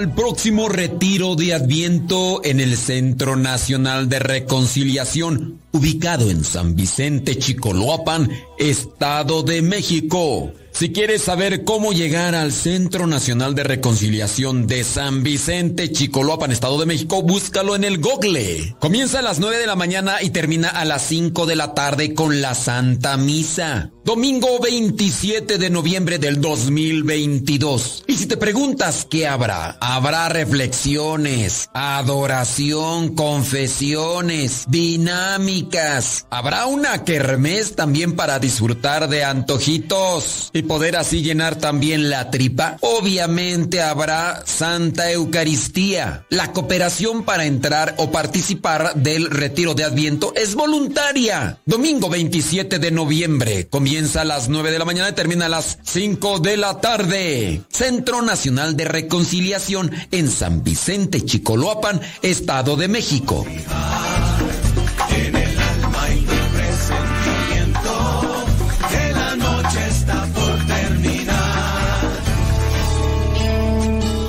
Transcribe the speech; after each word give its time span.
al 0.00 0.14
próximo 0.14 0.70
retiro 0.70 1.36
de 1.36 1.52
Adviento 1.52 2.40
en 2.42 2.58
el 2.58 2.78
Centro 2.78 3.36
Nacional 3.36 4.08
de 4.08 4.18
Reconciliación, 4.18 5.60
ubicado 5.72 6.30
en 6.30 6.42
San 6.42 6.74
Vicente, 6.74 7.36
Chicoloapan, 7.36 8.30
Estado 8.58 9.42
de 9.42 9.60
México. 9.60 10.54
Si 10.72 10.92
quieres 10.92 11.20
saber 11.20 11.64
cómo 11.64 11.92
llegar 11.92 12.34
al 12.34 12.52
Centro 12.52 13.06
Nacional 13.06 13.54
de 13.54 13.64
Reconciliación 13.64 14.66
de 14.66 14.84
San 14.84 15.22
Vicente, 15.22 15.92
Chicoloapan, 15.92 16.52
Estado 16.52 16.78
de 16.78 16.86
México, 16.86 17.22
búscalo 17.22 17.76
en 17.76 17.84
el 17.84 17.98
Google. 17.98 18.76
Comienza 18.78 19.18
a 19.18 19.22
las 19.22 19.38
9 19.38 19.58
de 19.58 19.66
la 19.66 19.76
mañana 19.76 20.22
y 20.22 20.30
termina 20.30 20.68
a 20.68 20.86
las 20.86 21.02
5 21.02 21.44
de 21.44 21.56
la 21.56 21.74
tarde 21.74 22.14
con 22.14 22.40
la 22.40 22.54
Santa 22.54 23.18
Misa. 23.18 23.90
Domingo 24.04 24.60
27 24.60 25.58
de 25.58 25.68
noviembre 25.70 26.18
del 26.18 26.40
2022. 26.40 27.99
Si 28.20 28.26
te 28.26 28.36
preguntas 28.36 29.06
qué 29.08 29.26
habrá, 29.26 29.78
habrá 29.80 30.28
reflexiones, 30.28 31.70
adoración, 31.72 33.14
confesiones, 33.14 34.66
dinámicas. 34.68 36.26
Habrá 36.28 36.66
una 36.66 37.02
kermés 37.02 37.76
también 37.76 38.16
para 38.16 38.38
disfrutar 38.38 39.08
de 39.08 39.24
antojitos 39.24 40.50
y 40.52 40.60
poder 40.64 40.96
así 40.96 41.22
llenar 41.22 41.56
también 41.56 42.10
la 42.10 42.30
tripa. 42.30 42.76
Obviamente 42.82 43.80
habrá 43.80 44.42
Santa 44.44 45.10
Eucaristía. 45.10 46.26
La 46.28 46.52
cooperación 46.52 47.24
para 47.24 47.46
entrar 47.46 47.94
o 47.96 48.10
participar 48.10 48.96
del 48.96 49.30
retiro 49.30 49.72
de 49.72 49.84
Adviento 49.84 50.34
es 50.36 50.54
voluntaria. 50.54 51.58
Domingo 51.64 52.10
27 52.10 52.78
de 52.78 52.90
noviembre. 52.90 53.68
Comienza 53.68 54.20
a 54.20 54.26
las 54.26 54.50
9 54.50 54.72
de 54.72 54.78
la 54.78 54.84
mañana 54.84 55.08
y 55.08 55.14
termina 55.14 55.46
a 55.46 55.48
las 55.48 55.78
5 55.84 56.40
de 56.40 56.58
la 56.58 56.82
tarde. 56.82 57.62
Centro 57.70 58.09
Nacional 58.10 58.76
de 58.76 58.84
Reconciliación 58.84 59.92
en 60.10 60.28
San 60.28 60.64
Vicente, 60.64 61.24
Chicoloapan, 61.24 62.00
Estado 62.22 62.76
de 62.76 62.88
México. 62.88 63.46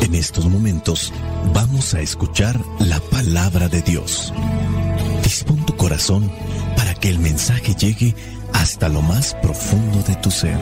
En 0.02 0.16
estos 0.16 0.46
momentos 0.46 1.12
vamos 1.52 1.96
a 1.96 2.02
escuchar 2.02 2.60
la 2.80 3.00
palabra 3.00 3.68
de 3.68 3.82
Dios. 3.82 4.32
Dispón 5.24 5.66
tu 5.66 5.76
corazón 5.76 6.32
para 6.78 6.94
que 6.94 7.10
el 7.10 7.18
mensaje 7.18 7.74
llegue 7.74 8.16
hasta 8.54 8.90
lo 8.90 9.02
más 9.02 9.34
profundo 9.42 10.04
de 10.04 10.16
tu 10.18 10.30
ser. 10.30 10.60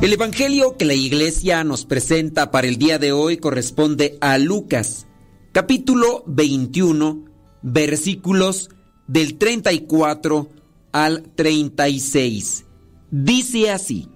El 0.00 0.14
Evangelio 0.14 0.78
que 0.78 0.86
la 0.86 0.94
iglesia 0.94 1.62
nos 1.62 1.84
presenta 1.84 2.50
para 2.50 2.66
el 2.66 2.78
día 2.78 2.98
de 2.98 3.12
hoy 3.12 3.36
corresponde 3.36 4.16
a 4.22 4.38
Lucas, 4.38 5.06
capítulo 5.52 6.24
21, 6.26 7.26
versículos 7.60 8.70
del 9.06 9.36
34 9.36 10.48
al 10.92 11.24
36. 11.34 12.64
Dice 13.10 13.70
así, 13.70 14.08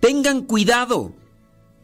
tengan 0.00 0.42
cuidado 0.42 1.14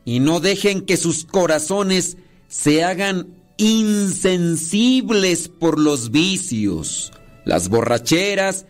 y 0.04 0.18
no 0.18 0.40
dejen 0.40 0.80
que 0.80 0.96
sus 0.96 1.24
corazones 1.24 2.16
se 2.48 2.82
hagan 2.82 3.28
insensibles 3.58 5.46
por 5.46 5.78
los 5.78 6.10
vicios, 6.10 7.12
las 7.44 7.68
borracheras 7.68 8.66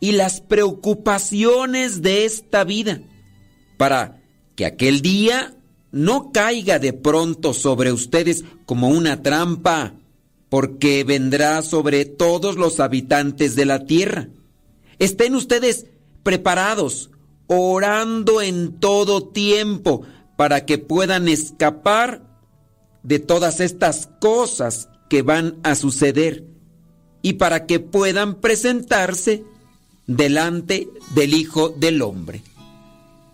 y 0.00 0.12
las 0.12 0.40
preocupaciones 0.40 2.02
de 2.02 2.24
esta 2.24 2.64
vida 2.64 3.02
para 3.78 4.20
que 4.54 4.66
aquel 4.66 5.00
día 5.00 5.54
no 5.90 6.32
caiga 6.32 6.78
de 6.78 6.92
pronto 6.92 7.54
sobre 7.54 7.92
ustedes 7.92 8.44
como 8.66 8.88
una 8.88 9.22
trampa, 9.22 9.94
porque 10.50 11.04
vendrá 11.04 11.62
sobre 11.62 12.04
todos 12.04 12.56
los 12.56 12.80
habitantes 12.80 13.54
de 13.54 13.64
la 13.64 13.86
tierra. 13.86 14.28
Estén 14.98 15.34
ustedes 15.34 15.86
preparados, 16.22 17.10
orando 17.46 18.42
en 18.42 18.78
todo 18.78 19.24
tiempo, 19.24 20.02
para 20.36 20.66
que 20.66 20.78
puedan 20.78 21.28
escapar 21.28 22.22
de 23.02 23.18
todas 23.18 23.60
estas 23.60 24.08
cosas 24.20 24.88
que 25.08 25.22
van 25.22 25.56
a 25.62 25.74
suceder 25.74 26.44
y 27.22 27.34
para 27.34 27.66
que 27.66 27.80
puedan 27.80 28.40
presentarse 28.40 29.44
delante 30.06 30.88
del 31.14 31.34
Hijo 31.34 31.70
del 31.70 32.02
Hombre. 32.02 32.42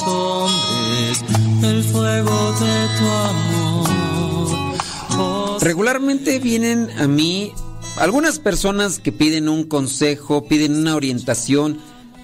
hombres 0.00 1.24
fuego 1.92 2.52
de 2.60 2.88
tu 2.98 3.04
amor. 5.10 5.62
Regularmente 5.62 6.38
vienen 6.38 6.90
a 6.98 7.06
mí 7.06 7.52
algunas 7.98 8.38
personas 8.38 8.98
que 8.98 9.12
piden 9.12 9.48
un 9.48 9.64
consejo, 9.64 10.48
piden 10.48 10.76
una 10.76 10.96
orientación 10.96 11.78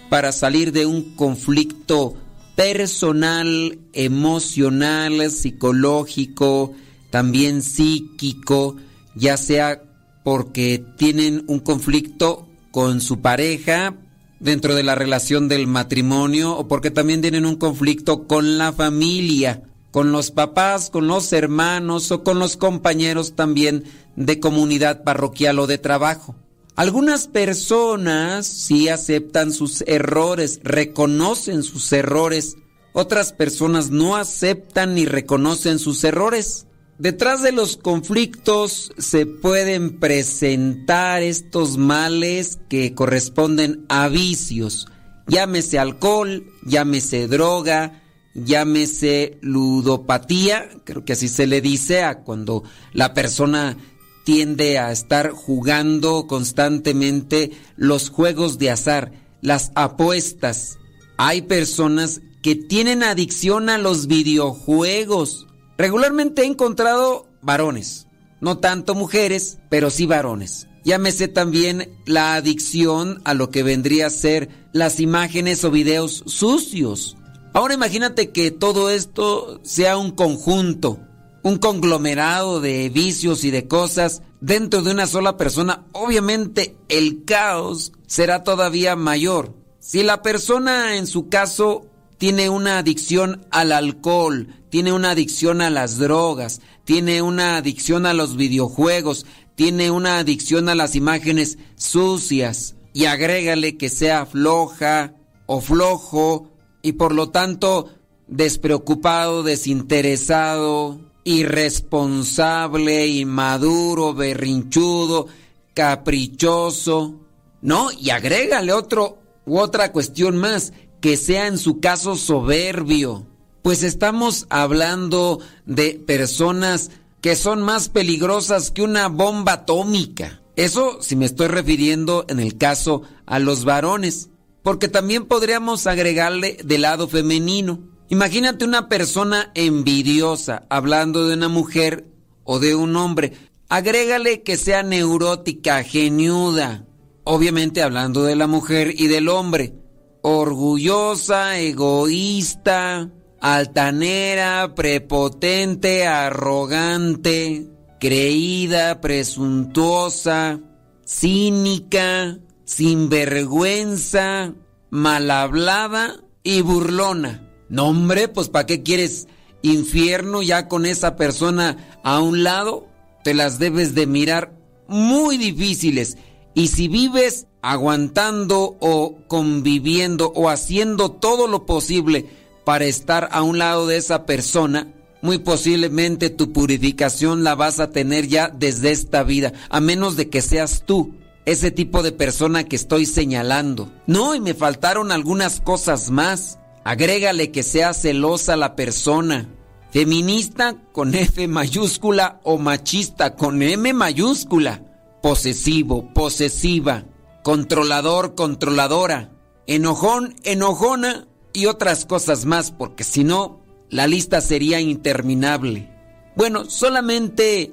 para 0.08 0.32
salir 0.32 0.72
de 0.72 0.86
un 0.86 1.14
conflicto 1.14 2.16
personal, 2.56 3.78
emocional, 3.92 5.30
psicológico, 5.30 6.72
también 7.10 7.62
psíquico, 7.62 8.76
ya 9.14 9.36
sea 9.36 9.82
porque 10.24 10.84
tienen 10.96 11.44
un 11.46 11.60
conflicto 11.60 12.48
con 12.70 13.00
su 13.00 13.20
pareja 13.20 13.94
dentro 14.40 14.74
de 14.74 14.82
la 14.82 14.94
relación 14.94 15.48
del 15.48 15.66
matrimonio 15.66 16.56
o 16.56 16.68
porque 16.68 16.90
también 16.90 17.20
tienen 17.20 17.46
un 17.46 17.56
conflicto 17.56 18.26
con 18.26 18.58
la 18.58 18.72
familia, 18.72 19.62
con 19.90 20.12
los 20.12 20.30
papás, 20.30 20.90
con 20.90 21.08
los 21.08 21.32
hermanos 21.32 22.10
o 22.12 22.22
con 22.22 22.38
los 22.38 22.56
compañeros 22.56 23.34
también 23.34 23.84
de 24.16 24.38
comunidad 24.40 25.02
parroquial 25.02 25.58
o 25.58 25.66
de 25.66 25.78
trabajo. 25.78 26.36
Algunas 26.76 27.26
personas 27.26 28.46
sí 28.46 28.88
aceptan 28.88 29.52
sus 29.52 29.82
errores, 29.88 30.60
reconocen 30.62 31.64
sus 31.64 31.92
errores. 31.92 32.54
Otras 32.92 33.32
personas 33.32 33.90
no 33.90 34.14
aceptan 34.14 34.94
ni 34.94 35.04
reconocen 35.04 35.80
sus 35.80 36.04
errores. 36.04 36.67
Detrás 36.98 37.44
de 37.44 37.52
los 37.52 37.76
conflictos 37.76 38.90
se 38.98 39.24
pueden 39.24 40.00
presentar 40.00 41.22
estos 41.22 41.76
males 41.76 42.58
que 42.68 42.92
corresponden 42.92 43.84
a 43.88 44.08
vicios. 44.08 44.88
Llámese 45.28 45.78
alcohol, 45.78 46.52
llámese 46.66 47.28
droga, 47.28 48.02
llámese 48.34 49.38
ludopatía, 49.42 50.68
creo 50.82 51.04
que 51.04 51.12
así 51.12 51.28
se 51.28 51.46
le 51.46 51.60
dice 51.60 52.02
a 52.02 52.24
cuando 52.24 52.64
la 52.92 53.14
persona 53.14 53.76
tiende 54.24 54.78
a 54.78 54.90
estar 54.90 55.30
jugando 55.30 56.26
constantemente 56.26 57.52
los 57.76 58.10
juegos 58.10 58.58
de 58.58 58.70
azar, 58.70 59.12
las 59.40 59.70
apuestas. 59.76 60.78
Hay 61.16 61.42
personas 61.42 62.22
que 62.42 62.56
tienen 62.56 63.04
adicción 63.04 63.68
a 63.70 63.78
los 63.78 64.08
videojuegos. 64.08 65.47
Regularmente 65.78 66.42
he 66.42 66.46
encontrado 66.46 67.28
varones, 67.40 68.08
no 68.40 68.58
tanto 68.58 68.96
mujeres, 68.96 69.58
pero 69.70 69.90
sí 69.90 70.06
varones. 70.06 70.66
Llámese 70.82 71.28
también 71.28 71.96
la 72.04 72.34
adicción 72.34 73.22
a 73.24 73.32
lo 73.32 73.50
que 73.50 73.62
vendría 73.62 74.08
a 74.08 74.10
ser 74.10 74.48
las 74.72 74.98
imágenes 74.98 75.62
o 75.62 75.70
videos 75.70 76.24
sucios. 76.26 77.16
Ahora 77.52 77.74
imagínate 77.74 78.30
que 78.30 78.50
todo 78.50 78.90
esto 78.90 79.60
sea 79.62 79.96
un 79.98 80.10
conjunto, 80.10 80.98
un 81.44 81.58
conglomerado 81.58 82.60
de 82.60 82.88
vicios 82.88 83.44
y 83.44 83.52
de 83.52 83.68
cosas 83.68 84.22
dentro 84.40 84.82
de 84.82 84.90
una 84.90 85.06
sola 85.06 85.36
persona. 85.36 85.84
Obviamente 85.92 86.76
el 86.88 87.24
caos 87.24 87.92
será 88.08 88.42
todavía 88.42 88.96
mayor. 88.96 89.54
Si 89.78 90.02
la 90.02 90.22
persona 90.22 90.96
en 90.96 91.06
su 91.06 91.28
caso 91.28 91.86
tiene 92.18 92.50
una 92.50 92.78
adicción 92.78 93.46
al 93.50 93.72
alcohol, 93.72 94.48
tiene 94.70 94.92
una 94.92 95.12
adicción 95.12 95.62
a 95.62 95.70
las 95.70 95.98
drogas, 95.98 96.60
tiene 96.84 97.22
una 97.22 97.56
adicción 97.56 98.06
a 98.06 98.12
los 98.12 98.36
videojuegos, 98.36 99.24
tiene 99.54 99.90
una 99.90 100.18
adicción 100.18 100.68
a 100.68 100.74
las 100.74 100.94
imágenes 100.94 101.58
sucias 101.76 102.74
y 102.92 103.06
agrégale 103.06 103.76
que 103.76 103.88
sea 103.88 104.26
floja 104.26 105.14
o 105.46 105.60
flojo 105.60 106.50
y 106.82 106.92
por 106.92 107.14
lo 107.14 107.30
tanto 107.30 107.88
despreocupado, 108.26 109.42
desinteresado, 109.42 111.00
irresponsable, 111.24 113.06
inmaduro, 113.06 114.14
berrinchudo, 114.14 115.26
caprichoso, 115.74 117.20
¿no? 117.62 117.90
Y 117.92 118.10
agrégale 118.10 118.72
otro 118.72 119.18
u 119.46 119.58
otra 119.58 119.92
cuestión 119.92 120.36
más, 120.36 120.72
que 121.00 121.16
sea 121.16 121.46
en 121.46 121.58
su 121.58 121.80
caso 121.80 122.16
soberbio. 122.16 123.26
Pues 123.62 123.82
estamos 123.82 124.46
hablando 124.50 125.40
de 125.66 125.94
personas 125.94 126.90
que 127.20 127.36
son 127.36 127.62
más 127.62 127.88
peligrosas 127.88 128.70
que 128.70 128.82
una 128.82 129.08
bomba 129.08 129.52
atómica. 129.52 130.40
Eso 130.56 130.98
si 131.02 131.16
me 131.16 131.26
estoy 131.26 131.48
refiriendo 131.48 132.24
en 132.28 132.40
el 132.40 132.56
caso 132.56 133.02
a 133.26 133.38
los 133.38 133.64
varones, 133.64 134.30
porque 134.62 134.88
también 134.88 135.26
podríamos 135.26 135.86
agregarle 135.86 136.58
del 136.64 136.82
lado 136.82 137.08
femenino. 137.08 137.80
Imagínate 138.08 138.64
una 138.64 138.88
persona 138.88 139.50
envidiosa 139.54 140.66
hablando 140.70 141.28
de 141.28 141.34
una 141.34 141.48
mujer 141.48 142.06
o 142.44 142.58
de 142.58 142.74
un 142.74 142.96
hombre. 142.96 143.34
Agrégale 143.68 144.42
que 144.42 144.56
sea 144.56 144.82
neurótica, 144.82 145.82
geniuda. 145.84 146.86
Obviamente 147.24 147.82
hablando 147.82 148.24
de 148.24 148.34
la 148.34 148.46
mujer 148.46 148.94
y 148.96 149.08
del 149.08 149.28
hombre. 149.28 149.74
Orgullosa, 150.22 151.58
egoísta, 151.58 153.10
altanera, 153.40 154.74
prepotente, 154.74 156.06
arrogante, 156.06 157.68
creída, 158.00 159.00
presuntuosa, 159.00 160.60
cínica, 161.04 162.38
sinvergüenza, 162.64 164.54
mal 164.90 165.30
hablada 165.30 166.16
y 166.42 166.60
burlona. 166.62 167.48
No, 167.68 167.88
hombre, 167.88 168.28
pues 168.28 168.48
¿para 168.48 168.66
qué 168.66 168.82
quieres 168.82 169.28
infierno 169.62 170.42
ya 170.42 170.68
con 170.68 170.86
esa 170.86 171.16
persona 171.16 172.00
a 172.04 172.20
un 172.20 172.44
lado, 172.44 172.88
te 173.24 173.34
las 173.34 173.58
debes 173.58 173.94
de 173.94 174.06
mirar 174.06 174.52
muy 174.86 175.36
difíciles. 175.36 176.16
Y 176.58 176.66
si 176.66 176.88
vives 176.88 177.46
aguantando 177.62 178.78
o 178.80 179.18
conviviendo 179.28 180.32
o 180.34 180.48
haciendo 180.48 181.12
todo 181.12 181.46
lo 181.46 181.66
posible 181.66 182.26
para 182.64 182.86
estar 182.86 183.28
a 183.30 183.42
un 183.42 183.58
lado 183.58 183.86
de 183.86 183.96
esa 183.96 184.26
persona, 184.26 184.92
muy 185.22 185.38
posiblemente 185.38 186.30
tu 186.30 186.52
purificación 186.52 187.44
la 187.44 187.54
vas 187.54 187.78
a 187.78 187.92
tener 187.92 188.26
ya 188.26 188.48
desde 188.48 188.90
esta 188.90 189.22
vida, 189.22 189.52
a 189.70 189.78
menos 189.78 190.16
de 190.16 190.30
que 190.30 190.42
seas 190.42 190.82
tú 190.84 191.14
ese 191.44 191.70
tipo 191.70 192.02
de 192.02 192.10
persona 192.10 192.64
que 192.64 192.74
estoy 192.74 193.06
señalando. 193.06 193.92
No, 194.08 194.34
y 194.34 194.40
me 194.40 194.52
faltaron 194.52 195.12
algunas 195.12 195.60
cosas 195.60 196.10
más. 196.10 196.58
Agrégale 196.82 197.52
que 197.52 197.62
sea 197.62 197.94
celosa 197.94 198.56
la 198.56 198.74
persona. 198.74 199.48
Feminista 199.92 200.74
con 200.90 201.14
F 201.14 201.46
mayúscula 201.46 202.40
o 202.42 202.58
machista 202.58 203.36
con 203.36 203.62
M 203.62 203.92
mayúscula. 203.92 204.82
Posesivo, 205.22 206.12
posesiva. 206.12 207.04
Controlador, 207.42 208.34
controladora. 208.34 209.32
Enojón, 209.66 210.34
enojona 210.44 211.26
y 211.52 211.66
otras 211.66 212.04
cosas 212.04 212.44
más, 212.44 212.70
porque 212.70 213.04
si 213.04 213.24
no, 213.24 213.60
la 213.90 214.06
lista 214.06 214.40
sería 214.40 214.80
interminable. 214.80 215.90
Bueno, 216.36 216.64
solamente 216.66 217.72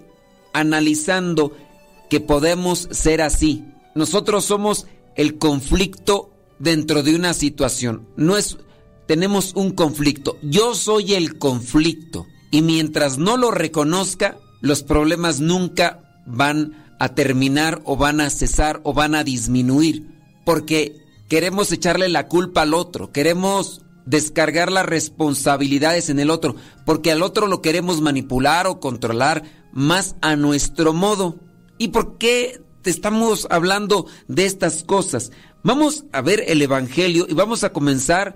analizando 0.53 1.51
que 2.09 2.19
podemos 2.19 2.87
ser 2.91 3.21
así. 3.21 3.65
Nosotros 3.93 4.45
somos 4.45 4.87
el 5.15 5.37
conflicto 5.37 6.31
dentro 6.59 7.03
de 7.03 7.15
una 7.15 7.33
situación. 7.33 8.07
No 8.15 8.37
es 8.37 8.57
tenemos 9.05 9.53
un 9.55 9.71
conflicto. 9.71 10.37
Yo 10.41 10.75
soy 10.75 11.13
el 11.13 11.37
conflicto 11.37 12.25
y 12.51 12.61
mientras 12.61 13.17
no 13.17 13.37
lo 13.37 13.51
reconozca, 13.51 14.37
los 14.61 14.83
problemas 14.83 15.41
nunca 15.41 16.23
van 16.25 16.73
a 16.73 16.84
terminar 16.99 17.81
o 17.85 17.97
van 17.97 18.21
a 18.21 18.29
cesar 18.29 18.81
o 18.83 18.93
van 18.93 19.15
a 19.15 19.23
disminuir, 19.23 20.07
porque 20.45 20.95
queremos 21.27 21.71
echarle 21.71 22.09
la 22.09 22.27
culpa 22.27 22.61
al 22.61 22.73
otro, 22.73 23.11
queremos 23.11 23.81
descargar 24.05 24.71
las 24.71 24.85
responsabilidades 24.85 26.09
en 26.09 26.19
el 26.19 26.29
otro, 26.29 26.55
porque 26.85 27.11
al 27.11 27.23
otro 27.23 27.47
lo 27.47 27.61
queremos 27.61 28.01
manipular 28.01 28.67
o 28.67 28.79
controlar 28.79 29.43
más 29.73 30.15
a 30.21 30.35
nuestro 30.35 30.93
modo. 30.93 31.39
¿Y 31.77 31.89
por 31.89 32.17
qué 32.17 32.61
te 32.81 32.89
estamos 32.89 33.47
hablando 33.49 34.05
de 34.27 34.45
estas 34.45 34.83
cosas? 34.83 35.31
Vamos 35.63 36.05
a 36.11 36.21
ver 36.21 36.43
el 36.47 36.61
Evangelio 36.61 37.25
y 37.27 37.33
vamos 37.33 37.63
a 37.63 37.73
comenzar 37.73 38.35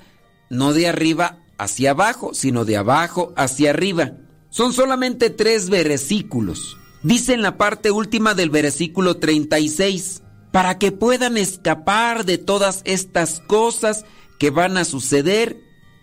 no 0.49 0.73
de 0.73 0.87
arriba 0.87 1.43
hacia 1.59 1.91
abajo, 1.91 2.31
sino 2.33 2.65
de 2.65 2.77
abajo 2.77 3.33
hacia 3.35 3.69
arriba. 3.69 4.13
Son 4.49 4.73
solamente 4.73 5.29
tres 5.29 5.69
versículos. 5.69 6.78
Dice 7.01 7.33
en 7.33 7.41
la 7.41 7.57
parte 7.57 7.91
última 7.91 8.33
del 8.33 8.49
versículo 8.49 9.17
36, 9.17 10.21
para 10.51 10.77
que 10.77 10.91
puedan 10.91 11.37
escapar 11.37 12.25
de 12.25 12.37
todas 12.37 12.81
estas 12.83 13.41
cosas 13.47 14.05
que 14.37 14.49
van 14.49 14.77
a 14.77 14.83
suceder 14.83 15.57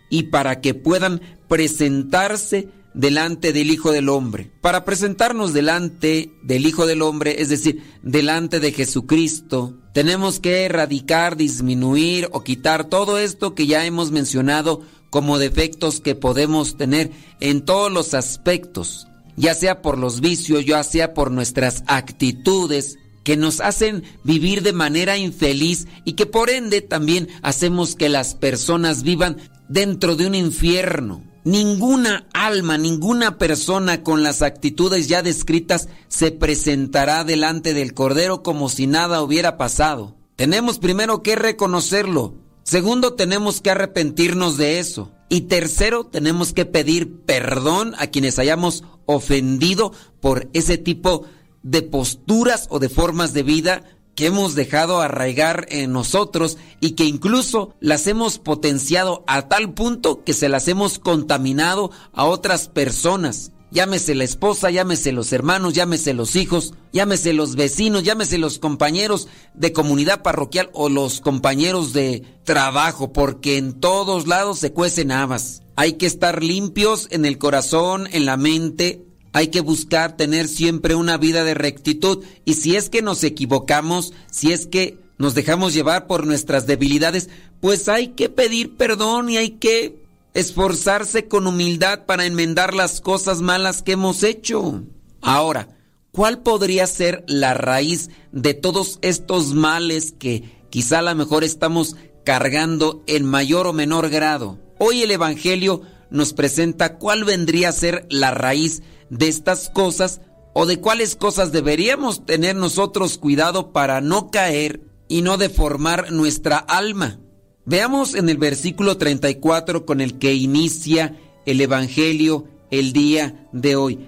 y 0.09 0.25
para 0.25 0.61
que 0.61 0.73
puedan 0.73 1.21
presentarse 1.49 2.69
delante 2.95 3.53
del 3.53 3.71
Hijo 3.71 3.93
del 3.93 4.09
Hombre. 4.09 4.51
Para 4.63 4.87
presentarnos 4.87 5.53
delante 5.53 6.33
del 6.43 6.67
Hijo 6.67 6.87
del 6.87 7.03
Hombre, 7.03 7.43
es 7.43 7.51
decir, 7.51 7.83
delante 8.03 8.59
de 8.59 8.73
Jesucristo, 8.73 9.75
tenemos 9.93 10.41
que 10.41 10.65
erradicar, 10.65 11.37
disminuir 11.37 12.29
o 12.33 12.43
quitar 12.43 12.85
todo 12.85 13.19
esto 13.19 13.55
que 13.55 13.67
ya 13.67 13.85
hemos 13.85 14.13
mencionado 14.13 14.81
como 15.11 15.39
defectos 15.39 16.01
que 16.01 16.15
podemos 16.15 16.77
tener 16.77 17.11
en 17.41 17.65
todos 17.65 17.93
los 17.93 18.15
aspectos, 18.15 19.09
ya 19.37 19.55
sea 19.55 19.83
por 19.83 19.99
los 19.99 20.21
vicios, 20.21 20.65
ya 20.65 20.83
sea 20.83 21.15
por 21.15 21.31
nuestras 21.31 21.85
actitudes, 21.87 22.99
que 23.27 23.37
nos 23.37 23.61
hacen 23.61 24.05
vivir 24.23 24.63
de 24.63 24.73
manera 24.73 25.19
infeliz 25.19 25.89
y 26.05 26.13
que 26.13 26.27
por 26.27 26.49
ende 26.49 26.81
también 26.81 27.29
hacemos 27.43 27.97
que 27.97 28.09
las 28.09 28.37
personas 28.37 29.03
vivan 29.03 29.39
dentro 29.69 30.15
de 30.15 30.29
un 30.29 30.37
infierno. 30.37 31.25
Ninguna 31.43 32.29
alma, 32.33 32.79
ninguna 32.79 33.37
persona 33.37 34.05
con 34.05 34.23
las 34.23 34.43
actitudes 34.43 35.09
ya 35.09 35.23
descritas 35.23 35.89
se 36.07 36.31
presentará 36.31 37.25
delante 37.25 37.75
del 37.75 37.95
Cordero 37.95 38.45
como 38.45 38.69
si 38.69 38.87
nada 38.87 39.23
hubiera 39.23 39.57
pasado. 39.57 40.17
Tenemos 40.37 40.79
primero 40.79 41.25
que 41.25 41.35
reconocerlo. 41.35 42.35
Segundo, 42.63 43.15
tenemos 43.15 43.61
que 43.61 43.71
arrepentirnos 43.71 44.57
de 44.57 44.79
eso. 44.79 45.11
Y 45.29 45.43
tercero, 45.43 46.05
tenemos 46.05 46.53
que 46.53 46.65
pedir 46.65 47.21
perdón 47.23 47.95
a 47.99 48.07
quienes 48.09 48.39
hayamos 48.39 48.85
ofendido 49.07 49.93
por 50.21 50.49
ese 50.53 50.79
tipo 50.79 51.25
de 51.63 51.83
posturas 51.83 52.67
o 52.71 52.79
de 52.79 52.89
formas 52.89 53.33
de 53.33 53.43
vida 53.43 53.83
que 54.15 54.27
hemos 54.27 54.55
dejado 54.55 55.01
arraigar 55.01 55.67
en 55.69 55.93
nosotros 55.93 56.57
y 56.81 56.93
que 56.93 57.05
incluso 57.05 57.75
las 57.81 58.07
hemos 58.07 58.39
potenciado 58.39 59.25
a 59.27 59.49
tal 59.49 59.75
punto 59.75 60.25
que 60.25 60.33
se 60.33 60.49
las 60.49 60.69
hemos 60.69 60.99
contaminado 60.99 61.91
a 62.13 62.25
otras 62.25 62.69
personas. 62.69 63.53
Llámese 63.71 64.15
la 64.15 64.25
esposa, 64.25 64.71
llámese 64.71 65.11
los 65.13 65.33
hermanos, 65.33 65.75
llámese 65.75 66.15
los 66.15 66.37
hijos, 66.37 66.75
llámese 66.93 67.33
los 67.33 67.57
vecinos, 67.57 68.05
llámese 68.05 68.39
los 68.39 68.59
compañeros 68.59 69.29
de 69.55 69.73
comunidad 69.73 70.23
parroquial 70.23 70.71
o 70.73 70.89
los 70.89 71.21
compañeros 71.21 71.93
de 71.93 72.23
trabajo, 72.45 73.13
porque 73.13 73.59
en 73.59 73.81
todos 73.81 74.29
lados 74.29 74.61
se 74.61 74.73
cuecen 74.73 75.11
habas. 75.11 75.63
Hay 75.75 75.95
que 75.95 76.07
estar 76.07 76.43
limpios 76.43 77.09
en 77.11 77.25
el 77.25 77.39
corazón, 77.39 78.09
en 78.13 78.25
la 78.25 78.37
mente, 78.37 79.07
hay 79.37 79.49
que 79.49 79.61
buscar 79.61 80.17
tener 80.17 80.49
siempre 80.49 80.95
una 80.95 81.19
vida 81.19 81.45
de 81.45 81.53
rectitud 81.53 82.25
y 82.47 82.55
si 82.55 82.75
es 82.77 82.89
que 82.89 83.03
nos 83.03 83.23
equivocamos, 83.23 84.15
si 84.31 84.53
es 84.53 84.67
que 84.67 84.97
nos 85.19 85.35
dejamos 85.35 85.75
llevar 85.75 86.07
por 86.07 86.27
nuestras 86.27 86.67
debilidades, 86.67 87.29
pues 87.61 87.89
hay 87.91 88.09
que 88.09 88.31
pedir 88.31 88.77
perdón 88.77 89.29
y 89.29 89.37
hay 89.37 89.51
que 89.51 90.06
esforzarse 90.37 91.29
con 91.29 91.47
humildad 91.47 92.05
para 92.05 92.27
enmendar 92.27 92.75
las 92.75 93.01
cosas 93.01 93.41
malas 93.41 93.83
que 93.83 93.93
hemos 93.93 94.23
hecho. 94.23 94.83
Ahora, 95.23 95.69
¿cuál 96.13 96.43
podría 96.43 96.87
ser 96.87 97.25
la 97.27 97.55
raíz 97.55 98.11
de 98.33 98.53
todos 98.53 98.99
estos 99.01 99.55
males 99.55 100.13
que 100.13 100.67
quizá 100.69 100.99
a 100.99 101.03
lo 101.03 101.15
mejor 101.15 101.43
estamos 101.43 101.97
cargando 102.23 103.03
en 103.07 103.25
mayor 103.25 103.67
o 103.67 103.73
menor 103.73 104.11
grado? 104.11 104.59
Hoy 104.79 105.03
el 105.03 105.11
Evangelio 105.11 105.81
nos 106.11 106.35
presenta 106.35 106.99
cuál 106.99 107.25
vendría 107.25 107.71
a 107.71 107.73
ser 107.73 108.07
la 108.11 108.31
raíz 108.31 108.83
de 109.09 109.29
estas 109.29 109.71
cosas 109.71 110.21
o 110.53 110.67
de 110.67 110.81
cuáles 110.81 111.17
cosas 111.17 111.51
deberíamos 111.51 112.27
tener 112.27 112.57
nosotros 112.57 113.17
cuidado 113.17 113.73
para 113.73 114.03
no 114.03 114.31
caer 114.31 114.83
y 115.09 115.23
no 115.23 115.39
deformar 115.39 116.13
nuestra 116.13 116.59
alma. 116.59 117.21
Veamos 117.67 118.15
en 118.15 118.29
el 118.29 118.39
versículo 118.39 118.97
34 118.97 119.85
con 119.85 120.01
el 120.01 120.19
que 120.19 120.35
inicia 120.35 121.17
el 121.47 121.61
Evangelio 121.61 122.47
el 122.71 122.93
día 122.93 123.49
de 123.51 123.75
hoy. 123.75 123.99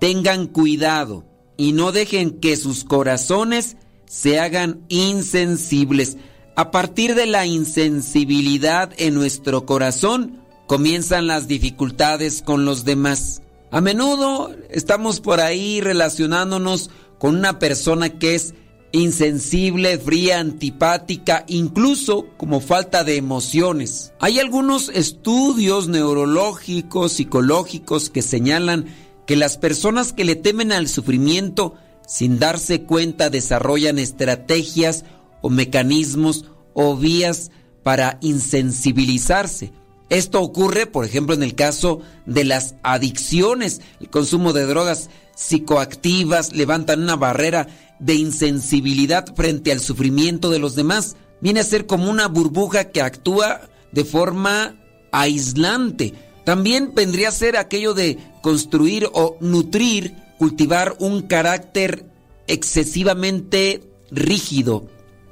Tengan 0.00 0.48
cuidado 0.48 1.24
y 1.56 1.72
no 1.72 1.92
dejen 1.92 2.40
que 2.40 2.56
sus 2.56 2.82
corazones 2.82 3.76
se 4.06 4.40
hagan 4.40 4.84
insensibles. 4.88 6.16
A 6.56 6.72
partir 6.72 7.14
de 7.14 7.26
la 7.26 7.46
insensibilidad 7.46 8.92
en 8.96 9.14
nuestro 9.14 9.64
corazón 9.64 10.40
comienzan 10.66 11.28
las 11.28 11.46
dificultades 11.46 12.42
con 12.42 12.64
los 12.64 12.84
demás. 12.84 13.42
A 13.70 13.80
menudo 13.80 14.52
estamos 14.70 15.20
por 15.20 15.40
ahí 15.40 15.80
relacionándonos 15.80 16.90
con 17.20 17.36
una 17.36 17.60
persona 17.60 18.18
que 18.18 18.34
es 18.34 18.54
insensible, 19.00 19.98
fría, 19.98 20.38
antipática, 20.38 21.44
incluso 21.48 22.26
como 22.36 22.60
falta 22.60 23.04
de 23.04 23.16
emociones. 23.16 24.12
Hay 24.20 24.38
algunos 24.38 24.88
estudios 24.88 25.88
neurológicos, 25.88 27.12
psicológicos 27.12 28.08
que 28.08 28.22
señalan 28.22 28.86
que 29.26 29.36
las 29.36 29.58
personas 29.58 30.12
que 30.12 30.24
le 30.24 30.36
temen 30.36 30.72
al 30.72 30.88
sufrimiento 30.88 31.74
sin 32.06 32.38
darse 32.38 32.82
cuenta 32.82 33.30
desarrollan 33.30 33.98
estrategias 33.98 35.04
o 35.42 35.50
mecanismos 35.50 36.44
o 36.72 36.96
vías 36.96 37.50
para 37.82 38.18
insensibilizarse 38.20 39.72
esto 40.10 40.40
ocurre, 40.40 40.86
por 40.86 41.04
ejemplo, 41.04 41.34
en 41.34 41.42
el 41.42 41.54
caso 41.54 42.00
de 42.26 42.44
las 42.44 42.74
adicciones. 42.82 43.80
El 44.00 44.10
consumo 44.10 44.52
de 44.52 44.66
drogas 44.66 45.08
psicoactivas 45.34 46.52
levantan 46.52 47.02
una 47.02 47.16
barrera 47.16 47.68
de 47.98 48.14
insensibilidad 48.14 49.34
frente 49.34 49.72
al 49.72 49.80
sufrimiento 49.80 50.50
de 50.50 50.58
los 50.58 50.74
demás. 50.74 51.16
Viene 51.40 51.60
a 51.60 51.64
ser 51.64 51.86
como 51.86 52.10
una 52.10 52.28
burbuja 52.28 52.90
que 52.90 53.00
actúa 53.00 53.62
de 53.92 54.04
forma 54.04 54.76
aislante. 55.10 56.12
También 56.44 56.92
vendría 56.94 57.30
a 57.30 57.32
ser 57.32 57.56
aquello 57.56 57.94
de 57.94 58.18
construir 58.42 59.08
o 59.14 59.38
nutrir, 59.40 60.14
cultivar 60.38 60.96
un 60.98 61.22
carácter 61.22 62.06
excesivamente 62.46 63.82
rígido. 64.10 64.86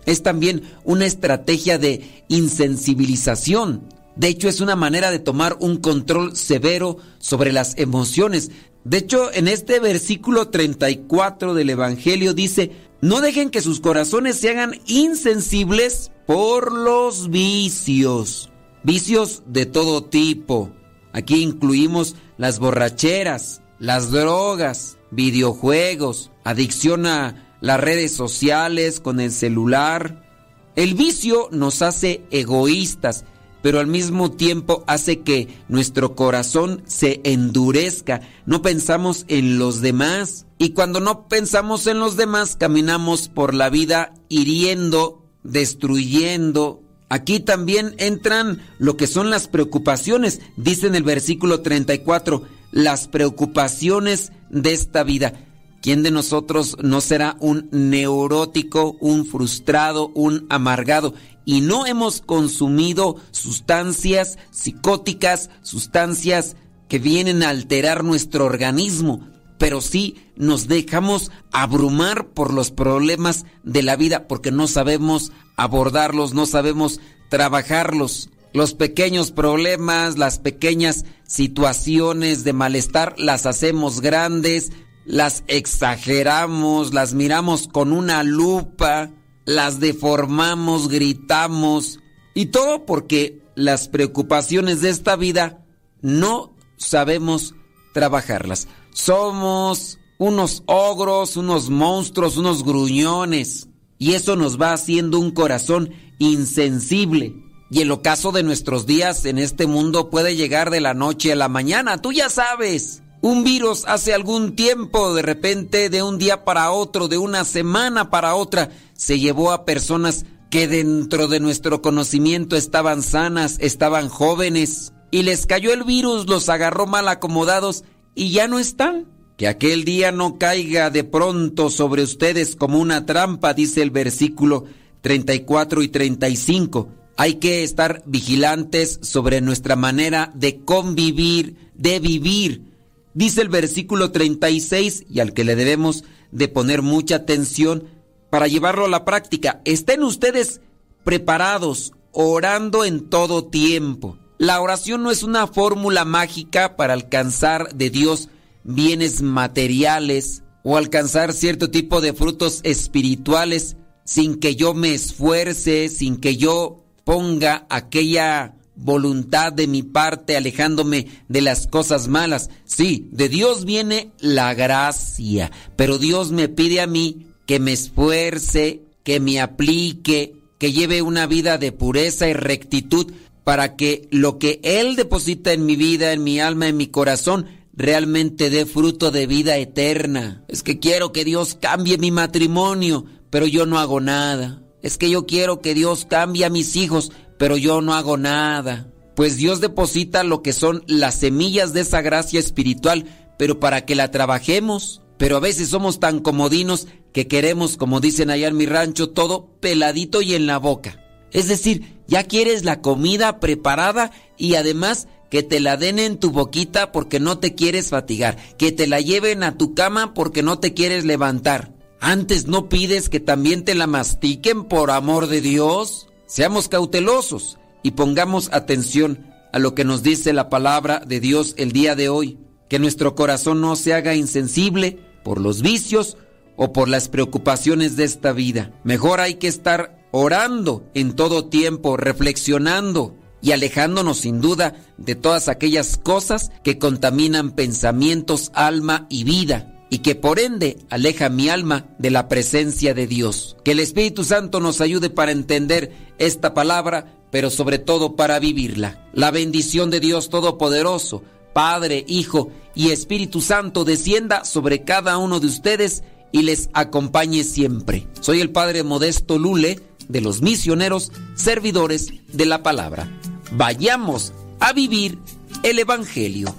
Es 0.06 0.22
también 0.22 0.62
una 0.84 1.04
estrategia 1.04 1.78
de 1.78 2.24
insensibilización. 2.28 3.91
De 4.16 4.28
hecho, 4.28 4.48
es 4.48 4.60
una 4.60 4.76
manera 4.76 5.10
de 5.10 5.18
tomar 5.18 5.56
un 5.60 5.78
control 5.78 6.36
severo 6.36 6.98
sobre 7.18 7.52
las 7.52 7.76
emociones. 7.78 8.50
De 8.84 8.98
hecho, 8.98 9.32
en 9.32 9.48
este 9.48 9.80
versículo 9.80 10.48
34 10.48 11.54
del 11.54 11.70
Evangelio 11.70 12.34
dice, 12.34 12.72
no 13.00 13.20
dejen 13.20 13.50
que 13.50 13.62
sus 13.62 13.80
corazones 13.80 14.38
se 14.38 14.50
hagan 14.50 14.78
insensibles 14.86 16.12
por 16.26 16.72
los 16.72 17.30
vicios. 17.30 18.50
Vicios 18.82 19.42
de 19.46 19.66
todo 19.66 20.04
tipo. 20.04 20.70
Aquí 21.12 21.42
incluimos 21.42 22.16
las 22.38 22.58
borracheras, 22.58 23.62
las 23.78 24.10
drogas, 24.10 24.98
videojuegos, 25.10 26.30
adicción 26.44 27.06
a 27.06 27.56
las 27.60 27.80
redes 27.80 28.14
sociales 28.14 29.00
con 29.00 29.20
el 29.20 29.30
celular. 29.30 30.28
El 30.74 30.94
vicio 30.94 31.48
nos 31.52 31.82
hace 31.82 32.24
egoístas 32.30 33.24
pero 33.62 33.80
al 33.80 33.86
mismo 33.86 34.32
tiempo 34.32 34.84
hace 34.86 35.20
que 35.20 35.48
nuestro 35.68 36.14
corazón 36.14 36.82
se 36.86 37.20
endurezca. 37.24 38.20
No 38.44 38.60
pensamos 38.60 39.24
en 39.28 39.58
los 39.58 39.80
demás. 39.80 40.46
Y 40.58 40.70
cuando 40.70 41.00
no 41.00 41.28
pensamos 41.28 41.86
en 41.86 41.98
los 42.00 42.16
demás, 42.16 42.56
caminamos 42.56 43.28
por 43.28 43.54
la 43.54 43.70
vida 43.70 44.14
hiriendo, 44.28 45.24
destruyendo. 45.44 46.82
Aquí 47.08 47.40
también 47.40 47.94
entran 47.98 48.62
lo 48.78 48.96
que 48.96 49.06
son 49.06 49.30
las 49.30 49.46
preocupaciones. 49.46 50.40
Dice 50.56 50.88
en 50.88 50.94
el 50.94 51.02
versículo 51.04 51.60
34, 51.62 52.42
las 52.72 53.06
preocupaciones 53.06 54.32
de 54.50 54.72
esta 54.72 55.04
vida. 55.04 55.34
¿Quién 55.82 56.04
de 56.04 56.12
nosotros 56.12 56.76
no 56.80 57.00
será 57.00 57.36
un 57.40 57.68
neurótico, 57.72 58.96
un 59.00 59.26
frustrado, 59.26 60.12
un 60.14 60.46
amargado? 60.48 61.14
Y 61.44 61.60
no 61.60 61.86
hemos 61.86 62.20
consumido 62.20 63.16
sustancias 63.30 64.38
psicóticas, 64.50 65.50
sustancias 65.62 66.56
que 66.88 66.98
vienen 66.98 67.42
a 67.42 67.48
alterar 67.48 68.04
nuestro 68.04 68.44
organismo, 68.44 69.26
pero 69.58 69.80
sí 69.80 70.16
nos 70.36 70.68
dejamos 70.68 71.30
abrumar 71.52 72.26
por 72.28 72.52
los 72.52 72.70
problemas 72.70 73.46
de 73.62 73.82
la 73.82 73.96
vida 73.96 74.28
porque 74.28 74.50
no 74.50 74.66
sabemos 74.66 75.32
abordarlos, 75.56 76.34
no 76.34 76.46
sabemos 76.46 77.00
trabajarlos. 77.28 78.28
Los 78.52 78.74
pequeños 78.74 79.30
problemas, 79.30 80.18
las 80.18 80.38
pequeñas 80.38 81.06
situaciones 81.26 82.44
de 82.44 82.52
malestar 82.52 83.14
las 83.18 83.46
hacemos 83.46 84.00
grandes, 84.00 84.72
las 85.06 85.44
exageramos, 85.46 86.92
las 86.92 87.14
miramos 87.14 87.68
con 87.68 87.92
una 87.92 88.22
lupa, 88.22 89.10
las 89.44 89.80
deformamos, 89.80 90.88
gritamos, 90.88 92.00
y 92.34 92.46
todo 92.46 92.86
porque 92.86 93.42
las 93.54 93.88
preocupaciones 93.88 94.80
de 94.80 94.90
esta 94.90 95.16
vida 95.16 95.64
no 96.00 96.54
sabemos 96.76 97.54
trabajarlas. 97.92 98.68
Somos 98.92 99.98
unos 100.18 100.62
ogros, 100.66 101.36
unos 101.36 101.70
monstruos, 101.70 102.36
unos 102.36 102.64
gruñones, 102.64 103.68
y 103.98 104.14
eso 104.14 104.36
nos 104.36 104.60
va 104.60 104.72
haciendo 104.72 105.18
un 105.18 105.30
corazón 105.30 105.90
insensible. 106.18 107.34
Y 107.70 107.80
el 107.80 107.90
ocaso 107.90 108.32
de 108.32 108.42
nuestros 108.42 108.86
días 108.86 109.24
en 109.24 109.38
este 109.38 109.66
mundo 109.66 110.10
puede 110.10 110.36
llegar 110.36 110.70
de 110.70 110.80
la 110.80 110.92
noche 110.92 111.32
a 111.32 111.36
la 111.36 111.48
mañana, 111.48 112.02
tú 112.02 112.12
ya 112.12 112.28
sabes. 112.28 113.02
Un 113.22 113.44
virus 113.44 113.84
hace 113.86 114.12
algún 114.12 114.56
tiempo, 114.56 115.14
de 115.14 115.22
repente, 115.22 115.88
de 115.90 116.02
un 116.02 116.18
día 116.18 116.44
para 116.44 116.72
otro, 116.72 117.06
de 117.06 117.18
una 117.18 117.44
semana 117.44 118.10
para 118.10 118.34
otra, 118.34 118.70
se 118.94 119.20
llevó 119.20 119.52
a 119.52 119.64
personas 119.64 120.26
que 120.50 120.66
dentro 120.66 121.28
de 121.28 121.38
nuestro 121.38 121.82
conocimiento 121.82 122.56
estaban 122.56 123.00
sanas, 123.00 123.58
estaban 123.60 124.08
jóvenes, 124.08 124.92
y 125.12 125.22
les 125.22 125.46
cayó 125.46 125.72
el 125.72 125.84
virus, 125.84 126.26
los 126.26 126.48
agarró 126.48 126.88
mal 126.88 127.06
acomodados 127.06 127.84
y 128.16 128.32
ya 128.32 128.48
no 128.48 128.58
están. 128.58 129.06
Que 129.36 129.46
aquel 129.46 129.84
día 129.84 130.10
no 130.10 130.36
caiga 130.36 130.90
de 130.90 131.04
pronto 131.04 131.70
sobre 131.70 132.02
ustedes 132.02 132.56
como 132.56 132.80
una 132.80 133.06
trampa, 133.06 133.54
dice 133.54 133.82
el 133.82 133.92
versículo 133.92 134.64
34 135.00 135.82
y 135.82 135.88
35. 135.88 136.88
Hay 137.16 137.34
que 137.34 137.62
estar 137.62 138.02
vigilantes 138.04 138.98
sobre 139.02 139.40
nuestra 139.40 139.76
manera 139.76 140.32
de 140.34 140.64
convivir, 140.64 141.70
de 141.74 142.00
vivir 142.00 142.71
Dice 143.14 143.42
el 143.42 143.48
versículo 143.48 144.10
36 144.10 145.04
y 145.08 145.20
al 145.20 145.32
que 145.32 145.44
le 145.44 145.56
debemos 145.56 146.04
de 146.30 146.48
poner 146.48 146.82
mucha 146.82 147.16
atención 147.16 147.84
para 148.30 148.48
llevarlo 148.48 148.86
a 148.86 148.88
la 148.88 149.04
práctica. 149.04 149.60
Estén 149.64 150.02
ustedes 150.02 150.60
preparados, 151.04 151.92
orando 152.12 152.84
en 152.84 153.10
todo 153.10 153.44
tiempo. 153.44 154.18
La 154.38 154.60
oración 154.60 155.02
no 155.02 155.10
es 155.10 155.22
una 155.22 155.46
fórmula 155.46 156.04
mágica 156.04 156.76
para 156.76 156.94
alcanzar 156.94 157.74
de 157.74 157.90
Dios 157.90 158.28
bienes 158.64 159.22
materiales 159.22 160.42
o 160.64 160.76
alcanzar 160.76 161.32
cierto 161.32 161.70
tipo 161.70 162.00
de 162.00 162.12
frutos 162.12 162.60
espirituales 162.62 163.76
sin 164.04 164.40
que 164.40 164.56
yo 164.56 164.74
me 164.74 164.94
esfuerce, 164.94 165.88
sin 165.88 166.16
que 166.16 166.36
yo 166.36 166.84
ponga 167.04 167.66
aquella 167.68 168.56
voluntad 168.74 169.52
de 169.52 169.66
mi 169.66 169.82
parte 169.82 170.36
alejándome 170.36 171.08
de 171.28 171.40
las 171.40 171.66
cosas 171.66 172.08
malas. 172.08 172.50
Sí, 172.64 173.08
de 173.12 173.28
Dios 173.28 173.64
viene 173.64 174.12
la 174.20 174.54
gracia, 174.54 175.50
pero 175.76 175.98
Dios 175.98 176.30
me 176.30 176.48
pide 176.48 176.80
a 176.80 176.86
mí 176.86 177.26
que 177.46 177.58
me 177.58 177.72
esfuerce, 177.72 178.82
que 179.04 179.20
me 179.20 179.40
aplique, 179.40 180.34
que 180.58 180.72
lleve 180.72 181.02
una 181.02 181.26
vida 181.26 181.58
de 181.58 181.72
pureza 181.72 182.28
y 182.28 182.32
rectitud 182.32 183.12
para 183.44 183.76
que 183.76 184.08
lo 184.10 184.38
que 184.38 184.60
Él 184.62 184.96
deposita 184.96 185.52
en 185.52 185.66
mi 185.66 185.76
vida, 185.76 186.12
en 186.12 186.22
mi 186.22 186.40
alma, 186.40 186.68
en 186.68 186.76
mi 186.76 186.86
corazón, 186.86 187.46
realmente 187.74 188.50
dé 188.50 188.66
fruto 188.66 189.10
de 189.10 189.26
vida 189.26 189.56
eterna. 189.56 190.44
Es 190.48 190.62
que 190.62 190.78
quiero 190.78 191.12
que 191.12 191.24
Dios 191.24 191.56
cambie 191.60 191.98
mi 191.98 192.10
matrimonio, 192.10 193.06
pero 193.30 193.46
yo 193.46 193.66
no 193.66 193.78
hago 193.78 194.00
nada. 194.00 194.62
Es 194.82 194.98
que 194.98 195.10
yo 195.10 195.26
quiero 195.26 195.60
que 195.60 195.74
Dios 195.74 196.06
cambie 196.08 196.44
a 196.44 196.50
mis 196.50 196.76
hijos, 196.76 197.12
pero 197.42 197.56
yo 197.56 197.80
no 197.80 197.94
hago 197.94 198.16
nada. 198.16 198.86
Pues 199.16 199.36
Dios 199.36 199.60
deposita 199.60 200.22
lo 200.22 200.42
que 200.42 200.52
son 200.52 200.84
las 200.86 201.16
semillas 201.16 201.72
de 201.72 201.80
esa 201.80 202.00
gracia 202.00 202.38
espiritual, 202.38 203.04
pero 203.36 203.58
para 203.58 203.84
que 203.84 203.96
la 203.96 204.12
trabajemos. 204.12 205.02
Pero 205.16 205.38
a 205.38 205.40
veces 205.40 205.68
somos 205.68 205.98
tan 205.98 206.20
comodinos 206.20 206.86
que 207.12 207.26
queremos, 207.26 207.76
como 207.76 207.98
dicen 207.98 208.30
allá 208.30 208.46
en 208.46 208.56
mi 208.56 208.64
rancho, 208.66 209.10
todo 209.10 209.48
peladito 209.58 210.22
y 210.22 210.34
en 210.36 210.46
la 210.46 210.58
boca. 210.58 211.04
Es 211.32 211.48
decir, 211.48 211.98
ya 212.06 212.22
quieres 212.22 212.64
la 212.64 212.80
comida 212.80 213.40
preparada 213.40 214.12
y 214.38 214.54
además 214.54 215.08
que 215.28 215.42
te 215.42 215.58
la 215.58 215.76
den 215.76 215.98
en 215.98 216.18
tu 216.18 216.30
boquita 216.30 216.92
porque 216.92 217.18
no 217.18 217.40
te 217.40 217.56
quieres 217.56 217.88
fatigar, 217.90 218.36
que 218.56 218.70
te 218.70 218.86
la 218.86 219.00
lleven 219.00 219.42
a 219.42 219.58
tu 219.58 219.74
cama 219.74 220.14
porque 220.14 220.44
no 220.44 220.60
te 220.60 220.74
quieres 220.74 221.04
levantar. 221.04 221.72
Antes 221.98 222.46
no 222.46 222.68
pides 222.68 223.08
que 223.08 223.18
también 223.18 223.64
te 223.64 223.74
la 223.74 223.88
mastiquen 223.88 224.62
por 224.66 224.92
amor 224.92 225.26
de 225.26 225.40
Dios. 225.40 226.06
Seamos 226.32 226.68
cautelosos 226.68 227.58
y 227.82 227.90
pongamos 227.90 228.48
atención 228.54 229.26
a 229.52 229.58
lo 229.58 229.74
que 229.74 229.84
nos 229.84 230.02
dice 230.02 230.32
la 230.32 230.48
palabra 230.48 231.02
de 231.06 231.20
Dios 231.20 231.52
el 231.58 231.72
día 231.72 231.94
de 231.94 232.08
hoy. 232.08 232.38
Que 232.70 232.78
nuestro 232.78 233.14
corazón 233.14 233.60
no 233.60 233.76
se 233.76 233.92
haga 233.92 234.14
insensible 234.14 234.98
por 235.24 235.38
los 235.38 235.60
vicios 235.60 236.16
o 236.56 236.72
por 236.72 236.88
las 236.88 237.10
preocupaciones 237.10 237.96
de 237.96 238.04
esta 238.04 238.32
vida. 238.32 238.72
Mejor 238.82 239.20
hay 239.20 239.34
que 239.34 239.46
estar 239.46 240.08
orando 240.10 240.88
en 240.94 241.12
todo 241.12 241.50
tiempo, 241.50 241.98
reflexionando 241.98 243.14
y 243.42 243.52
alejándonos 243.52 244.20
sin 244.20 244.40
duda 244.40 244.74
de 244.96 245.14
todas 245.16 245.48
aquellas 245.48 245.98
cosas 245.98 246.50
que 246.64 246.78
contaminan 246.78 247.50
pensamientos, 247.50 248.50
alma 248.54 249.06
y 249.10 249.24
vida 249.24 249.71
y 249.92 249.98
que 249.98 250.14
por 250.14 250.40
ende 250.40 250.78
aleja 250.88 251.28
mi 251.28 251.50
alma 251.50 251.84
de 251.98 252.10
la 252.10 252.26
presencia 252.26 252.94
de 252.94 253.06
Dios. 253.06 253.58
Que 253.62 253.72
el 253.72 253.78
Espíritu 253.78 254.24
Santo 254.24 254.58
nos 254.58 254.80
ayude 254.80 255.10
para 255.10 255.32
entender 255.32 255.92
esta 256.16 256.54
palabra, 256.54 257.14
pero 257.30 257.50
sobre 257.50 257.78
todo 257.78 258.16
para 258.16 258.38
vivirla. 258.38 259.06
La 259.12 259.30
bendición 259.30 259.90
de 259.90 260.00
Dios 260.00 260.30
Todopoderoso, 260.30 261.22
Padre, 261.52 262.06
Hijo 262.08 262.50
y 262.74 262.88
Espíritu 262.88 263.42
Santo 263.42 263.84
descienda 263.84 264.46
sobre 264.46 264.82
cada 264.82 265.18
uno 265.18 265.40
de 265.40 265.48
ustedes 265.48 266.04
y 266.32 266.40
les 266.40 266.70
acompañe 266.72 267.44
siempre. 267.44 268.08
Soy 268.18 268.40
el 268.40 268.48
Padre 268.48 268.84
Modesto 268.84 269.38
Lule 269.38 269.78
de 270.08 270.22
los 270.22 270.40
misioneros 270.40 271.12
servidores 271.34 272.14
de 272.32 272.46
la 272.46 272.62
palabra. 272.62 273.10
Vayamos 273.50 274.32
a 274.58 274.72
vivir 274.72 275.18
el 275.62 275.78
Evangelio. 275.78 276.56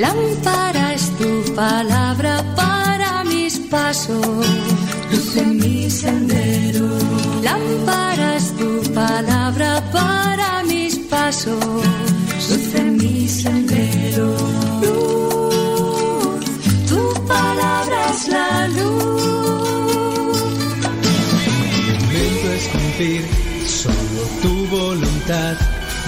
Lámpara 0.00 0.94
es 0.94 1.10
tu 1.18 1.54
palabra 1.54 2.42
para 2.56 3.22
mis 3.24 3.58
pasos, 3.58 4.46
luz 5.10 5.36
en 5.36 5.58
mi 5.58 5.90
sendero. 5.90 6.88
Lámpara 7.42 8.36
es 8.36 8.56
tu 8.56 8.82
palabra 8.94 9.82
para 9.92 10.64
mis 10.64 10.96
pasos, 11.00 11.84
luz 12.48 12.74
en 12.76 12.96
mi 12.96 13.28
sendero. 13.28 14.28
Luz, 14.80 16.46
tu 16.88 17.26
palabra 17.26 17.98
es 18.14 18.28
la 18.28 18.68
luz. 18.68 19.20
Lento 22.14 22.52
es 22.58 22.66
cumplir, 22.68 23.22
solo 23.66 24.22
tu 24.40 24.66
voluntad. 24.78 25.56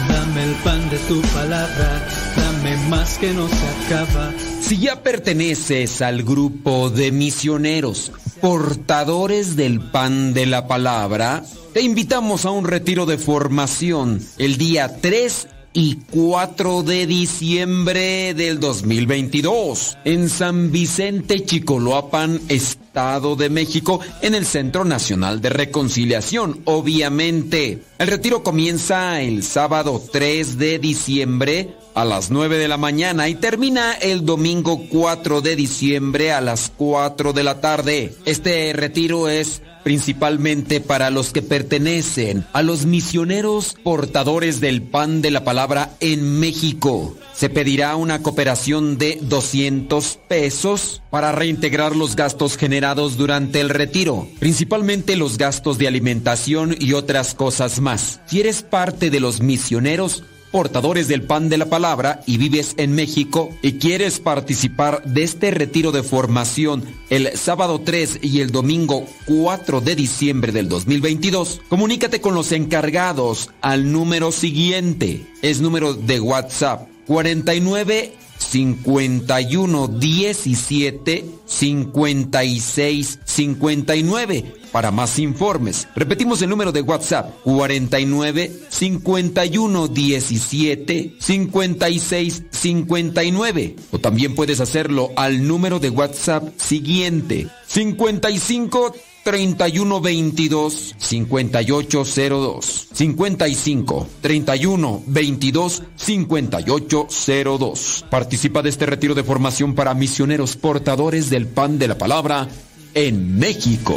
Dame 0.09 0.45
el 0.45 0.55
pan 0.65 0.89
de 0.89 0.99
tu 1.09 1.21
palabra, 1.37 1.89
dame 2.37 2.77
más 2.89 3.19
que 3.19 3.33
no 3.33 3.47
acaba. 3.47 4.33
Si 4.61 4.79
ya 4.79 5.03
perteneces 5.03 6.03
al 6.03 6.23
grupo 6.23 6.91
de 6.91 7.13
misioneros, 7.13 8.13
portadores 8.41 9.57
del 9.57 9.81
pan 9.81 10.35
de 10.35 10.47
la 10.47 10.67
palabra, 10.67 11.45
te 11.73 11.83
invitamos 11.83 12.45
a 12.45 12.51
un 12.51 12.65
retiro 12.65 13.07
de 13.07 13.19
formación 13.19 14.21
el 14.39 14.59
día 14.59 15.01
3 15.01 15.49
y 15.73 15.97
4 16.11 16.83
de 16.83 17.07
diciembre 17.07 18.35
del 18.35 18.61
2022 18.61 19.99
en 20.05 20.29
San 20.29 20.71
Vicente 20.71 21.45
Chicoloapan, 21.45 22.41
Estado 22.49 22.82
de 22.93 23.49
México, 23.49 24.01
en 24.21 24.35
el 24.35 24.45
Centro 24.45 24.85
Nacional 24.85 25.41
de 25.41 25.49
Reconciliación, 25.49 26.61
obviamente. 26.67 27.83
El 27.99 28.09
retiro 28.09 28.43
comienza 28.43 29.23
el 29.23 29.43
sábado 29.43 30.03
3 30.13 30.59
de 30.59 30.79
diciembre 30.79 31.75
a 31.95 32.05
las 32.05 32.31
9 32.31 32.59
de 32.59 32.69
la 32.69 32.77
mañana 32.77 33.31
y 33.31 33.35
termina 33.35 33.95
el 33.95 34.27
domingo 34.27 34.83
4 34.91 35.41
de 35.41 35.57
diciembre 35.57 36.33
a 36.33 36.43
las 36.43 36.71
4 36.77 37.33
de 37.33 37.43
la 37.43 37.63
tarde. 37.63 38.15
Este 38.27 38.75
retiro 38.75 39.29
es 39.29 39.63
principalmente 39.83 40.81
para 40.81 41.11
los 41.11 41.33
que 41.33 41.43
pertenecen 41.43 42.45
a 42.53 42.63
los 42.63 42.87
misioneros 42.87 43.77
portadores 43.83 44.61
del 44.61 44.83
pan 44.83 45.23
de 45.23 45.31
la 45.31 45.45
palabra 45.45 45.97
en 46.01 46.39
México. 46.39 47.17
Se 47.35 47.49
pedirá 47.49 47.97
una 47.97 48.23
cooperación 48.23 48.99
de 48.99 49.19
200 49.23 50.19
pesos 50.29 51.03
para 51.11 51.33
reintegrar 51.33 51.97
los 51.97 52.15
gastos 52.15 52.57
generados 52.57 52.82
durante 52.83 53.61
el 53.61 53.69
retiro, 53.69 54.27
principalmente 54.41 55.15
los 55.15 55.39
gastos 55.39 55.79
de 55.79 55.87
alimentación 55.87 56.75
y 56.79 56.95
otras 56.95 57.33
cosas 57.33 57.81
más. 57.81 58.21
Si 58.27 58.41
eres 58.41 58.63
parte 58.63 59.09
de 59.09 59.21
los 59.21 59.41
misioneros, 59.41 60.25
portadores 60.51 61.07
del 61.07 61.23
pan 61.23 61.49
de 61.49 61.59
la 61.59 61.67
palabra 61.67 62.23
y 62.27 62.39
vives 62.39 62.75
en 62.79 62.93
México 62.93 63.51
y 63.63 63.75
quieres 63.75 64.19
participar 64.19 65.03
de 65.05 65.23
este 65.23 65.53
retiro 65.53 65.93
de 65.93 66.03
formación 66.03 66.85
el 67.09 67.39
sábado 67.39 67.81
3 67.81 68.19
y 68.21 68.41
el 68.41 68.51
domingo 68.51 69.07
4 69.27 69.81
de 69.81 69.95
diciembre 69.95 70.51
del 70.51 70.69
2022, 70.69 71.63
comunícate 71.69 72.21
con 72.21 72.35
los 72.35 72.51
encargados 72.51 73.51
al 73.61 73.93
número 73.93 74.33
siguiente. 74.33 75.25
Es 75.41 75.61
número 75.61 75.95
de 75.95 76.19
WhatsApp 76.19 76.89
49 77.07 78.13
51 78.43 79.89
17 79.89 81.25
56 81.47 83.19
59 83.25 84.55
para 84.73 84.91
más 84.91 85.19
informes. 85.19 85.87
Repetimos 85.95 86.41
el 86.43 86.51
número 86.51 86.73
de 86.73 86.81
WhatsApp 86.81 87.31
49 87.45 88.53
51 88.69 89.89
17 89.89 91.17
56 91.19 92.43
59 92.51 93.77
o 93.91 93.99
también 93.99 94.35
puedes 94.35 94.61
hacerlo 94.61 95.11
al 95.17 95.47
número 95.47 95.79
de 95.79 95.91
WhatsApp 95.91 96.49
siguiente 96.57 97.49
55 97.67 98.95
31 99.25 100.01
22 100.01 100.95
5802 100.99 102.89
55 102.93 104.07
31 104.21 105.03
22 105.07 105.83
5802 105.97 108.05
Participa 108.11 108.63
de 108.63 108.71
este 108.71 108.87
retiro 108.87 109.15
de 109.15 109.25
formación 109.25 109.75
para 109.75 109.95
misioneros 109.95 110.57
portadores 110.57 111.31
del 111.31 111.47
pan 111.47 111.79
de 111.79 111.89
la 111.89 111.99
palabra 111.99 112.49
en 112.95 113.39
México. 113.39 113.95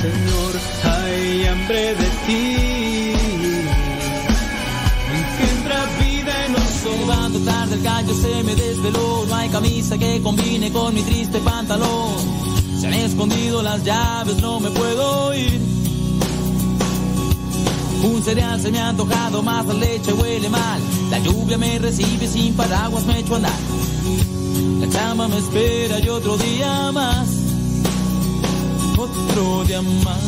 Señor, 0.00 0.54
hay 0.84 1.46
hambre 1.46 1.94
de 1.94 2.06
ti. 2.26 2.66
Llegando 7.26 7.50
tarde 7.50 7.74
el 7.74 7.82
gallo 7.82 8.14
se 8.14 8.42
me 8.44 8.54
desveló, 8.54 9.26
no 9.26 9.34
hay 9.34 9.48
camisa 9.48 9.98
que 9.98 10.22
combine 10.22 10.70
con 10.70 10.94
mi 10.94 11.02
triste 11.02 11.40
pantalón. 11.40 12.55
Se 12.80 12.86
han 12.86 12.94
escondido 12.94 13.62
las 13.62 13.82
llaves, 13.84 14.36
no 14.40 14.60
me 14.60 14.70
puedo 14.70 15.34
ir. 15.34 15.60
Un 18.02 18.22
cereal 18.22 18.60
se 18.60 18.70
me 18.70 18.78
ha 18.78 18.90
antojado, 18.90 19.42
más 19.42 19.66
la 19.66 19.74
leche 19.74 20.12
huele 20.12 20.48
mal. 20.48 20.80
La 21.10 21.18
lluvia 21.18 21.58
me 21.58 21.78
recibe 21.78 22.26
sin 22.28 22.54
paraguas, 22.54 23.04
me 23.06 23.18
echo 23.18 23.34
a 23.34 23.36
andar. 23.36 23.58
La 24.80 24.86
cama 24.88 25.28
me 25.28 25.38
espera 25.38 25.98
y 25.98 26.08
otro 26.08 26.36
día 26.36 26.92
más. 26.92 27.26
Otro 28.98 29.64
día 29.64 29.82
más. 29.82 30.20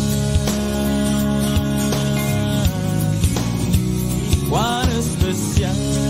Cuán 4.49 4.91
especial. 4.91 6.08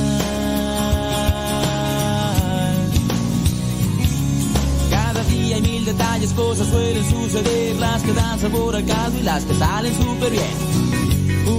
Detalles, 5.92 6.32
cosas 6.34 6.68
suelen 6.68 7.04
suceder, 7.08 7.76
las 7.76 8.02
que 8.02 8.12
dan 8.12 8.38
sabor 8.38 8.76
al 8.76 8.84
caldo 8.84 9.18
y 9.18 9.22
las 9.22 9.44
que 9.44 9.54
salen 9.54 9.94
súper 9.94 10.30
bien. 10.30 10.56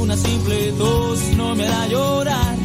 Una 0.01 0.15
simple 0.15 0.71
tos 0.73 1.19
no 1.35 1.55
me 1.55 1.67
hará 1.67 1.87
llorar. 1.87 2.55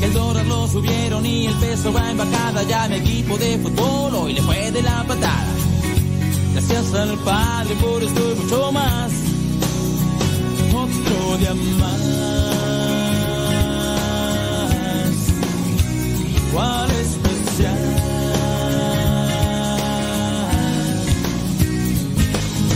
El 0.00 0.12
dólar 0.14 0.46
lo 0.46 0.66
subieron 0.66 1.26
y 1.26 1.46
el 1.46 1.54
peso 1.54 1.92
va 1.92 2.10
en 2.10 2.16
bajada, 2.16 2.62
ya 2.62 2.88
mi 2.88 2.96
equipo 2.96 3.36
de 3.36 3.58
fútbol 3.58 4.14
hoy 4.14 4.32
le 4.32 4.42
fue 4.42 4.70
de 4.70 4.82
la 4.82 5.04
patada. 5.04 5.52
Gracias 6.54 6.94
al 6.94 7.18
Padre 7.18 7.74
por 7.76 8.02
esto 8.02 8.20
y 8.32 8.34
mucho 8.40 8.72
más. 8.72 9.12
Otro 10.74 11.36
día 11.38 11.54
más. 11.78 12.22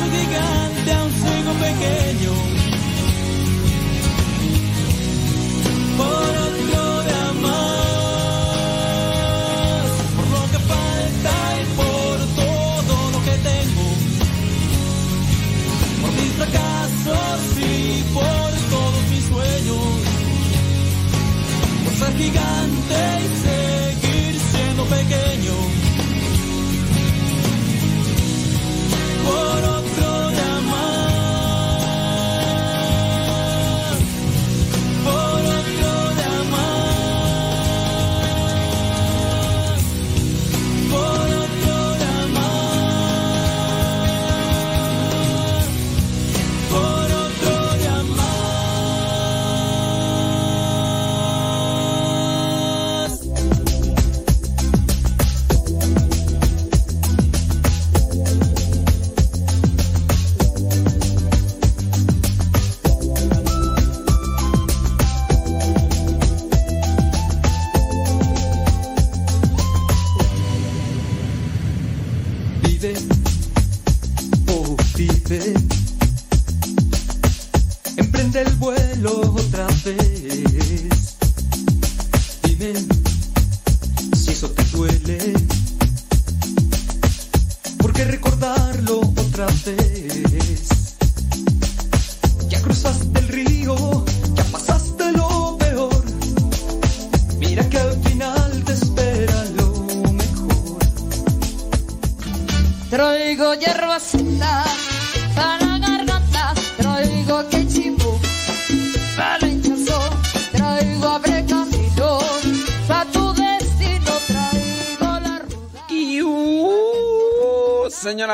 de 0.00 0.51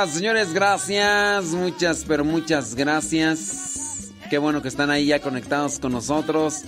Señores, 0.07 0.53
gracias. 0.53 1.47
Muchas, 1.47 2.05
pero 2.07 2.25
muchas 2.25 2.77
gracias. 2.77 4.13
Qué 4.31 4.39
bueno 4.39 4.63
que 4.63 4.69
están 4.69 4.91
ahí 4.91 5.07
ya 5.07 5.21
conectados 5.21 5.81
con 5.81 5.91
nosotros. 5.91 6.63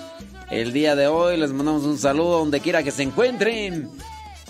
El 0.51 0.73
día 0.73 0.97
de 0.97 1.07
hoy 1.07 1.37
les 1.37 1.53
mandamos 1.53 1.85
un 1.85 1.97
saludo 1.97 2.41
donde 2.41 2.59
quiera 2.59 2.83
que 2.83 2.91
se 2.91 3.05
encuentren. 3.05 3.89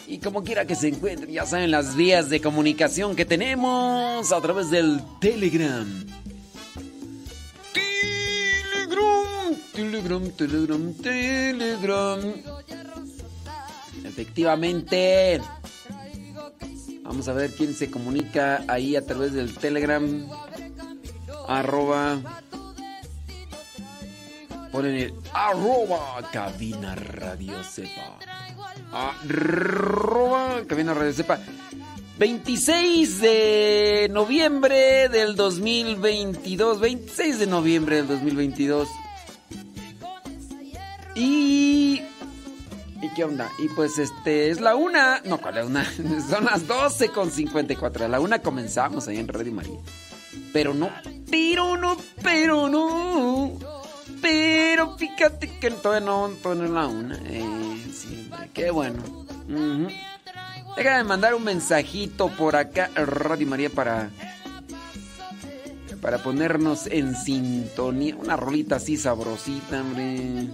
Y 0.07 0.19
como 0.19 0.43
quiera 0.43 0.65
que 0.65 0.75
se 0.75 0.89
encuentren, 0.89 1.31
ya 1.31 1.45
saben 1.45 1.71
las 1.71 1.95
vías 1.95 2.31
de 2.31 2.41
comunicación 2.41 3.17
que 3.17 3.27
tenemos 3.27 4.33
a 4.33 4.41
través 4.41 4.71
del 4.71 5.03
Telegram. 5.21 6.07
Telegram, 7.75 9.57
Telegram, 9.75 10.31
Telegram, 10.33 10.95
Telegram. 10.95 12.35
Efectivamente. 14.05 15.41
Vamos 17.11 17.27
a 17.27 17.33
ver 17.33 17.51
quién 17.51 17.75
se 17.75 17.91
comunica 17.91 18.63
ahí 18.69 18.95
a 18.95 19.05
través 19.05 19.33
del 19.33 19.53
Telegram. 19.53 20.29
Arroba. 21.49 22.21
Ponen 24.71 24.95
el 24.95 25.15
arroba 25.33 26.23
cabina 26.33 26.95
radio 26.95 27.65
sepa. 27.65 28.17
Arroba 28.93 30.63
cabina 30.69 30.95
radio 30.95 31.13
sepa. 31.13 31.41
26 32.17 33.21
de 33.21 34.09
noviembre 34.13 35.09
del 35.09 35.35
2022. 35.35 36.79
26 36.79 37.41
de 37.41 37.47
noviembre 37.49 37.97
del 37.97 38.07
2022. 38.07 38.89
Y 41.17 42.03
¿Y 43.03 43.09
qué 43.11 43.25
onda? 43.25 43.51
Y 43.59 43.69
pues 43.69 43.99
este 43.99 44.51
es 44.51 44.61
la 44.61 44.75
una. 44.75 45.21
No, 45.25 45.39
¿cuál 45.39 45.59
es 45.59 45.67
una? 45.67 45.85
Son 46.29 46.45
las 46.45 46.67
12 46.67 47.09
con 47.09 47.31
54. 47.31 48.05
A 48.05 48.09
la 48.09 48.21
una 48.21 48.41
comenzamos 48.41 49.09
ahí 49.09 49.19
en 49.19 49.29
Radio 49.29 49.53
María. 49.53 49.79
Pero 50.53 50.75
no, 50.75 50.91
pero 51.31 51.77
no, 51.77 51.97
pero 52.23 52.69
no. 52.69 53.59
Pero 54.21 54.97
fíjate 54.99 55.59
que 55.59 55.71
todavía 55.71 56.07
no, 56.07 56.29
todavía 56.43 56.65
es 56.65 56.71
la 56.71 56.87
una. 56.87 57.17
Eh, 57.25 57.87
sí, 57.95 58.29
hombre, 58.31 58.51
qué 58.53 58.71
bueno. 58.71 59.03
Ujú. 59.49 59.89
Déjame 60.77 61.05
mandar 61.05 61.35
un 61.35 61.45
mensajito 61.45 62.29
por 62.29 62.57
acá 62.57 62.91
Radio 62.95 63.47
María 63.47 63.71
para. 63.71 64.11
Para 66.03 66.23
ponernos 66.23 66.87
en 66.87 67.15
sintonía. 67.15 68.17
Una 68.17 68.37
rolita 68.37 68.77
así 68.77 68.97
sabrosita, 68.97 69.81
hombre. 69.81 70.49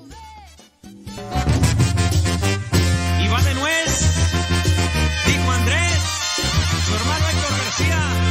Héctor 7.79 8.26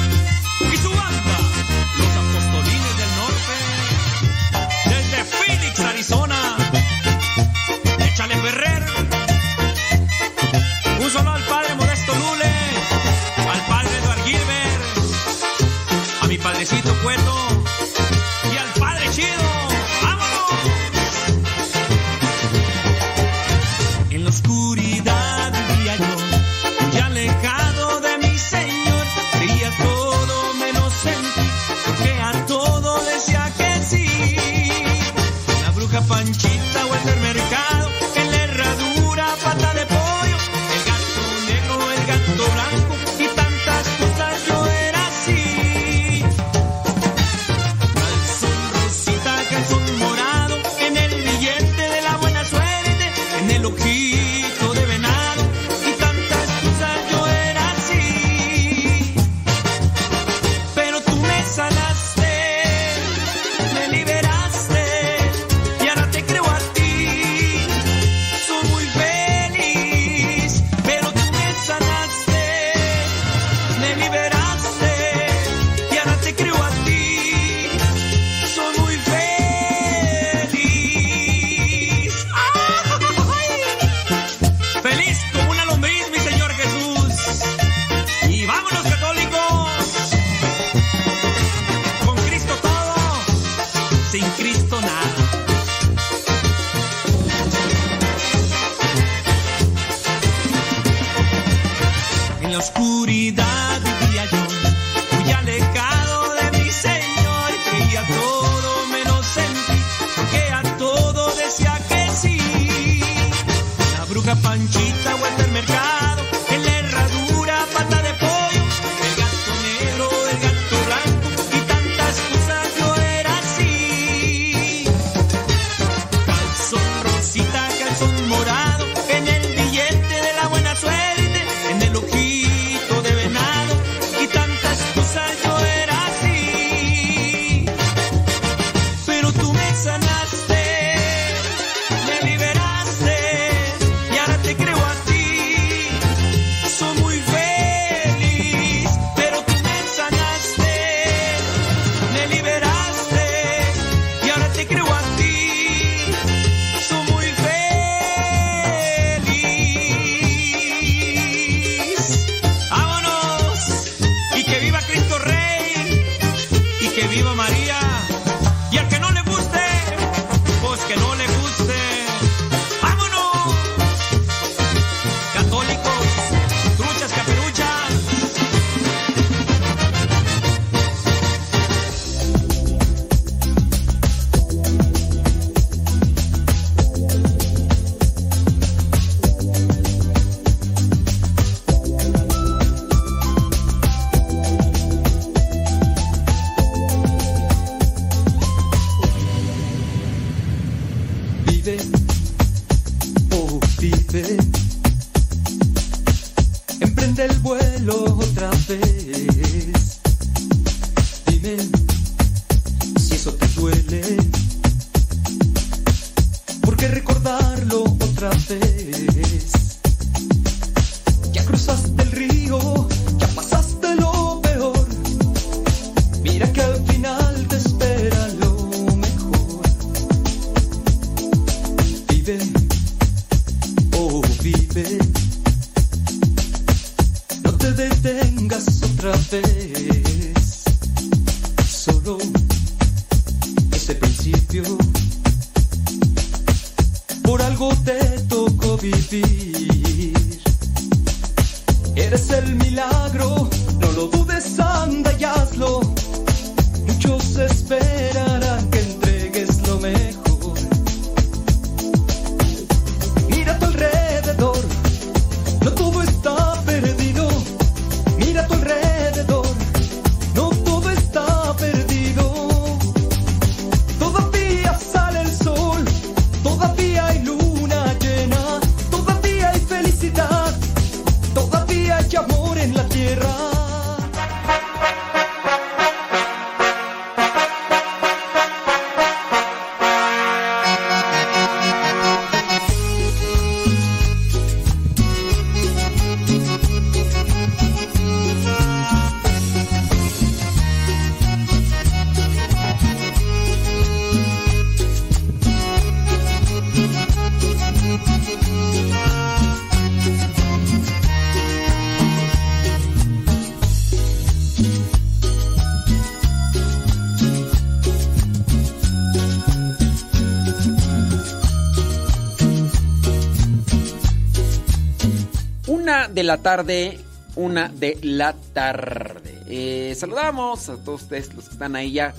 la 326.26 326.38
tarde, 326.38 327.00
una 327.36 327.70
de 327.70 327.98
la 328.02 328.34
tarde. 328.54 329.40
Eh, 329.48 329.96
saludamos 329.98 330.70
a 330.70 330.84
todos 330.84 331.04
ustedes 331.04 331.34
los 331.34 331.46
que 331.46 331.54
están 331.54 331.76
ahí 331.76 331.94
ya 331.94 332.14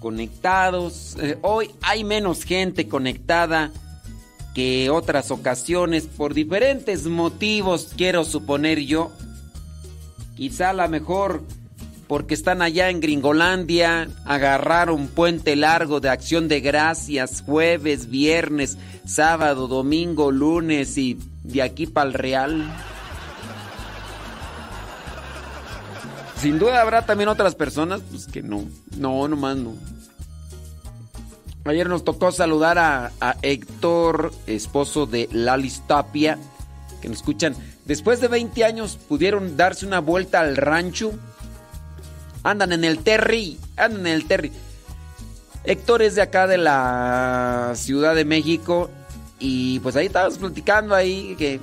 conectados. 0.00 1.16
Eh, 1.20 1.38
hoy 1.42 1.70
hay 1.80 2.04
menos 2.04 2.44
gente 2.44 2.88
conectada 2.88 3.70
que 4.54 4.90
otras 4.90 5.30
ocasiones 5.30 6.06
por 6.06 6.34
diferentes 6.34 7.06
motivos, 7.06 7.92
quiero 7.96 8.24
suponer 8.24 8.80
yo. 8.80 9.12
Quizá 10.36 10.70
a 10.70 10.88
mejor 10.88 11.42
porque 12.12 12.34
están 12.34 12.60
allá 12.60 12.90
en 12.90 13.00
Gringolandia, 13.00 14.08
agarraron 14.26 15.08
puente 15.08 15.56
largo 15.56 15.98
de 16.00 16.10
acción 16.10 16.46
de 16.46 16.60
gracias, 16.60 17.42
jueves, 17.46 18.10
viernes, 18.10 18.76
sábado, 19.06 19.66
domingo, 19.66 20.30
lunes 20.30 20.98
y 20.98 21.18
de 21.42 21.62
aquí 21.62 21.86
para 21.86 22.08
el 22.08 22.14
Real. 22.14 22.91
Sin 26.42 26.58
duda 26.58 26.80
habrá 26.80 27.06
también 27.06 27.28
otras 27.28 27.54
personas, 27.54 28.00
pues 28.10 28.26
que 28.26 28.42
no, 28.42 28.64
no, 28.96 29.28
nomás 29.28 29.56
no. 29.56 29.74
Ayer 31.64 31.88
nos 31.88 32.02
tocó 32.02 32.32
saludar 32.32 32.80
a, 32.80 33.12
Héctor, 33.42 34.32
esposo 34.48 35.06
de 35.06 35.28
Lalis 35.30 35.86
Tapia, 35.86 36.38
que 37.00 37.08
nos 37.08 37.18
escuchan. 37.18 37.54
Después 37.84 38.20
de 38.20 38.26
20 38.26 38.64
años 38.64 38.98
pudieron 39.08 39.56
darse 39.56 39.86
una 39.86 40.00
vuelta 40.00 40.40
al 40.40 40.56
rancho. 40.56 41.12
Andan 42.42 42.72
en 42.72 42.82
el 42.82 42.98
Terry, 42.98 43.60
andan 43.76 44.08
en 44.08 44.14
el 44.14 44.26
Terry. 44.26 44.50
Héctor 45.62 46.02
es 46.02 46.16
de 46.16 46.22
acá 46.22 46.48
de 46.48 46.58
la 46.58 47.74
Ciudad 47.76 48.16
de 48.16 48.24
México 48.24 48.90
y 49.38 49.78
pues 49.78 49.94
ahí 49.94 50.06
estábamos 50.06 50.38
platicando 50.38 50.96
ahí 50.96 51.36
que 51.38 51.60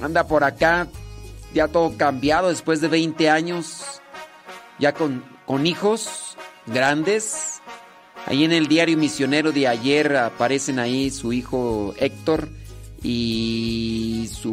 anda 0.00 0.26
por 0.26 0.42
acá 0.42 0.88
ya 1.54 1.68
todo 1.68 1.96
cambiado 1.96 2.48
después 2.48 2.80
de 2.80 2.88
20 2.88 3.30
años, 3.30 4.00
ya 4.78 4.92
con, 4.92 5.24
con 5.46 5.66
hijos 5.66 6.36
grandes. 6.66 7.60
Ahí 8.26 8.44
en 8.44 8.52
el 8.52 8.66
diario 8.68 8.96
misionero 8.96 9.50
de 9.52 9.66
ayer 9.66 10.16
aparecen 10.16 10.78
ahí 10.78 11.10
su 11.10 11.32
hijo 11.32 11.94
Héctor 11.98 12.48
y 13.02 14.28
su 14.32 14.52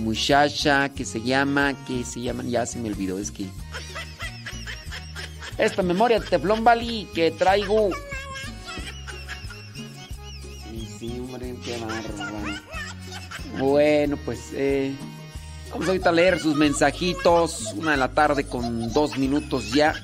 muchacha 0.00 0.88
que 0.90 1.04
se 1.04 1.20
llama, 1.20 1.74
que 1.86 2.04
se 2.04 2.20
llaman, 2.20 2.48
ya 2.48 2.64
se 2.64 2.78
me 2.78 2.88
olvidó, 2.88 3.18
es 3.18 3.30
que... 3.30 3.46
Esta 5.58 5.82
memoria 5.82 6.20
de 6.20 6.26
Teflón 6.26 6.64
Bali 6.64 7.08
que 7.14 7.30
traigo. 7.30 7.90
Bueno, 13.58 14.18
pues 14.24 14.50
eh, 14.52 14.94
vamos 15.70 15.88
ahorita 15.88 16.10
a 16.10 16.12
leer 16.12 16.38
sus 16.38 16.56
mensajitos. 16.56 17.72
Una 17.76 17.92
de 17.92 17.96
la 17.96 18.08
tarde 18.08 18.44
con 18.44 18.92
dos 18.92 19.18
minutos 19.18 19.72
ya. 19.72 19.94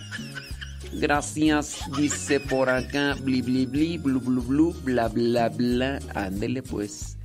Gracias, 0.93 1.81
dice 1.97 2.41
por 2.41 2.69
acá. 2.69 3.17
Bli, 3.21 3.43
bli, 3.43 3.67
bli, 3.67 3.99
blu, 3.99 4.21
blu, 4.21 4.43
blu, 4.43 4.75
bla, 4.83 5.09
bla, 5.09 5.49
bla. 5.49 5.99
Ándele, 6.15 6.63
pues. 6.63 7.17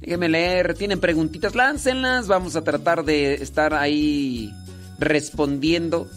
Déjenme 0.00 0.28
leer. 0.28 0.74
¿Tienen 0.74 1.00
preguntitas? 1.00 1.54
Láncenlas. 1.54 2.26
Vamos 2.26 2.56
a 2.56 2.62
tratar 2.62 3.04
de 3.04 3.34
estar 3.34 3.74
ahí 3.74 4.52
respondiendo. 4.98 6.08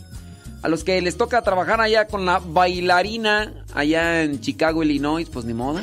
A 0.62 0.68
los 0.68 0.84
que 0.84 1.02
les 1.02 1.16
toca 1.16 1.42
trabajar 1.42 1.80
allá 1.80 2.08
con 2.08 2.26
la 2.26 2.40
bailarina, 2.40 3.64
allá 3.74 4.24
en 4.24 4.42
Chicago, 4.42 4.84
Illinois, 4.84 5.30
pues 5.30 5.46
ni 5.46 5.54
modo. 5.54 5.80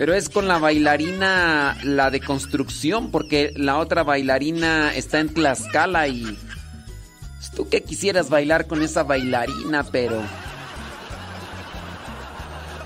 Pero 0.00 0.14
es 0.14 0.30
con 0.30 0.48
la 0.48 0.56
bailarina, 0.56 1.76
la 1.84 2.10
de 2.10 2.20
construcción, 2.20 3.10
porque 3.10 3.52
la 3.54 3.76
otra 3.76 4.02
bailarina 4.02 4.94
está 4.94 5.20
en 5.20 5.28
Tlaxcala 5.28 6.08
y... 6.08 6.22
pues, 6.22 7.50
Tú 7.54 7.68
que 7.68 7.82
quisieras 7.82 8.30
bailar 8.30 8.66
con 8.66 8.82
esa 8.82 9.02
bailarina, 9.02 9.84
pero... 9.92 10.22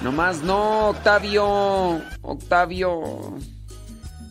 Nomás 0.02 0.42
no, 0.42 0.88
Octavio. 0.88 2.02
Octavio. 2.20 3.38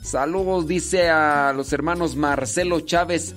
Saludos, 0.01 0.67
dice 0.67 1.09
a 1.09 1.53
los 1.53 1.71
hermanos 1.71 2.17
Marcelo 2.17 2.81
Chávez 2.81 3.33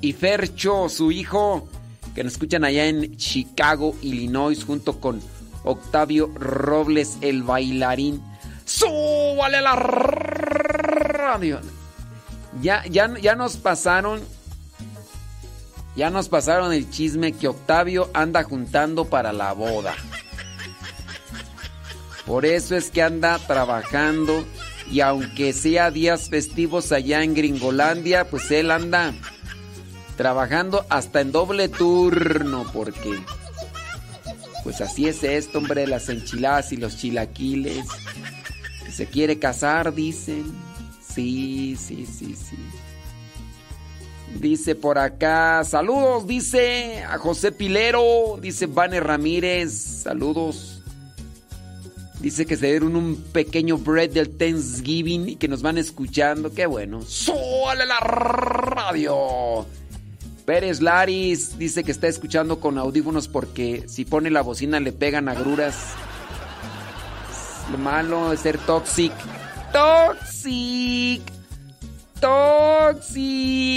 y 0.00 0.14
Fercho, 0.14 0.88
su 0.88 1.12
hijo, 1.12 1.68
que 2.14 2.24
nos 2.24 2.32
escuchan 2.32 2.64
allá 2.64 2.86
en 2.86 3.18
Chicago, 3.18 3.94
Illinois, 4.00 4.64
junto 4.64 4.98
con 4.98 5.20
Octavio 5.62 6.30
Robles, 6.36 7.18
el 7.20 7.42
bailarín. 7.42 8.29
¡Súbale 8.70 9.60
la 9.60 9.74
radio! 9.74 11.60
Ya, 12.62 12.84
ya, 12.86 13.12
ya 13.20 13.34
nos 13.34 13.56
pasaron. 13.56 14.20
Ya 15.96 16.08
nos 16.08 16.28
pasaron 16.28 16.72
el 16.72 16.88
chisme 16.88 17.32
que 17.32 17.48
Octavio 17.48 18.10
anda 18.14 18.44
juntando 18.44 19.06
para 19.06 19.32
la 19.32 19.52
boda. 19.54 19.96
Por 22.26 22.46
eso 22.46 22.76
es 22.76 22.92
que 22.92 23.02
anda 23.02 23.40
trabajando 23.40 24.44
y 24.88 25.00
aunque 25.00 25.52
sea 25.52 25.90
días 25.90 26.30
festivos 26.30 26.92
allá 26.92 27.24
en 27.24 27.34
Gringolandia, 27.34 28.28
pues 28.30 28.52
él 28.52 28.70
anda 28.70 29.12
trabajando 30.16 30.86
hasta 30.90 31.22
en 31.22 31.32
doble 31.32 31.68
turno 31.68 32.70
porque 32.72 33.18
pues 34.62 34.80
así 34.80 35.08
es 35.08 35.24
esto, 35.24 35.58
hombre, 35.58 35.88
las 35.88 36.08
enchiladas 36.08 36.70
y 36.70 36.76
los 36.76 36.96
chilaquiles. 36.98 37.84
Se 38.92 39.06
quiere 39.06 39.38
casar, 39.38 39.94
dicen. 39.94 40.44
Sí, 41.02 41.76
sí, 41.76 42.06
sí, 42.06 42.36
sí. 42.36 42.56
Dice 44.38 44.74
por 44.74 44.98
acá, 44.98 45.64
saludos, 45.64 46.26
dice 46.26 47.02
a 47.02 47.18
José 47.18 47.50
Pilero, 47.50 48.38
dice 48.40 48.66
Vane 48.66 49.00
Ramírez, 49.00 49.72
saludos. 49.72 50.82
Dice 52.20 52.46
que 52.46 52.56
se 52.56 52.66
dieron 52.66 52.96
un 52.96 53.16
pequeño 53.16 53.78
bread 53.78 54.10
del 54.10 54.36
Thanksgiving 54.36 55.30
y 55.30 55.36
que 55.36 55.48
nos 55.48 55.62
van 55.62 55.78
escuchando. 55.78 56.52
Qué 56.52 56.66
bueno. 56.66 57.00
¡Suele 57.02 57.86
la 57.86 57.98
radio! 57.98 59.66
Pérez 60.44 60.80
Laris 60.80 61.58
dice 61.58 61.82
que 61.82 61.92
está 61.92 62.08
escuchando 62.08 62.60
con 62.60 62.76
audífonos 62.76 63.26
porque 63.28 63.84
si 63.88 64.04
pone 64.04 64.30
la 64.30 64.42
bocina 64.42 64.80
le 64.80 64.92
pegan 64.92 65.28
agruras. 65.28 65.94
Lo 67.70 67.78
malo 67.78 68.32
es 68.32 68.40
ser 68.40 68.58
toxic. 68.58 69.12
Toxic. 69.72 71.22
Toxic. 72.20 73.70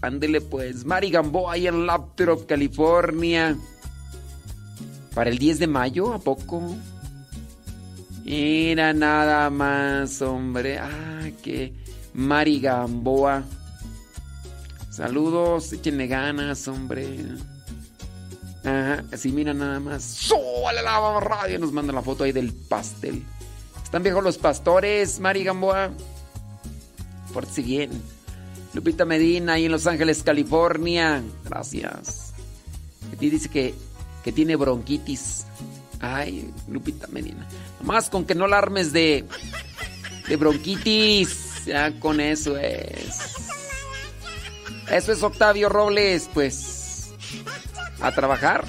Ándele 0.00 0.40
pues. 0.40 0.84
Mari 0.84 1.10
Gamboa 1.10 1.52
ahí 1.54 1.66
en 1.66 1.86
Laptop, 1.86 2.46
California. 2.46 3.56
Para 5.14 5.30
el 5.30 5.38
10 5.38 5.58
de 5.58 5.66
mayo, 5.66 6.14
¿a 6.14 6.18
poco? 6.18 6.62
Era 8.24 8.92
nada 8.92 9.50
más, 9.50 10.22
hombre. 10.22 10.78
Ah, 10.78 11.28
que 11.42 11.74
Mari 12.14 12.60
Gamboa. 12.60 13.42
Saludos, 14.90 15.72
échenle 15.72 16.06
ganas, 16.06 16.66
hombre. 16.68 17.18
Ajá, 18.64 19.04
así 19.12 19.30
mira 19.30 19.54
nada 19.54 19.80
más. 19.80 20.02
¡Súbale 20.02 20.82
la 20.82 21.20
radio! 21.20 21.58
Nos 21.58 21.72
manda 21.72 21.92
la 21.92 22.02
foto 22.02 22.24
ahí 22.24 22.32
del 22.32 22.52
pastel. 22.52 23.24
Están 23.82 24.02
viejos 24.02 24.22
los 24.22 24.38
pastores, 24.38 25.20
Mari 25.20 25.44
Gamboa. 25.44 25.90
Pórtese 27.32 27.62
bien. 27.62 27.90
Lupita 28.74 29.04
Medina, 29.04 29.54
ahí 29.54 29.64
en 29.64 29.72
Los 29.72 29.86
Ángeles, 29.86 30.22
California. 30.22 31.22
Gracias. 31.44 32.34
Aquí 33.12 33.30
dice 33.30 33.48
que, 33.48 33.74
que 34.22 34.32
tiene 34.32 34.56
bronquitis. 34.56 35.46
Ay, 36.00 36.52
Lupita 36.68 37.06
Medina. 37.08 37.46
Nomás 37.80 38.10
con 38.10 38.24
que 38.24 38.34
no 38.34 38.46
la 38.46 38.58
armes 38.58 38.92
de, 38.92 39.24
de 40.28 40.36
bronquitis. 40.36 41.64
Ya 41.64 41.98
con 41.98 42.20
eso 42.20 42.56
es. 42.56 43.34
Eso 44.90 45.12
es 45.12 45.22
Octavio 45.22 45.68
Robles, 45.68 46.28
pues. 46.32 46.77
A 48.00 48.12
trabajar. 48.12 48.64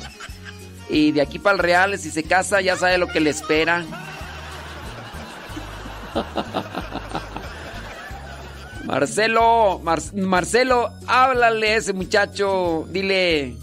Y 0.90 1.12
de 1.12 1.22
aquí 1.22 1.38
para 1.40 1.56
el 1.56 1.60
Real, 1.62 1.98
si 2.00 2.10
se 2.10 2.24
casa, 2.24 2.62
ya 2.62 2.76
sabe 2.76 2.98
lo 2.98 3.08
que 3.08 3.20
le 3.20 3.30
espera. 3.30 3.86
Marcelo, 8.86 9.82
Marcelo, 10.16 10.92
háblale 11.06 11.74
a 11.74 11.76
ese 11.78 11.94
muchacho. 11.94 12.88
Dile, 12.90 13.56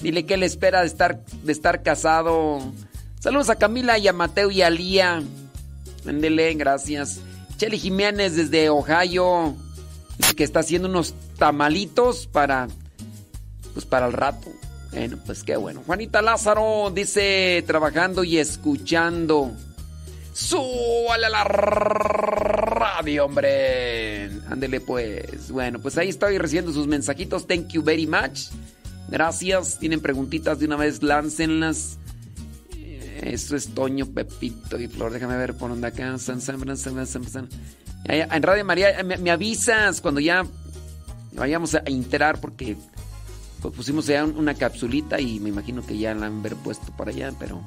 dile 0.00 0.24
que 0.24 0.36
le 0.36 0.46
espera 0.46 0.82
de 0.82 0.86
estar, 0.86 1.18
de 1.24 1.50
estar 1.50 1.82
casado. 1.82 2.60
Saludos 3.18 3.50
a 3.50 3.56
Camila 3.56 3.98
y 3.98 4.06
a 4.06 4.12
Mateo 4.12 4.52
y 4.52 4.62
a 4.62 4.70
Lía. 4.70 5.20
Ándele, 6.06 6.54
gracias. 6.54 7.20
Cheli 7.56 7.78
Jiménez 7.78 8.36
desde 8.36 8.70
Ohio. 8.70 9.56
Dice 10.18 10.34
que 10.34 10.44
está 10.44 10.60
haciendo 10.60 10.88
unos 10.88 11.14
tamalitos 11.38 12.26
para. 12.26 12.68
Pues 13.74 13.84
para 13.86 14.06
el 14.06 14.12
rato. 14.12 14.48
Bueno, 14.92 15.18
pues 15.24 15.42
qué 15.42 15.56
bueno. 15.56 15.82
Juanita 15.86 16.22
Lázaro 16.22 16.92
dice 16.94 17.64
trabajando 17.66 18.24
y 18.24 18.38
escuchando. 18.38 19.52
¡Súbale 20.34 21.26
a 21.26 21.30
la 21.30 21.44
radio, 21.44 23.26
hombre! 23.26 24.30
Ándele 24.48 24.80
pues. 24.80 25.50
Bueno, 25.50 25.78
pues 25.78 25.98
ahí 25.98 26.08
estoy 26.08 26.38
recibiendo 26.38 26.72
sus 26.72 26.86
mensajitos. 26.86 27.46
Thank 27.46 27.68
you 27.68 27.82
very 27.82 28.06
much. 28.06 28.48
Gracias. 29.08 29.78
Tienen 29.78 30.00
preguntitas 30.00 30.58
de 30.58 30.66
una 30.66 30.76
vez, 30.76 31.02
láncenlas. 31.02 31.98
Eso 33.22 33.56
es 33.56 33.72
Toño, 33.74 34.06
Pepito 34.06 34.78
y 34.78 34.88
Flor. 34.88 35.12
Déjame 35.12 35.36
ver 35.36 35.54
por 35.54 35.70
dónde 35.70 35.86
acá. 35.86 36.16
En 38.04 38.42
Radio 38.42 38.64
María, 38.64 39.02
me, 39.04 39.30
avisas 39.30 40.00
cuando 40.00 40.20
ya 40.20 40.44
vayamos 41.32 41.74
a 41.74 41.82
enterar 41.86 42.40
porque 42.40 42.76
pues 43.62 43.74
pusimos 43.74 44.06
ya 44.06 44.24
una 44.24 44.54
capsulita 44.54 45.20
y 45.20 45.38
me 45.38 45.50
imagino 45.50 45.86
que 45.86 45.96
ya 45.96 46.14
la 46.14 46.26
han 46.26 46.42
ver 46.42 46.56
puesto 46.56 46.92
por 46.96 47.08
allá, 47.08 47.32
pero 47.38 47.62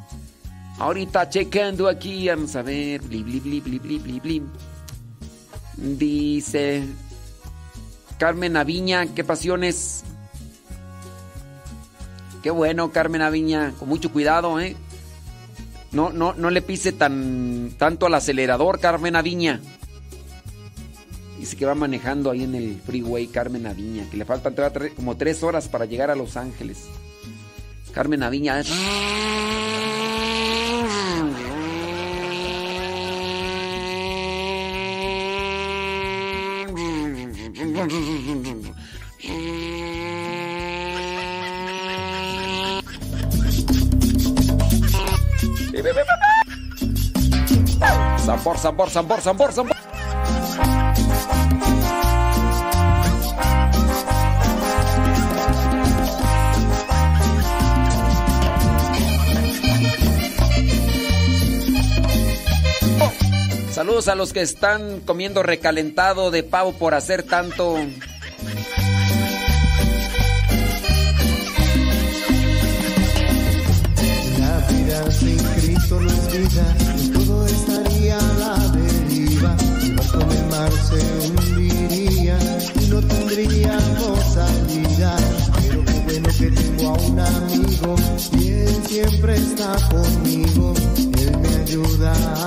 ahorita 0.77 1.29
checando 1.29 1.87
aquí, 1.87 2.27
vamos 2.27 2.55
a 2.57 2.61
ver. 2.61 3.01
Bli. 3.01 4.43
Dice 5.77 6.83
Carmen 8.17 8.57
Aviña, 8.57 9.07
qué 9.13 9.23
pasiones. 9.23 10.03
Qué 12.43 12.51
bueno, 12.51 12.91
Carmen 12.91 13.21
Aviña, 13.21 13.73
con 13.79 13.89
mucho 13.89 14.11
cuidado, 14.11 14.59
¿eh? 14.59 14.75
No, 15.91 16.11
no, 16.11 16.33
no 16.33 16.49
le 16.49 16.61
pise 16.61 16.91
tan, 16.91 17.73
tanto 17.77 18.05
al 18.05 18.13
acelerador, 18.13 18.79
Carmen 18.79 19.15
Aviña. 19.15 19.61
Dice 21.45 21.57
que 21.57 21.65
va 21.67 21.75
manejando 21.75 22.31
ahí 22.31 22.43
en 22.43 22.55
el 22.55 22.81
freeway 22.83 23.27
Carmen 23.27 23.67
Aviña, 23.67 24.09
que 24.09 24.17
le 24.17 24.25
faltan 24.25 24.55
como 24.95 25.15
tres 25.15 25.43
horas 25.43 25.67
para 25.67 25.85
llegar 25.85 26.09
a 26.09 26.15
Los 26.15 26.37
Ángeles. 26.37 26.85
Carmen 27.93 28.23
Aviña. 28.23 28.63
Sabor, 48.25 48.57
sabor, 48.57 48.89
sabor, 48.89 49.21
sabor, 49.21 49.53
sabor. 49.53 49.74
Saludos 63.76 64.07
a 64.07 64.15
los 64.15 64.32
que 64.32 64.39
están 64.39 65.01
comiendo 65.01 65.43
recalentado 65.43 66.32
de 66.32 66.43
pavo 66.43 66.71
por 66.71 66.93
hacer 66.93 67.23
tanto. 67.23 67.76
La 74.39 74.57
vida 74.69 75.11
sin 75.11 75.38
Cristo 75.38 75.99
no 75.99 76.07
es 76.07 76.32
vida, 76.32 76.76
todo 77.15 77.45
estaría 77.45 78.17
a 78.17 78.34
la 78.39 78.55
deriva. 78.69 79.57
El 79.84 79.95
barco 79.97 80.19
el 80.21 80.45
mar 80.45 80.71
se 80.71 81.28
hundiría 81.28 82.39
y 82.82 82.86
no 82.88 83.01
tendríamos 83.01 84.19
salida. 84.34 85.17
Pero 85.61 85.84
qué 85.84 85.99
bueno 86.05 86.30
que 86.39 86.49
tengo 86.49 86.88
a 86.88 86.93
un 86.93 87.19
amigo 87.19 87.95
y 88.39 88.47
él 88.51 88.84
siempre 88.88 89.36
está 89.36 89.76
conmigo. 89.89 90.73
Él 90.95 91.38
me 91.39 91.49
ayuda 91.49 92.13
a 92.13 92.44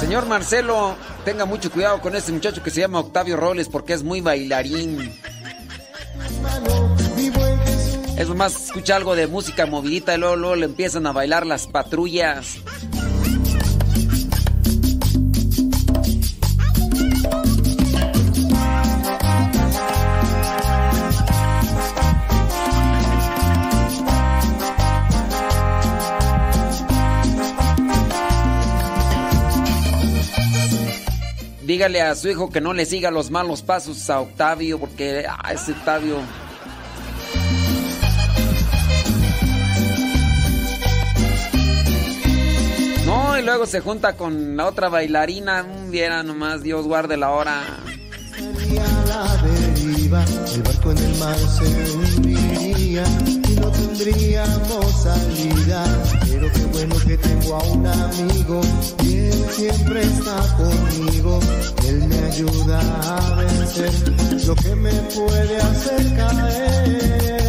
Señor 0.00 0.26
Marcelo, 0.26 0.96
tenga 1.24 1.44
mucho 1.44 1.70
cuidado 1.70 2.00
con 2.00 2.16
este 2.16 2.32
muchacho 2.32 2.62
que 2.62 2.70
se 2.70 2.80
llama 2.80 3.00
Octavio 3.00 3.36
Robles 3.36 3.68
porque 3.68 3.92
es 3.92 4.02
muy 4.02 4.20
bailarín. 4.20 5.12
Es 8.16 8.28
más, 8.28 8.66
escucha 8.66 8.96
algo 8.96 9.14
de 9.14 9.26
música 9.26 9.66
movidita 9.66 10.14
y 10.14 10.18
luego, 10.18 10.36
luego 10.36 10.56
le 10.56 10.66
empiezan 10.66 11.06
a 11.06 11.12
bailar 11.12 11.44
las 11.44 11.66
patrullas. 11.66 12.58
Dígale 31.76 32.00
a 32.00 32.14
su 32.14 32.30
hijo 32.30 32.48
que 32.48 32.62
no 32.62 32.72
le 32.72 32.86
siga 32.86 33.10
los 33.10 33.30
malos 33.30 33.60
pasos 33.60 34.08
a 34.08 34.20
Octavio, 34.20 34.78
porque 34.78 35.26
ah, 35.28 35.52
ese 35.52 35.72
Octavio. 35.72 36.16
No, 43.04 43.38
y 43.38 43.42
luego 43.42 43.66
se 43.66 43.80
junta 43.80 44.16
con 44.16 44.56
la 44.56 44.64
otra 44.64 44.88
bailarina. 44.88 45.66
Viera 45.90 46.22
nomás, 46.22 46.62
Dios 46.62 46.86
guarde 46.86 47.18
la 47.18 47.28
hora. 47.32 47.60
La 49.06 49.36
deriva, 49.42 50.24
el 50.54 50.62
barco 50.62 50.92
en 50.92 50.98
el 50.98 51.18
mar 51.18 51.36
se 51.36 51.92
hundiría 51.92 53.04
no 53.66 53.72
tendríamos 53.72 54.92
salida. 55.02 55.84
Pero 56.28 56.52
qué 56.52 56.64
bueno 56.66 56.96
que 57.06 57.16
tengo 57.16 57.56
a 57.56 57.64
un 57.64 57.86
amigo 57.86 58.60
y 59.02 59.16
él 59.16 59.46
siempre 59.50 60.02
está 60.02 60.36
conmigo. 60.56 61.40
Él 61.88 62.06
me 62.08 62.18
ayuda 62.18 62.80
a 63.02 63.34
vencer 63.36 63.92
lo 64.46 64.54
que 64.54 64.74
me 64.76 64.92
puede 64.92 65.56
hacer 65.56 66.16
caer. 66.16 67.45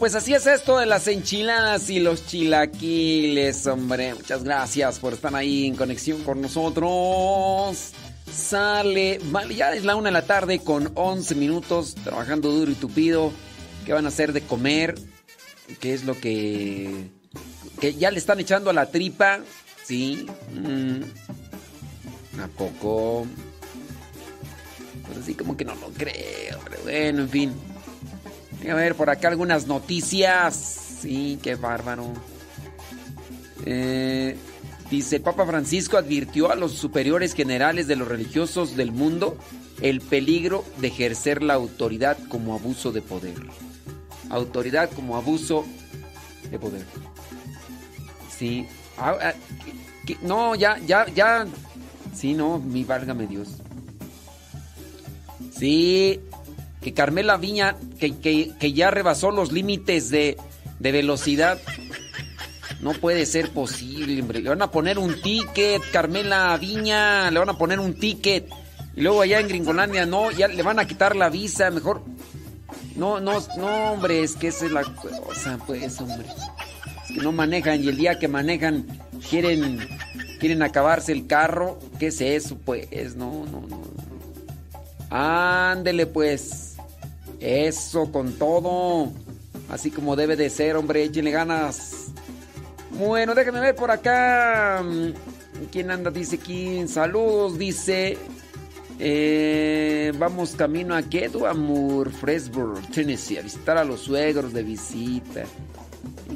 Pues 0.00 0.14
así 0.14 0.32
es 0.32 0.46
esto 0.46 0.78
de 0.78 0.86
las 0.86 1.06
enchiladas 1.08 1.90
y 1.90 2.00
los 2.00 2.26
chilaquiles, 2.26 3.66
hombre. 3.66 4.14
Muchas 4.14 4.42
gracias 4.42 4.98
por 4.98 5.12
estar 5.12 5.34
ahí 5.36 5.66
en 5.66 5.76
conexión 5.76 6.24
con 6.24 6.40
nosotros. 6.40 7.92
Sale, 8.32 9.20
vale, 9.24 9.54
ya 9.54 9.74
es 9.74 9.84
la 9.84 9.96
una 9.96 10.08
de 10.08 10.14
la 10.14 10.22
tarde 10.22 10.60
con 10.60 10.90
11 10.94 11.34
minutos, 11.34 11.94
trabajando 11.96 12.50
duro 12.50 12.72
y 12.72 12.76
tupido. 12.76 13.30
¿Qué 13.84 13.92
van 13.92 14.06
a 14.06 14.08
hacer 14.08 14.32
de 14.32 14.40
comer? 14.40 14.94
¿Qué 15.80 15.92
es 15.92 16.04
lo 16.04 16.18
que... 16.18 17.10
que 17.78 17.94
ya 17.94 18.10
le 18.10 18.18
están 18.18 18.40
echando 18.40 18.70
a 18.70 18.72
la 18.72 18.86
tripa? 18.86 19.40
Sí. 19.84 20.26
Mm. 20.54 21.02
¿A 22.40 22.48
poco? 22.48 23.26
Pues 25.06 25.18
así 25.18 25.34
como 25.34 25.58
que 25.58 25.66
no 25.66 25.74
lo 25.74 25.90
creo, 25.90 26.58
hombre. 26.58 26.78
Bueno, 26.84 27.20
en 27.20 27.28
fin. 27.28 27.69
A 28.68 28.74
ver, 28.74 28.94
por 28.94 29.10
acá 29.10 29.28
algunas 29.28 29.66
noticias. 29.66 30.54
Sí, 31.00 31.38
qué 31.42 31.54
bárbaro. 31.54 32.12
Eh, 33.64 34.36
dice, 34.90 35.20
Papa 35.20 35.46
Francisco 35.46 35.96
advirtió 35.96 36.50
a 36.50 36.56
los 36.56 36.72
superiores 36.72 37.34
generales 37.34 37.86
de 37.86 37.96
los 37.96 38.08
religiosos 38.08 38.76
del 38.76 38.92
mundo 38.92 39.36
el 39.80 40.00
peligro 40.00 40.64
de 40.78 40.88
ejercer 40.88 41.42
la 41.42 41.54
autoridad 41.54 42.18
como 42.28 42.54
abuso 42.54 42.92
de 42.92 43.02
poder. 43.02 43.36
Autoridad 44.28 44.90
como 44.90 45.16
abuso 45.16 45.64
de 46.50 46.58
poder. 46.58 46.84
Sí. 48.36 48.66
Ah, 48.98 49.16
ah, 49.20 49.34
no, 50.22 50.54
ya, 50.54 50.78
ya, 50.78 51.06
ya. 51.08 51.46
Sí, 52.14 52.34
no, 52.34 52.58
mi 52.58 52.84
válgame 52.84 53.26
Dios. 53.26 53.48
Sí, 55.56 56.20
que 56.80 56.94
Carmela 56.94 57.36
Viña, 57.36 57.76
que, 57.98 58.16
que- 58.18 58.52
que 58.58 58.72
ya 58.72 58.90
rebasó 58.90 59.30
los 59.30 59.52
límites 59.52 60.10
de, 60.10 60.36
de 60.78 60.92
velocidad. 60.92 61.58
No 62.80 62.92
puede 62.94 63.26
ser 63.26 63.50
posible, 63.50 64.20
hombre. 64.22 64.40
Le 64.40 64.48
van 64.48 64.62
a 64.62 64.70
poner 64.70 64.98
un 64.98 65.20
ticket, 65.20 65.82
Carmela 65.92 66.56
Viña, 66.56 67.30
le 67.30 67.38
van 67.38 67.50
a 67.50 67.58
poner 67.58 67.78
un 67.78 67.92
ticket. 67.94 68.48
Y 68.96 69.02
luego 69.02 69.20
allá 69.20 69.38
en 69.40 69.48
Gringolandia, 69.48 70.06
no, 70.06 70.30
ya 70.30 70.48
le 70.48 70.62
van 70.62 70.78
a 70.78 70.86
quitar 70.86 71.14
la 71.14 71.28
visa, 71.28 71.70
mejor. 71.70 72.02
No, 72.96 73.20
no, 73.20 73.38
no, 73.58 73.92
hombre, 73.92 74.22
es 74.22 74.34
que 74.34 74.48
esa 74.48 74.64
es 74.66 74.72
la 74.72 74.82
cosa, 74.84 75.58
pues, 75.66 76.00
hombre. 76.00 76.26
Es 76.28 77.14
que 77.14 77.20
no 77.22 77.32
manejan 77.32 77.82
y 77.84 77.88
el 77.88 77.96
día 77.96 78.18
que 78.18 78.28
manejan 78.28 78.86
quieren 79.28 79.78
quieren 80.38 80.62
acabarse 80.62 81.12
el 81.12 81.26
carro. 81.26 81.78
¿Qué 81.98 82.06
es 82.08 82.20
eso, 82.22 82.56
pues? 82.64 83.14
No, 83.16 83.44
no, 83.44 83.60
no. 83.68 83.80
Ándele, 85.10 86.06
pues. 86.06 86.69
Eso 87.40 88.12
con 88.12 88.34
todo. 88.34 89.10
Así 89.70 89.90
como 89.90 90.16
debe 90.16 90.36
de 90.36 90.50
ser, 90.50 90.76
hombre, 90.76 91.04
échenle 91.04 91.30
ganas. 91.30 92.08
Bueno, 92.98 93.34
déjenme 93.34 93.60
ver 93.60 93.74
por 93.74 93.90
acá. 93.90 94.84
¿Quién 95.72 95.90
anda? 95.90 96.10
Dice 96.10 96.36
aquí. 96.36 96.86
Saludos, 96.86 97.58
dice. 97.58 98.18
Eh, 98.98 100.12
vamos 100.18 100.50
camino 100.50 100.94
a 100.94 101.02
Kedo, 101.02 101.46
Amor, 101.46 102.12
Fresburg, 102.12 102.82
Tennessee, 102.90 103.38
a 103.38 103.42
visitar 103.42 103.78
a 103.78 103.84
los 103.84 104.00
suegros 104.00 104.52
de 104.52 104.62
visita. 104.62 105.44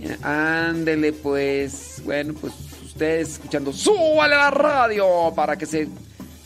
Eh, 0.00 0.16
ándele, 0.22 1.12
pues. 1.12 2.00
Bueno, 2.04 2.32
pues 2.40 2.54
ustedes 2.84 3.32
escuchando. 3.32 3.72
¡Súbale 3.72 4.34
la 4.34 4.50
radio! 4.50 5.32
Para 5.34 5.56
que 5.56 5.66
se 5.66 5.88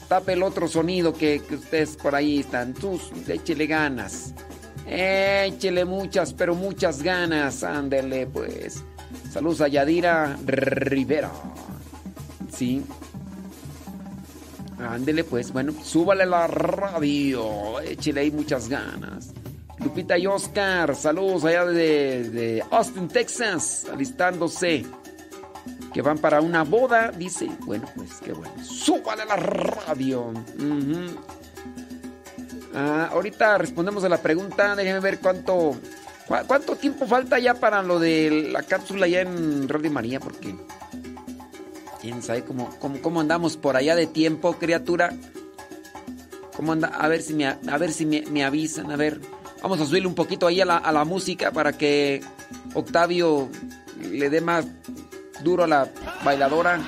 tape 0.08 0.32
el 0.32 0.42
otro 0.42 0.66
sonido 0.68 1.12
que, 1.12 1.40
que 1.46 1.56
ustedes 1.56 1.96
por 1.96 2.14
ahí 2.14 2.40
están. 2.40 2.74
Tú, 2.74 3.00
échele 3.28 3.66
ganas. 3.66 4.34
Échele 4.86 5.84
muchas, 5.84 6.32
pero 6.32 6.54
muchas 6.54 7.02
ganas. 7.02 7.62
Ándele, 7.62 8.26
pues. 8.26 8.82
Saludos 9.30 9.60
a 9.60 9.68
Yadira 9.68 10.38
Rivera. 10.44 11.30
Sí. 12.50 12.82
Ándele, 14.78 15.24
pues. 15.24 15.52
Bueno, 15.52 15.72
súbale 15.84 16.24
la 16.26 16.46
radio. 16.46 17.80
Échele 17.80 18.22
ahí 18.22 18.30
muchas 18.30 18.68
ganas. 18.68 19.32
Lupita 19.78 20.18
y 20.18 20.26
Oscar, 20.26 20.96
saludos 20.96 21.44
allá 21.44 21.64
de, 21.66 22.30
de 22.30 22.64
Austin, 22.70 23.06
Texas, 23.06 23.86
alistándose. 23.92 24.84
Que 25.92 26.02
van 26.02 26.18
para 26.18 26.40
una 26.40 26.64
boda, 26.64 27.10
dice. 27.10 27.50
Bueno, 27.60 27.88
pues 27.96 28.20
qué 28.24 28.32
bueno. 28.32 28.52
Súbale 28.62 29.24
la 29.24 29.36
radio. 29.36 30.32
Ah, 32.74 33.08
ahorita 33.12 33.58
respondemos 33.58 34.04
a 34.04 34.08
la 34.08 34.18
pregunta. 34.18 34.76
Déjenme 34.76 35.00
ver 35.00 35.18
cuánto. 35.18 35.76
¿Cuánto 36.46 36.76
tiempo 36.76 37.06
falta 37.06 37.38
ya 37.38 37.54
para 37.54 37.82
lo 37.82 37.98
de 37.98 38.50
la 38.52 38.62
cápsula 38.62 39.08
ya 39.08 39.22
en 39.22 39.68
Radio 39.68 39.90
María? 39.90 40.20
Porque. 40.20 40.54
Quién 42.00 42.22
sabe 42.22 42.44
cómo, 42.44 42.70
cómo, 42.78 43.00
cómo 43.02 43.20
andamos 43.20 43.56
por 43.56 43.76
allá 43.76 43.96
de 43.96 44.06
tiempo, 44.06 44.52
criatura. 44.58 45.12
¿Cómo 46.54 46.72
anda? 46.72 46.88
A 46.88 47.08
ver 47.08 47.22
si 47.22 47.34
me, 47.34 47.46
a 47.46 47.78
ver 47.78 47.92
si 47.92 48.06
me 48.06 48.44
avisan. 48.44 48.90
A 48.92 48.96
ver. 48.96 49.20
Vamos 49.62 49.80
a 49.80 49.86
subirle 49.86 50.06
un 50.06 50.14
poquito 50.14 50.46
ahí 50.46 50.60
a 50.60 50.64
la, 50.64 50.76
a 50.76 50.92
la 50.92 51.04
música 51.04 51.50
para 51.50 51.72
que 51.72 52.22
Octavio 52.74 53.48
le 54.00 54.30
dé 54.30 54.40
más 54.40 54.66
duro 55.40 55.64
a 55.64 55.66
la 55.66 55.88
bailadora. 56.24 56.78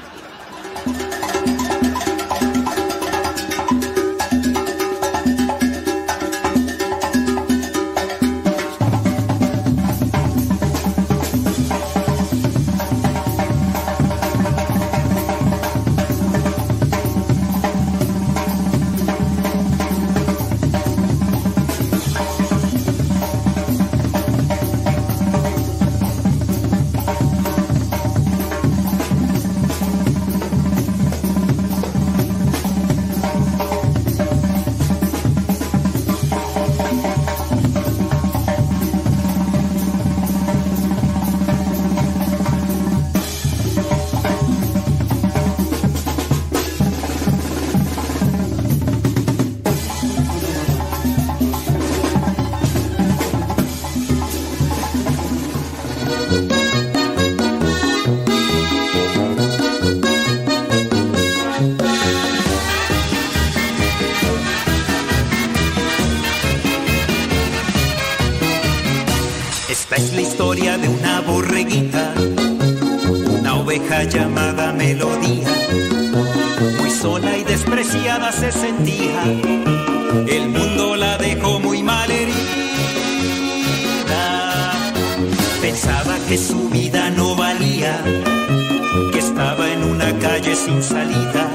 Se 78.32 78.52
sentía, 78.52 79.22
el 80.28 80.48
mundo 80.48 80.96
la 80.96 81.18
dejó 81.18 81.58
muy 81.58 81.82
mal 81.82 82.10
herida. 82.10 82.36
Pensaba 85.60 86.16
que 86.28 86.38
su 86.38 86.68
vida 86.68 87.10
no 87.10 87.34
valía, 87.34 88.00
que 89.12 89.18
estaba 89.18 89.68
en 89.70 89.82
una 89.82 90.16
calle 90.18 90.54
sin 90.54 90.82
salida. 90.82 91.50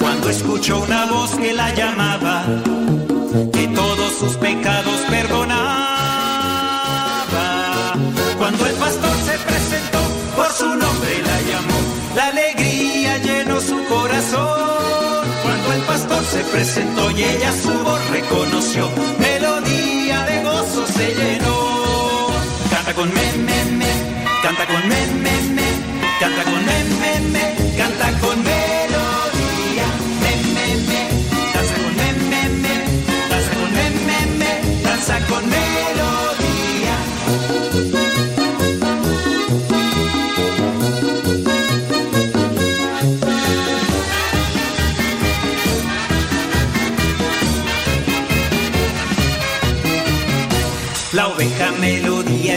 Cuando 0.00 0.28
escuchó 0.28 0.80
una 0.80 1.06
voz 1.06 1.30
que 1.36 1.52
la 1.54 1.74
llamaba, 1.74 2.44
que 3.52 3.68
todos 3.68 4.12
sus 4.18 4.36
pecados 4.36 5.03
se 16.34 16.42
presentó 16.50 17.12
y 17.12 17.22
ella 17.22 17.52
su 17.52 17.70
voz 17.84 18.10
reconoció, 18.10 18.90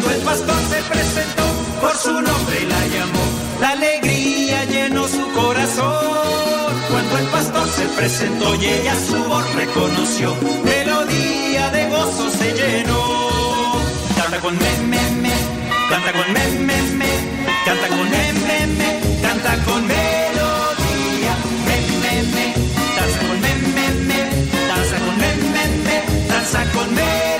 Cuando 0.00 0.16
el 0.16 0.24
pastor 0.24 0.56
se 0.70 0.82
presentó, 0.88 1.44
por 1.82 1.94
su 1.94 2.12
nombre 2.12 2.66
la 2.66 2.86
llamó, 2.86 3.20
la 3.60 3.68
alegría 3.72 4.64
llenó 4.64 5.06
su 5.06 5.30
corazón. 5.32 6.72
Cuando 6.90 7.18
el 7.18 7.26
pastor 7.26 7.68
se 7.68 7.84
presentó 7.98 8.54
y 8.54 8.64
ella 8.64 8.94
su 9.06 9.22
voz 9.24 9.54
reconoció, 9.54 10.34
melodía 10.64 11.70
de 11.72 11.90
gozo 11.90 12.30
se 12.30 12.50
llenó. 12.54 13.76
Canta 14.16 14.38
con 14.40 14.56
me, 14.56 14.72
me, 14.88 15.02
me, 15.20 15.34
canta 15.90 16.12
con 16.12 16.32
me, 16.32 16.46
me, 16.64 16.82
me, 16.96 17.10
canta 17.66 17.88
con 17.88 18.10
me, 18.10 18.32
me, 18.32 18.66
me, 18.78 19.20
canta 19.20 19.64
con 19.66 19.86
melodía. 19.86 21.34
Me, 21.66 21.76
me, 22.02 22.22
me, 22.22 22.54
danza 22.96 23.18
con 23.28 23.40
me, 23.42 23.54
me, 23.76 23.86
me, 24.08 24.20
danza 24.66 24.96
con 25.04 25.18
me, 25.18 25.30
me, 25.52 25.64
me, 25.84 26.26
danza 26.26 26.64
con 26.72 26.94
melodía. 26.94 27.39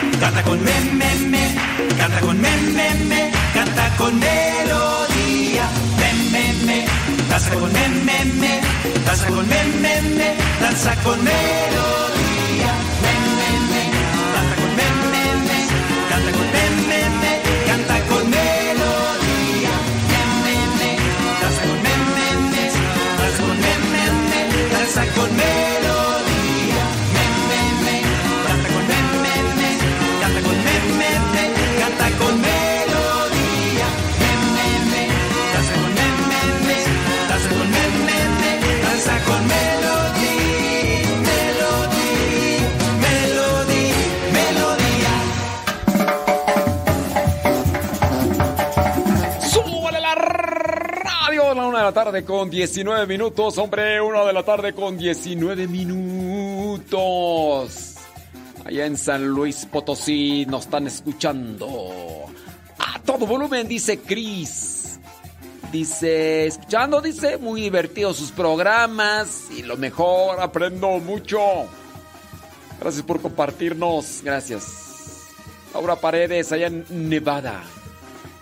canta 0.21 0.43
con 0.43 0.63
me, 0.63 0.75
me, 0.99 1.15
me, 1.33 1.55
canta 1.97 2.19
con 2.19 2.39
me, 2.39 2.55
me, 2.77 2.93
me, 3.09 3.31
canta 3.55 3.89
con 3.97 4.13
melodía, 4.19 5.65
me, 5.99 6.09
me, 6.31 6.43
me, 6.67 6.85
danza 7.27 7.51
con 7.55 7.73
me, 7.73 7.87
me, 8.07 8.25
me, 8.41 8.61
danza 9.03 9.27
con 9.27 9.47
me, 9.49 9.63
me, 9.83 9.93
me, 10.17 10.29
danza 10.61 10.95
con 11.03 11.17
melodía, 11.23 12.71
me, 13.03 13.13
me, 13.37 13.49
me, 13.71 13.83
canta 14.35 14.55
con 14.61 14.71
me, 14.77 14.87
me, 15.11 15.23
me, 15.47 15.59
canta 16.11 16.31
con 16.37 16.47
me, 16.53 16.63
me, 16.89 16.99
me, 17.21 17.33
canta 17.69 17.95
con 18.09 18.23
melodía, 18.29 19.73
me, 20.11 20.21
me, 20.43 20.55
me, 20.77 20.89
danza 21.41 21.61
con 21.67 21.79
me, 21.85 21.93
me, 22.15 22.27
me, 22.53 22.63
danza 23.21 23.41
con 23.47 23.57
me, 23.63 23.73
me, 23.91 24.03
me, 24.29 24.41
danza 24.73 25.03
con 25.15 25.29
melodía, 25.35 25.80
de 51.81 51.85
la 51.87 51.93
tarde 51.93 52.23
con 52.23 52.47
19 52.47 53.07
minutos, 53.07 53.57
hombre. 53.57 53.99
Una 53.99 54.23
de 54.23 54.33
la 54.33 54.43
tarde 54.43 54.71
con 54.73 54.99
19 54.99 55.67
minutos. 55.67 56.85
Allá 58.63 58.85
en 58.85 58.95
San 58.95 59.27
Luis 59.27 59.65
Potosí 59.65 60.45
nos 60.45 60.65
están 60.65 60.85
escuchando. 60.85 62.27
A 62.77 62.99
todo 62.99 63.25
volumen, 63.25 63.67
dice 63.67 63.97
Cris. 63.97 64.99
Dice, 65.71 66.45
escuchando, 66.45 67.01
dice, 67.01 67.37
muy 67.37 67.61
divertidos 67.61 68.17
sus 68.17 68.29
programas 68.31 69.49
y 69.49 69.63
lo 69.63 69.75
mejor, 69.75 70.39
aprendo 70.39 70.99
mucho. 70.99 71.39
Gracias 72.79 73.01
por 73.03 73.19
compartirnos, 73.21 74.21
gracias. 74.23 75.31
Laura 75.73 75.95
Paredes, 75.95 76.51
allá 76.51 76.67
en 76.67 76.85
Nevada. 77.09 77.63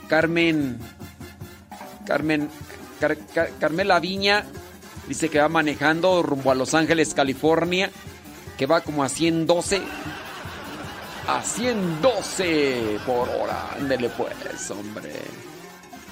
Carmen, 0.09 0.77
Carmen, 2.05 2.49
Car- 2.99 3.17
Car- 3.33 3.49
Carmela 3.59 3.99
Viña 3.99 4.45
dice 5.07 5.29
que 5.29 5.39
va 5.39 5.49
manejando 5.49 6.21
rumbo 6.23 6.51
a 6.51 6.55
Los 6.55 6.73
Ángeles, 6.73 7.13
California, 7.13 7.89
que 8.57 8.65
va 8.65 8.81
como 8.81 9.03
a 9.03 9.09
112, 9.09 9.81
a 11.27 11.41
112 11.41 12.99
por 13.05 13.29
hora. 13.29 13.69
Ándele 13.77 14.09
pues, 14.09 14.71
hombre. 14.71 15.11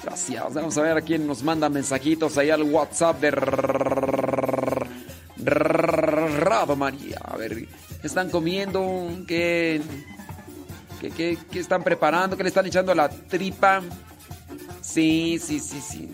Gracias. 0.02 0.54
Vamos 0.54 0.78
a 0.78 0.82
ver 0.82 0.96
a 0.96 1.00
quién 1.02 1.26
nos 1.26 1.42
manda 1.42 1.68
mensajitos 1.68 2.38
ahí 2.38 2.50
al 2.50 2.62
WhatsApp 2.62 3.20
de 3.20 3.30
Rado 5.36 6.76
María. 6.76 7.18
A 7.24 7.36
ver, 7.36 7.66
¿qué 8.00 8.06
están 8.06 8.30
comiendo? 8.30 9.08
¿Qué, 9.26 9.80
qué, 11.00 11.10
qué- 11.10 11.38
qué 11.50 11.58
están 11.60 11.82
preparando? 11.82 12.36
¿Qué 12.36 12.42
le 12.42 12.48
están 12.48 12.66
echando 12.66 12.92
a 12.92 12.94
la 12.94 13.08
tripa? 13.08 13.82
Sí, 14.80 15.38
sí, 15.42 15.60
sí, 15.60 15.80
sí. 15.80 16.08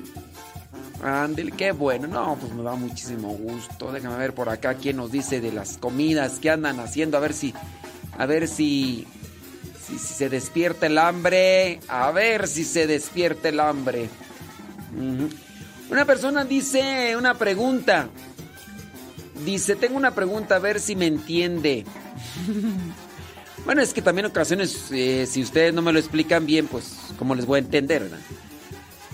Ándele, 1.04 1.52
qué 1.52 1.72
bueno. 1.72 2.08
No, 2.08 2.36
pues 2.40 2.54
me 2.54 2.62
da 2.62 2.74
muchísimo 2.76 3.28
gusto. 3.28 3.92
Déjame 3.92 4.16
ver 4.16 4.32
por 4.32 4.48
acá 4.48 4.74
quién 4.74 4.96
nos 4.96 5.12
dice 5.12 5.42
de 5.42 5.52
las 5.52 5.76
comidas 5.76 6.38
que 6.38 6.48
andan 6.48 6.80
haciendo. 6.80 7.18
A 7.18 7.20
ver 7.20 7.34
si. 7.34 7.52
A 8.16 8.24
ver 8.24 8.48
si. 8.48 9.06
Si, 9.86 9.98
se 9.98 10.30
despierta 10.30 10.86
el 10.86 10.96
hambre. 10.96 11.80
A 11.88 12.10
ver 12.10 12.48
si 12.48 12.64
se 12.64 12.86
despierta 12.86 13.50
el 13.50 13.60
hambre. 13.60 14.08
Una 15.90 16.06
persona 16.06 16.42
dice 16.46 17.14
una 17.18 17.34
pregunta. 17.34 18.08
Dice, 19.44 19.76
tengo 19.76 19.98
una 19.98 20.14
pregunta, 20.14 20.56
a 20.56 20.58
ver 20.58 20.80
si 20.80 20.96
me 20.96 21.06
entiende. 21.06 21.84
bueno, 23.66 23.82
es 23.82 23.92
que 23.92 24.00
también 24.00 24.24
en 24.24 24.30
ocasiones, 24.30 24.86
eh, 24.90 25.26
si 25.28 25.42
ustedes 25.42 25.74
no 25.74 25.82
me 25.82 25.92
lo 25.92 25.98
explican 25.98 26.46
bien, 26.46 26.66
pues, 26.66 26.96
¿cómo 27.18 27.34
les 27.34 27.44
voy 27.44 27.58
a 27.58 27.62
entender, 27.62 28.04
verdad? 28.04 28.20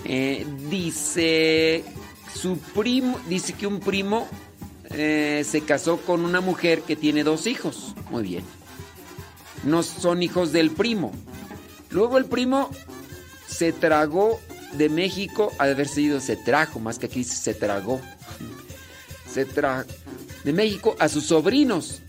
Eh, 0.05 0.45
dice, 0.69 1.83
su 2.33 2.57
primo, 2.57 3.19
dice 3.27 3.53
que 3.53 3.67
un 3.67 3.79
primo 3.79 4.27
eh, 4.89 5.45
se 5.47 5.61
casó 5.61 5.97
con 5.97 6.25
una 6.25 6.41
mujer 6.41 6.81
que 6.81 6.95
tiene 6.95 7.23
dos 7.23 7.47
hijos. 7.47 7.95
Muy 8.09 8.23
bien. 8.23 8.43
No 9.63 9.83
son 9.83 10.23
hijos 10.23 10.51
del 10.51 10.71
primo. 10.71 11.11
Luego 11.91 12.17
el 12.17 12.25
primo 12.25 12.69
se 13.47 13.73
tragó 13.73 14.39
de 14.73 14.89
México, 14.89 15.51
ha 15.59 15.65
de 15.65 15.73
haber 15.73 15.87
sido 15.87 16.19
se 16.19 16.35
trajo, 16.35 16.79
más 16.79 16.97
que 16.97 17.07
aquí 17.07 17.23
se 17.23 17.53
tragó. 17.53 18.01
Se 19.31 19.45
trajo 19.45 19.87
de 20.43 20.53
México 20.53 20.95
a 20.99 21.09
sus 21.09 21.25
sobrinos. 21.25 22.01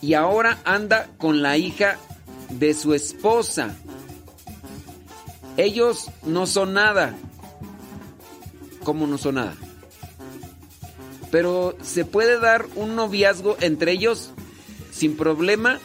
Y 0.00 0.14
ahora 0.14 0.60
anda 0.64 1.08
con 1.18 1.42
la 1.42 1.56
hija 1.56 1.98
de 2.50 2.74
su 2.74 2.94
esposa. 2.94 3.74
Ellos 5.56 6.10
no 6.24 6.46
son 6.46 6.72
nada. 6.74 7.14
¿Cómo 8.82 9.06
no 9.06 9.18
son 9.18 9.36
nada? 9.36 9.54
Pero 11.30 11.76
se 11.82 12.04
puede 12.04 12.38
dar 12.38 12.66
un 12.76 12.96
noviazgo 12.96 13.56
entre 13.60 13.92
ellos 13.92 14.30
sin 14.92 15.16
problema. 15.16 15.78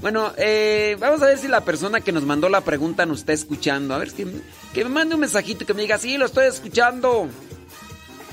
Bueno, 0.00 0.32
eh, 0.36 0.96
vamos 0.98 1.22
a 1.22 1.26
ver 1.26 1.38
si 1.38 1.46
la 1.46 1.60
persona 1.60 2.00
que 2.00 2.10
nos 2.10 2.24
mandó 2.24 2.48
la 2.48 2.62
pregunta 2.62 3.06
nos 3.06 3.20
está 3.20 3.32
escuchando. 3.32 3.94
A 3.94 3.98
ver, 3.98 4.12
que, 4.12 4.24
me 4.24 4.90
mande 4.90 5.14
un 5.14 5.20
mensajito 5.20 5.64
que 5.64 5.74
me 5.74 5.82
diga, 5.82 5.98
sí, 5.98 6.18
lo 6.18 6.26
estoy 6.26 6.46
escuchando. 6.46 7.28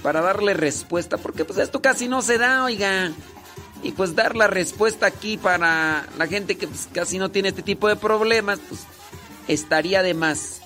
Para 0.02 0.22
darle 0.22 0.54
respuesta, 0.54 1.18
porque 1.18 1.44
pues 1.44 1.60
esto 1.60 1.82
casi 1.82 2.08
no 2.08 2.22
se 2.22 2.38
da, 2.38 2.64
oiga. 2.64 3.12
Y 3.84 3.92
pues 3.92 4.16
dar 4.16 4.36
la 4.36 4.48
respuesta 4.48 5.06
aquí 5.06 5.38
para 5.38 6.08
la 6.18 6.28
gente 6.28 6.58
que 6.58 6.68
pues, 6.68 6.88
casi 6.92 7.18
no 7.18 7.30
tiene 7.32 7.50
este 7.50 7.62
tipo 7.62 7.88
de 7.88 7.98
problemas, 7.98 8.60
pues 8.68 8.82
estaría 9.50 10.02
de 10.02 10.14
más. 10.14 10.62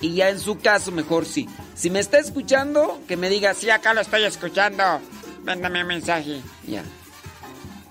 Y 0.00 0.14
ya 0.14 0.30
en 0.30 0.38
su 0.38 0.58
caso, 0.58 0.92
mejor 0.92 1.26
sí. 1.26 1.48
Si 1.74 1.90
me 1.90 1.98
está 1.98 2.18
escuchando, 2.18 3.00
que 3.06 3.16
me 3.16 3.28
diga, 3.28 3.52
sí, 3.52 3.68
acá 3.68 3.92
lo 3.92 4.00
estoy 4.00 4.24
escuchando. 4.24 5.00
Mándame 5.44 5.82
un 5.82 5.88
mensaje. 5.88 6.40
Ya. 6.66 6.84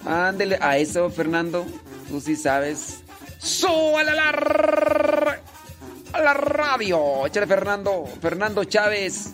Ándele 0.05 0.57
a 0.61 0.77
eso, 0.77 1.09
Fernando. 1.09 1.65
Tú 2.07 2.21
sí 2.21 2.35
sabes. 2.37 3.01
¡Súbale 3.39 4.11
a 4.11 4.15
la, 4.15 5.41
a 6.13 6.21
la 6.21 6.33
radio! 6.33 7.27
Échale, 7.27 7.45
Fernando. 7.45 8.05
Fernando 8.21 8.63
Chávez. 8.63 9.33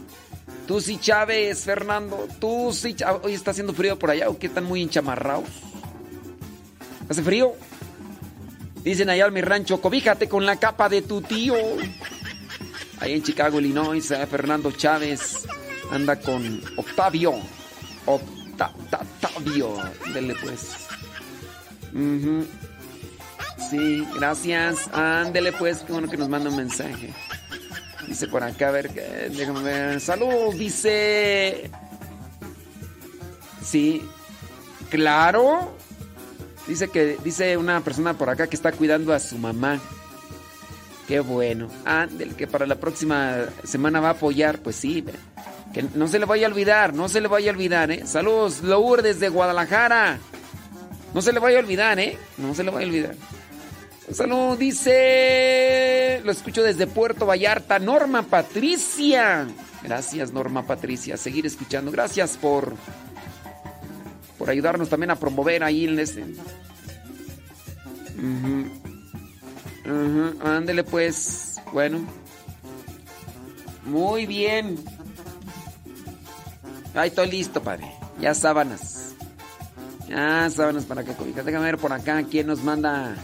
Tú 0.67 0.81
sí, 0.81 0.97
Chávez, 0.97 1.63
Fernando. 1.63 2.27
Tú 2.39 2.73
sí. 2.73 2.95
Hoy 3.21 3.33
está 3.35 3.51
haciendo 3.51 3.73
frío 3.73 3.99
por 3.99 4.09
allá. 4.09 4.29
¿O 4.29 4.39
qué 4.39 4.47
están 4.47 4.63
muy 4.63 4.81
enchamarrados? 4.81 5.45
¿Hace 7.07 7.21
frío? 7.21 7.53
Dicen 8.83 9.09
allá 9.09 9.27
en 9.27 9.33
mi 9.33 9.41
rancho, 9.41 9.79
cobíjate 9.81 10.27
con 10.27 10.45
la 10.45 10.57
capa 10.57 10.89
de 10.89 11.01
tu 11.01 11.21
tío. 11.21 11.55
Ahí 12.99 13.13
en 13.13 13.23
Chicago, 13.23 13.59
Illinois, 13.59 14.11
eh, 14.11 14.27
Fernando 14.27 14.71
Chávez 14.71 15.45
anda 15.91 16.19
con 16.19 16.61
Octavio. 16.77 17.33
Octa- 18.05 18.73
ta- 18.89 19.01
Octavio. 19.21 19.77
Dele 20.13 20.35
pues. 20.41 20.69
Ujú. 21.93 22.45
Sí, 23.69 24.05
gracias. 24.15 24.87
Ándele 24.93 25.53
pues, 25.53 25.79
qué 25.79 25.93
bueno 25.93 26.09
que 26.09 26.17
nos 26.17 26.27
manda 26.29 26.49
un 26.49 26.57
mensaje. 26.57 27.13
Dice 28.07 28.27
por 28.27 28.43
acá, 28.43 28.67
a 28.67 28.71
ver, 28.71 28.91
déjame 29.31 29.61
ver. 29.63 30.01
Salud, 30.01 30.53
dice. 30.55 31.71
Sí, 33.63 34.01
claro. 34.89 35.73
Dice 36.67 36.89
que 36.89 37.17
dice 37.23 37.57
una 37.57 37.81
persona 37.81 38.13
por 38.17 38.29
acá 38.29 38.47
que 38.47 38.55
está 38.55 38.71
cuidando 38.71 39.13
a 39.13 39.19
su 39.19 39.37
mamá. 39.37 39.79
Qué 41.07 41.19
bueno. 41.19 41.67
Ándele, 41.85 42.35
que 42.35 42.47
para 42.47 42.65
la 42.65 42.75
próxima 42.75 43.45
semana 43.63 43.99
va 43.99 44.09
a 44.09 44.11
apoyar, 44.11 44.59
pues 44.59 44.77
sí. 44.77 45.03
Que 45.73 45.83
no 45.95 46.07
se 46.07 46.19
le 46.19 46.25
vaya 46.25 46.47
a 46.47 46.49
olvidar, 46.49 46.93
no 46.93 47.09
se 47.09 47.19
le 47.19 47.27
vaya 47.27 47.51
a 47.51 47.53
olvidar, 47.53 47.91
¿eh? 47.91 48.05
Saludos, 48.05 48.61
Lourdes 48.61 49.19
de 49.19 49.29
Guadalajara. 49.29 50.19
No 51.13 51.21
se 51.21 51.33
le 51.33 51.39
vaya 51.39 51.57
a 51.57 51.61
olvidar, 51.61 51.99
¿eh? 51.99 52.17
No 52.37 52.55
se 52.55 52.63
le 52.63 52.71
vaya 52.71 52.85
a 52.85 52.89
olvidar. 52.89 53.15
Un 54.07 54.15
saludo, 54.15 54.57
dice. 54.57 56.21
Lo 56.25 56.31
escucho 56.31 56.61
desde 56.61 56.87
Puerto 56.87 57.25
Vallarta. 57.25 57.79
Norma 57.79 58.23
Patricia. 58.23 59.47
Gracias, 59.81 60.31
Norma 60.31 60.65
Patricia. 60.65 61.15
Seguir 61.15 61.45
escuchando. 61.45 61.91
Gracias 61.91 62.37
por. 62.37 62.73
Por 64.43 64.49
ayudarnos 64.49 64.89
también 64.89 65.09
a 65.09 65.15
promover 65.15 65.63
ahí 65.63 65.85
en 65.85 65.97
este. 65.99 66.21
Ujú. 68.17 68.65
Ujú, 69.85 70.45
Ándele 70.45 70.83
pues. 70.83 71.61
Bueno. 71.71 72.05
Muy 73.85 74.25
bien. 74.25 74.83
Ahí 76.93 77.07
estoy 77.07 77.31
listo, 77.31 77.63
padre. 77.63 77.89
Ya 78.19 78.33
sábanas. 78.33 79.13
Ya 80.09 80.49
sábanas 80.49 80.83
para 80.83 81.05
que 81.05 81.13
cobijas. 81.13 81.45
Déjame 81.45 81.63
ver 81.63 81.77
por 81.77 81.93
acá 81.93 82.21
quién 82.23 82.47
nos 82.47 82.61
manda 82.63 83.15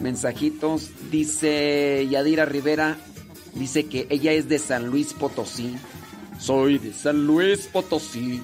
mensajitos. 0.00 0.92
Dice 1.10 2.06
Yadira 2.08 2.44
Rivera. 2.44 2.96
Dice 3.54 3.86
que 3.86 4.06
ella 4.08 4.30
es 4.30 4.48
de 4.48 4.60
San 4.60 4.86
Luis 4.86 5.14
Potosí. 5.14 5.76
Soy 6.38 6.78
de 6.78 6.92
San 6.92 7.26
Luis 7.26 7.66
Potosí. 7.66 8.40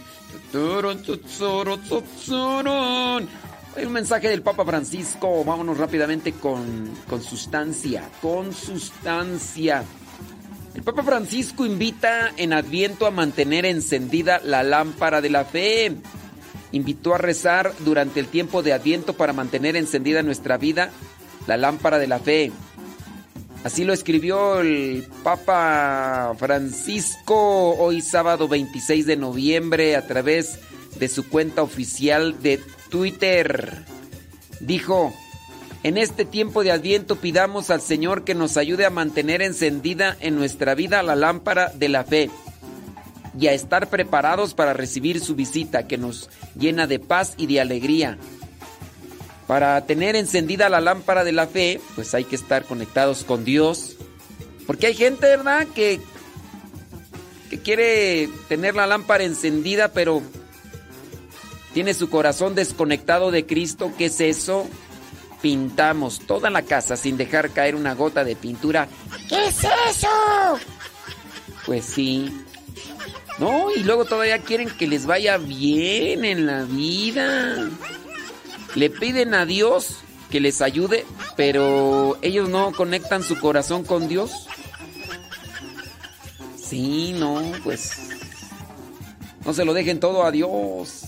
Hay 3.74 3.86
un 3.86 3.92
mensaje 3.92 4.28
del 4.28 4.42
Papa 4.42 4.64
Francisco. 4.64 5.44
Vámonos 5.44 5.78
rápidamente 5.78 6.32
con, 6.32 6.90
con 7.08 7.22
sustancia. 7.22 8.08
Con 8.20 8.52
sustancia. 8.52 9.84
El 10.74 10.82
Papa 10.82 11.02
Francisco 11.02 11.64
invita 11.64 12.32
en 12.36 12.52
Adviento 12.52 13.06
a 13.06 13.10
mantener 13.10 13.64
encendida 13.64 14.40
la 14.44 14.62
lámpara 14.62 15.20
de 15.20 15.30
la 15.30 15.44
fe. 15.44 15.96
Invitó 16.72 17.14
a 17.14 17.18
rezar 17.18 17.72
durante 17.80 18.20
el 18.20 18.26
tiempo 18.26 18.62
de 18.62 18.72
Adviento 18.72 19.14
para 19.14 19.32
mantener 19.32 19.76
encendida 19.76 20.20
en 20.20 20.26
nuestra 20.26 20.58
vida 20.58 20.90
la 21.46 21.56
lámpara 21.56 21.98
de 21.98 22.06
la 22.06 22.18
fe. 22.18 22.52
Así 23.64 23.84
lo 23.84 23.92
escribió 23.92 24.60
el 24.60 25.06
Papa 25.22 26.34
Francisco 26.36 27.76
hoy 27.76 28.00
sábado 28.00 28.48
26 28.48 29.06
de 29.06 29.16
noviembre 29.16 29.94
a 29.94 30.04
través 30.04 30.58
de 30.98 31.08
su 31.08 31.28
cuenta 31.28 31.62
oficial 31.62 32.42
de 32.42 32.58
Twitter. 32.90 33.84
Dijo, 34.58 35.14
en 35.84 35.96
este 35.96 36.24
tiempo 36.24 36.64
de 36.64 36.72
Adviento 36.72 37.16
pidamos 37.16 37.70
al 37.70 37.80
Señor 37.80 38.24
que 38.24 38.34
nos 38.34 38.56
ayude 38.56 38.84
a 38.84 38.90
mantener 38.90 39.42
encendida 39.42 40.16
en 40.18 40.34
nuestra 40.34 40.74
vida 40.74 41.00
la 41.04 41.14
lámpara 41.14 41.68
de 41.68 41.88
la 41.88 42.02
fe 42.02 42.30
y 43.38 43.46
a 43.46 43.52
estar 43.52 43.88
preparados 43.88 44.54
para 44.54 44.74
recibir 44.74 45.20
su 45.20 45.36
visita 45.36 45.86
que 45.86 45.98
nos 45.98 46.30
llena 46.58 46.88
de 46.88 46.98
paz 46.98 47.34
y 47.36 47.46
de 47.46 47.60
alegría. 47.60 48.18
Para 49.52 49.84
tener 49.84 50.16
encendida 50.16 50.70
la 50.70 50.80
lámpara 50.80 51.24
de 51.24 51.32
la 51.32 51.46
fe, 51.46 51.78
pues 51.94 52.14
hay 52.14 52.24
que 52.24 52.36
estar 52.36 52.64
conectados 52.64 53.22
con 53.22 53.44
Dios. 53.44 53.96
Porque 54.66 54.86
hay 54.86 54.94
gente, 54.94 55.26
¿verdad?, 55.26 55.66
que, 55.74 56.00
que 57.50 57.58
quiere 57.58 58.30
tener 58.48 58.74
la 58.74 58.86
lámpara 58.86 59.24
encendida, 59.24 59.88
pero 59.88 60.22
tiene 61.74 61.92
su 61.92 62.08
corazón 62.08 62.54
desconectado 62.54 63.30
de 63.30 63.44
Cristo. 63.44 63.92
¿Qué 63.98 64.06
es 64.06 64.22
eso? 64.22 64.66
Pintamos 65.42 66.20
toda 66.20 66.48
la 66.48 66.62
casa 66.62 66.96
sin 66.96 67.18
dejar 67.18 67.50
caer 67.50 67.74
una 67.74 67.94
gota 67.94 68.24
de 68.24 68.36
pintura. 68.36 68.88
¿Qué 69.28 69.48
es 69.48 69.58
eso? 69.90 70.58
Pues 71.66 71.84
sí. 71.84 72.42
No, 73.38 73.70
y 73.70 73.82
luego 73.82 74.06
todavía 74.06 74.38
quieren 74.38 74.70
que 74.70 74.86
les 74.86 75.04
vaya 75.04 75.36
bien 75.36 76.24
en 76.24 76.46
la 76.46 76.62
vida. 76.64 77.68
Le 78.74 78.90
piden 78.90 79.34
a 79.34 79.44
Dios 79.46 79.98
que 80.30 80.40
les 80.40 80.62
ayude, 80.62 81.04
pero 81.36 82.16
ellos 82.22 82.48
no 82.48 82.72
conectan 82.72 83.22
su 83.22 83.38
corazón 83.38 83.84
con 83.84 84.08
Dios. 84.08 84.48
Sí, 86.56 87.14
no, 87.18 87.42
pues 87.62 87.92
no 89.44 89.52
se 89.52 89.64
lo 89.64 89.74
dejen 89.74 90.00
todo 90.00 90.24
a 90.24 90.30
Dios. 90.30 91.02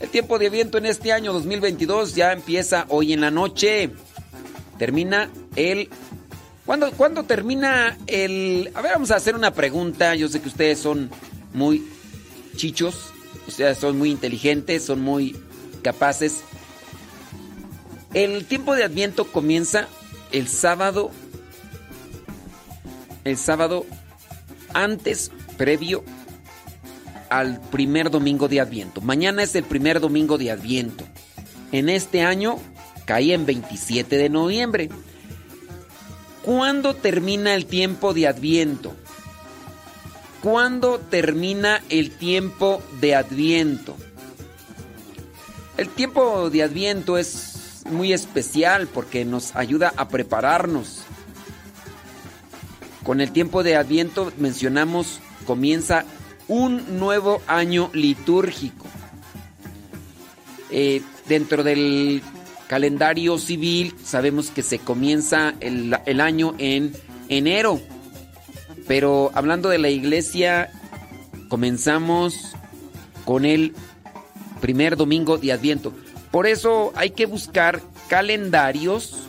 El 0.00 0.08
tiempo 0.08 0.38
de 0.38 0.50
viento 0.50 0.78
en 0.78 0.86
este 0.86 1.12
año 1.12 1.32
2022 1.32 2.14
ya 2.14 2.32
empieza 2.32 2.86
hoy 2.88 3.12
en 3.12 3.20
la 3.20 3.30
noche. 3.30 3.90
Termina 4.78 5.30
el... 5.54 5.90
¿Cuándo, 6.64 6.90
¿Cuándo 6.92 7.24
termina 7.24 7.98
el...? 8.06 8.70
A 8.74 8.80
ver, 8.80 8.92
vamos 8.94 9.10
a 9.10 9.16
hacer 9.16 9.36
una 9.36 9.52
pregunta. 9.52 10.14
Yo 10.14 10.28
sé 10.28 10.40
que 10.40 10.48
ustedes 10.48 10.78
son 10.78 11.10
muy 11.52 11.86
chichos, 12.56 13.12
ustedes 13.46 13.78
son 13.78 13.98
muy 13.98 14.10
inteligentes, 14.10 14.84
son 14.84 15.02
muy 15.02 15.36
capaces. 15.82 16.42
El 18.14 18.44
tiempo 18.44 18.74
de 18.74 18.84
Adviento 18.84 19.24
comienza 19.24 19.88
el 20.32 20.46
sábado, 20.46 21.10
el 23.24 23.38
sábado 23.38 23.86
antes, 24.74 25.30
previo 25.56 26.04
al 27.30 27.58
primer 27.70 28.10
domingo 28.10 28.48
de 28.48 28.60
Adviento. 28.60 29.00
Mañana 29.00 29.42
es 29.42 29.54
el 29.54 29.64
primer 29.64 29.98
domingo 30.00 30.36
de 30.36 30.50
Adviento. 30.50 31.04
En 31.72 31.88
este 31.88 32.20
año 32.20 32.58
cae 33.06 33.32
en 33.32 33.46
27 33.46 34.18
de 34.18 34.28
noviembre. 34.28 34.90
¿Cuándo 36.42 36.94
termina 36.94 37.54
el 37.54 37.64
tiempo 37.64 38.12
de 38.12 38.26
Adviento? 38.26 38.94
¿Cuándo 40.42 40.98
termina 40.98 41.82
el 41.88 42.10
tiempo 42.10 42.82
de 43.00 43.14
Adviento? 43.14 43.96
El 45.78 45.88
tiempo 45.88 46.50
de 46.50 46.62
Adviento 46.62 47.16
es 47.16 47.51
muy 47.90 48.12
especial 48.12 48.86
porque 48.86 49.24
nos 49.24 49.54
ayuda 49.56 49.92
a 49.96 50.08
prepararnos. 50.08 51.02
Con 53.02 53.20
el 53.20 53.32
tiempo 53.32 53.62
de 53.62 53.76
Adviento 53.76 54.32
mencionamos 54.38 55.20
comienza 55.46 56.04
un 56.48 56.98
nuevo 56.98 57.42
año 57.46 57.90
litúrgico. 57.92 58.86
Eh, 60.70 61.02
dentro 61.26 61.62
del 61.62 62.22
calendario 62.66 63.38
civil 63.38 63.94
sabemos 64.04 64.50
que 64.50 64.62
se 64.62 64.78
comienza 64.78 65.54
el, 65.60 65.96
el 66.06 66.20
año 66.20 66.54
en 66.58 66.92
enero. 67.28 67.80
Pero 68.86 69.30
hablando 69.34 69.68
de 69.68 69.78
la 69.78 69.90
iglesia, 69.90 70.70
comenzamos 71.48 72.52
con 73.24 73.44
el 73.44 73.74
primer 74.60 74.96
domingo 74.96 75.38
de 75.38 75.52
Adviento. 75.52 75.92
Por 76.32 76.46
eso 76.46 76.92
hay 76.96 77.10
que 77.10 77.26
buscar 77.26 77.80
calendarios 78.08 79.28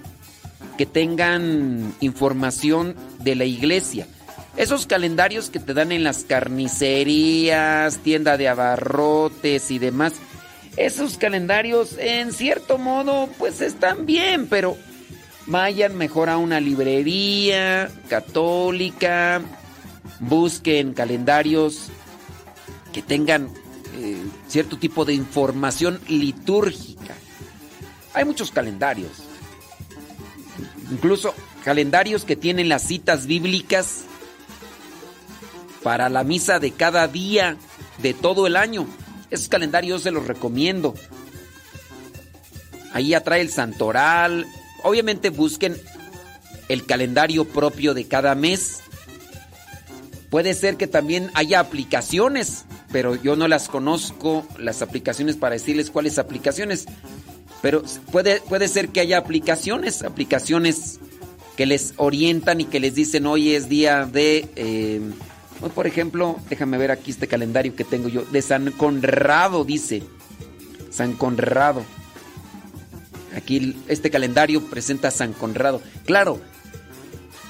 que 0.78 0.86
tengan 0.86 1.93
información 1.99 2.95
de 3.20 3.36
la 3.36 3.45
iglesia. 3.45 4.08
Esos 4.56 4.88
calendarios 4.88 5.49
que 5.49 5.60
te 5.60 5.74
dan 5.74 5.91
en 5.91 6.04
las 6.04 6.24
carnicerías, 6.24 7.97
tienda 7.99 8.38
de 8.38 8.47
abarrotes 8.47 9.70
y 9.70 9.80
demás. 9.80 10.14
Esos 10.78 11.18
calendarios 11.18 11.97
en 11.99 12.32
cierto 12.32 12.78
modo 12.78 13.28
pues 13.38 13.62
están 13.62 14.06
bien, 14.06 14.47
pero 14.47 14.78
vayan 15.45 15.97
mejor 15.97 16.30
a 16.30 16.38
una 16.38 16.62
librería 16.62 17.91
católica, 18.08 19.41
busquen 20.20 20.93
calendarios 20.93 21.89
que 22.93 23.01
tengan 23.01 23.49
eh, 23.96 24.24
cierto 24.48 24.78
tipo 24.78 25.06
de 25.06 25.14
información 25.14 26.00
litúrgica. 26.08 27.16
Hay 28.14 28.26
muchos 28.26 28.52
calendarios, 28.52 29.12
incluso 30.91 31.34
calendarios 31.64 32.26
que 32.26 32.36
tienen 32.36 32.70
las 32.70 32.84
citas 32.84 33.26
bíblicas 33.26 34.02
para 35.82 36.10
la 36.10 36.24
misa 36.24 36.60
de 36.60 36.72
cada 36.72 37.08
día 37.08 37.58
de 38.02 38.14
todo 38.14 38.48
el 38.48 38.56
año. 38.56 38.88
Esos 39.30 39.50
calendarios 39.50 40.04
se 40.04 40.12
los 40.12 40.28
recomiendo. 40.28 40.94
Ahí 42.94 43.14
atrae 43.14 43.41
el 43.41 43.50
santoral, 43.50 44.46
obviamente 44.84 45.30
busquen 45.30 45.76
el 46.70 46.86
calendario 46.86 47.46
propio 47.46 47.94
de 47.94 48.08
cada 48.08 48.36
mes. 48.36 48.82
Puede 50.30 50.54
ser 50.54 50.78
que 50.78 50.88
también 50.88 51.32
haya 51.34 51.60
aplicaciones, 51.60 52.66
pero 52.94 53.16
yo 53.16 53.36
no 53.36 53.50
las 53.50 53.68
conozco, 53.68 54.46
las 54.58 54.84
aplicaciones 54.84 55.36
para 55.36 55.56
decirles 55.56 55.89
cuáles 55.89 56.20
aplicaciones. 56.20 56.86
Pero 57.62 57.84
puede, 58.12 58.39
puede 58.41 58.68
ser 58.68 58.89
que 58.89 59.00
haya 59.00 59.18
aplicaciones, 59.18 60.04
aplicaciones 60.04 61.00
que 61.58 61.66
les 61.66 61.96
orientan 61.98 62.62
y 62.62 62.66
que 62.66 62.80
les 62.80 62.94
dicen 62.94 63.26
hoy 63.26 63.56
es 63.56 63.68
día 63.68 64.06
de, 64.06 64.48
eh, 64.56 65.02
por 65.74 65.88
ejemplo, 65.88 66.38
déjame 66.50 66.78
ver 66.78 66.91
aquí 66.91 67.10
este 67.10 67.28
calendario 67.28 67.76
que 67.76 67.84
tengo 67.84 68.10
yo, 68.10 68.24
de 68.26 68.41
San 68.41 68.72
Conrado, 68.72 69.66
dice. 69.66 70.04
San 70.91 71.14
Conrado. 71.14 71.84
Aquí 73.36 73.76
este 73.88 74.12
calendario 74.12 74.64
presenta 74.66 75.10
San 75.10 75.34
Conrado. 75.34 75.82
Claro, 76.06 76.39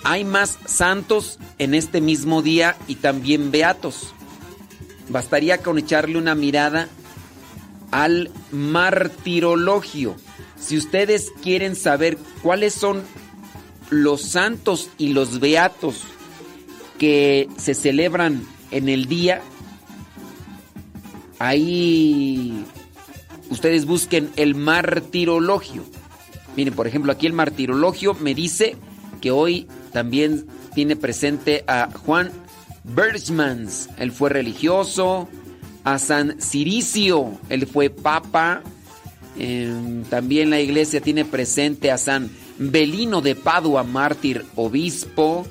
hay 0.06 0.24
más 0.24 0.58
santos 0.66 1.38
en 1.58 1.74
este 1.74 2.00
mismo 2.00 2.41
día 2.41 2.78
y 2.88 2.96
también 2.96 3.52
beatos. 3.52 4.14
Bastaría 5.14 5.59
con 5.59 5.78
echarle 5.78 6.18
una 6.18 6.34
mirada 6.34 6.89
al 7.91 8.32
martirologio. 8.51 10.16
Si 10.59 10.76
ustedes 10.76 11.32
quieren 11.43 11.76
saber 11.76 12.18
cuáles 12.41 12.74
son 12.74 13.03
los 13.91 14.24
santos 14.24 14.89
y 14.97 15.09
los 15.09 15.39
beatos 15.39 16.01
que 16.97 17.47
se 17.57 17.76
celebran 17.76 18.43
en 18.72 18.89
el 18.89 19.05
día, 19.05 19.43
ahí 21.38 22.66
ustedes 23.51 23.86
busquen 23.86 24.32
el 24.36 24.55
martirologio. 24.55 25.84
Miren, 26.57 26.74
por 26.74 26.88
ejemplo, 26.88 27.11
aquí 27.11 27.28
el 27.28 27.34
martirologio 27.34 28.16
me 28.16 28.34
dice 28.34 28.78
que 29.22 29.30
hoy 29.30 29.68
también 29.91 30.47
tiene 30.74 30.95
presente 30.95 31.64
a 31.68 31.91
Juan 32.03 32.32
Bergmans, 32.84 33.89
él 33.97 34.11
fue 34.11 34.29
religioso, 34.29 35.27
a 35.84 35.99
San 35.99 36.39
Ciricio, 36.41 37.38
él 37.49 37.67
fue 37.67 37.89
papa, 37.89 38.61
em, 39.38 40.03
también 40.05 40.49
la 40.49 40.61
iglesia 40.61 41.01
tiene 41.01 41.25
presente 41.25 41.91
a 41.91 41.97
San 41.97 42.29
Belino 42.57 43.21
de 43.21 43.36
Padua, 43.36 43.84
mártir 43.84 44.45
obispo, 44.55 45.45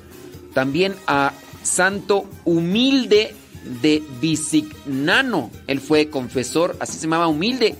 también 0.53 0.95
a 1.07 1.33
Santo 1.63 2.29
Humilde 2.45 3.35
de 3.81 4.03
Visignano, 4.21 5.51
él 5.67 5.79
fue 5.79 6.09
confesor, 6.09 6.75
así 6.79 6.93
se 6.93 7.03
llamaba 7.03 7.27
Humilde. 7.27 7.75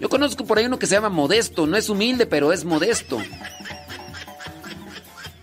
Yo 0.00 0.08
conozco 0.08 0.44
por 0.44 0.58
ahí 0.58 0.66
uno 0.66 0.78
que 0.78 0.86
se 0.86 0.94
llama 0.94 1.08
Modesto, 1.08 1.66
no 1.66 1.76
es 1.76 1.88
humilde, 1.88 2.26
pero 2.26 2.52
es 2.52 2.64
modesto. 2.64 3.18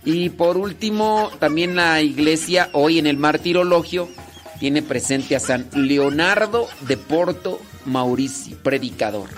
Y 0.05 0.29
por 0.29 0.57
último, 0.57 1.31
también 1.39 1.75
la 1.75 2.01
iglesia 2.01 2.69
hoy 2.73 2.99
en 2.99 3.07
el 3.07 3.17
martirologio 3.17 4.07
tiene 4.59 4.83
presente 4.83 5.35
a 5.35 5.39
San 5.39 5.67
Leonardo 5.73 6.67
de 6.81 6.95
Porto 6.95 7.59
Mauricio, 7.85 8.57
predicador. 8.57 9.29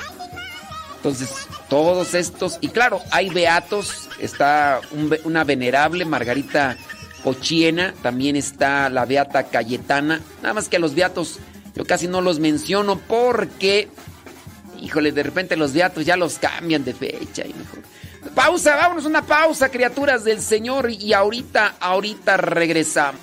Entonces, 0.97 1.29
todos 1.69 2.13
estos, 2.13 2.57
y 2.59 2.67
claro, 2.67 2.99
hay 3.11 3.29
beatos, 3.29 4.09
está 4.19 4.81
una 5.23 5.43
venerable 5.45 6.03
Margarita 6.05 6.75
Pochiena, 7.23 7.93
también 8.01 8.35
está 8.35 8.89
la 8.89 9.05
beata 9.05 9.43
Cayetana, 9.43 10.21
nada 10.41 10.53
más 10.53 10.67
que 10.67 10.75
a 10.77 10.79
los 10.79 10.95
beatos 10.95 11.39
yo 11.75 11.85
casi 11.85 12.07
no 12.07 12.21
los 12.21 12.39
menciono 12.39 12.99
porque, 13.07 13.87
híjole, 14.81 15.11
de 15.11 15.23
repente 15.23 15.55
los 15.55 15.73
beatos 15.73 16.05
ya 16.05 16.17
los 16.17 16.39
cambian 16.39 16.83
de 16.83 16.93
fecha 16.93 17.45
y 17.45 17.53
mejor. 17.53 17.83
Pausa, 18.37 18.75
vámonos 18.75 19.05
una 19.05 19.23
pausa, 19.23 19.69
criaturas 19.69 20.23
del 20.23 20.41
Señor, 20.41 20.91
y 20.91 21.11
ahorita, 21.11 21.77
ahorita 21.79 22.37
regresamos. 22.37 23.19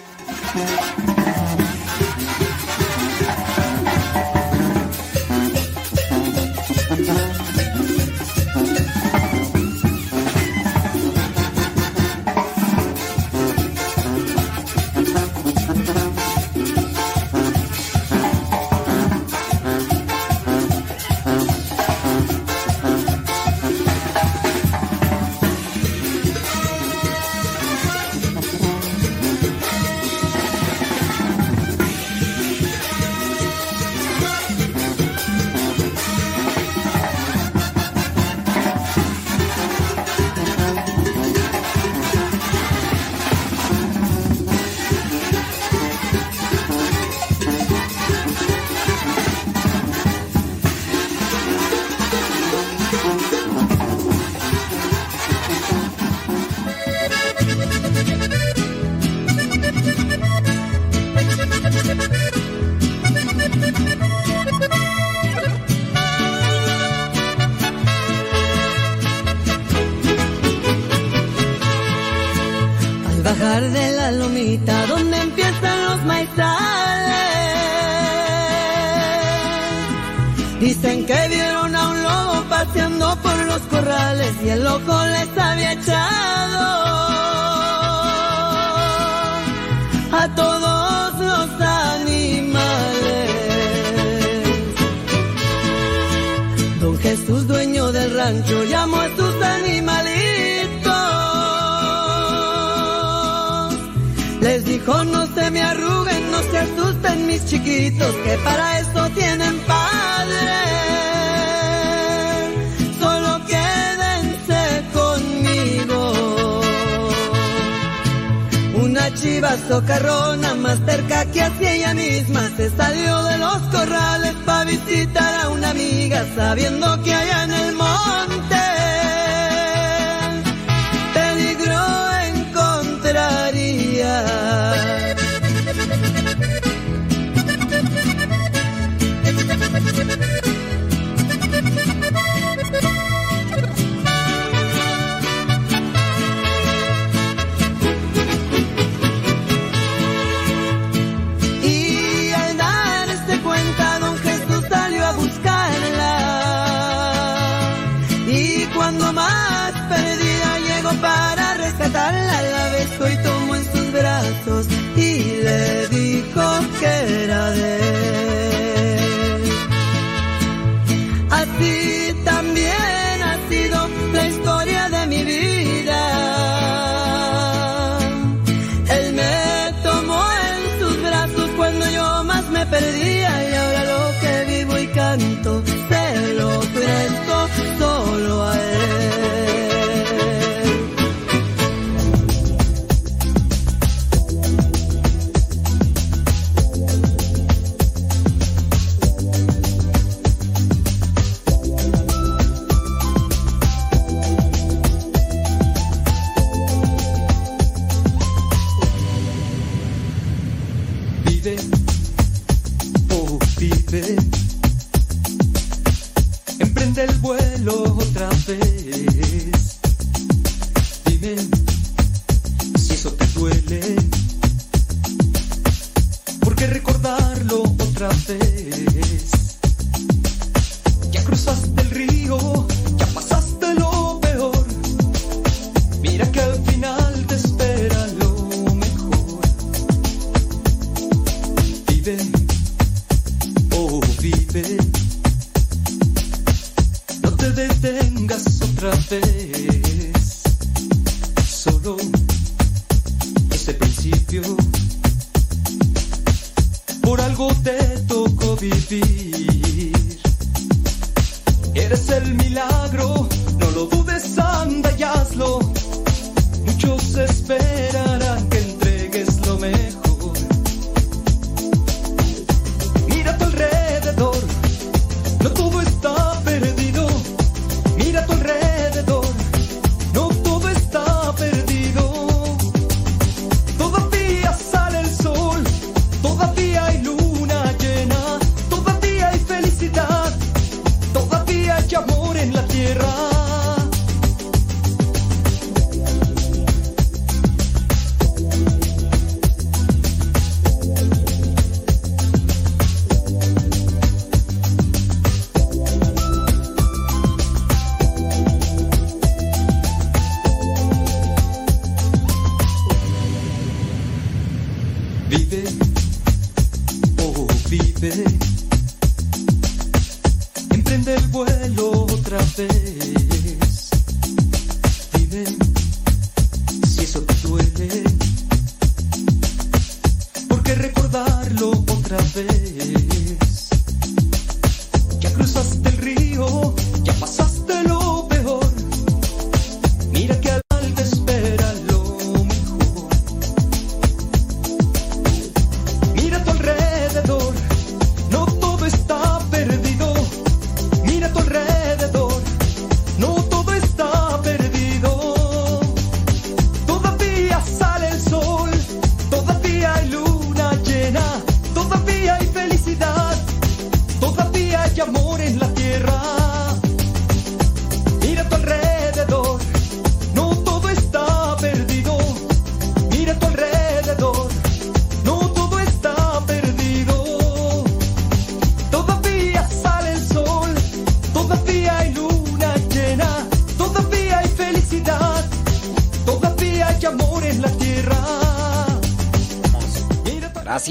Socarrona 119.69 120.55
más 120.55 120.79
cerca 120.87 121.25
que 121.27 121.43
hacia 121.43 121.75
ella 121.75 121.95
misma. 121.95 122.51
Se 122.57 122.71
salió 122.71 123.23
de 123.25 123.39
los 123.39 123.59
corrales 123.73 124.35
para 124.45 124.65
visitar 124.65 125.45
a 125.45 125.49
una 125.51 125.71
amiga 125.71 126.25
sabiendo 126.35 127.03
que 127.03 127.15
allá 127.15 127.45
en 127.45 127.53
el 127.53 127.75
monte 127.75 127.94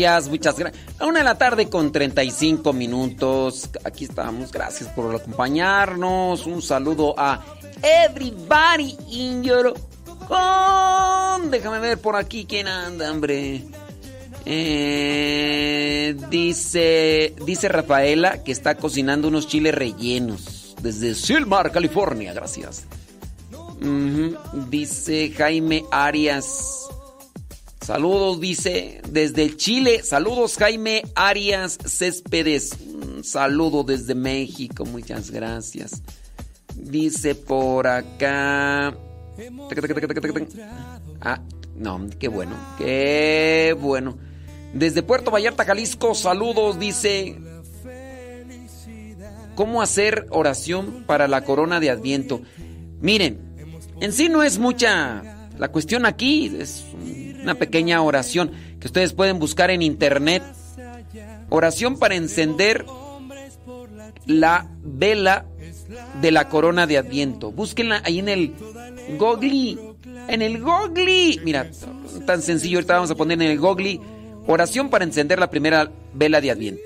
Gracias, 0.04 0.30
muchas 0.30 0.60
gracias. 0.60 0.84
Una 1.00 1.20
de 1.20 1.24
la 1.24 1.38
tarde 1.38 1.70
con 1.70 1.94
35 1.94 2.74
minutos. 2.74 3.70
Aquí 3.86 4.04
estamos. 4.04 4.52
Gracias 4.52 4.90
por 4.90 5.16
acompañarnos. 5.16 6.46
Un 6.46 6.62
saludo 6.62 7.16
a 7.18 7.42
everybody 7.82 8.98
in 9.10 9.44
your. 9.44 9.74
Déjame 11.50 11.80
ver 11.80 12.00
por 12.00 12.18
aquí 12.18 12.46
quién 12.46 12.68
anda, 12.68 13.10
hombre. 13.10 13.64
Eh, 14.46 16.18
dice, 16.30 17.34
dice 17.46 17.70
Rafaela 17.70 18.44
que 18.44 18.52
está 18.52 18.76
cocinando 18.76 19.30
unos 19.30 19.48
chiles 19.48 19.74
rellenos 19.74 20.76
desde 20.82 21.16
Silmar, 21.16 21.72
California. 21.72 22.34
Gracias. 22.34 22.84
Dice 24.70 25.32
Jaime 25.38 25.86
Arias. 25.92 26.83
Saludos, 27.84 28.40
dice, 28.40 29.02
desde 29.10 29.58
Chile. 29.58 30.04
Saludos, 30.04 30.56
Jaime 30.58 31.04
Arias 31.16 31.78
Céspedes. 31.86 32.78
Un 32.80 33.26
saludo 33.26 33.84
desde 33.84 34.16
México. 34.16 34.86
Muchas 34.86 35.32
gracias. 35.32 36.02
Dice 36.78 37.36
por 37.36 37.88
acá. 37.88 38.96
Ah, 41.20 41.42
no, 41.76 42.08
qué 42.18 42.30
bueno. 42.30 42.56
Qué 42.78 43.76
bueno. 43.78 44.18
Desde 44.74 45.04
Puerto 45.04 45.30
Vallarta, 45.30 45.66
Jalisco, 45.66 46.16
saludos, 46.16 46.80
dice. 46.80 47.38
¿Cómo 49.56 49.82
hacer 49.82 50.28
oración 50.30 51.04
para 51.06 51.28
la 51.28 51.44
corona 51.44 51.82
de 51.82 51.90
Adviento? 51.90 52.42
Miren, 53.02 53.42
en 54.00 54.14
sí 54.14 54.30
no 54.30 54.42
es 54.42 54.58
mucha. 54.58 55.50
La 55.58 55.68
cuestión 55.68 56.06
aquí 56.06 56.56
es 56.58 56.86
una 57.44 57.56
pequeña 57.56 58.02
oración 58.02 58.52
que 58.80 58.88
ustedes 58.88 59.14
pueden 59.14 59.40
buscar 59.40 59.70
en 59.70 59.82
internet. 59.82 60.44
Oración 61.50 62.00
para 62.00 62.16
encender 62.16 62.86
la 64.26 64.68
vela 64.82 65.46
de 66.22 66.32
la 66.32 66.50
corona 66.50 66.88
de 66.88 66.98
Adviento. 66.98 67.52
Búsquenla 67.52 68.02
ahí 68.06 68.20
en 68.20 68.30
el 68.30 68.54
Gogli. 69.18 69.80
En 70.28 70.42
el 70.42 70.62
Gogli. 70.62 71.40
Mira, 71.44 71.70
tan 72.26 72.42
sencillo. 72.42 72.78
Ahorita 72.78 72.96
vamos 72.96 73.12
a 73.12 73.16
poner 73.16 73.42
en 73.42 73.50
el 73.50 73.60
Gogli 73.60 74.00
oración 74.48 74.90
para 74.90 75.04
encender 75.04 75.40
la 75.40 75.50
primera 75.50 75.92
vela 76.14 76.42
de 76.42 76.52
Adviento. 76.52 76.82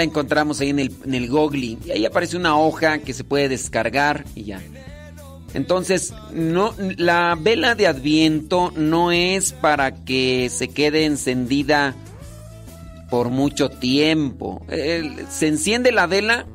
La 0.00 0.04
encontramos 0.04 0.60
ahí 0.60 0.70
en 0.70 0.78
el, 0.78 0.94
en 1.04 1.14
el 1.14 1.28
Gogli. 1.28 1.78
Y 1.84 1.90
ahí 1.90 2.06
aparece 2.06 2.36
una 2.36 2.56
hoja 2.56 2.98
que 3.00 3.12
se 3.12 3.22
puede 3.22 3.50
descargar 3.50 4.24
y 4.34 4.44
ya. 4.44 4.60
Entonces, 5.52 6.14
no, 6.32 6.74
la 6.96 7.36
vela 7.38 7.74
de 7.74 7.86
Adviento 7.86 8.72
no 8.76 9.12
es 9.12 9.52
para 9.52 10.04
que 10.04 10.48
se 10.48 10.68
quede 10.68 11.04
encendida 11.04 11.94
por 13.10 13.28
mucho 13.28 13.68
tiempo. 13.68 14.64
Se 15.28 15.48
enciende 15.48 15.92
la 15.92 16.06
vela 16.06 16.46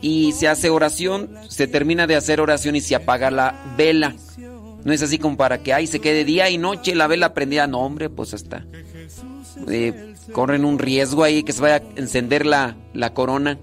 y 0.00 0.32
se 0.32 0.46
hace 0.46 0.70
oración, 0.70 1.30
se 1.48 1.66
termina 1.66 2.06
de 2.06 2.14
hacer 2.14 2.40
oración 2.40 2.76
y 2.76 2.80
se 2.80 2.94
apaga 2.94 3.30
la 3.32 3.74
vela. 3.76 4.14
No 4.84 4.92
es 4.92 5.02
así 5.02 5.18
como 5.18 5.36
para 5.36 5.62
que 5.62 5.72
ahí 5.74 5.88
se 5.88 5.98
quede 5.98 6.24
día 6.24 6.48
y 6.50 6.58
noche 6.58 6.94
la 6.94 7.08
vela 7.08 7.34
prendida. 7.34 7.66
No, 7.66 7.80
hombre, 7.80 8.10
pues 8.10 8.32
hasta. 8.32 8.64
eh, 9.68 10.07
corren 10.32 10.64
un 10.64 10.78
riesgo 10.78 11.24
ahí 11.24 11.42
que 11.42 11.52
se 11.52 11.60
vaya 11.60 11.76
a 11.76 12.00
encender 12.00 12.46
la, 12.46 12.76
la 12.94 13.14
corona. 13.14 13.58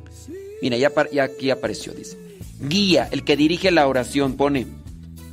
Mira, 0.62 0.78
ya, 0.78 0.92
ya 1.12 1.24
aquí 1.24 1.50
apareció, 1.50 1.94
dice. 1.94 2.18
Guía, 2.60 3.08
el 3.12 3.24
que 3.24 3.36
dirige 3.36 3.72
la 3.72 3.88
oración, 3.88 4.36
pone 4.36 4.68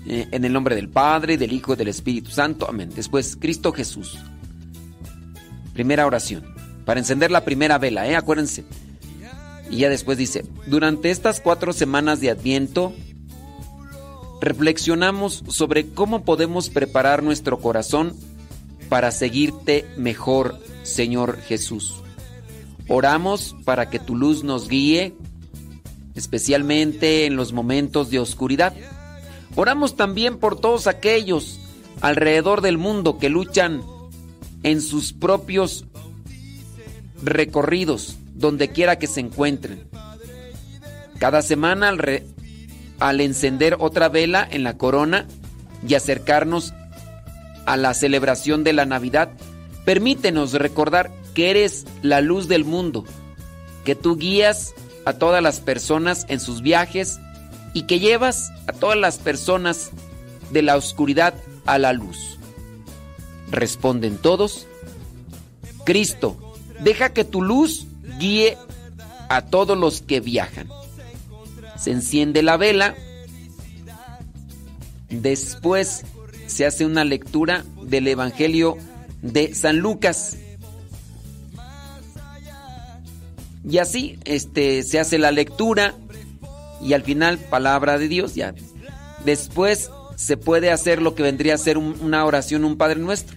eh, 0.06 0.26
en 0.30 0.44
el 0.44 0.52
nombre 0.52 0.74
del 0.74 0.88
Padre, 0.88 1.38
del 1.38 1.52
Hijo 1.52 1.74
y 1.74 1.76
del 1.76 1.88
Espíritu 1.88 2.30
Santo. 2.30 2.68
Amén. 2.68 2.90
Después, 2.94 3.36
Cristo 3.36 3.72
Jesús. 3.72 4.18
Primera 5.72 6.06
oración. 6.06 6.44
Para 6.84 7.00
encender 7.00 7.30
la 7.30 7.44
primera 7.44 7.78
vela, 7.78 8.08
¿eh? 8.08 8.16
Acuérdense. 8.16 8.64
Y 9.70 9.78
ya 9.78 9.88
después 9.88 10.18
dice, 10.18 10.44
durante 10.66 11.10
estas 11.10 11.40
cuatro 11.40 11.72
semanas 11.72 12.20
de 12.20 12.30
Adviento, 12.30 12.92
reflexionamos 14.40 15.44
sobre 15.48 15.88
cómo 15.88 16.24
podemos 16.24 16.68
preparar 16.68 17.22
nuestro 17.22 17.58
corazón 17.58 18.14
para 18.92 19.10
seguirte 19.10 19.86
mejor, 19.96 20.58
Señor 20.82 21.40
Jesús. 21.40 21.94
Oramos 22.88 23.56
para 23.64 23.88
que 23.88 23.98
tu 23.98 24.14
luz 24.14 24.44
nos 24.44 24.68
guíe, 24.68 25.14
especialmente 26.14 27.24
en 27.24 27.34
los 27.36 27.54
momentos 27.54 28.10
de 28.10 28.18
oscuridad. 28.18 28.74
Oramos 29.56 29.96
también 29.96 30.36
por 30.36 30.60
todos 30.60 30.86
aquellos 30.88 31.58
alrededor 32.02 32.60
del 32.60 32.76
mundo 32.76 33.16
que 33.16 33.30
luchan 33.30 33.82
en 34.62 34.82
sus 34.82 35.14
propios 35.14 35.86
recorridos, 37.22 38.18
donde 38.34 38.72
quiera 38.72 38.98
que 38.98 39.06
se 39.06 39.20
encuentren. 39.20 39.88
Cada 41.18 41.40
semana 41.40 41.88
al, 41.88 41.96
re- 41.96 42.26
al 43.00 43.22
encender 43.22 43.78
otra 43.80 44.10
vela 44.10 44.46
en 44.50 44.64
la 44.64 44.76
corona 44.76 45.26
y 45.88 45.94
acercarnos 45.94 46.74
a 47.66 47.76
la 47.76 47.94
celebración 47.94 48.64
de 48.64 48.72
la 48.72 48.86
Navidad, 48.86 49.30
permítenos 49.84 50.52
recordar 50.52 51.10
que 51.34 51.50
eres 51.50 51.86
la 52.02 52.20
luz 52.20 52.48
del 52.48 52.64
mundo, 52.64 53.04
que 53.84 53.94
tú 53.94 54.16
guías 54.16 54.74
a 55.04 55.14
todas 55.14 55.42
las 55.42 55.60
personas 55.60 56.26
en 56.28 56.40
sus 56.40 56.62
viajes 56.62 57.18
y 57.74 57.82
que 57.82 57.98
llevas 57.98 58.50
a 58.66 58.72
todas 58.72 58.98
las 58.98 59.18
personas 59.18 59.90
de 60.50 60.62
la 60.62 60.76
oscuridad 60.76 61.34
a 61.66 61.78
la 61.78 61.92
luz. 61.92 62.38
Responden 63.50 64.18
todos, 64.18 64.66
Cristo, 65.84 66.36
deja 66.80 67.12
que 67.12 67.24
tu 67.24 67.42
luz 67.42 67.86
guíe 68.18 68.56
a 69.28 69.42
todos 69.42 69.76
los 69.76 70.02
que 70.02 70.20
viajan. 70.20 70.68
Se 71.76 71.90
enciende 71.90 72.42
la 72.42 72.56
vela, 72.56 72.94
después 75.08 76.04
se 76.52 76.66
hace 76.66 76.84
una 76.86 77.04
lectura 77.04 77.64
del 77.82 78.06
Evangelio 78.08 78.76
de 79.22 79.54
San 79.54 79.78
Lucas. 79.78 80.36
Y 83.68 83.78
así 83.78 84.18
este, 84.24 84.82
se 84.82 84.98
hace 85.00 85.18
la 85.18 85.30
lectura 85.30 85.94
y 86.82 86.92
al 86.94 87.02
final 87.02 87.38
palabra 87.38 87.98
de 87.98 88.08
Dios. 88.08 88.34
Ya. 88.34 88.54
Después 89.24 89.90
se 90.16 90.36
puede 90.36 90.70
hacer 90.72 91.00
lo 91.00 91.14
que 91.14 91.22
vendría 91.22 91.54
a 91.54 91.58
ser 91.58 91.78
un- 91.78 91.96
una 92.00 92.24
oración, 92.24 92.64
un 92.64 92.76
Padre 92.76 93.00
Nuestro. 93.00 93.36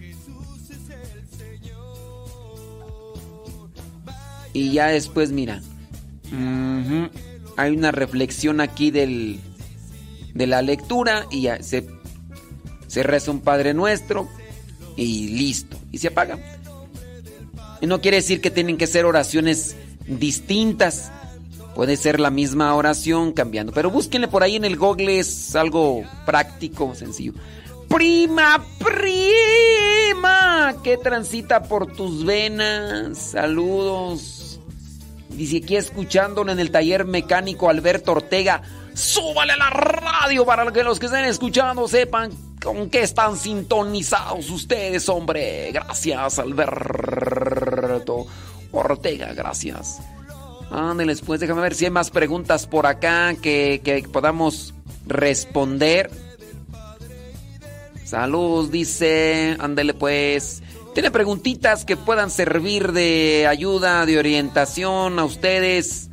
Y 4.52 4.72
ya 4.72 4.86
después, 4.88 5.32
mira, 5.32 5.60
hay 7.56 7.76
una 7.76 7.92
reflexión 7.92 8.60
aquí 8.60 8.90
del, 8.90 9.38
de 10.34 10.46
la 10.46 10.62
lectura 10.62 11.26
y 11.30 11.42
ya 11.42 11.62
se, 11.62 11.86
se 12.96 13.02
reza 13.02 13.30
un 13.30 13.40
Padre 13.40 13.74
Nuestro 13.74 14.26
y 14.96 15.28
listo. 15.28 15.76
Y 15.92 15.98
se 15.98 16.08
apaga. 16.08 16.38
Y 17.82 17.86
no 17.86 18.00
quiere 18.00 18.16
decir 18.16 18.40
que 18.40 18.50
tienen 18.50 18.78
que 18.78 18.86
ser 18.86 19.04
oraciones 19.04 19.76
distintas. 20.06 21.12
Puede 21.74 21.98
ser 21.98 22.20
la 22.20 22.30
misma 22.30 22.74
oración 22.74 23.32
cambiando. 23.32 23.74
Pero 23.74 23.90
búsquenle 23.90 24.28
por 24.28 24.42
ahí 24.42 24.56
en 24.56 24.64
el 24.64 24.78
Google, 24.78 25.18
es 25.18 25.54
algo 25.54 26.04
práctico, 26.24 26.94
sencillo. 26.94 27.34
Prima, 27.86 28.64
prima, 28.78 30.76
que 30.82 30.96
transita 30.96 31.64
por 31.64 31.92
tus 31.92 32.24
venas. 32.24 33.18
Saludos. 33.18 34.58
Dice 35.28 35.58
aquí 35.58 35.76
escuchándolo 35.76 36.50
en 36.50 36.60
el 36.60 36.70
taller 36.70 37.04
mecánico 37.04 37.68
Alberto 37.68 38.12
Ortega. 38.12 38.62
Súbale 38.96 39.52
a 39.52 39.56
la 39.58 39.68
radio 39.68 40.46
para 40.46 40.72
que 40.72 40.82
los 40.82 40.98
que 40.98 41.04
estén 41.04 41.26
escuchando 41.26 41.86
sepan 41.86 42.32
con 42.62 42.88
qué 42.88 43.02
están 43.02 43.36
sintonizados 43.36 44.48
ustedes, 44.48 45.06
hombre. 45.10 45.70
Gracias, 45.70 46.38
Alberto 46.38 48.26
Ortega, 48.72 49.34
gracias. 49.34 50.00
Ándeles, 50.70 51.20
pues 51.20 51.40
déjame 51.40 51.60
ver 51.60 51.74
si 51.74 51.84
hay 51.84 51.90
más 51.90 52.10
preguntas 52.10 52.66
por 52.66 52.86
acá 52.86 53.34
que, 53.34 53.82
que 53.84 54.02
podamos 54.10 54.72
responder. 55.06 56.10
Saludos, 58.02 58.70
dice. 58.70 59.58
Ándele, 59.58 59.92
pues. 59.92 60.62
Tiene 60.94 61.10
preguntitas 61.10 61.84
que 61.84 61.98
puedan 61.98 62.30
servir 62.30 62.92
de 62.92 63.46
ayuda, 63.46 64.06
de 64.06 64.18
orientación 64.18 65.18
a 65.18 65.24
ustedes. 65.24 66.08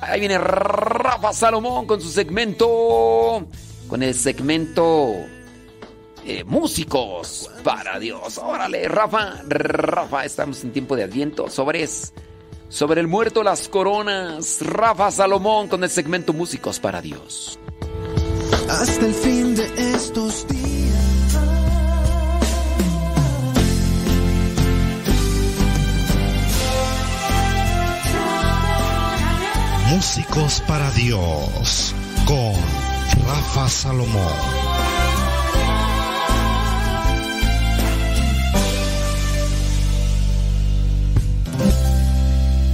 Ahí 0.00 0.20
viene 0.20 0.38
Rafa 0.38 1.32
Salomón 1.32 1.86
con 1.86 2.00
su 2.00 2.08
segmento. 2.08 3.46
Con 3.88 4.02
el 4.02 4.14
segmento 4.14 5.14
eh, 6.24 6.44
Músicos 6.44 7.50
para 7.62 7.98
Dios. 7.98 8.38
Órale, 8.38 8.88
Rafa. 8.88 9.42
Rafa, 9.46 10.24
estamos 10.24 10.62
en 10.64 10.72
tiempo 10.72 10.96
de 10.96 11.04
adviento. 11.04 11.50
Sobres. 11.50 12.12
Sobre 12.68 13.00
el 13.00 13.08
muerto 13.08 13.42
las 13.42 13.68
coronas. 13.68 14.58
Rafa 14.60 15.10
Salomón 15.10 15.68
con 15.68 15.82
el 15.84 15.90
segmento 15.90 16.32
Músicos 16.32 16.78
para 16.80 17.02
Dios. 17.02 17.58
hasta 18.68 19.06
el 19.06 19.14
fin 19.14 19.54
de 19.56 19.94
estos 19.94 20.46
días. 20.48 20.69
Músicos 29.90 30.62
para 30.68 30.88
Dios 30.92 31.92
con 32.24 32.54
Rafa 33.26 33.68
Salomón. 33.68 34.70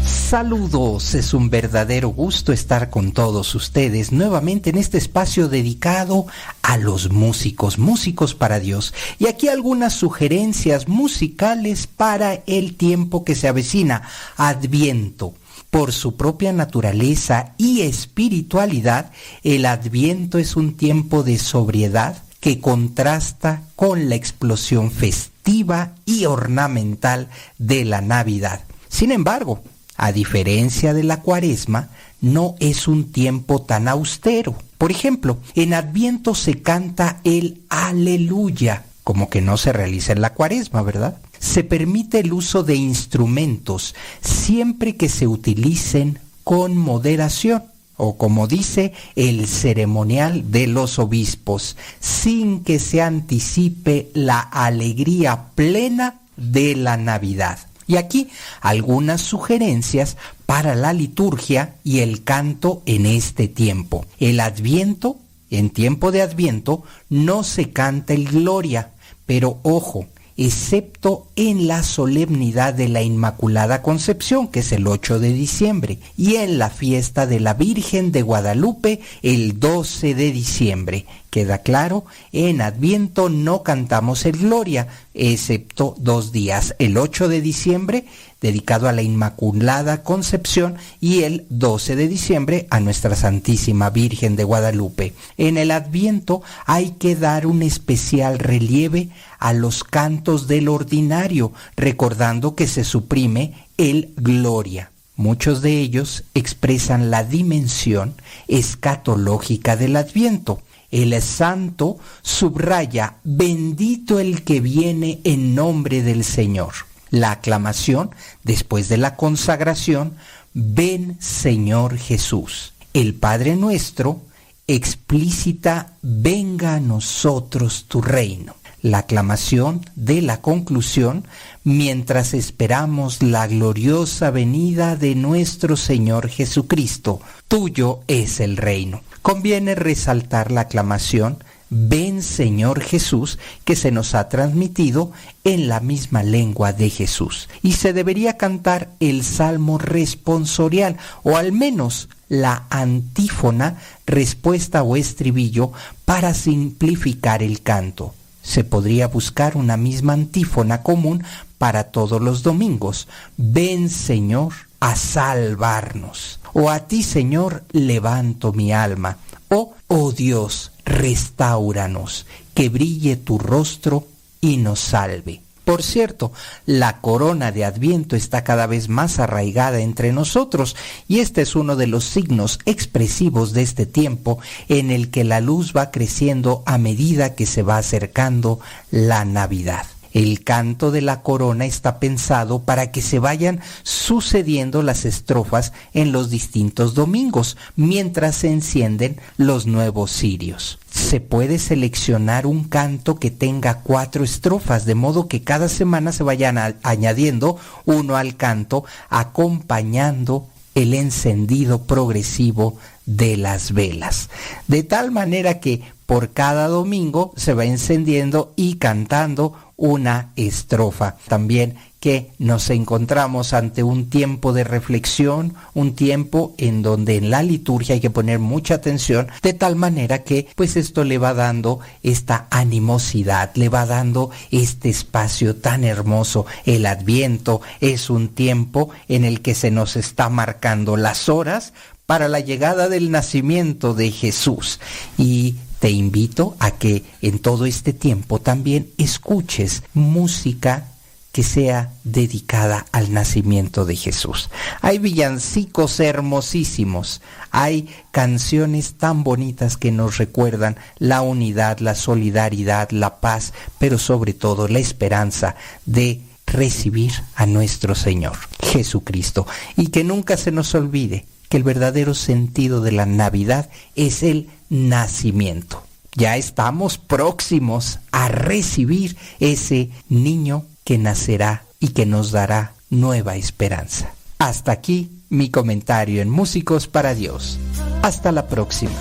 Saludos, 0.04 1.14
es 1.14 1.32
un 1.32 1.48
verdadero 1.48 2.10
gusto 2.10 2.52
estar 2.52 2.90
con 2.90 3.12
todos 3.12 3.54
ustedes 3.54 4.12
nuevamente 4.12 4.68
en 4.68 4.76
este 4.76 4.98
espacio 4.98 5.48
dedicado 5.48 6.26
a 6.60 6.76
los 6.76 7.10
músicos, 7.10 7.78
músicos 7.78 8.34
para 8.34 8.60
Dios. 8.60 8.92
Y 9.18 9.26
aquí 9.28 9.48
algunas 9.48 9.94
sugerencias 9.94 10.86
musicales 10.86 11.86
para 11.86 12.42
el 12.46 12.76
tiempo 12.76 13.24
que 13.24 13.34
se 13.34 13.48
avecina, 13.48 14.02
Adviento. 14.36 15.32
Por 15.70 15.92
su 15.92 16.16
propia 16.16 16.52
naturaleza 16.52 17.54
y 17.58 17.82
espiritualidad, 17.82 19.12
el 19.42 19.66
Adviento 19.66 20.38
es 20.38 20.56
un 20.56 20.76
tiempo 20.76 21.22
de 21.22 21.38
sobriedad 21.38 22.22
que 22.40 22.60
contrasta 22.60 23.62
con 23.74 24.08
la 24.08 24.14
explosión 24.14 24.90
festiva 24.90 25.94
y 26.04 26.26
ornamental 26.26 27.28
de 27.58 27.84
la 27.84 28.00
Navidad. 28.00 28.60
Sin 28.88 29.10
embargo, 29.10 29.62
a 29.96 30.12
diferencia 30.12 30.94
de 30.94 31.02
la 31.02 31.22
cuaresma, 31.22 31.88
no 32.20 32.54
es 32.60 32.88
un 32.88 33.10
tiempo 33.10 33.62
tan 33.62 33.88
austero. 33.88 34.54
Por 34.78 34.90
ejemplo, 34.90 35.38
en 35.54 35.74
Adviento 35.74 36.34
se 36.34 36.62
canta 36.62 37.20
el 37.24 37.62
aleluya, 37.68 38.84
como 39.04 39.30
que 39.30 39.40
no 39.40 39.56
se 39.56 39.72
realiza 39.72 40.12
en 40.12 40.20
la 40.20 40.34
cuaresma, 40.34 40.82
¿verdad? 40.82 41.18
Se 41.38 41.64
permite 41.64 42.20
el 42.20 42.32
uso 42.32 42.62
de 42.62 42.74
instrumentos 42.74 43.94
siempre 44.20 44.96
que 44.96 45.08
se 45.08 45.26
utilicen 45.26 46.18
con 46.44 46.76
moderación, 46.76 47.64
o 47.96 48.16
como 48.16 48.46
dice 48.46 48.92
el 49.14 49.46
ceremonial 49.46 50.50
de 50.50 50.66
los 50.66 50.98
obispos, 50.98 51.76
sin 51.98 52.62
que 52.62 52.78
se 52.78 53.02
anticipe 53.02 54.10
la 54.14 54.40
alegría 54.40 55.46
plena 55.54 56.20
de 56.36 56.76
la 56.76 56.96
Navidad. 56.96 57.58
Y 57.88 57.96
aquí 57.96 58.28
algunas 58.60 59.20
sugerencias 59.20 60.16
para 60.44 60.74
la 60.74 60.92
liturgia 60.92 61.76
y 61.84 62.00
el 62.00 62.24
canto 62.24 62.82
en 62.86 63.06
este 63.06 63.48
tiempo. 63.48 64.04
El 64.18 64.40
adviento 64.40 65.18
En 65.48 65.70
tiempo 65.70 66.10
de 66.10 66.22
Adviento 66.22 66.82
no 67.08 67.44
se 67.44 67.70
canta 67.70 68.14
el 68.14 68.26
Gloria, 68.26 68.90
pero 69.26 69.60
ojo, 69.62 70.06
excepto 70.36 71.28
en 71.36 71.66
la 71.66 71.82
solemnidad 71.82 72.74
de 72.74 72.88
la 72.88 73.02
Inmaculada 73.02 73.82
Concepción, 73.82 74.48
que 74.48 74.60
es 74.60 74.72
el 74.72 74.86
8 74.86 75.18
de 75.18 75.32
diciembre, 75.32 75.98
y 76.16 76.36
en 76.36 76.58
la 76.58 76.70
fiesta 76.70 77.26
de 77.26 77.40
la 77.40 77.54
Virgen 77.54 78.12
de 78.12 78.22
Guadalupe, 78.22 79.00
el 79.22 79.58
12 79.58 80.14
de 80.14 80.32
diciembre. 80.32 81.06
Queda 81.30 81.58
claro, 81.58 82.04
en 82.32 82.60
Adviento 82.60 83.28
no 83.28 83.62
cantamos 83.62 84.24
el 84.24 84.38
Gloria, 84.38 84.88
excepto 85.12 85.94
dos 85.98 86.32
días, 86.32 86.74
el 86.78 86.96
8 86.96 87.28
de 87.28 87.40
diciembre 87.40 88.04
dedicado 88.46 88.88
a 88.88 88.92
la 88.92 89.02
Inmaculada 89.02 90.04
Concepción 90.04 90.76
y 91.00 91.24
el 91.24 91.46
12 91.50 91.96
de 91.96 92.06
diciembre 92.06 92.68
a 92.70 92.78
Nuestra 92.78 93.16
Santísima 93.16 93.90
Virgen 93.90 94.36
de 94.36 94.44
Guadalupe. 94.44 95.14
En 95.36 95.58
el 95.58 95.72
Adviento 95.72 96.42
hay 96.64 96.90
que 96.92 97.16
dar 97.16 97.48
un 97.48 97.62
especial 97.62 98.38
relieve 98.38 99.08
a 99.40 99.52
los 99.52 99.82
cantos 99.82 100.46
del 100.46 100.68
ordinario, 100.68 101.52
recordando 101.74 102.54
que 102.54 102.68
se 102.68 102.84
suprime 102.84 103.66
el 103.78 104.14
Gloria. 104.16 104.92
Muchos 105.16 105.60
de 105.60 105.80
ellos 105.80 106.22
expresan 106.34 107.10
la 107.10 107.24
dimensión 107.24 108.14
escatológica 108.46 109.76
del 109.76 109.96
Adviento. 109.96 110.62
El 110.92 111.20
santo 111.20 111.98
subraya, 112.22 113.16
bendito 113.24 114.20
el 114.20 114.44
que 114.44 114.60
viene 114.60 115.18
en 115.24 115.56
nombre 115.56 116.02
del 116.02 116.22
Señor. 116.22 116.74
La 117.16 117.30
aclamación, 117.30 118.10
después 118.44 118.90
de 118.90 118.98
la 118.98 119.16
consagración, 119.16 120.16
ven 120.52 121.16
Señor 121.18 121.96
Jesús. 121.96 122.74
El 122.92 123.14
Padre 123.14 123.56
nuestro 123.56 124.20
explícita, 124.66 125.94
venga 126.02 126.74
a 126.74 126.80
nosotros 126.80 127.86
tu 127.88 128.02
reino. 128.02 128.54
La 128.82 128.98
aclamación 128.98 129.80
de 129.94 130.20
la 130.20 130.42
conclusión, 130.42 131.26
mientras 131.64 132.34
esperamos 132.34 133.22
la 133.22 133.46
gloriosa 133.46 134.30
venida 134.30 134.94
de 134.94 135.14
nuestro 135.14 135.78
Señor 135.78 136.28
Jesucristo, 136.28 137.22
tuyo 137.48 138.00
es 138.08 138.40
el 138.40 138.58
reino. 138.58 139.00
Conviene 139.22 139.74
resaltar 139.74 140.52
la 140.52 140.62
aclamación 140.62 141.38
Ven 141.68 142.22
Señor 142.22 142.80
Jesús 142.80 143.38
que 143.64 143.74
se 143.74 143.90
nos 143.90 144.14
ha 144.14 144.28
transmitido 144.28 145.10
en 145.42 145.68
la 145.68 145.80
misma 145.80 146.22
lengua 146.22 146.72
de 146.72 146.90
Jesús. 146.90 147.48
Y 147.62 147.72
se 147.72 147.92
debería 147.92 148.36
cantar 148.36 148.90
el 149.00 149.24
salmo 149.24 149.78
responsorial 149.78 150.96
o 151.24 151.36
al 151.36 151.52
menos 151.52 152.08
la 152.28 152.66
antífona, 152.70 153.78
respuesta 154.06 154.82
o 154.82 154.96
estribillo 154.96 155.72
para 156.04 156.34
simplificar 156.34 157.42
el 157.42 157.62
canto. 157.62 158.14
Se 158.42 158.62
podría 158.62 159.08
buscar 159.08 159.56
una 159.56 159.76
misma 159.76 160.12
antífona 160.12 160.82
común 160.82 161.24
para 161.58 161.84
todos 161.84 162.22
los 162.22 162.44
domingos. 162.44 163.08
Ven 163.36 163.88
Señor 163.88 164.52
a 164.78 164.94
salvarnos. 164.94 166.38
O 166.52 166.70
a 166.70 166.86
ti 166.86 167.02
Señor 167.02 167.64
levanto 167.72 168.52
mi 168.52 168.72
alma. 168.72 169.18
O, 169.48 169.74
oh 169.88 170.12
Dios, 170.12 170.72
restauranos, 170.86 172.26
que 172.54 172.70
brille 172.70 173.16
tu 173.16 173.38
rostro 173.38 174.06
y 174.40 174.56
nos 174.56 174.80
salve. 174.80 175.42
Por 175.66 175.82
cierto, 175.82 176.30
la 176.64 177.00
corona 177.00 177.50
de 177.50 177.64
Adviento 177.64 178.14
está 178.14 178.44
cada 178.44 178.68
vez 178.68 178.88
más 178.88 179.18
arraigada 179.18 179.80
entre 179.80 180.12
nosotros 180.12 180.76
y 181.08 181.18
este 181.18 181.42
es 181.42 181.56
uno 181.56 181.74
de 181.74 181.88
los 181.88 182.04
signos 182.04 182.60
expresivos 182.66 183.52
de 183.52 183.62
este 183.62 183.84
tiempo 183.84 184.38
en 184.68 184.92
el 184.92 185.10
que 185.10 185.24
la 185.24 185.40
luz 185.40 185.72
va 185.76 185.90
creciendo 185.90 186.62
a 186.66 186.78
medida 186.78 187.34
que 187.34 187.46
se 187.46 187.64
va 187.64 187.78
acercando 187.78 188.60
la 188.92 189.24
Navidad. 189.24 189.86
El 190.16 190.42
canto 190.44 190.92
de 190.92 191.02
la 191.02 191.20
corona 191.20 191.66
está 191.66 192.00
pensado 192.00 192.62
para 192.62 192.90
que 192.90 193.02
se 193.02 193.18
vayan 193.18 193.60
sucediendo 193.82 194.82
las 194.82 195.04
estrofas 195.04 195.74
en 195.92 196.10
los 196.10 196.30
distintos 196.30 196.94
domingos 196.94 197.58
mientras 197.76 198.36
se 198.36 198.50
encienden 198.50 199.20
los 199.36 199.66
nuevos 199.66 200.10
cirios. 200.10 200.78
Se 200.90 201.20
puede 201.20 201.58
seleccionar 201.58 202.46
un 202.46 202.64
canto 202.64 203.16
que 203.16 203.30
tenga 203.30 203.82
cuatro 203.82 204.24
estrofas, 204.24 204.86
de 204.86 204.94
modo 204.94 205.28
que 205.28 205.42
cada 205.42 205.68
semana 205.68 206.12
se 206.12 206.22
vayan 206.22 206.56
añadiendo 206.82 207.58
uno 207.84 208.16
al 208.16 208.38
canto, 208.38 208.86
acompañando 209.10 210.48
el 210.74 210.94
encendido 210.94 211.82
progresivo 211.82 212.78
de 213.06 213.36
las 213.36 213.72
velas. 213.72 214.28
De 214.66 214.82
tal 214.82 215.10
manera 215.10 215.60
que 215.60 215.82
por 216.06 216.32
cada 216.32 216.68
domingo 216.68 217.32
se 217.36 217.54
va 217.54 217.64
encendiendo 217.64 218.52
y 218.56 218.76
cantando 218.76 219.54
una 219.76 220.32
estrofa. 220.36 221.16
También 221.28 221.76
que 222.00 222.30
nos 222.38 222.70
encontramos 222.70 223.52
ante 223.52 223.82
un 223.82 224.08
tiempo 224.08 224.52
de 224.52 224.62
reflexión, 224.62 225.54
un 225.74 225.96
tiempo 225.96 226.54
en 226.56 226.82
donde 226.82 227.16
en 227.16 227.30
la 227.30 227.42
liturgia 227.42 227.94
hay 227.94 228.00
que 228.00 228.10
poner 228.10 228.38
mucha 228.38 228.74
atención, 228.74 229.26
de 229.42 229.54
tal 229.54 229.74
manera 229.74 230.22
que 230.22 230.46
pues 230.54 230.76
esto 230.76 231.02
le 231.02 231.18
va 231.18 231.34
dando 231.34 231.80
esta 232.04 232.46
animosidad, 232.50 233.50
le 233.56 233.68
va 233.68 233.86
dando 233.86 234.30
este 234.52 234.88
espacio 234.88 235.56
tan 235.56 235.82
hermoso. 235.82 236.46
El 236.64 236.86
adviento 236.86 237.60
es 237.80 238.08
un 238.08 238.28
tiempo 238.28 238.90
en 239.08 239.24
el 239.24 239.40
que 239.40 239.56
se 239.56 239.72
nos 239.72 239.96
está 239.96 240.28
marcando 240.28 240.96
las 240.96 241.28
horas 241.28 241.72
para 242.06 242.28
la 242.28 242.40
llegada 242.40 242.88
del 242.88 243.10
nacimiento 243.10 243.94
de 243.94 244.10
Jesús. 244.10 244.80
Y 245.18 245.56
te 245.80 245.90
invito 245.90 246.56
a 246.58 246.70
que 246.70 247.04
en 247.20 247.38
todo 247.38 247.66
este 247.66 247.92
tiempo 247.92 248.40
también 248.40 248.90
escuches 248.96 249.82
música 249.92 250.88
que 251.32 251.42
sea 251.42 251.92
dedicada 252.02 252.86
al 252.92 253.12
nacimiento 253.12 253.84
de 253.84 253.94
Jesús. 253.94 254.48
Hay 254.80 254.98
villancicos 254.98 256.00
hermosísimos, 256.00 257.20
hay 257.50 257.90
canciones 258.10 258.94
tan 258.94 259.22
bonitas 259.22 259.76
que 259.76 259.92
nos 259.92 260.16
recuerdan 260.16 260.78
la 260.96 261.20
unidad, 261.20 261.80
la 261.80 261.94
solidaridad, 261.94 262.88
la 262.90 263.20
paz, 263.20 263.52
pero 263.78 263.98
sobre 263.98 264.32
todo 264.32 264.66
la 264.66 264.78
esperanza 264.78 265.56
de 265.84 266.22
recibir 266.46 267.12
a 267.34 267.44
nuestro 267.44 267.94
Señor 267.94 268.38
Jesucristo 268.62 269.46
y 269.76 269.88
que 269.88 270.04
nunca 270.04 270.38
se 270.38 270.52
nos 270.52 270.74
olvide 270.74 271.26
el 271.56 271.64
verdadero 271.64 272.14
sentido 272.14 272.80
de 272.82 272.92
la 272.92 273.06
Navidad 273.06 273.70
es 273.94 274.22
el 274.22 274.48
nacimiento. 274.68 275.82
Ya 276.14 276.36
estamos 276.36 276.98
próximos 276.98 277.98
a 278.12 278.28
recibir 278.28 279.16
ese 279.40 279.90
niño 280.08 280.64
que 280.84 280.98
nacerá 280.98 281.64
y 281.80 281.88
que 281.88 282.06
nos 282.06 282.30
dará 282.30 282.74
nueva 282.90 283.36
esperanza. 283.36 284.12
Hasta 284.38 284.72
aquí 284.72 285.22
mi 285.28 285.50
comentario 285.50 286.22
en 286.22 286.30
Músicos 286.30 286.86
para 286.86 287.14
Dios. 287.14 287.58
Hasta 288.02 288.32
la 288.32 288.46
próxima. 288.46 288.92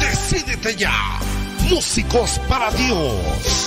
Decídete 0.00 0.76
ya. 0.76 1.20
Músicos 1.68 2.40
para 2.48 2.70
Dios. 2.72 3.63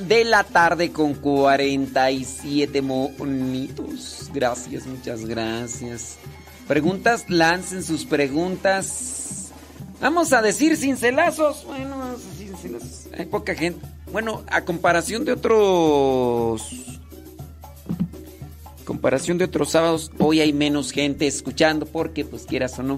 De 0.00 0.24
la 0.24 0.42
tarde 0.42 0.90
con 0.90 1.12
47 1.12 2.80
monitos. 2.80 4.30
Gracias, 4.32 4.86
muchas 4.86 5.26
gracias. 5.26 6.16
Preguntas, 6.66 7.26
lancen 7.28 7.82
sus 7.82 8.06
preguntas. 8.06 9.52
Vamos 10.00 10.32
a 10.32 10.40
decir 10.40 10.78
cincelazos. 10.78 11.66
Bueno, 11.66 12.16
cincelazos. 12.38 13.08
Hay 13.18 13.26
poca 13.26 13.54
gente. 13.54 13.86
Bueno, 14.10 14.44
a 14.46 14.64
comparación 14.64 15.26
de 15.26 15.32
otros. 15.32 16.62
Comparación 18.86 19.36
de 19.36 19.44
otros 19.44 19.72
sábados, 19.72 20.10
hoy 20.18 20.40
hay 20.40 20.54
menos 20.54 20.90
gente 20.90 21.26
escuchando 21.26 21.84
porque, 21.84 22.24
pues 22.24 22.46
quieras 22.46 22.78
o 22.78 22.82
no, 22.82 22.96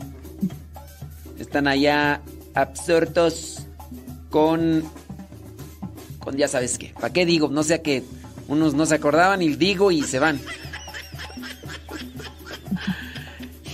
están 1.41 1.67
allá 1.67 2.23
absortos 2.55 3.67
con 4.31 4.85
ya 6.33 6.49
sabes 6.49 6.79
qué. 6.79 6.93
¿Para 6.95 7.13
qué 7.13 7.27
digo? 7.27 7.49
No 7.49 7.63
sea 7.63 7.83
que 7.83 8.05
Unos 8.49 8.73
no 8.73 8.87
se 8.87 8.95
acordaban 8.95 9.43
y 9.43 9.55
digo 9.55 9.91
y 9.91 10.03
se 10.03 10.19
van. 10.19 10.41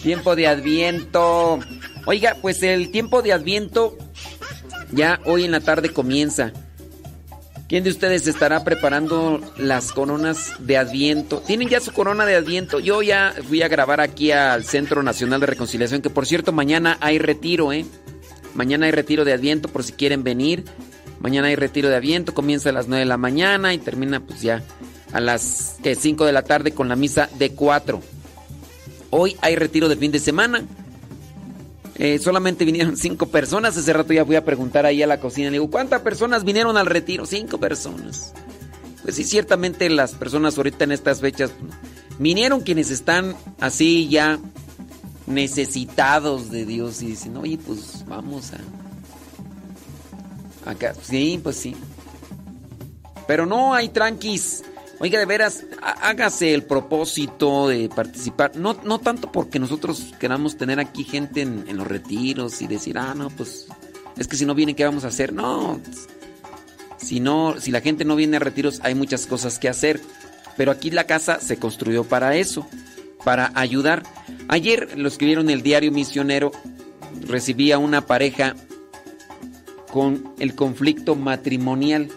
Tiempo 0.02 0.34
de 0.36 0.48
Adviento. 0.48 1.60
Oiga, 2.06 2.36
pues 2.42 2.62
el 2.62 2.90
tiempo 2.90 3.22
de 3.22 3.32
Adviento 3.32 3.96
ya 4.90 5.20
hoy 5.24 5.44
en 5.44 5.52
la 5.52 5.60
tarde 5.60 5.90
comienza. 5.90 6.52
¿Quién 7.68 7.82
de 7.82 7.90
ustedes 7.90 8.26
estará 8.26 8.62
preparando 8.62 9.40
las 9.56 9.92
coronas 9.92 10.52
de 10.58 10.76
Adviento? 10.76 11.38
¿Tienen 11.40 11.68
ya 11.68 11.80
su 11.80 11.92
corona 11.92 12.26
de 12.26 12.36
Adviento? 12.36 12.78
Yo 12.78 13.00
ya 13.00 13.34
fui 13.48 13.62
a 13.62 13.68
grabar 13.68 14.00
aquí 14.00 14.32
al 14.32 14.64
Centro 14.64 15.02
Nacional 15.02 15.40
de 15.40 15.46
Reconciliación, 15.46 16.02
que 16.02 16.10
por 16.10 16.26
cierto 16.26 16.52
mañana 16.52 16.98
hay 17.00 17.18
retiro, 17.18 17.72
¿eh? 17.72 17.86
Mañana 18.54 18.86
hay 18.86 18.92
retiro 18.92 19.24
de 19.24 19.32
Adviento 19.32 19.68
por 19.68 19.82
si 19.82 19.92
quieren 19.92 20.22
venir. 20.24 20.64
Mañana 21.24 21.48
hay 21.48 21.56
retiro 21.56 21.88
de 21.88 21.96
Adviento, 21.96 22.34
comienza 22.34 22.68
a 22.68 22.72
las 22.72 22.86
9 22.86 23.00
de 23.00 23.06
la 23.06 23.16
mañana 23.16 23.72
y 23.72 23.78
termina 23.78 24.20
pues 24.20 24.42
ya 24.42 24.62
a 25.10 25.20
las 25.20 25.78
5 25.82 26.26
de 26.26 26.32
la 26.32 26.42
tarde 26.42 26.72
con 26.72 26.86
la 26.86 26.96
misa 26.96 27.30
de 27.38 27.52
4. 27.52 27.98
Hoy 29.08 29.34
hay 29.40 29.56
retiro 29.56 29.88
de 29.88 29.96
fin 29.96 30.12
de 30.12 30.18
semana. 30.18 30.66
Eh, 31.94 32.18
solamente 32.18 32.66
vinieron 32.66 32.98
cinco 32.98 33.30
personas. 33.30 33.74
Hace 33.74 33.94
rato 33.94 34.12
ya 34.12 34.26
fui 34.26 34.36
a 34.36 34.44
preguntar 34.44 34.84
ahí 34.84 35.02
a 35.02 35.06
la 35.06 35.18
cocina. 35.18 35.46
Le 35.46 35.52
digo, 35.52 35.70
¿cuántas 35.70 36.02
personas 36.02 36.44
vinieron 36.44 36.76
al 36.76 36.84
retiro? 36.84 37.24
Cinco 37.24 37.56
personas. 37.56 38.34
Pues 39.02 39.16
sí, 39.16 39.24
ciertamente 39.24 39.88
las 39.88 40.12
personas 40.12 40.58
ahorita 40.58 40.84
en 40.84 40.92
estas 40.92 41.22
fechas 41.22 41.52
vinieron 42.18 42.60
quienes 42.60 42.90
están 42.90 43.34
así 43.60 44.10
ya 44.10 44.38
necesitados 45.26 46.50
de 46.50 46.66
Dios 46.66 47.00
y 47.00 47.06
dicen, 47.06 47.38
oye, 47.38 47.56
pues 47.56 48.04
vamos 48.06 48.52
a... 48.52 48.83
Acá, 50.64 50.94
sí, 51.00 51.40
pues 51.42 51.56
sí. 51.56 51.76
Pero 53.26 53.46
no 53.46 53.74
hay 53.74 53.88
tranquis. 53.88 54.64
Oiga, 55.00 55.18
de 55.18 55.26
veras, 55.26 55.64
hágase 55.82 56.54
el 56.54 56.62
propósito 56.62 57.68
de 57.68 57.88
participar. 57.88 58.56
No, 58.56 58.78
no 58.84 58.98
tanto 59.00 59.30
porque 59.32 59.58
nosotros 59.58 60.14
queramos 60.18 60.56
tener 60.56 60.78
aquí 60.78 61.04
gente 61.04 61.42
en, 61.42 61.76
los 61.76 61.86
retiros 61.86 62.62
y 62.62 62.66
decir, 62.66 62.96
ah, 62.98 63.14
no, 63.14 63.28
pues 63.30 63.66
es 64.16 64.28
que 64.28 64.36
si 64.36 64.46
no 64.46 64.54
viene, 64.54 64.74
¿qué 64.74 64.84
vamos 64.84 65.04
a 65.04 65.08
hacer? 65.08 65.32
No. 65.32 65.80
Si 66.96 67.20
no, 67.20 67.56
si 67.60 67.70
la 67.70 67.80
gente 67.80 68.04
no 68.04 68.16
viene 68.16 68.36
a 68.36 68.40
retiros, 68.40 68.80
hay 68.82 68.94
muchas 68.94 69.26
cosas 69.26 69.58
que 69.58 69.68
hacer. 69.68 70.00
Pero 70.56 70.70
aquí 70.70 70.90
la 70.90 71.04
casa 71.04 71.40
se 71.40 71.56
construyó 71.56 72.04
para 72.04 72.36
eso, 72.36 72.66
para 73.24 73.50
ayudar. 73.54 74.04
Ayer, 74.48 74.96
los 74.96 75.18
que 75.18 75.26
vieron 75.26 75.50
el 75.50 75.62
diario 75.62 75.90
misionero, 75.90 76.52
recibía 77.26 77.78
una 77.78 78.06
pareja 78.06 78.54
con 79.94 80.34
el 80.40 80.56
conflicto 80.56 81.14
matrimonial 81.14 82.10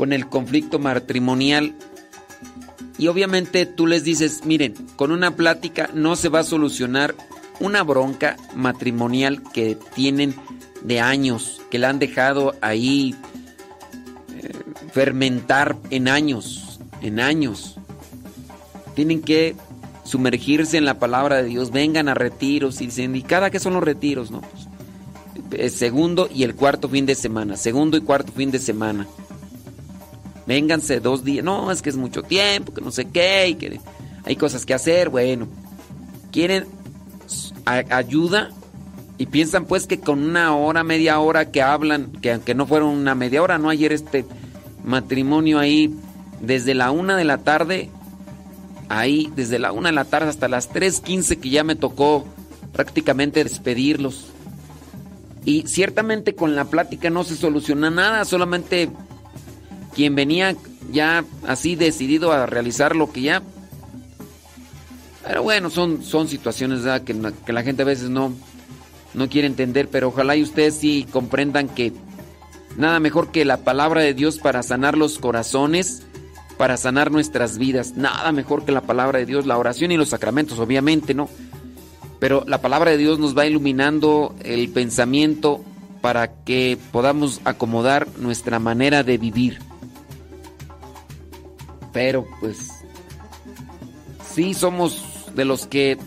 con 0.00 0.14
el 0.14 0.30
conflicto 0.30 0.78
matrimonial. 0.78 1.74
Y 2.96 3.08
obviamente 3.08 3.66
tú 3.66 3.86
les 3.86 4.02
dices, 4.02 4.46
miren, 4.46 4.72
con 4.96 5.12
una 5.12 5.36
plática 5.36 5.90
no 5.92 6.16
se 6.16 6.30
va 6.30 6.38
a 6.38 6.42
solucionar 6.42 7.14
una 7.60 7.82
bronca 7.82 8.38
matrimonial 8.56 9.42
que 9.52 9.76
tienen 9.94 10.34
de 10.82 11.00
años, 11.00 11.60
que 11.70 11.78
la 11.78 11.90
han 11.90 11.98
dejado 11.98 12.54
ahí 12.62 13.14
eh, 14.34 14.52
fermentar 14.90 15.76
en 15.90 16.08
años, 16.08 16.80
en 17.02 17.20
años. 17.20 17.76
Tienen 18.94 19.20
que 19.20 19.54
sumergirse 20.02 20.78
en 20.78 20.86
la 20.86 20.98
palabra 20.98 21.42
de 21.42 21.44
Dios, 21.44 21.72
vengan 21.72 22.08
a 22.08 22.14
retiros 22.14 22.80
y 22.80 22.86
dicen, 22.86 23.14
¿y 23.14 23.22
cada 23.22 23.50
qué 23.50 23.60
son 23.60 23.74
los 23.74 23.84
retiros? 23.84 24.30
No, 24.30 24.40
pues, 24.40 24.59
segundo 25.70 26.28
y 26.32 26.44
el 26.44 26.54
cuarto 26.54 26.88
fin 26.88 27.06
de 27.06 27.14
semana, 27.14 27.56
segundo 27.56 27.96
y 27.96 28.00
cuarto 28.00 28.32
fin 28.32 28.50
de 28.50 28.58
semana. 28.58 29.06
Vénganse 30.46 31.00
dos 31.00 31.24
días. 31.24 31.44
No, 31.44 31.70
es 31.70 31.82
que 31.82 31.90
es 31.90 31.96
mucho 31.96 32.22
tiempo, 32.22 32.74
que 32.74 32.80
no 32.80 32.90
sé 32.90 33.06
qué, 33.06 33.48
y 33.48 33.54
que 33.54 33.80
hay 34.24 34.36
cosas 34.36 34.66
que 34.66 34.74
hacer. 34.74 35.08
Bueno, 35.08 35.46
quieren 36.32 36.66
ayuda 37.64 38.50
y 39.18 39.26
piensan 39.26 39.66
pues 39.66 39.86
que 39.86 40.00
con 40.00 40.22
una 40.22 40.56
hora, 40.56 40.82
media 40.82 41.20
hora 41.20 41.50
que 41.50 41.62
hablan, 41.62 42.10
que 42.22 42.32
aunque 42.32 42.54
no 42.54 42.66
fueron 42.66 42.90
una 42.90 43.14
media 43.14 43.42
hora, 43.42 43.58
no 43.58 43.68
ayer 43.68 43.92
este 43.92 44.24
matrimonio 44.82 45.58
ahí 45.58 45.94
desde 46.40 46.74
la 46.74 46.90
una 46.90 47.16
de 47.16 47.24
la 47.24 47.38
tarde, 47.38 47.90
ahí 48.88 49.30
desde 49.36 49.58
la 49.58 49.72
una 49.72 49.90
de 49.90 49.94
la 49.94 50.04
tarde 50.04 50.30
hasta 50.30 50.48
las 50.48 50.70
3.15 50.72 51.38
que 51.38 51.50
ya 51.50 51.64
me 51.64 51.76
tocó 51.76 52.24
prácticamente 52.72 53.44
despedirlos. 53.44 54.26
Y 55.44 55.66
ciertamente 55.66 56.34
con 56.34 56.54
la 56.54 56.66
plática 56.66 57.10
no 57.10 57.24
se 57.24 57.36
soluciona 57.36 57.90
nada, 57.90 58.24
solamente 58.24 58.90
quien 59.94 60.14
venía 60.14 60.54
ya 60.92 61.24
así 61.46 61.76
decidido 61.76 62.32
a 62.32 62.46
realizar 62.46 62.96
lo 62.96 63.12
que 63.12 63.22
ya... 63.22 63.42
Pero 65.26 65.42
bueno, 65.42 65.70
son, 65.70 66.02
son 66.02 66.28
situaciones 66.28 66.80
que, 67.04 67.52
la 67.52 67.62
gente 67.62 67.82
a 67.82 67.86
veces 67.86 68.10
no, 68.10 68.32
no 69.14 69.28
quiere 69.28 69.46
entender, 69.46 69.88
pero 69.88 70.08
ojalá 70.08 70.34
y 70.34 70.42
ustedes 70.42 70.74
sí 70.74 71.06
comprendan 71.12 71.68
que 71.68 71.92
nada 72.76 72.98
mejor 73.00 73.30
que 73.30 73.44
la 73.44 73.58
palabra 73.58 74.00
de 74.00 74.14
Dios 74.14 74.38
para 74.38 74.62
sanar 74.62 74.96
los 74.96 75.18
corazones, 75.18 76.02
para 76.56 76.76
sanar 76.76 77.10
nuestras 77.12 77.58
vidas. 77.58 77.96
Nada 77.96 78.32
mejor 78.32 78.64
que 78.64 78.72
la 78.72 78.80
palabra 78.80 79.18
de 79.18 79.26
Dios, 79.26 79.46
la 79.46 79.58
oración 79.58 79.92
y 79.92 79.96
los 79.96 80.08
sacramentos, 80.08 80.58
obviamente, 80.58 81.14
¿no? 81.14 81.28
Pero 82.20 82.44
la 82.46 82.60
palabra 82.60 82.92
de 82.92 82.98
Dios 82.98 83.18
nos 83.18 83.36
va 83.36 83.46
iluminando 83.46 84.36
el 84.44 84.68
pensamiento 84.68 85.64
para 86.00 86.44
que 86.44 86.78
podamos 86.92 87.40
acomodar 87.44 88.06
nuestra 88.18 88.58
manera 88.58 89.02
de 89.02 89.18
vivir. 89.18 89.58
Pero 91.92 92.26
pues 92.38 92.68
sí 94.32 94.54
somos 94.54 95.02
de 95.34 95.44
los 95.44 95.66
que 95.66 95.98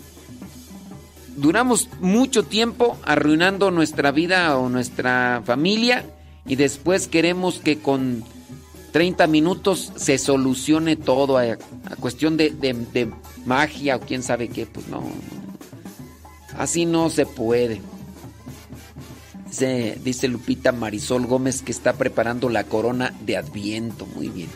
duramos 1.35 1.89
mucho 1.99 2.43
tiempo 2.43 2.97
arruinando 3.03 3.71
nuestra 3.71 4.11
vida 4.11 4.57
o 4.57 4.69
nuestra 4.69 5.41
familia 5.45 6.05
y 6.45 6.55
después 6.55 7.07
queremos 7.07 7.59
que 7.59 7.79
con 7.79 8.23
30 8.91 9.25
minutos 9.27 9.91
se 9.95 10.17
solucione 10.19 10.95
todo 10.95 11.37
a, 11.39 11.57
cuestión 11.99 12.37
de, 12.37 12.51
de, 12.51 13.11
magia 13.45 13.95
o 13.95 13.99
quién 13.99 14.21
sabe 14.21 14.49
qué. 14.49 14.67
Pues 14.67 14.87
no, 14.87 15.03
así 16.57 16.85
no 16.85 17.09
se 17.09 17.25
puede. 17.25 17.81
Dice, 19.47 19.99
dice 20.03 20.27
Lupita 20.27 20.71
Marisol 20.71 21.27
Gómez 21.27 21.61
que 21.61 21.71
está 21.71 21.93
preparando 21.93 22.49
la 22.49 22.63
corona 22.63 23.13
de 23.21 23.37
Adviento. 23.37 24.07
Muy 24.15 24.29
bien. 24.29 24.49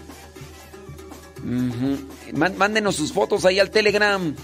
Mándenos 2.33 2.95
sus 2.95 3.13
fotos 3.13 3.45
ahí 3.45 3.59
al 3.59 3.69
Telegram. 3.69 4.35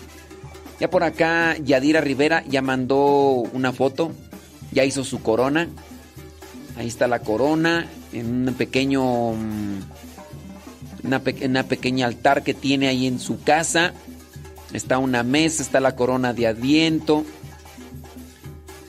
Ya 0.80 0.90
por 0.90 1.04
acá 1.04 1.58
Yadira 1.58 2.02
Rivera 2.02 2.44
ya 2.48 2.62
mandó 2.62 3.44
una 3.54 3.74
foto. 3.74 4.12
Ya 4.72 4.86
hizo 4.86 5.04
su 5.04 5.22
corona. 5.22 5.70
Ahí 6.78 6.88
está 6.88 7.08
la 7.08 7.20
corona 7.20 7.88
en 8.12 8.48
un 8.48 8.54
pequeño 8.56 9.34
mm, 9.34 9.80
una 11.04 11.64
pequeña 11.64 12.08
altar 12.08 12.44
que 12.44 12.54
tiene 12.54 12.88
ahí 12.88 13.08
en 13.08 13.20
su 13.20 13.42
casa. 13.42 13.94
Está 14.72 14.98
una 14.98 15.24
mesa, 15.24 15.62
está 15.62 15.80
la 15.80 15.96
corona 15.96 16.34
de 16.34 16.48
Adviento. 16.48 17.26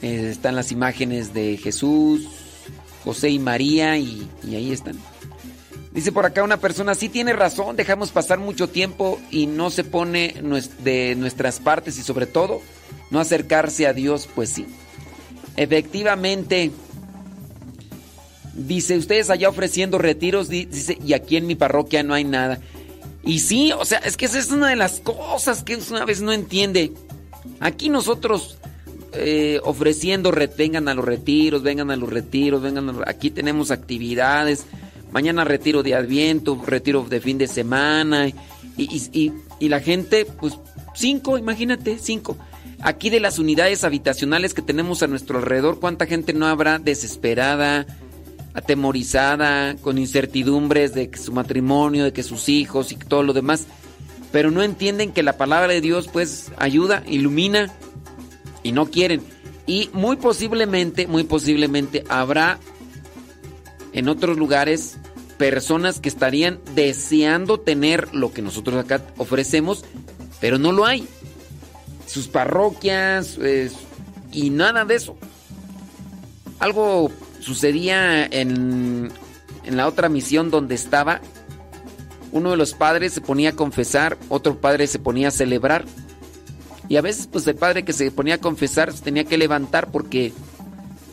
Eh, 0.04 0.28
están 0.28 0.54
las 0.54 0.70
imágenes 0.70 1.32
de 1.32 1.56
Jesús, 1.56 2.28
José 3.04 3.30
y 3.30 3.38
María 3.38 3.96
y 3.96 4.28
ahí 4.44 4.70
están. 4.70 4.98
Dice 5.94 6.12
por 6.12 6.26
acá 6.26 6.42
una 6.42 6.58
persona, 6.58 6.94
sí 6.94 7.08
tiene 7.08 7.32
razón, 7.32 7.74
dejamos 7.74 8.10
pasar 8.10 8.38
mucho 8.38 8.68
tiempo 8.68 9.18
y 9.30 9.46
no 9.46 9.70
se 9.70 9.82
pone 9.82 10.34
de 10.80 11.14
nuestras 11.14 11.58
partes 11.58 11.96
y 11.98 12.02
sobre 12.02 12.26
todo 12.26 12.60
no 13.10 13.18
acercarse 13.18 13.86
a 13.86 13.94
Dios, 13.94 14.28
pues 14.34 14.50
sí. 14.50 14.66
Efectivamente, 15.56 16.70
dice, 18.52 18.98
ustedes 18.98 19.30
allá 19.30 19.48
ofreciendo 19.48 19.96
retiros, 19.96 20.50
dice, 20.50 20.98
y 21.02 21.14
aquí 21.14 21.38
en 21.38 21.46
mi 21.46 21.54
parroquia 21.54 22.02
no 22.02 22.12
hay 22.12 22.24
nada. 22.24 22.60
Y 23.22 23.38
sí, 23.38 23.72
o 23.72 23.86
sea, 23.86 24.00
es 24.00 24.18
que 24.18 24.26
esa 24.26 24.38
es 24.38 24.50
una 24.50 24.68
de 24.68 24.76
las 24.76 25.00
cosas 25.00 25.62
que 25.62 25.78
una 25.90 26.04
vez 26.04 26.20
no 26.20 26.34
entiende. 26.34 26.92
Aquí 27.60 27.88
nosotros 27.88 28.58
eh, 29.16 29.60
ofreciendo, 29.62 30.32
vengan 30.56 30.88
a 30.88 30.94
los 30.94 31.04
retiros, 31.04 31.62
vengan 31.62 31.90
a 31.90 31.96
los 31.96 32.10
retiros, 32.10 32.62
vengan 32.62 32.88
a 32.90 32.94
aquí 33.06 33.30
tenemos 33.30 33.70
actividades 33.70 34.66
mañana 35.14 35.44
retiro 35.44 35.84
de 35.84 35.94
Adviento, 35.94 36.60
retiro 36.66 37.06
de 37.08 37.20
fin 37.20 37.38
de 37.38 37.46
semana, 37.46 38.28
y, 38.76 39.32
la 39.60 39.78
gente, 39.78 40.26
pues 40.26 40.58
cinco, 40.92 41.38
imagínate, 41.38 41.98
cinco. 42.00 42.36
Aquí 42.80 43.10
de 43.10 43.20
las 43.20 43.38
unidades 43.38 43.84
habitacionales 43.84 44.54
que 44.54 44.60
tenemos 44.60 45.04
a 45.04 45.06
nuestro 45.06 45.38
alrededor, 45.38 45.78
¿cuánta 45.78 46.06
gente 46.06 46.32
no 46.32 46.48
habrá 46.48 46.80
desesperada, 46.80 47.86
atemorizada, 48.54 49.76
con 49.76 49.98
incertidumbres 49.98 50.94
de 50.94 51.08
que 51.08 51.18
su 51.18 51.32
matrimonio, 51.32 52.02
de 52.02 52.12
que 52.12 52.24
sus 52.24 52.48
hijos 52.48 52.90
y 52.90 52.96
todo 52.96 53.22
lo 53.22 53.32
demás? 53.32 53.68
Pero 54.32 54.50
no 54.50 54.64
entienden 54.64 55.12
que 55.12 55.22
la 55.22 55.36
palabra 55.36 55.72
de 55.72 55.80
Dios 55.80 56.08
pues 56.12 56.50
ayuda, 56.56 57.04
ilumina 57.06 57.72
y 58.64 58.72
no 58.72 58.86
quieren. 58.86 59.22
Y 59.66 59.90
muy 59.92 60.16
posiblemente, 60.16 61.06
muy 61.06 61.22
posiblemente 61.22 62.02
habrá 62.08 62.58
en 63.92 64.08
otros 64.08 64.36
lugares 64.36 64.98
personas 65.38 66.00
que 66.00 66.08
estarían 66.08 66.60
deseando 66.74 67.60
tener 67.60 68.12
lo 68.14 68.32
que 68.32 68.42
nosotros 68.42 68.76
acá 68.76 69.02
ofrecemos, 69.16 69.84
pero 70.40 70.58
no 70.58 70.72
lo 70.72 70.84
hay. 70.84 71.06
Sus 72.06 72.26
parroquias 72.26 73.38
y 74.32 74.50
nada 74.50 74.84
de 74.84 74.96
eso. 74.96 75.16
Algo 76.58 77.10
sucedía 77.40 78.24
en, 78.26 79.10
en 79.64 79.76
la 79.76 79.86
otra 79.86 80.08
misión 80.08 80.50
donde 80.50 80.74
estaba. 80.74 81.20
Uno 82.32 82.50
de 82.50 82.56
los 82.56 82.74
padres 82.74 83.12
se 83.12 83.20
ponía 83.20 83.50
a 83.50 83.56
confesar, 83.56 84.18
otro 84.28 84.60
padre 84.60 84.86
se 84.86 84.98
ponía 84.98 85.28
a 85.28 85.30
celebrar. 85.30 85.84
Y 86.88 86.96
a 86.96 87.00
veces, 87.00 87.26
pues 87.26 87.46
el 87.46 87.56
padre 87.56 87.84
que 87.84 87.92
se 87.92 88.10
ponía 88.10 88.34
a 88.34 88.38
confesar 88.38 88.92
tenía 88.92 89.24
que 89.24 89.38
levantar 89.38 89.90
porque 89.90 90.32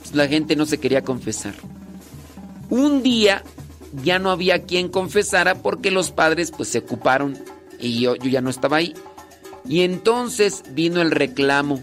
pues, 0.01 0.15
la 0.15 0.27
gente 0.27 0.55
no 0.55 0.65
se 0.65 0.79
quería 0.79 1.03
confesar. 1.03 1.53
Un 2.69 3.03
día 3.03 3.43
ya 4.03 4.19
no 4.19 4.31
había 4.31 4.63
quien 4.63 4.89
confesara 4.89 5.55
porque 5.55 5.91
los 5.91 6.11
padres 6.11 6.51
pues 6.51 6.69
se 6.69 6.79
ocuparon 6.79 7.37
y 7.79 7.99
yo, 7.99 8.15
yo 8.15 8.29
ya 8.29 8.41
no 8.41 8.49
estaba 8.49 8.77
ahí. 8.77 8.93
Y 9.65 9.81
entonces 9.81 10.63
vino 10.71 11.01
el 11.01 11.11
reclamo. 11.11 11.81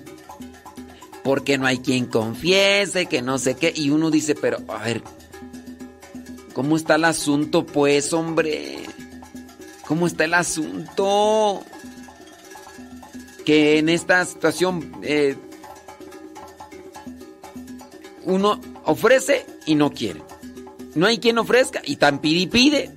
Porque 1.25 1.59
no 1.59 1.67
hay 1.67 1.79
quien 1.79 2.07
confiese, 2.07 3.07
que 3.07 3.21
no 3.21 3.39
sé 3.39 3.55
qué. 3.55 3.73
Y 3.75 3.91
uno 3.91 4.11
dice, 4.11 4.35
pero 4.35 4.59
a 4.69 4.83
ver, 4.83 5.03
¿cómo 6.55 6.77
está 6.77 6.95
el 6.95 7.05
asunto 7.05 7.67
pues, 7.67 8.13
hombre? 8.15 8.79
¿Cómo 9.87 10.07
está 10.07 10.25
el 10.25 10.35
asunto? 10.35 11.63
Que 13.49 13.79
en 13.79 13.89
esta 13.89 14.23
situación 14.27 14.93
eh, 15.01 15.35
uno 18.25 18.61
ofrece 18.85 19.47
y 19.65 19.75
no 19.75 19.91
quiere. 19.91 20.21
No 20.95 21.07
hay 21.07 21.17
quien 21.17 21.39
ofrezca 21.39 21.81
y 21.83 21.97
tan 21.97 22.19
pide 22.19 22.41
y 22.41 22.47
pide. 22.47 22.91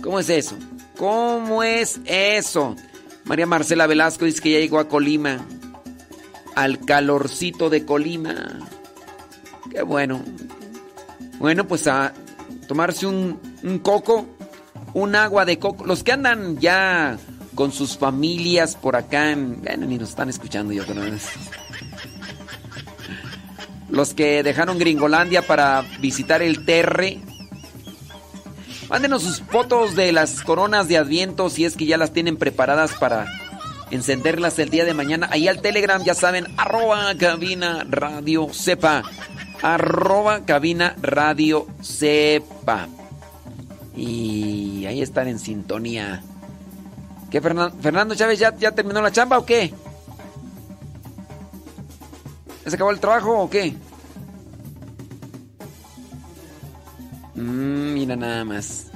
¿Cómo 0.00 0.20
es 0.20 0.28
eso? 0.28 0.56
¿Cómo 0.96 1.64
es 1.64 1.98
eso? 2.04 2.76
María 3.24 3.46
Marcela 3.46 3.88
Velasco 3.88 4.26
dice 4.26 4.40
que 4.40 4.52
ya 4.52 4.60
llegó 4.60 4.78
a 4.78 4.88
Colima. 4.88 5.44
Al 6.54 6.78
calorcito 6.78 7.70
de 7.70 7.84
Colima. 7.84 8.60
Qué 9.72 9.82
bueno. 9.82 10.22
Bueno, 11.40 11.66
pues 11.66 11.88
a 11.88 12.14
tomarse 12.68 13.08
un, 13.08 13.40
un 13.64 13.80
coco, 13.80 14.24
un 14.94 15.16
agua 15.16 15.44
de 15.44 15.58
coco. 15.58 15.84
Los 15.84 16.04
que 16.04 16.12
andan 16.12 16.60
ya 16.60 17.18
con 17.58 17.72
sus 17.72 17.98
familias 17.98 18.76
por 18.76 18.94
acá, 18.94 19.32
en, 19.32 19.60
bueno, 19.60 19.84
ni 19.84 19.98
nos 19.98 20.10
están 20.10 20.28
escuchando 20.28 20.72
yo 20.72 20.86
creo. 20.86 21.02
Los 23.90 24.14
que 24.14 24.44
dejaron 24.44 24.78
Gringolandia 24.78 25.42
para 25.42 25.84
visitar 25.98 26.40
el 26.40 26.64
Terre. 26.64 27.18
Mándenos 28.88 29.24
sus 29.24 29.40
fotos 29.40 29.96
de 29.96 30.12
las 30.12 30.42
coronas 30.42 30.86
de 30.86 30.98
Adviento 30.98 31.50
si 31.50 31.64
es 31.64 31.76
que 31.76 31.86
ya 31.86 31.96
las 31.96 32.12
tienen 32.12 32.36
preparadas 32.36 32.92
para 32.92 33.26
encenderlas 33.90 34.56
el 34.60 34.70
día 34.70 34.84
de 34.84 34.94
mañana. 34.94 35.28
Ahí 35.32 35.48
al 35.48 35.60
Telegram, 35.60 36.00
ya 36.04 36.14
saben, 36.14 36.46
arroba 36.58 37.12
cabina 37.16 37.84
radio 37.90 38.50
sepa. 38.52 39.02
Arroba 39.62 40.44
cabina 40.44 40.94
radio 41.02 41.66
sepa. 41.80 42.86
Y 43.96 44.86
ahí 44.86 45.02
están 45.02 45.26
en 45.26 45.40
sintonía. 45.40 46.22
¿Qué, 47.30 47.40
Fernando, 47.40 48.14
Chávez 48.14 48.38
ya, 48.38 48.56
ya 48.56 48.72
terminó 48.72 49.02
la 49.02 49.12
chamba 49.12 49.38
o 49.38 49.44
qué? 49.44 49.72
¿Ya 52.64 52.70
se 52.70 52.76
acabó 52.76 52.90
el 52.90 53.00
trabajo 53.00 53.38
o 53.42 53.50
qué? 53.50 53.74
Mm, 57.34 57.92
mira 57.92 58.16
nada 58.16 58.44
más. 58.44 58.86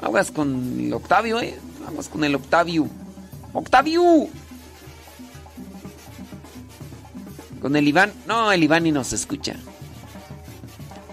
Aguas 0.00 0.30
con 0.30 0.78
el 0.78 0.92
Octavio, 0.92 1.40
eh. 1.40 1.58
Aguas 1.88 2.08
con 2.08 2.22
el 2.22 2.34
Octavio. 2.36 2.88
¡Octavio! 3.52 4.28
Con 7.60 7.74
el 7.74 7.88
Iván. 7.88 8.12
No, 8.26 8.52
el 8.52 8.62
Iván 8.62 8.84
ni 8.84 8.92
nos 8.92 9.12
escucha. 9.12 9.56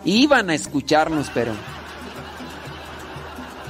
Iban 0.05 0.49
a 0.49 0.55
escucharnos, 0.55 1.31
pero. 1.33 1.53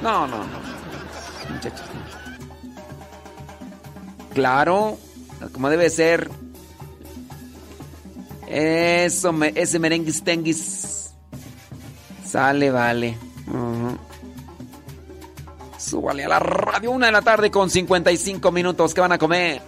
No, 0.02 0.28
no, 0.28 0.38
no. 0.38 1.54
Muchachos. 1.54 1.93
Claro, 4.34 4.98
como 5.52 5.70
debe 5.70 5.90
ser. 5.90 6.30
Eso, 8.48 9.34
me, 9.34 9.52
ese 9.56 9.80
merenguis 9.80 10.24
tenguis. 10.24 11.12
Sale, 12.26 12.72
vale. 12.72 13.18
Uh-huh. 13.48 13.98
Súbale 15.78 16.26
a 16.26 16.30
la 16.30 16.40
radio, 16.40 16.92
una 16.92 17.08
de 17.08 17.12
la 17.12 17.22
tarde 17.22 17.52
con 17.52 17.70
55 17.70 18.52
minutos. 18.52 18.94
¿Qué 18.94 19.02
van 19.02 19.12
a 19.12 19.18
comer? 19.18 19.62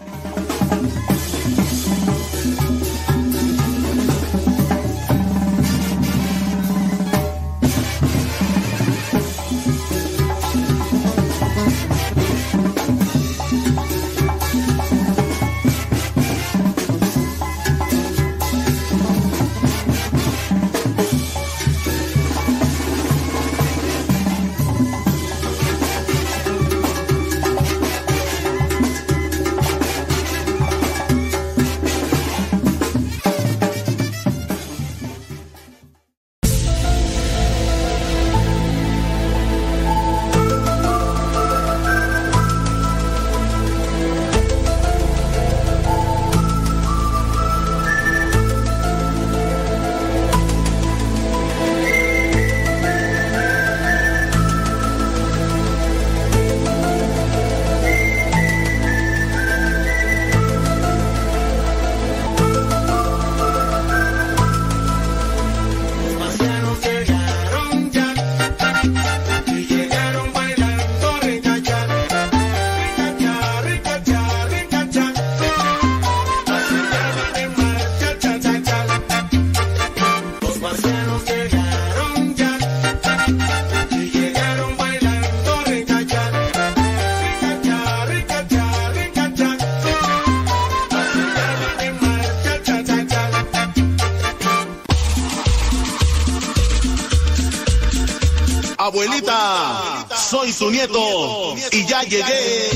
Su 100.65 100.71
nieto 100.71 101.55
y 101.71 101.85
ya 101.85 102.01
llegué. 102.03 102.74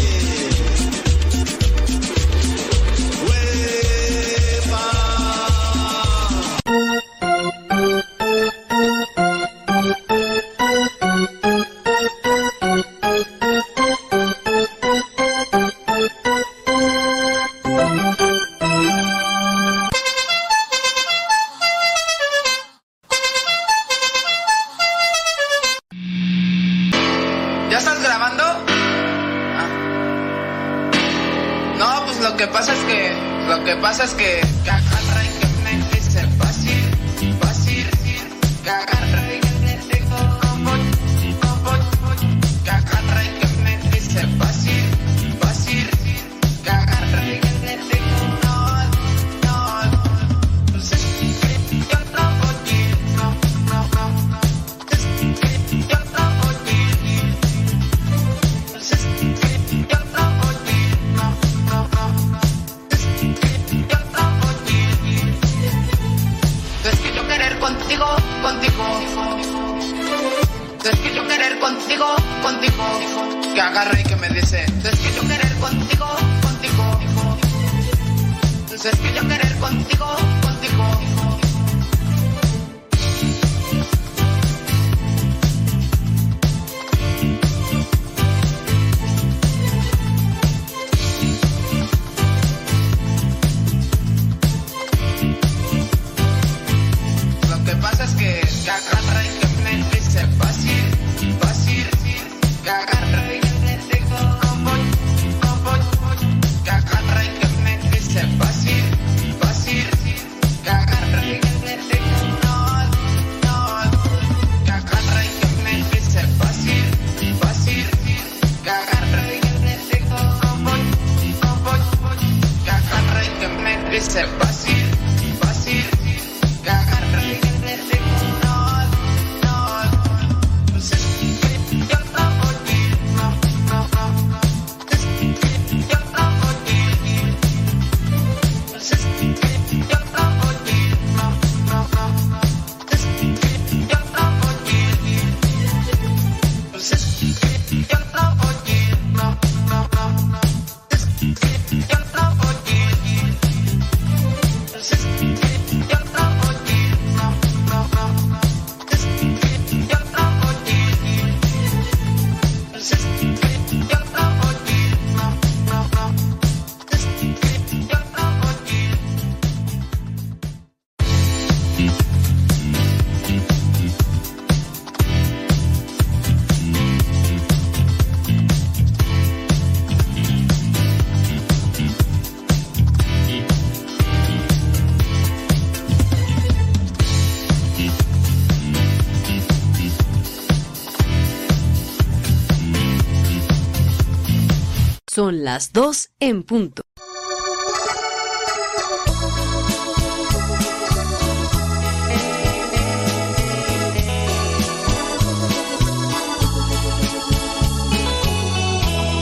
Las 195.31 195.73
dos 195.73 196.09
en 196.19 196.43
punto. 196.43 196.81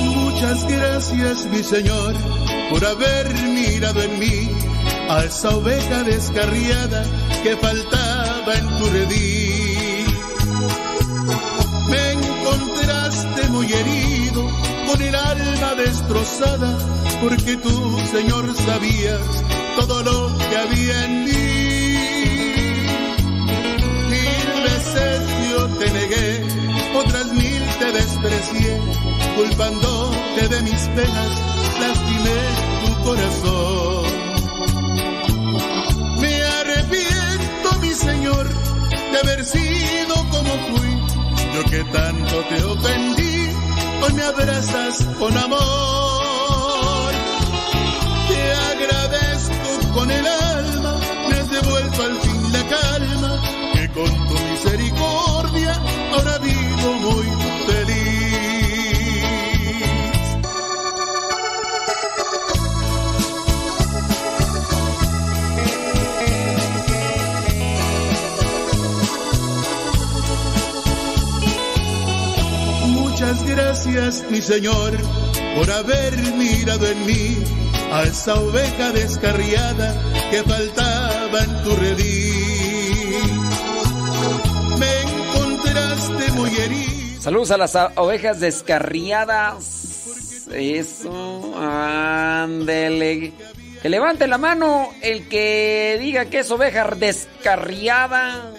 Muchas 0.05 0.67
gracias, 0.67 1.45
mi 1.47 1.63
Señor, 1.63 2.15
por 2.69 2.85
haber 2.85 3.33
mirado 3.33 4.01
en 4.01 4.19
mí 4.19 4.49
a 5.09 5.25
esa 5.25 5.49
oveja 5.49 6.03
descarriada 6.03 7.03
que 7.43 7.57
faltaba 7.57 8.53
en 8.53 8.77
tu 8.77 8.89
redil. 8.89 10.07
Me 11.89 12.11
encontraste 12.11 13.47
muy 13.49 13.73
con 14.87 15.01
el 15.01 15.15
alma 15.15 15.75
destrozada, 15.75 16.77
porque 17.21 17.57
tú, 17.57 17.99
Señor, 18.11 18.55
sabías 18.55 19.21
todo 19.77 20.03
lo 20.03 20.37
que 20.37 20.57
había 20.57 21.05
en 21.05 21.25
mí. 21.25 21.97
Mil 24.09 24.49
veces 24.63 25.21
yo 25.51 25.67
te 25.79 25.91
negué, 25.91 26.29
otras 26.95 27.27
mil 27.33 27.63
te 27.79 27.91
desprecié, 27.91 28.81
culpándote 29.35 30.47
de 30.47 30.61
mis 30.61 30.81
penas, 30.95 31.31
lastimé 31.81 32.39
tu 32.85 32.91
corazón. 33.03 34.05
Me 36.21 36.43
arrepiento, 36.59 37.67
mi 37.81 37.93
Señor, 37.93 38.47
de 39.11 39.17
haber 39.23 39.45
sido 39.45 40.15
como 40.31 40.53
fui, 40.69 40.91
yo 41.53 41.63
que 41.69 41.83
tanto 41.91 42.35
te 42.49 42.63
ofendí, 42.63 43.26
hoy 44.03 44.13
me 44.13 44.23
abrazas 44.23 45.05
con 45.19 45.37
amor. 45.37 47.11
Te 48.27 48.53
agradezco 48.53 49.93
con 49.93 50.11
el 50.11 50.25
alma, 50.25 50.56
Muchas 73.19 73.47
gracias, 73.47 74.23
mi 74.29 74.43
Señor, 74.43 74.95
por 75.55 75.71
haber 75.71 76.15
mirado 76.33 76.85
en 76.85 77.03
mí 77.07 77.35
a 77.91 78.03
esa 78.03 78.35
oveja 78.35 78.91
descarriada 78.91 79.99
que 80.29 80.43
faltaba 80.43 81.39
en 81.39 81.63
tu 81.63 81.75
redil. 81.77 83.15
Me 84.77 85.01
encontraste. 85.01 86.27
Saludos 87.19 87.49
a 87.49 87.57
las 87.57 87.75
ovejas 87.95 88.39
descarriadas. 88.39 90.45
Eso, 90.53 91.55
ándele. 91.57 93.33
Que 93.81 93.89
levante 93.89 94.27
la 94.27 94.37
mano 94.37 94.91
el 95.01 95.27
que 95.27 95.97
diga 95.99 96.25
que 96.25 96.41
es 96.41 96.51
oveja 96.51 96.87
descarriada. 96.95 98.53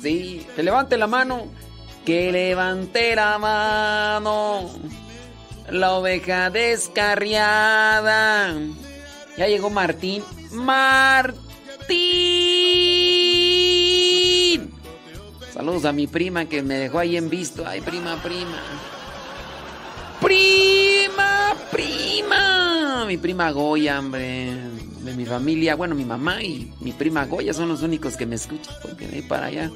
Sí, 0.00 0.46
que 0.54 0.62
levante 0.62 0.96
la 0.96 1.08
mano. 1.08 1.58
Que 2.04 2.32
levante 2.32 3.14
la 3.14 3.38
mano. 3.38 4.68
La 5.68 5.92
oveja 5.92 6.50
descarriada. 6.50 8.54
Ya 9.36 9.46
llegó 9.46 9.70
Martín. 9.70 10.24
Martín. 10.52 11.40
Saludos 15.52 15.84
a 15.84 15.92
mi 15.92 16.06
prima 16.06 16.46
que 16.46 16.62
me 16.62 16.74
dejó 16.74 17.00
ahí 17.00 17.16
en 17.16 17.28
visto. 17.28 17.66
Ay, 17.66 17.80
prima, 17.82 18.16
prima. 18.22 18.62
Prima, 20.20 21.54
prima. 21.70 23.04
Mi 23.06 23.18
prima 23.18 23.50
Goya, 23.50 23.98
hombre. 23.98 24.56
De 25.00 25.14
mi 25.14 25.26
familia. 25.26 25.76
Bueno, 25.76 25.94
mi 25.94 26.04
mamá 26.04 26.42
y 26.42 26.72
mi 26.80 26.92
prima 26.92 27.24
Goya 27.26 27.54
son 27.54 27.68
los 27.68 27.82
únicos 27.82 28.16
que 28.16 28.26
me 28.26 28.36
escuchan. 28.36 28.74
Porque 28.82 29.06
de 29.06 29.16
ahí 29.16 29.22
para 29.22 29.46
allá. 29.46 29.70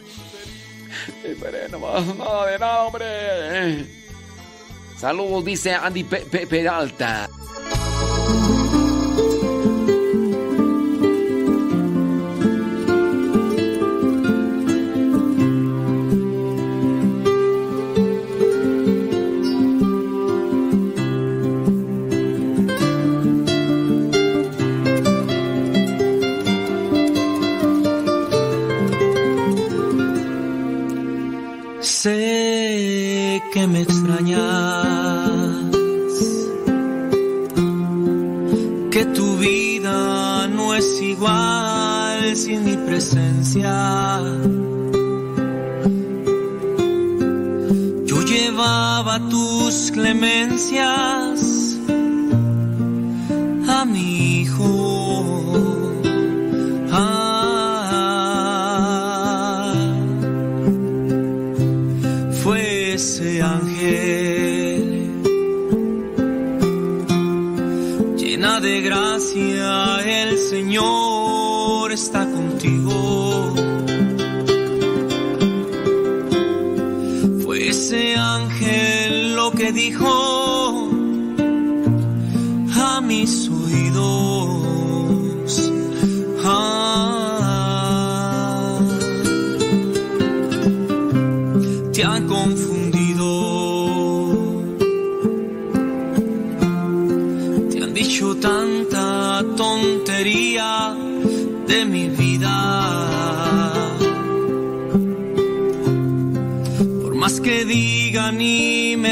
Allá 1.46 1.68
nomás, 1.68 2.04
nada 2.16 2.46
de 2.46 2.58
nada, 2.58 2.82
hombre. 2.84 3.86
Saludos, 4.98 5.44
dice 5.44 5.74
Andy 5.74 6.04
Pe- 6.04 6.24
Pe- 6.30 6.46
Peralta. 6.46 7.28
Que 33.55 33.68
me 33.68 33.82
extrañas 33.82 34.40
que 38.90 39.05
tu 39.14 39.36
vida 39.36 40.48
no 40.48 40.74
es 40.74 41.01
igual 41.01 42.35
sin 42.35 42.64
mi 42.64 42.76
presencia. 42.78 44.20
Yo 48.05 48.22
llevaba 48.22 49.20
tus 49.31 49.93
clemencias 49.93 51.53
Señor 70.55 71.03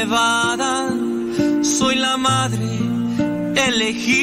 vadan, 0.05 1.63
soy 1.63 1.95
la 1.95 2.17
madre 2.17 2.79
elegida 3.55 4.22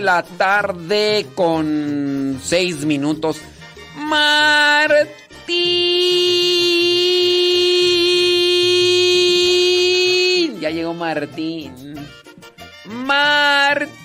La 0.00 0.22
tarde 0.22 1.26
con 1.34 2.40
6 2.42 2.84
minutos. 2.84 3.40
Martín. 3.96 5.10
Ya 10.60 10.70
llegó 10.70 10.94
Martín. 10.94 11.94
Martín. 12.86 14.00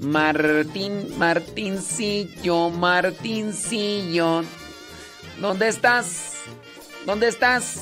Martín, 0.00 1.18
Martincillo, 1.18 2.70
Martincillo. 2.70 4.42
¿Dónde 5.40 5.68
estás? 5.68 6.34
¿Dónde 7.06 7.28
estás? 7.28 7.77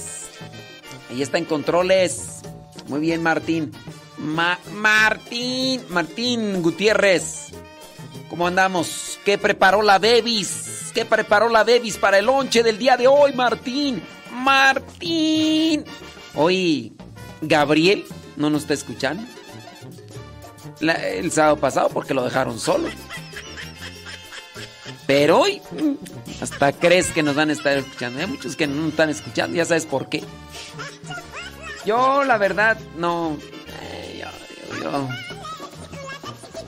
Ahí 1.16 1.22
está 1.22 1.38
en 1.38 1.46
controles. 1.46 2.40
Muy 2.88 3.00
bien, 3.00 3.22
Martín. 3.22 3.72
Ma- 4.18 4.58
Martín, 4.74 5.80
Martín 5.88 6.60
Gutiérrez. 6.62 7.52
¿Cómo 8.28 8.46
andamos? 8.46 9.18
¿Qué 9.24 9.38
preparó 9.38 9.80
la 9.80 9.98
Bebis? 9.98 10.90
¿Qué 10.92 11.06
preparó 11.06 11.48
la 11.48 11.64
Bebis 11.64 11.96
para 11.96 12.18
el 12.18 12.26
lonche 12.26 12.62
del 12.62 12.76
día 12.76 12.98
de 12.98 13.06
hoy, 13.08 13.32
Martín? 13.32 14.02
Martín. 14.30 15.84
Hoy, 16.34 16.92
Gabriel 17.40 18.04
no 18.36 18.50
nos 18.50 18.62
está 18.62 18.74
escuchando. 18.74 19.22
El 20.82 21.32
sábado 21.32 21.56
pasado 21.56 21.88
porque 21.88 22.12
lo 22.12 22.24
dejaron 22.24 22.60
solo. 22.60 22.88
Pero 25.06 25.40
hoy, 25.40 25.62
mm, 25.70 26.42
hasta 26.42 26.72
crees 26.72 27.10
que 27.12 27.22
nos 27.22 27.36
van 27.36 27.48
a 27.48 27.52
estar 27.54 27.74
escuchando. 27.78 28.20
Hay 28.20 28.26
muchos 28.26 28.54
que 28.54 28.66
no 28.66 28.88
están 28.88 29.08
escuchando, 29.08 29.56
ya 29.56 29.64
sabes 29.64 29.86
por 29.86 30.10
qué. 30.10 30.22
Yo, 31.86 32.24
la 32.24 32.36
verdad, 32.38 32.76
no. 32.98 33.38
eh, 33.82 34.20
yo, 34.22 34.28
yo, 34.78 34.82
yo- 34.82 35.08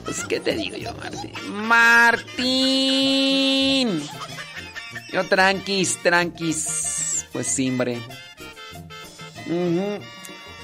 Pues, 0.05 0.23
¿qué 0.25 0.39
te 0.39 0.53
digo 0.55 0.77
yo, 0.77 0.93
Martín? 0.95 1.33
¡Martín! 2.69 4.01
Yo, 5.11 5.23
tranquis, 5.27 5.97
tranquis. 6.01 7.25
Pues, 7.33 7.47
sí, 7.47 7.69
hombre. 7.69 7.97
Ujú. 9.47 9.99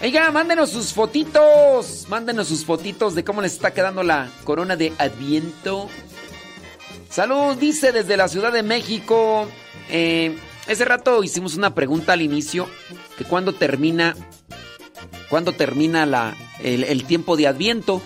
Oiga, 0.01 0.31
mándenos 0.31 0.69
sus 0.71 0.93
fotitos. 0.93 2.05
Mándenos 2.09 2.47
sus 2.47 2.63
fotitos 2.65 3.13
de 3.15 3.23
cómo 3.23 3.41
les 3.41 3.53
está 3.53 3.73
quedando 3.73 4.03
la 4.03 4.29
corona 4.43 4.75
de 4.75 4.93
Adviento. 4.97 5.89
Salud, 7.09 7.55
dice 7.57 7.91
desde 7.91 8.17
la 8.17 8.27
Ciudad 8.27 8.51
de 8.51 8.63
México. 8.63 9.47
Eh, 9.89 10.35
ese 10.67 10.85
rato 10.85 11.23
hicimos 11.23 11.55
una 11.55 11.73
pregunta 11.75 12.13
al 12.13 12.21
inicio, 12.21 12.67
que 13.17 13.23
cuándo 13.23 13.53
termina, 13.53 14.15
cuándo 15.29 15.51
termina 15.53 16.05
la, 16.05 16.35
el, 16.61 16.83
el 16.83 17.05
tiempo 17.05 17.37
de 17.37 17.47
Adviento. 17.47 18.01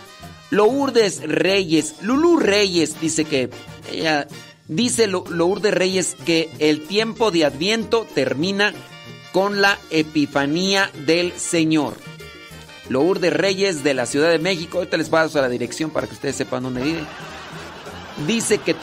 Lourdes 0.51 1.21
Reyes, 1.23 1.95
Lulú 2.01 2.37
Reyes 2.37 2.99
dice 2.99 3.25
que 3.25 3.49
ella 3.91 4.27
dice 4.67 5.07
Lo- 5.07 5.25
Lourdes 5.29 5.73
Reyes 5.73 6.15
que 6.25 6.49
el 6.59 6.87
tiempo 6.87 7.29
de 7.31 7.45
Adviento 7.45 8.07
termina 8.15 8.73
con 9.31 9.61
la 9.61 9.77
Epifanía 9.91 10.89
del 11.05 11.33
Señor. 11.33 11.95
Lourdes 12.89 13.31
Reyes 13.31 13.83
de 13.83 13.93
la 13.93 14.07
Ciudad 14.07 14.31
de 14.31 14.39
México, 14.39 14.79
ahorita 14.79 14.97
les 14.97 15.09
paso 15.09 15.39
la 15.39 15.49
dirección 15.49 15.91
para 15.91 16.07
que 16.07 16.13
ustedes 16.13 16.35
sepan 16.35 16.63
dónde 16.63 16.81
vive 16.83 17.05
dice 18.27 18.57
que 18.57 18.75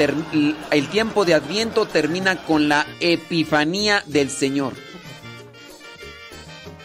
el 0.70 0.88
tiempo 0.88 1.26
de 1.26 1.34
Adviento 1.34 1.84
termina 1.84 2.42
con 2.44 2.70
la 2.70 2.86
Epifanía 3.00 4.02
del 4.06 4.30
Señor. 4.30 4.72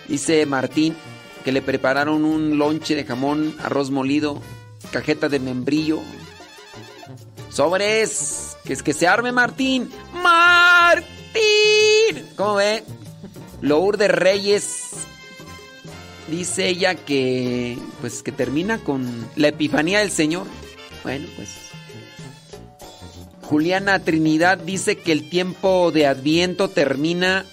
Dice 0.07 0.45
Martín 0.45 0.95
que 1.43 1.51
le 1.51 1.61
prepararon 1.61 2.23
un 2.23 2.57
lonche 2.57 2.95
de 2.95 3.03
jamón, 3.03 3.55
arroz 3.59 3.91
molido, 3.91 4.41
cajeta 4.91 5.29
de 5.29 5.39
membrillo. 5.39 6.01
Sobres, 7.49 8.57
que 8.63 8.73
es 8.73 8.83
que 8.83 8.93
se 8.93 9.07
arme 9.07 9.31
Martín. 9.31 9.89
Martín. 10.13 11.05
¿Cómo 12.35 12.55
ve? 12.55 12.83
Lourdes 13.61 14.09
Reyes 14.09 14.91
dice 16.29 16.69
ella 16.69 16.95
que 16.95 17.77
pues 17.99 18.23
que 18.23 18.31
termina 18.31 18.79
con 18.79 19.27
la 19.35 19.49
Epifanía 19.49 19.99
del 19.99 20.11
Señor. 20.11 20.47
Bueno, 21.03 21.27
pues 21.35 21.49
Juliana 23.43 23.99
Trinidad 23.99 24.57
dice 24.57 24.97
que 24.97 25.11
el 25.11 25.29
tiempo 25.29 25.91
de 25.91 26.07
Adviento 26.07 26.69
termina 26.69 27.45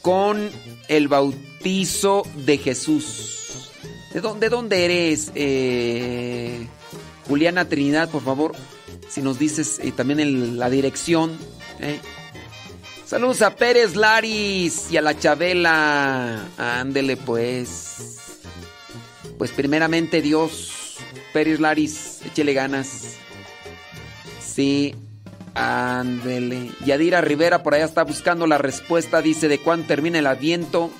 con 0.00 0.50
el 0.88 1.08
de 1.62 2.58
Jesús. 2.58 3.70
¿De 4.12 4.20
dónde, 4.20 4.84
eres, 4.84 5.32
eh, 5.34 6.66
Juliana 7.28 7.68
Trinidad, 7.68 8.10
por 8.10 8.22
favor? 8.22 8.52
Si 9.08 9.22
nos 9.22 9.38
dices 9.38 9.78
eh, 9.82 9.92
también 9.92 10.58
la 10.58 10.68
dirección. 10.68 11.38
eh. 11.80 12.00
Saludos 13.06 13.42
a 13.42 13.54
Pérez 13.56 13.94
Laris 13.94 14.90
y 14.90 14.96
a 14.96 15.02
la 15.02 15.18
Chabela. 15.18 16.48
Ándele 16.56 17.16
pues. 17.16 18.18
Pues 19.36 19.50
primeramente 19.50 20.22
Dios, 20.22 20.96
Pérez 21.32 21.60
Laris, 21.60 22.20
échele 22.24 22.54
ganas. 22.54 23.16
Sí, 24.44 24.94
ándele. 25.54 26.70
Yadira 26.86 27.20
Rivera 27.20 27.62
por 27.62 27.74
allá 27.74 27.84
está 27.84 28.02
buscando 28.04 28.46
la 28.46 28.58
respuesta. 28.58 29.20
Dice 29.20 29.48
de 29.48 29.58
cuándo 29.58 29.86
termina 29.86 30.18
el 30.18 30.26
adviento. 30.26 30.90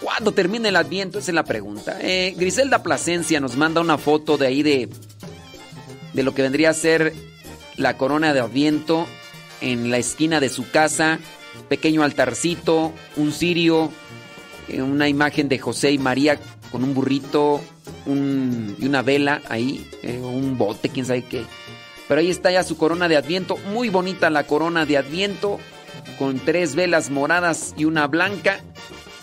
¿Cuándo 0.00 0.32
termina 0.32 0.68
el 0.68 0.76
adviento? 0.76 1.18
Esa 1.18 1.30
es 1.30 1.34
la 1.34 1.44
pregunta. 1.44 1.98
Eh, 2.00 2.34
Griselda 2.36 2.82
Plasencia 2.82 3.40
nos 3.40 3.56
manda 3.56 3.80
una 3.80 3.98
foto 3.98 4.36
de 4.36 4.46
ahí 4.46 4.62
de, 4.62 4.88
de 6.12 6.22
lo 6.22 6.34
que 6.34 6.42
vendría 6.42 6.70
a 6.70 6.74
ser 6.74 7.12
la 7.76 7.96
corona 7.96 8.32
de 8.34 8.40
adviento 8.40 9.06
en 9.60 9.90
la 9.90 9.98
esquina 9.98 10.40
de 10.40 10.48
su 10.48 10.68
casa. 10.70 11.18
Pequeño 11.68 12.02
altarcito, 12.02 12.92
un 13.16 13.32
cirio, 13.32 13.90
eh, 14.68 14.82
una 14.82 15.08
imagen 15.08 15.48
de 15.48 15.58
José 15.58 15.92
y 15.92 15.98
María 15.98 16.38
con 16.70 16.84
un 16.84 16.94
burrito 16.94 17.60
un- 18.04 18.76
y 18.78 18.86
una 18.86 19.02
vela 19.02 19.40
ahí, 19.48 19.88
eh, 20.02 20.18
un 20.18 20.58
bote, 20.58 20.88
quién 20.90 21.06
sabe 21.06 21.22
qué. 21.24 21.44
Pero 22.08 22.20
ahí 22.20 22.30
está 22.30 22.50
ya 22.52 22.62
su 22.62 22.76
corona 22.76 23.08
de 23.08 23.16
adviento, 23.16 23.56
muy 23.72 23.88
bonita 23.88 24.30
la 24.30 24.44
corona 24.44 24.84
de 24.86 24.96
adviento, 24.96 25.58
con 26.18 26.38
tres 26.38 26.74
velas 26.74 27.10
moradas 27.10 27.74
y 27.76 27.84
una 27.84 28.06
blanca. 28.06 28.60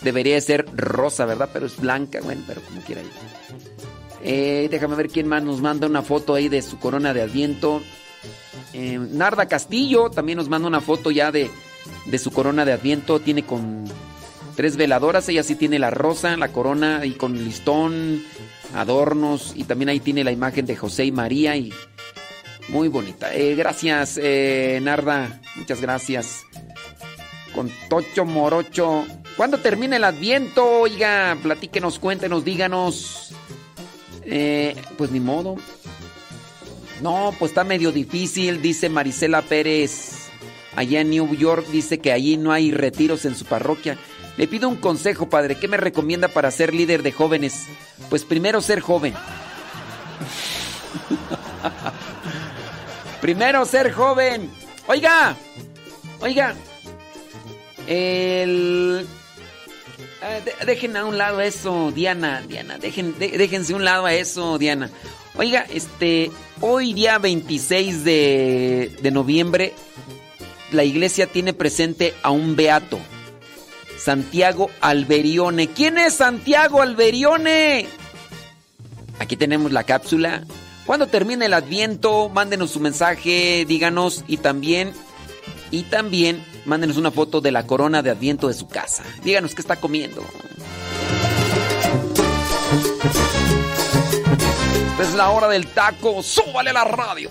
Debería 0.04 0.34
de 0.34 0.40
ser 0.42 0.66
rosa, 0.76 1.24
¿verdad? 1.24 1.48
Pero 1.52 1.66
es 1.66 1.76
blanca, 1.76 2.20
bueno, 2.22 2.42
pero 2.46 2.60
como 2.60 2.80
quiera. 2.82 3.00
Eh, 4.22 4.68
déjame 4.70 4.96
ver 4.96 5.08
quién 5.08 5.26
más 5.26 5.42
nos 5.42 5.60
manda 5.60 5.86
una 5.86 6.02
foto 6.02 6.34
ahí 6.34 6.48
de 6.48 6.62
su 6.62 6.78
corona 6.78 7.12
de 7.12 7.22
adviento. 7.22 7.82
Eh, 8.72 8.98
Narda 8.98 9.46
Castillo 9.46 10.10
también 10.10 10.38
nos 10.38 10.48
manda 10.48 10.68
una 10.68 10.80
foto 10.80 11.10
ya 11.10 11.32
de, 11.32 11.50
de 12.06 12.18
su 12.18 12.30
corona 12.30 12.64
de 12.64 12.72
adviento. 12.72 13.18
Tiene 13.20 13.44
con 13.44 13.84
tres 14.56 14.76
veladoras. 14.76 15.28
Ella 15.28 15.42
sí 15.42 15.54
tiene 15.54 15.78
la 15.78 15.90
rosa, 15.90 16.36
la 16.36 16.48
corona 16.48 17.04
y 17.04 17.12
con 17.12 17.32
listón, 17.44 18.22
adornos. 18.74 19.52
Y 19.56 19.64
también 19.64 19.88
ahí 19.88 20.00
tiene 20.00 20.24
la 20.24 20.32
imagen 20.32 20.66
de 20.66 20.76
José 20.76 21.04
y 21.06 21.12
María. 21.12 21.56
Y 21.56 21.72
muy 22.68 22.88
bonita. 22.88 23.34
Eh, 23.34 23.54
gracias, 23.54 24.18
eh, 24.22 24.80
Narda. 24.82 25.40
Muchas 25.56 25.80
gracias. 25.80 26.44
Con 27.54 27.70
Tocho 27.88 28.24
Morocho. 28.24 29.06
¿Cuándo 29.36 29.58
termina 29.58 29.96
el 29.96 30.04
adviento? 30.04 30.80
Oiga, 30.80 31.36
platíquenos, 31.42 31.98
cuéntenos, 31.98 32.44
díganos. 32.44 33.32
Eh, 34.24 34.76
pues 34.96 35.10
ni 35.10 35.20
modo. 35.20 35.56
No, 37.02 37.34
pues 37.38 37.50
está 37.50 37.64
medio 37.64 37.90
difícil, 37.90 38.62
dice 38.62 38.88
Marisela 38.88 39.42
Pérez. 39.42 40.28
Allá 40.76 41.00
en 41.00 41.10
New 41.10 41.34
York 41.34 41.66
dice 41.68 41.98
que 41.98 42.12
allí 42.12 42.36
no 42.36 42.52
hay 42.52 42.70
retiros 42.70 43.24
en 43.24 43.34
su 43.34 43.44
parroquia. 43.44 43.98
Le 44.36 44.48
pido 44.48 44.68
un 44.68 44.76
consejo, 44.76 45.28
padre. 45.28 45.56
¿Qué 45.56 45.68
me 45.68 45.76
recomienda 45.76 46.28
para 46.28 46.50
ser 46.50 46.74
líder 46.74 47.02
de 47.02 47.12
jóvenes? 47.12 47.66
Pues 48.10 48.24
primero 48.24 48.60
ser 48.60 48.80
joven. 48.80 49.14
primero 53.20 53.64
ser 53.64 53.92
joven. 53.92 54.50
Oiga, 54.86 55.36
oiga. 56.20 56.54
El... 57.86 59.06
de- 60.28 60.66
dejen 60.66 60.96
a 60.96 61.04
un 61.04 61.18
lado 61.18 61.40
eso, 61.40 61.92
Diana, 61.92 62.42
Diana, 62.48 62.78
dejen, 62.78 63.18
de- 63.18 63.36
déjense 63.38 63.74
un 63.74 63.84
lado 63.84 64.06
a 64.06 64.14
eso, 64.14 64.58
Diana. 64.58 64.90
Oiga, 65.36 65.66
este, 65.72 66.30
hoy 66.60 66.92
día 66.94 67.18
26 67.18 68.04
de, 68.04 68.96
de 69.02 69.10
noviembre, 69.10 69.74
la 70.70 70.84
iglesia 70.84 71.26
tiene 71.26 71.52
presente 71.52 72.14
a 72.22 72.30
un 72.30 72.56
beato, 72.56 72.98
Santiago 73.98 74.70
Alberione. 74.80 75.68
¿Quién 75.68 75.98
es 75.98 76.14
Santiago 76.14 76.82
Alberione? 76.82 77.86
Aquí 79.18 79.36
tenemos 79.36 79.72
la 79.72 79.84
cápsula. 79.84 80.44
Cuando 80.86 81.06
termine 81.06 81.46
el 81.46 81.54
adviento, 81.54 82.28
mándenos 82.28 82.70
su 82.72 82.80
mensaje, 82.80 83.64
díganos 83.66 84.24
y 84.28 84.36
también, 84.36 84.92
y 85.70 85.82
también 85.84 86.44
mándenos 86.64 86.96
una 86.96 87.10
foto 87.10 87.40
de 87.40 87.52
la 87.52 87.66
corona 87.66 88.02
de 88.02 88.10
adviento 88.10 88.48
de 88.48 88.54
su 88.54 88.68
casa. 88.68 89.02
Díganos 89.22 89.54
qué 89.54 89.60
está 89.60 89.76
comiendo. 89.76 90.24
Es 95.00 95.14
la 95.14 95.30
hora 95.30 95.48
del 95.48 95.66
taco. 95.66 96.22
¡Súbale 96.22 96.70
a 96.70 96.72
la 96.72 96.84
radio! 96.84 97.30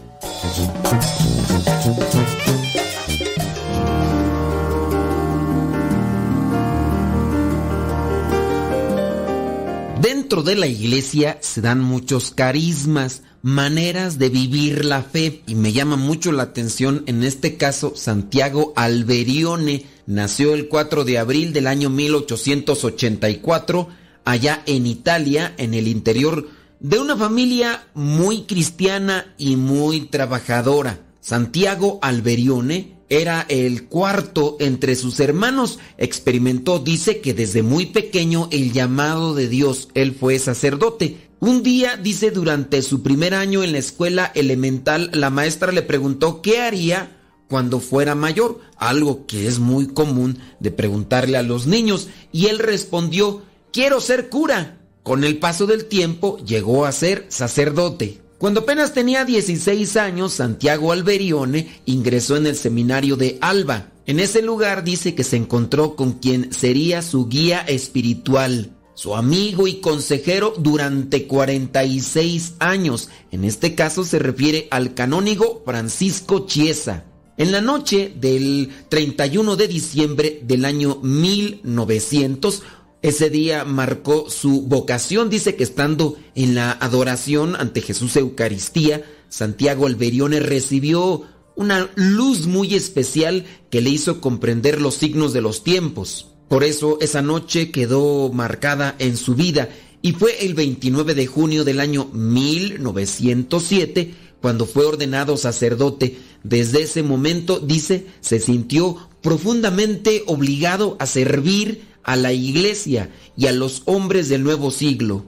Dentro 10.01 10.43
de 10.43 10.55
la 10.55 10.67
iglesia 10.67 11.37
se 11.39 11.61
dan 11.61 11.79
muchos 11.79 12.31
carismas, 12.31 13.21
maneras 13.43 14.17
de 14.19 14.29
vivir 14.29 14.85
la 14.85 15.03
fe 15.03 15.41
y 15.45 15.55
me 15.55 15.73
llama 15.73 15.97
mucho 15.97 16.31
la 16.31 16.43
atención 16.43 17.03
en 17.07 17.23
este 17.23 17.57
caso 17.57 17.91
Santiago 17.93 18.71
Alberione 18.77 19.85
nació 20.05 20.53
el 20.53 20.69
4 20.69 21.03
de 21.03 21.17
abril 21.17 21.51
del 21.51 21.67
año 21.67 21.89
1884 21.89 23.89
allá 24.23 24.63
en 24.65 24.87
Italia 24.87 25.53
en 25.57 25.73
el 25.73 25.89
interior 25.89 26.47
de 26.79 26.99
una 26.99 27.17
familia 27.17 27.85
muy 27.93 28.43
cristiana 28.43 29.33
y 29.37 29.57
muy 29.57 30.05
trabajadora. 30.05 31.01
Santiago 31.19 31.99
Alberione 32.01 32.92
era 33.09 33.45
el 33.49 33.85
cuarto 33.85 34.57
entre 34.59 34.95
sus 34.95 35.19
hermanos. 35.19 35.79
Experimentó, 35.97 36.79
dice 36.79 37.21
que 37.21 37.33
desde 37.33 37.63
muy 37.63 37.87
pequeño 37.87 38.47
el 38.51 38.73
llamado 38.73 39.33
de 39.33 39.47
Dios. 39.47 39.89
Él 39.93 40.13
fue 40.13 40.39
sacerdote. 40.39 41.29
Un 41.39 41.61
día, 41.61 41.97
dice, 41.97 42.31
durante 42.31 42.81
su 42.81 43.03
primer 43.03 43.33
año 43.33 43.63
en 43.63 43.73
la 43.73 43.77
escuela 43.77 44.31
elemental, 44.33 45.09
la 45.13 45.29
maestra 45.29 45.71
le 45.71 45.81
preguntó 45.81 46.41
qué 46.41 46.61
haría 46.61 47.17
cuando 47.49 47.79
fuera 47.79 48.15
mayor, 48.15 48.61
algo 48.77 49.27
que 49.27 49.45
es 49.45 49.59
muy 49.59 49.87
común 49.87 50.39
de 50.59 50.71
preguntarle 50.71 51.37
a 51.37 51.43
los 51.43 51.67
niños, 51.67 52.07
y 52.31 52.47
él 52.47 52.59
respondió, 52.59 53.43
quiero 53.71 53.99
ser 53.99 54.29
cura. 54.29 54.79
Con 55.03 55.25
el 55.25 55.37
paso 55.37 55.67
del 55.67 55.85
tiempo 55.85 56.37
llegó 56.45 56.85
a 56.85 56.91
ser 56.93 57.25
sacerdote. 57.27 58.22
Cuando 58.43 58.59
apenas 58.59 58.93
tenía 58.93 59.23
16 59.23 59.95
años, 59.95 60.33
Santiago 60.33 60.91
Alberione 60.91 61.79
ingresó 61.85 62.35
en 62.35 62.45
el 62.45 62.57
seminario 62.57 63.15
de 63.15 63.37
Alba. 63.39 63.93
En 64.05 64.19
ese 64.19 64.41
lugar 64.41 64.83
dice 64.83 65.15
que 65.15 65.23
se 65.23 65.37
encontró 65.37 65.95
con 65.95 66.19
quien 66.19 66.51
sería 66.51 67.01
su 67.03 67.29
guía 67.29 67.61
espiritual, 67.61 68.71
su 68.95 69.15
amigo 69.15 69.65
y 69.65 69.75
consejero 69.75 70.55
durante 70.57 71.25
46 71.25 72.55
años. 72.59 73.07
En 73.31 73.45
este 73.45 73.75
caso 73.75 74.03
se 74.03 74.19
refiere 74.19 74.67
al 74.71 74.93
canónigo 74.93 75.61
Francisco 75.63 76.45
Chiesa. 76.45 77.05
En 77.37 77.53
la 77.53 77.61
noche 77.61 78.13
del 78.13 78.71
31 78.89 79.55
de 79.55 79.67
diciembre 79.69 80.41
del 80.43 80.65
año 80.65 80.99
1900, 81.01 82.61
ese 83.03 83.29
día 83.29 83.65
marcó 83.65 84.29
su 84.29 84.63
vocación. 84.63 85.29
Dice 85.29 85.55
que 85.55 85.63
estando 85.63 86.15
en 86.33 86.55
la 86.55 86.71
adoración 86.71 87.55
ante 87.55 87.81
Jesús 87.81 88.15
Eucaristía, 88.15 89.03
Santiago 89.29 89.85
Alberione 89.85 90.39
recibió 90.39 91.23
una 91.55 91.91
luz 91.95 92.47
muy 92.47 92.73
especial 92.73 93.45
que 93.69 93.81
le 93.81 93.91
hizo 93.91 94.21
comprender 94.21 94.81
los 94.81 94.95
signos 94.95 95.33
de 95.33 95.41
los 95.41 95.63
tiempos. 95.63 96.31
Por 96.47 96.63
eso 96.63 96.97
esa 97.01 97.21
noche 97.21 97.71
quedó 97.71 98.31
marcada 98.31 98.95
en 98.99 99.17
su 99.17 99.35
vida 99.35 99.69
y 100.01 100.13
fue 100.13 100.45
el 100.45 100.53
29 100.53 101.13
de 101.13 101.27
junio 101.27 101.65
del 101.65 101.81
año 101.81 102.09
1907 102.13 104.13
cuando 104.41 104.65
fue 104.65 104.85
ordenado 104.85 105.35
sacerdote. 105.35 106.19
Desde 106.43 106.83
ese 106.83 107.03
momento, 107.03 107.59
dice, 107.59 108.07
se 108.21 108.39
sintió 108.39 109.09
profundamente 109.21 110.23
obligado 110.27 110.95
a 110.99 111.05
servir 111.05 111.92
a 112.03 112.15
la 112.15 112.33
iglesia 112.33 113.11
y 113.35 113.47
a 113.47 113.51
los 113.51 113.81
hombres 113.85 114.29
del 114.29 114.43
nuevo 114.43 114.69
siglo. 114.71 115.25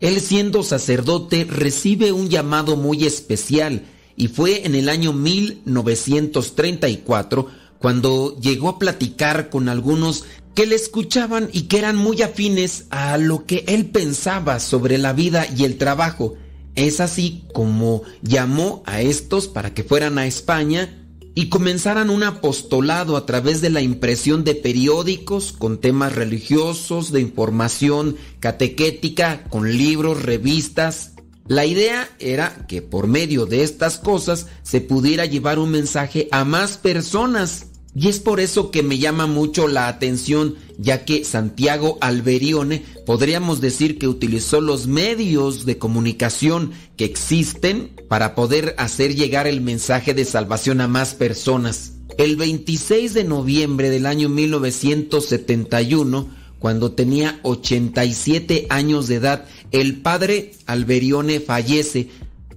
Él 0.00 0.20
siendo 0.20 0.62
sacerdote 0.62 1.44
recibe 1.44 2.12
un 2.12 2.28
llamado 2.28 2.76
muy 2.76 3.04
especial 3.04 3.82
y 4.16 4.28
fue 4.28 4.66
en 4.66 4.74
el 4.74 4.88
año 4.88 5.12
1934 5.12 7.48
cuando 7.78 8.38
llegó 8.40 8.68
a 8.68 8.78
platicar 8.78 9.50
con 9.50 9.68
algunos 9.68 10.24
que 10.54 10.66
le 10.66 10.74
escuchaban 10.74 11.50
y 11.52 11.62
que 11.62 11.78
eran 11.78 11.96
muy 11.96 12.22
afines 12.22 12.86
a 12.90 13.18
lo 13.18 13.44
que 13.44 13.64
él 13.68 13.86
pensaba 13.86 14.58
sobre 14.58 14.98
la 14.98 15.12
vida 15.12 15.46
y 15.54 15.64
el 15.64 15.76
trabajo. 15.76 16.34
Es 16.74 17.00
así 17.00 17.44
como 17.52 18.02
llamó 18.22 18.82
a 18.86 19.02
estos 19.02 19.48
para 19.48 19.74
que 19.74 19.84
fueran 19.84 20.18
a 20.18 20.26
España 20.26 21.05
y 21.36 21.50
comenzaran 21.50 22.08
un 22.08 22.22
apostolado 22.22 23.14
a 23.14 23.26
través 23.26 23.60
de 23.60 23.68
la 23.68 23.82
impresión 23.82 24.42
de 24.42 24.54
periódicos 24.54 25.52
con 25.52 25.78
temas 25.82 26.14
religiosos, 26.14 27.12
de 27.12 27.20
información 27.20 28.16
catequética, 28.40 29.44
con 29.50 29.70
libros, 29.76 30.22
revistas. 30.22 31.12
La 31.46 31.66
idea 31.66 32.08
era 32.20 32.66
que 32.66 32.80
por 32.80 33.06
medio 33.06 33.44
de 33.44 33.62
estas 33.64 33.98
cosas 33.98 34.46
se 34.62 34.80
pudiera 34.80 35.26
llevar 35.26 35.58
un 35.58 35.70
mensaje 35.70 36.26
a 36.32 36.46
más 36.46 36.78
personas. 36.78 37.66
Y 37.98 38.08
es 38.08 38.20
por 38.20 38.40
eso 38.40 38.70
que 38.70 38.82
me 38.82 38.98
llama 38.98 39.26
mucho 39.26 39.68
la 39.68 39.88
atención, 39.88 40.56
ya 40.76 41.06
que 41.06 41.24
Santiago 41.24 41.96
Alberione 42.02 42.84
podríamos 43.06 43.62
decir 43.62 43.98
que 43.98 44.06
utilizó 44.06 44.60
los 44.60 44.86
medios 44.86 45.64
de 45.64 45.78
comunicación 45.78 46.72
que 46.98 47.06
existen 47.06 47.92
para 48.06 48.34
poder 48.34 48.74
hacer 48.76 49.14
llegar 49.14 49.46
el 49.46 49.62
mensaje 49.62 50.12
de 50.12 50.26
salvación 50.26 50.82
a 50.82 50.88
más 50.88 51.14
personas. 51.14 51.94
El 52.18 52.36
26 52.36 53.14
de 53.14 53.24
noviembre 53.24 53.88
del 53.88 54.04
año 54.04 54.28
1971, 54.28 56.28
cuando 56.58 56.92
tenía 56.92 57.40
87 57.44 58.66
años 58.68 59.08
de 59.08 59.14
edad, 59.14 59.46
el 59.70 60.02
padre 60.02 60.52
Alberione 60.66 61.40
fallece. 61.40 62.10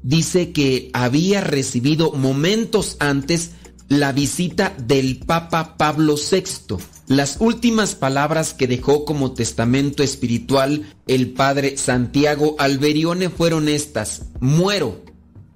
Dice 0.03 0.51
que 0.51 0.89
había 0.91 1.39
recibido 1.39 2.11
momentos 2.11 2.97
antes 2.99 3.51
la 3.89 4.11
visita 4.11 4.75
del 4.77 5.17
Papa 5.17 5.75
Pablo 5.75 6.15
VI. 6.15 6.77
Las 7.07 7.37
últimas 7.39 7.95
palabras 7.95 8.53
que 8.53 8.67
dejó 8.67 9.03
como 9.03 9.33
testamento 9.33 10.03
espiritual 10.03 10.93
el 11.07 11.31
padre 11.31 11.75
Santiago 11.75 12.55
Alberione 12.59 13.29
fueron 13.29 13.67
estas. 13.67 14.27
Muero. 14.39 15.03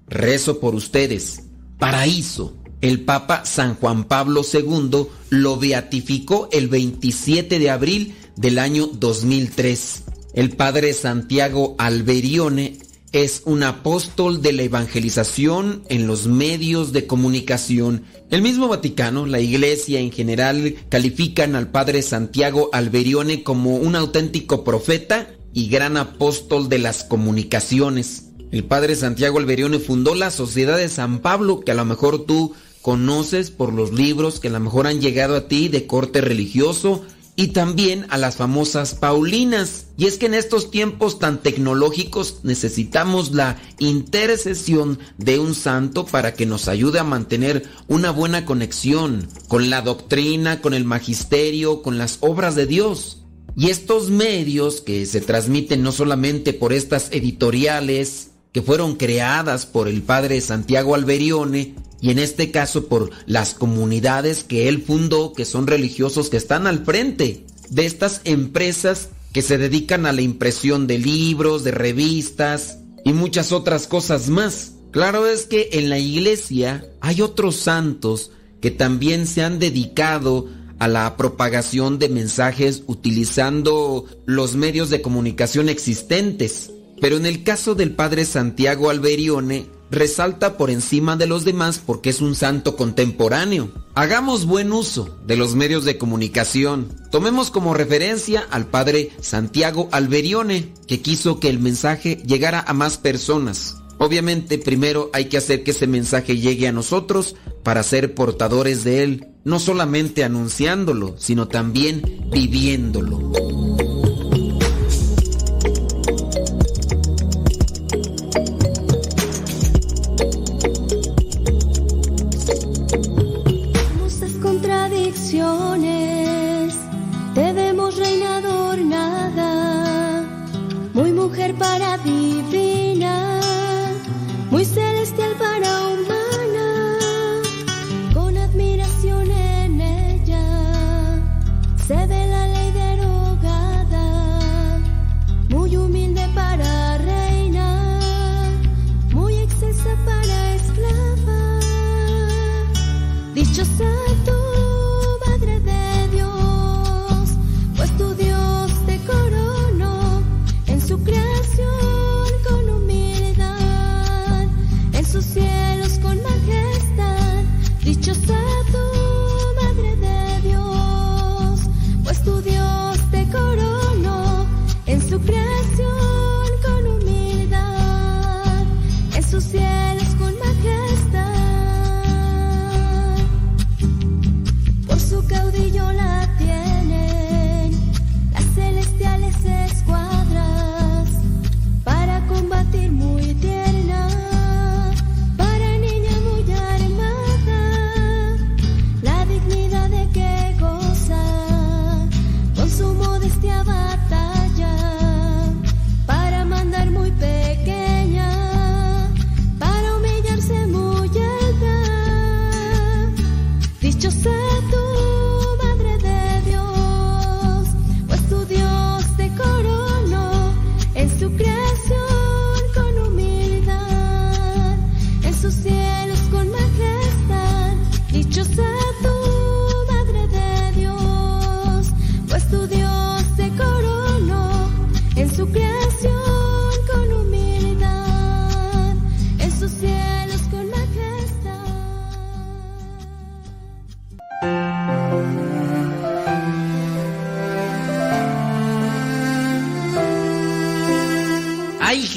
Rezo 0.08 0.60
por 0.60 0.74
ustedes. 0.74 1.44
Paraíso. 1.78 2.58
El 2.82 3.02
Papa 3.02 3.46
San 3.46 3.76
Juan 3.76 4.06
Pablo 4.06 4.42
II 4.52 5.08
lo 5.30 5.58
beatificó 5.58 6.50
el 6.52 6.68
27 6.68 7.60
de 7.60 7.70
abril 7.70 8.16
del 8.36 8.58
año 8.58 8.88
2003. 8.88 10.04
El 10.34 10.56
padre 10.56 10.94
Santiago 10.94 11.76
Alberione 11.78 12.80
es 13.14 13.44
un 13.46 13.62
apóstol 13.62 14.42
de 14.42 14.54
la 14.54 14.64
evangelización 14.64 15.84
en 15.88 16.08
los 16.08 16.28
medios 16.28 16.92
de 16.94 17.06
comunicación. 17.06 18.04
El 18.32 18.42
mismo 18.42 18.68
Vaticano, 18.68 19.28
la 19.28 19.40
Iglesia 19.40 20.00
en 20.00 20.12
general, 20.12 20.76
califican 20.90 21.56
al 21.56 21.70
padre 21.70 22.02
Santiago 22.02 22.70
Alberione 22.74 23.44
como 23.44 23.78
un 23.78 23.96
auténtico 23.96 24.64
profeta 24.64 25.30
y 25.54 25.70
gran 25.70 25.96
apóstol 25.96 26.70
de 26.70 26.80
las 26.80 27.04
comunicaciones. 27.04 28.32
El 28.52 28.64
padre 28.64 28.96
Santiago 28.96 29.38
Alberione 29.38 29.78
fundó 29.78 30.16
la 30.16 30.32
Sociedad 30.32 30.78
de 30.78 30.90
San 30.90 31.20
Pablo, 31.20 31.60
que 31.60 31.72
a 31.72 31.76
lo 31.76 31.86
mejor 31.86 32.26
tú 32.26 32.54
conoces 32.82 33.52
por 33.52 33.72
los 33.74 33.94
libros 33.94 34.40
que 34.40 34.50
a 34.50 34.52
lo 34.52 34.60
mejor 34.60 34.88
han 34.88 35.00
llegado 35.00 35.36
a 35.36 35.48
ti 35.48 35.70
de 35.70 35.88
corte 35.88 36.20
religioso 36.20 37.04
y 37.36 37.48
también 37.48 38.06
a 38.10 38.18
las 38.18 38.36
famosas 38.36 38.96
Paulinas. 38.96 39.88
Y 39.98 40.06
es 40.06 40.18
que 40.18 40.28
en 40.28 40.34
estos 40.34 40.72
tiempos 40.72 41.20
tan 41.20 41.42
tecnológicos 41.42 42.40
necesitamos 42.44 43.32
la 43.32 43.58
intercesión 43.80 45.00
de 45.18 45.40
un 45.40 45.56
santo 45.56 46.06
para 46.06 46.34
que 46.34 46.46
nos 46.46 46.68
ayude 46.68 47.00
a 47.00 47.04
mantener 47.04 47.64
una 47.88 48.12
buena 48.12 48.46
conexión 48.46 49.28
con 49.48 49.70
la 49.70 49.82
doctrina, 49.82 50.62
con 50.62 50.74
el 50.74 50.86
magisterio, 50.86 51.82
con 51.82 51.98
las 51.98 52.18
obras 52.22 52.56
de 52.56 52.68
Dios. 52.68 53.20
Y 53.56 53.70
estos 53.70 54.10
medios 54.10 54.82
que 54.82 55.06
se 55.06 55.22
transmiten 55.22 55.84
no 55.84 55.92
solamente 55.92 56.54
por 56.54 56.74
estas 56.74 57.10
editoriales 57.12 58.32
que 58.54 58.62
fueron 58.62 58.96
creadas 58.96 59.66
por 59.66 59.90
el 59.90 60.02
padre 60.04 60.40
Santiago 60.40 60.96
Alberione, 60.96 61.76
y 62.00 62.12
en 62.12 62.20
este 62.20 62.52
caso 62.52 62.88
por 62.88 63.10
las 63.26 63.54
comunidades 63.54 64.44
que 64.44 64.70
él 64.70 64.82
fundó, 64.82 65.34
que 65.34 65.46
son 65.46 65.68
religiosos 65.68 66.30
que 66.30 66.38
están 66.38 66.68
al 66.68 66.86
frente 66.86 67.46
de 67.70 67.86
estas 67.86 68.22
empresas 68.26 69.10
que 69.32 69.42
se 69.42 69.58
dedican 69.58 70.06
a 70.06 70.14
la 70.14 70.22
impresión 70.22 70.86
de 70.86 71.00
libros, 71.00 71.64
de 71.64 71.72
revistas 71.72 72.78
y 73.04 73.14
muchas 73.14 73.52
otras 73.52 73.88
cosas 73.88 74.30
más. 74.30 74.74
Claro 74.92 75.26
es 75.26 75.46
que 75.46 75.70
en 75.74 75.90
la 75.90 75.98
iglesia 75.98 76.86
hay 77.02 77.22
otros 77.22 77.56
santos 77.56 78.32
que 78.62 78.70
también 78.70 79.26
se 79.26 79.42
han 79.44 79.58
dedicado 79.58 80.48
a 80.78 80.88
la 80.88 81.18
propagación 81.18 81.98
de 81.98 82.10
mensajes 82.10 82.84
utilizando 82.86 84.06
los 84.26 84.56
medios 84.56 84.90
de 84.90 85.02
comunicación 85.02 85.70
existentes. 85.70 86.72
Pero 87.04 87.18
en 87.18 87.26
el 87.26 87.44
caso 87.44 87.76
del 87.76 87.92
padre 87.92 88.24
Santiago 88.24 88.90
Alberione, 88.90 89.66
resalta 89.92 90.56
por 90.56 90.70
encima 90.70 91.18
de 91.18 91.28
los 91.28 91.44
demás 91.44 91.82
porque 91.86 92.10
es 92.10 92.22
un 92.22 92.34
santo 92.34 92.78
contemporáneo. 92.78 93.72
Hagamos 93.94 94.46
buen 94.46 94.72
uso 94.72 95.20
de 95.28 95.36
los 95.36 95.54
medios 95.54 95.84
de 95.84 95.98
comunicación. 95.98 96.88
Tomemos 97.12 97.52
como 97.52 97.74
referencia 97.74 98.48
al 98.52 98.68
padre 98.68 99.12
Santiago 99.20 99.90
Alberione, 99.92 100.72
que 100.88 101.02
quiso 101.02 101.42
que 101.42 101.50
el 101.50 101.60
mensaje 101.60 102.24
llegara 102.26 102.64
a 102.66 102.72
más 102.72 102.98
personas. 102.98 103.76
Obviamente 103.98 104.58
primero 104.58 105.10
hay 105.12 105.26
que 105.26 105.36
hacer 105.36 105.66
que 105.66 105.72
ese 105.72 105.88
mensaje 105.88 106.38
llegue 106.38 106.70
a 106.70 106.72
nosotros 106.72 107.36
para 107.64 107.84
ser 107.84 108.16
portadores 108.16 108.86
de 108.86 109.04
él, 109.04 109.28
no 109.44 109.60
solamente 109.60 110.24
anunciándolo, 110.24 111.16
sino 111.18 111.50
también 111.50 112.30
viviéndolo. 112.32 114.13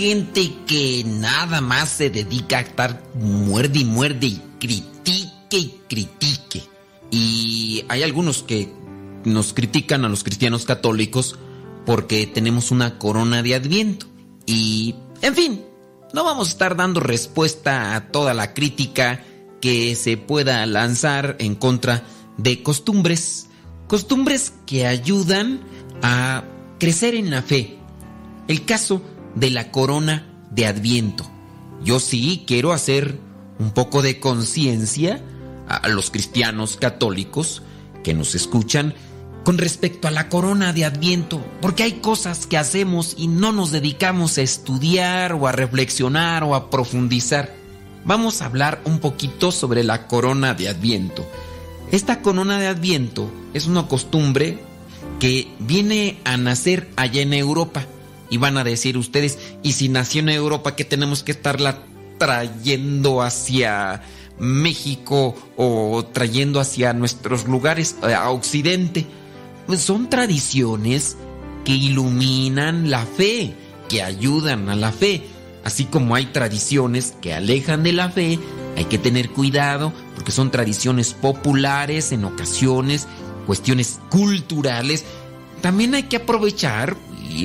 Gente 0.06 0.52
que 0.68 1.02
nada 1.04 1.60
más 1.60 1.88
se 1.88 2.10
dedica 2.10 2.58
a 2.58 2.60
estar 2.60 3.02
muerde 3.14 3.80
y 3.80 3.84
muerde 3.84 4.26
y 4.28 4.42
critique 4.60 5.58
y 5.58 5.80
critique. 5.88 6.62
Y 7.10 7.84
hay 7.88 8.04
algunos 8.04 8.44
que 8.44 8.72
nos 9.24 9.52
critican 9.52 10.04
a 10.04 10.08
los 10.08 10.22
cristianos 10.22 10.64
católicos 10.64 11.36
porque 11.84 12.28
tenemos 12.28 12.70
una 12.70 13.00
corona 13.00 13.42
de 13.42 13.56
adviento. 13.56 14.06
Y, 14.46 14.94
en 15.22 15.34
fin, 15.34 15.64
no 16.14 16.22
vamos 16.22 16.46
a 16.46 16.52
estar 16.52 16.76
dando 16.76 17.00
respuesta 17.00 17.96
a 17.96 18.06
toda 18.12 18.32
la 18.32 18.54
crítica 18.54 19.24
que 19.60 19.96
se 19.96 20.16
pueda 20.16 20.64
lanzar 20.66 21.34
en 21.40 21.56
contra 21.56 22.04
de 22.36 22.62
costumbres. 22.62 23.48
Costumbres 23.88 24.52
que 24.66 24.86
ayudan 24.86 25.62
a 26.00 26.44
crecer 26.78 27.16
en 27.16 27.30
la 27.30 27.42
fe. 27.42 27.76
El 28.46 28.64
caso 28.64 29.02
de 29.36 29.50
la 29.50 29.70
corona 29.70 30.26
de 30.50 30.66
Adviento. 30.66 31.24
Yo 31.84 32.00
sí 32.00 32.44
quiero 32.46 32.72
hacer 32.72 33.20
un 33.60 33.70
poco 33.70 34.02
de 34.02 34.18
conciencia 34.18 35.22
a 35.68 35.88
los 35.88 36.10
cristianos 36.10 36.76
católicos 36.76 37.62
que 38.02 38.14
nos 38.14 38.34
escuchan 38.34 38.94
con 39.44 39.58
respecto 39.58 40.08
a 40.08 40.10
la 40.10 40.28
corona 40.28 40.72
de 40.72 40.84
Adviento, 40.84 41.40
porque 41.60 41.84
hay 41.84 41.92
cosas 42.00 42.48
que 42.48 42.58
hacemos 42.58 43.14
y 43.16 43.28
no 43.28 43.52
nos 43.52 43.70
dedicamos 43.70 44.38
a 44.38 44.42
estudiar 44.42 45.34
o 45.34 45.46
a 45.46 45.52
reflexionar 45.52 46.42
o 46.42 46.56
a 46.56 46.68
profundizar. 46.68 47.54
Vamos 48.04 48.42
a 48.42 48.46
hablar 48.46 48.80
un 48.84 48.98
poquito 48.98 49.52
sobre 49.52 49.84
la 49.84 50.08
corona 50.08 50.54
de 50.54 50.68
Adviento. 50.68 51.24
Esta 51.92 52.22
corona 52.22 52.58
de 52.58 52.66
Adviento 52.66 53.30
es 53.54 53.66
una 53.66 53.86
costumbre 53.86 54.58
que 55.20 55.48
viene 55.60 56.18
a 56.24 56.36
nacer 56.36 56.90
allá 56.96 57.22
en 57.22 57.32
Europa. 57.32 57.86
Y 58.30 58.38
van 58.38 58.58
a 58.58 58.64
decir 58.64 58.98
ustedes, 58.98 59.38
¿y 59.62 59.72
si 59.72 59.88
nació 59.88 60.20
en 60.20 60.30
Europa, 60.30 60.76
qué 60.76 60.84
tenemos 60.84 61.22
que 61.22 61.32
estarla 61.32 61.82
trayendo 62.18 63.22
hacia 63.22 64.02
México 64.38 65.34
o 65.56 66.04
trayendo 66.12 66.60
hacia 66.60 66.92
nuestros 66.92 67.46
lugares, 67.46 67.96
eh, 68.02 68.14
a 68.14 68.30
Occidente? 68.30 69.06
Pues 69.66 69.80
son 69.80 70.08
tradiciones 70.08 71.16
que 71.64 71.72
iluminan 71.72 72.90
la 72.90 73.04
fe, 73.04 73.54
que 73.88 74.02
ayudan 74.02 74.68
a 74.68 74.76
la 74.76 74.92
fe. 74.92 75.22
Así 75.64 75.84
como 75.84 76.14
hay 76.14 76.26
tradiciones 76.26 77.14
que 77.20 77.34
alejan 77.34 77.82
de 77.82 77.92
la 77.92 78.08
fe, 78.08 78.38
hay 78.76 78.84
que 78.84 78.98
tener 78.98 79.30
cuidado 79.30 79.92
porque 80.14 80.30
son 80.30 80.50
tradiciones 80.50 81.12
populares 81.12 82.12
en 82.12 82.24
ocasiones, 82.24 83.08
cuestiones 83.46 83.98
culturales. 84.08 85.04
También 85.62 85.94
hay 85.94 86.04
que 86.04 86.16
aprovechar 86.16 86.96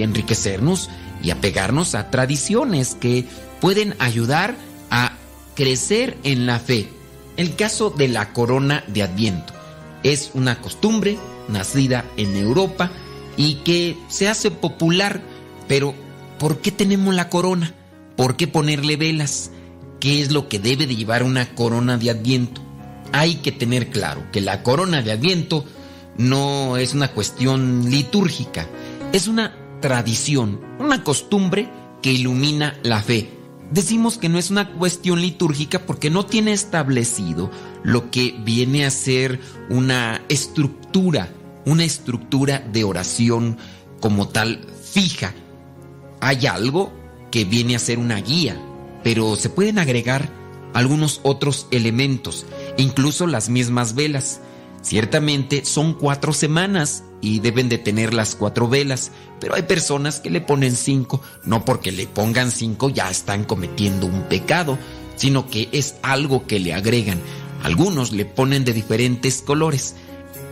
enriquecernos 0.02 0.90
y 1.24 1.30
apegarnos 1.32 1.95
a 1.95 2.10
tradiciones 2.10 2.95
que 2.95 3.26
pueden 3.60 3.95
ayudar 3.99 4.56
a 4.90 5.14
crecer 5.56 6.18
en 6.24 6.45
la 6.45 6.60
fe. 6.60 6.90
El 7.38 7.56
caso 7.56 7.90
de 7.90 8.08
la 8.08 8.34
corona 8.34 8.84
de 8.88 9.03
Adviento 9.03 9.53
es 10.03 10.32
una 10.34 10.60
costumbre 10.62 11.18
nacida 11.48 12.06
en 12.18 12.36
Europa 12.36 12.91
y 13.38 13.56
que 13.56 13.98
se 14.10 14.28
hace 14.28 14.52
popular, 14.52 15.22
pero 15.68 15.94
¿por 16.40 16.60
qué 16.60 16.72
tenemos 16.72 17.14
la 17.14 17.30
corona? 17.30 17.74
¿Por 18.16 18.36
qué 18.36 18.48
ponerle 18.48 18.98
velas? 18.98 19.52
¿Qué 19.99 20.22
es 20.22 20.32
lo 20.32 20.49
que 20.49 20.60
debe 20.60 20.88
de 20.88 20.95
llevar 20.95 21.24
una 21.24 21.53
corona 21.53 21.98
de 21.98 22.10
Adviento? 22.10 22.62
Hay 23.14 23.36
que 23.36 23.52
tener 23.52 23.90
claro 23.90 24.24
que 24.32 24.41
la 24.41 24.64
corona 24.64 25.02
de 25.02 25.12
Adviento 25.12 25.66
no 26.18 26.78
es 26.78 26.94
una 26.94 27.10
cuestión 27.10 27.90
litúrgica, 27.90 28.68
es 29.14 29.28
una 29.28 29.56
tradición, 29.82 30.62
una 30.80 31.03
costumbre 31.03 31.70
que 32.02 32.12
ilumina 32.14 32.80
la 32.84 33.02
fe. 33.02 33.30
Decimos 33.72 34.18
que 34.18 34.30
no 34.30 34.38
es 34.38 34.52
una 34.52 34.74
cuestión 34.74 35.22
litúrgica 35.22 35.86
porque 35.86 36.10
no 36.10 36.26
tiene 36.26 36.52
establecido 36.52 37.49
lo 37.84 38.12
que 38.12 38.36
viene 38.44 38.86
a 38.86 38.91
ser 38.91 39.40
una 39.70 40.22
estructura, 40.30 41.30
una 41.66 41.84
estructura 41.84 42.60
de 42.60 42.84
oración 42.84 43.58
como 44.02 44.28
tal 44.28 44.66
fija. 44.84 45.34
Hay 46.20 46.45
algo 46.48 46.91
que 47.32 47.45
viene 47.45 47.76
a 47.76 47.80
ser 47.80 47.98
una 47.98 48.18
guía, 48.18 48.62
pero 49.03 49.36
se 49.38 49.49
pueden 49.49 49.80
agregar 49.80 50.30
algunos 50.74 51.22
otros 51.24 51.68
elementos, 51.72 52.45
incluso 52.78 53.26
las 53.26 53.49
mismas 53.49 53.95
velas. 53.95 54.41
Ciertamente 54.82 55.64
son 55.64 55.94
cuatro 55.94 56.34
semanas 56.34 57.03
y 57.22 57.40
deben 57.40 57.70
de 57.70 57.78
tener 57.78 58.14
las 58.14 58.36
cuatro 58.36 58.68
velas, 58.68 59.12
pero 59.40 59.56
hay 59.56 59.64
personas 59.64 60.20
que 60.20 60.30
le 60.30 60.41
ponen 60.41 60.76
cinco, 60.76 61.22
no 61.45 61.64
porque 61.66 61.91
le 61.91 62.08
pongan 62.08 62.52
cinco 62.52 62.90
ya 62.90 63.10
están 63.10 63.44
cometiendo 63.44 64.08
un 64.08 64.24
pecado, 64.24 64.78
sino 65.16 65.48
que 65.48 65.70
es 65.72 65.95
algo 66.02 66.48
que 66.48 66.60
le 66.60 66.74
agregan. 66.74 67.20
Algunos 67.64 68.12
le 68.12 68.26
ponen 68.26 68.66
de 68.66 68.74
diferentes 68.74 69.44
colores. 69.44 69.95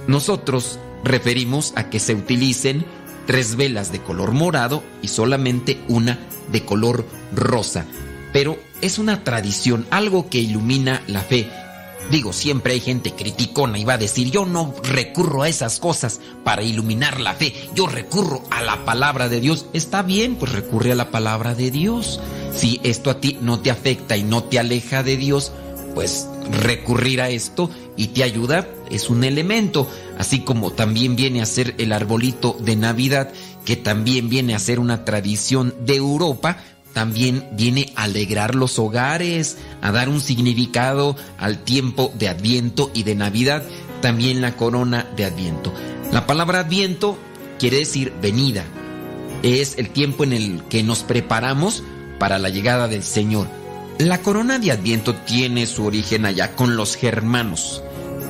Nosotros 0.07 0.79
referimos 1.03 1.73
a 1.75 1.89
que 1.89 1.99
se 1.99 2.13
utilicen 2.13 2.85
tres 3.25 3.55
velas 3.55 3.91
de 3.91 4.01
color 4.01 4.31
morado 4.31 4.83
y 5.01 5.07
solamente 5.07 5.79
una 5.87 6.19
de 6.51 6.65
color 6.65 7.05
rosa. 7.33 7.85
Pero 8.31 8.59
es 8.81 8.99
una 8.99 9.23
tradición, 9.23 9.87
algo 9.89 10.29
que 10.29 10.39
ilumina 10.39 11.01
la 11.07 11.21
fe. 11.21 11.49
Digo, 12.11 12.33
siempre 12.33 12.73
hay 12.73 12.79
gente 12.79 13.13
criticona 13.13 13.77
y 13.77 13.85
va 13.85 13.93
a 13.93 13.97
decir, 13.97 14.31
yo 14.31 14.45
no 14.45 14.73
recurro 14.83 15.43
a 15.43 15.49
esas 15.49 15.79
cosas 15.79 16.19
para 16.43 16.63
iluminar 16.63 17.19
la 17.19 17.33
fe, 17.33 17.53
yo 17.75 17.87
recurro 17.87 18.43
a 18.49 18.61
la 18.61 18.83
palabra 18.85 19.29
de 19.29 19.39
Dios. 19.39 19.67
Está 19.73 20.01
bien, 20.01 20.35
pues 20.35 20.51
recurre 20.51 20.91
a 20.91 20.95
la 20.95 21.11
palabra 21.11 21.55
de 21.55 21.71
Dios. 21.71 22.19
Si 22.53 22.79
esto 22.83 23.09
a 23.09 23.19
ti 23.19 23.37
no 23.41 23.59
te 23.59 23.71
afecta 23.71 24.17
y 24.17 24.23
no 24.23 24.43
te 24.43 24.59
aleja 24.59 25.03
de 25.03 25.17
Dios, 25.17 25.51
pues 25.93 26.27
recurrir 26.63 27.21
a 27.21 27.29
esto 27.29 27.69
y 27.95 28.07
te 28.07 28.23
ayuda 28.23 28.67
es 28.89 29.09
un 29.09 29.23
elemento, 29.23 29.87
así 30.17 30.39
como 30.39 30.71
también 30.71 31.15
viene 31.15 31.41
a 31.41 31.45
ser 31.45 31.75
el 31.77 31.93
arbolito 31.93 32.57
de 32.59 32.75
Navidad, 32.75 33.31
que 33.65 33.75
también 33.75 34.29
viene 34.29 34.55
a 34.55 34.59
ser 34.59 34.79
una 34.79 35.05
tradición 35.05 35.75
de 35.85 35.95
Europa, 35.95 36.57
también 36.93 37.47
viene 37.53 37.93
a 37.95 38.03
alegrar 38.03 38.55
los 38.55 38.79
hogares, 38.79 39.57
a 39.81 39.91
dar 39.91 40.09
un 40.09 40.21
significado 40.21 41.15
al 41.37 41.63
tiempo 41.63 42.11
de 42.17 42.29
Adviento 42.29 42.91
y 42.93 43.03
de 43.03 43.15
Navidad, 43.15 43.63
también 44.01 44.41
la 44.41 44.55
corona 44.55 45.07
de 45.15 45.25
Adviento. 45.25 45.73
La 46.11 46.25
palabra 46.25 46.61
Adviento 46.61 47.17
quiere 47.59 47.77
decir 47.77 48.13
venida, 48.21 48.65
es 49.43 49.77
el 49.77 49.89
tiempo 49.89 50.23
en 50.23 50.33
el 50.33 50.63
que 50.69 50.83
nos 50.83 51.03
preparamos 51.03 51.83
para 52.19 52.39
la 52.39 52.49
llegada 52.49 52.87
del 52.87 53.03
Señor. 53.03 53.47
La 53.97 54.21
corona 54.21 54.59
de 54.59 54.71
Adviento 54.71 55.15
tiene 55.15 55.67
su 55.67 55.85
origen 55.85 56.25
allá 56.25 56.55
con 56.55 56.75
los 56.75 56.95
germanos. 56.95 57.83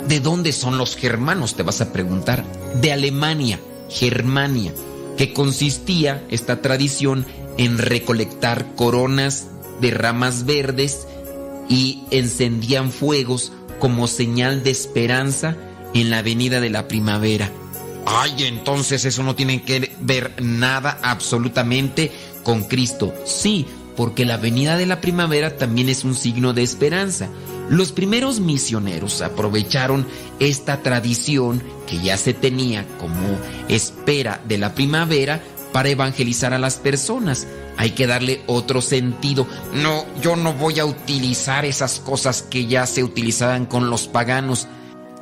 ¿De 0.08 0.20
dónde 0.20 0.52
son 0.52 0.78
los 0.78 0.96
germanos? 0.96 1.56
Te 1.56 1.64
vas 1.64 1.82
a 1.82 1.94
preguntar. 1.94 2.44
De 2.82 2.92
Alemania, 2.92 3.60
Germania, 3.90 4.74
que 5.18 5.34
consistía 5.34 6.24
esta 6.30 6.62
tradición 6.62 7.26
en 7.60 7.78
recolectar 7.78 8.74
coronas 8.74 9.48
de 9.82 9.92
ramas 9.92 10.46
verdes 10.46 11.06
y 11.68 12.06
encendían 12.10 12.90
fuegos 12.90 13.52
como 13.80 14.08
señal 14.08 14.64
de 14.64 14.72
esperanza 14.72 15.58
en 15.94 16.10
la 16.10 16.22
venida 16.22 16.62
de 16.62 16.70
la 16.70 16.88
primavera. 16.88 17.52
Ay, 18.06 18.46
entonces 18.46 19.04
eso 19.04 19.24
no 19.24 19.36
tiene 19.36 19.62
que 19.64 19.92
ver 20.00 20.42
nada 20.42 21.00
absolutamente 21.04 22.14
con 22.44 22.64
Cristo. 22.64 23.14
Sí, 23.26 23.66
porque 23.98 24.24
la 24.24 24.38
venida 24.38 24.78
de 24.78 24.86
la 24.86 25.02
primavera 25.02 25.58
también 25.58 25.90
es 25.90 26.06
un 26.06 26.16
signo 26.16 26.54
de 26.54 26.64
esperanza. 26.64 27.28
Los 27.70 27.92
primeros 27.92 28.40
misioneros 28.40 29.22
aprovecharon 29.22 30.08
esta 30.40 30.82
tradición 30.82 31.62
que 31.88 32.00
ya 32.00 32.16
se 32.16 32.34
tenía 32.34 32.88
como 33.00 33.38
espera 33.68 34.42
de 34.48 34.58
la 34.58 34.74
primavera 34.74 35.44
para 35.72 35.90
evangelizar 35.90 36.54
a 36.54 36.60
las 36.60 36.76
personas. 36.78 37.48
Hay 37.78 37.92
que 37.92 38.08
darle 38.08 38.42
otro 38.48 38.82
sentido. 38.82 39.48
No, 39.74 40.06
yo 40.22 40.36
no 40.36 40.54
voy 40.54 40.80
a 40.80 40.86
utilizar 40.86 41.66
esas 41.66 42.00
cosas 42.00 42.42
que 42.42 42.66
ya 42.66 42.86
se 42.86 43.04
utilizaban 43.04 43.66
con 43.66 43.90
los 43.90 44.08
paganos. 44.08 44.68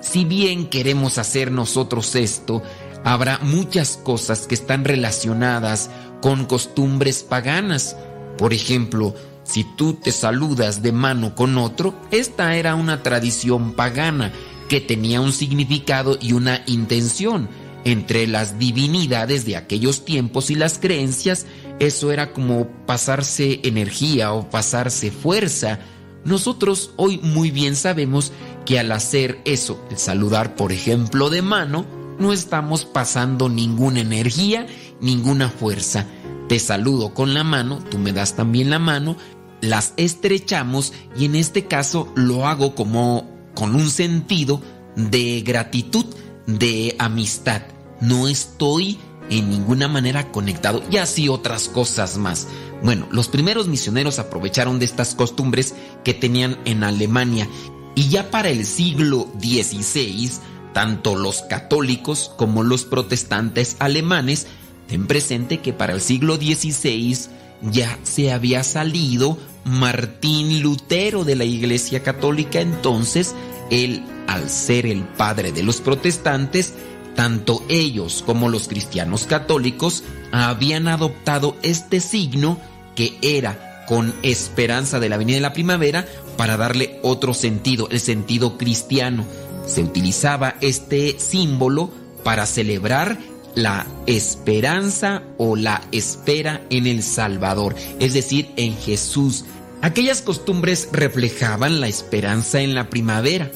Si 0.01 0.25
bien 0.25 0.69
queremos 0.69 1.17
hacer 1.17 1.51
nosotros 1.51 2.15
esto, 2.15 2.63
habrá 3.03 3.39
muchas 3.39 3.97
cosas 3.97 4.47
que 4.47 4.55
están 4.55 4.85
relacionadas 4.85 5.89
con 6.21 6.45
costumbres 6.45 7.23
paganas. 7.23 7.95
Por 8.37 8.53
ejemplo, 8.53 9.15
si 9.43 9.63
tú 9.63 9.93
te 9.93 10.11
saludas 10.11 10.81
de 10.81 10.91
mano 10.91 11.35
con 11.35 11.57
otro, 11.57 11.93
esta 12.11 12.55
era 12.55 12.75
una 12.75 13.03
tradición 13.03 13.73
pagana 13.73 14.31
que 14.67 14.81
tenía 14.81 15.21
un 15.21 15.31
significado 15.31 16.17
y 16.19 16.33
una 16.33 16.63
intención. 16.67 17.49
Entre 17.87 18.27
las 18.27 18.59
divinidades 18.59 19.45
de 19.45 19.55
aquellos 19.55 20.03
tiempos 20.03 20.49
y 20.49 20.55
las 20.55 20.77
creencias, 20.77 21.45
eso 21.79 22.11
era 22.11 22.33
como 22.33 22.67
pasarse 22.85 23.61
energía 23.63 24.33
o 24.33 24.49
pasarse 24.49 25.09
fuerza. 25.09 25.79
Nosotros 26.25 26.91
hoy 26.97 27.17
muy 27.19 27.49
bien 27.49 27.77
sabemos 27.77 28.33
que 28.65 28.77
al 28.77 28.91
hacer 28.91 29.39
eso, 29.45 29.81
el 29.89 29.97
saludar 29.97 30.57
por 30.57 30.73
ejemplo 30.73 31.29
de 31.29 31.41
mano, 31.41 31.85
no 32.19 32.33
estamos 32.33 32.83
pasando 32.83 33.47
ninguna 33.47 34.01
energía, 34.01 34.67
ninguna 34.99 35.47
fuerza. 35.49 36.07
Te 36.49 36.59
saludo 36.59 37.13
con 37.13 37.33
la 37.33 37.45
mano, 37.45 37.81
tú 37.89 37.99
me 37.99 38.11
das 38.11 38.35
también 38.35 38.69
la 38.69 38.79
mano, 38.79 39.15
las 39.61 39.93
estrechamos 39.95 40.91
y 41.17 41.23
en 41.23 41.37
este 41.37 41.67
caso 41.67 42.11
lo 42.15 42.47
hago 42.47 42.75
como 42.75 43.31
con 43.55 43.75
un 43.75 43.89
sentido 43.89 44.61
de 44.97 45.41
gratitud, 45.41 46.05
de 46.47 46.93
amistad. 46.99 47.61
No 48.01 48.27
estoy 48.27 48.99
en 49.29 49.49
ninguna 49.49 49.87
manera 49.87 50.31
conectado 50.31 50.83
y 50.91 50.97
así 50.97 51.29
otras 51.29 51.67
cosas 51.69 52.17
más. 52.17 52.47
Bueno, 52.83 53.07
los 53.11 53.27
primeros 53.27 53.67
misioneros 53.67 54.19
aprovecharon 54.19 54.79
de 54.79 54.85
estas 54.85 55.15
costumbres 55.15 55.73
que 56.03 56.13
tenían 56.13 56.57
en 56.65 56.83
Alemania 56.83 57.47
y 57.95 58.09
ya 58.09 58.29
para 58.29 58.49
el 58.49 58.65
siglo 58.65 59.27
XVI, 59.39 60.29
tanto 60.73 61.15
los 61.15 61.41
católicos 61.41 62.31
como 62.37 62.61
los 62.61 62.85
protestantes 62.85 63.75
alemanes, 63.79 64.45
ten 64.87 65.07
presente 65.07 65.61
que 65.61 65.73
para 65.73 65.93
el 65.93 66.01
siglo 66.01 66.35
XVI 66.35 67.17
ya 67.63 67.97
se 68.03 68.31
había 68.31 68.63
salido 68.63 69.39
Martín 69.65 70.61
Lutero 70.61 71.23
de 71.23 71.35
la 71.35 71.45
Iglesia 71.45 72.03
Católica, 72.03 72.61
entonces 72.61 73.33
él, 73.71 74.03
al 74.27 74.47
ser 74.49 74.85
el 74.85 75.03
padre 75.03 75.51
de 75.51 75.63
los 75.63 75.81
protestantes, 75.81 76.75
tanto 77.17 77.63
ellos 77.67 78.23
como 78.23 78.47
los 78.47 78.67
cristianos 78.67 79.25
católicos 79.25 80.03
habían 80.31 80.87
adoptado 80.87 81.57
este 81.63 81.99
signo 81.99 82.59
que 82.95 83.17
era 83.23 83.85
con 83.87 84.13
esperanza 84.21 84.99
de 84.99 85.09
la 85.09 85.17
venida 85.17 85.37
de 85.37 85.41
la 85.41 85.53
primavera 85.53 86.05
para 86.37 86.57
darle 86.57 86.99
otro 87.01 87.33
sentido, 87.33 87.87
el 87.89 87.99
sentido 87.99 88.59
cristiano. 88.59 89.25
Se 89.65 89.81
utilizaba 89.81 90.57
este 90.61 91.17
símbolo 91.17 91.89
para 92.23 92.45
celebrar 92.45 93.17
la 93.55 93.87
esperanza 94.05 95.23
o 95.39 95.55
la 95.55 95.81
espera 95.91 96.61
en 96.69 96.85
el 96.85 97.01
Salvador, 97.01 97.75
es 97.99 98.13
decir, 98.13 98.51
en 98.57 98.77
Jesús. 98.77 99.43
Aquellas 99.81 100.21
costumbres 100.21 100.89
reflejaban 100.91 101.81
la 101.81 101.87
esperanza 101.87 102.61
en 102.61 102.75
la 102.75 102.91
primavera, 102.91 103.51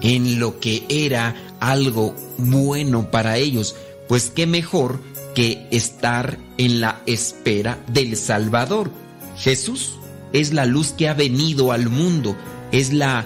en 0.00 0.40
lo 0.40 0.60
que 0.60 0.84
era 0.88 1.34
algo 1.62 2.16
bueno 2.38 3.10
para 3.10 3.38
ellos, 3.38 3.76
pues 4.08 4.30
qué 4.34 4.46
mejor 4.46 5.00
que 5.34 5.68
estar 5.70 6.38
en 6.58 6.80
la 6.80 7.00
espera 7.06 7.78
del 7.86 8.16
Salvador. 8.16 8.90
Jesús 9.36 9.92
es 10.32 10.52
la 10.52 10.66
luz 10.66 10.88
que 10.88 11.08
ha 11.08 11.14
venido 11.14 11.70
al 11.70 11.88
mundo, 11.88 12.36
es 12.72 12.92
la 12.92 13.24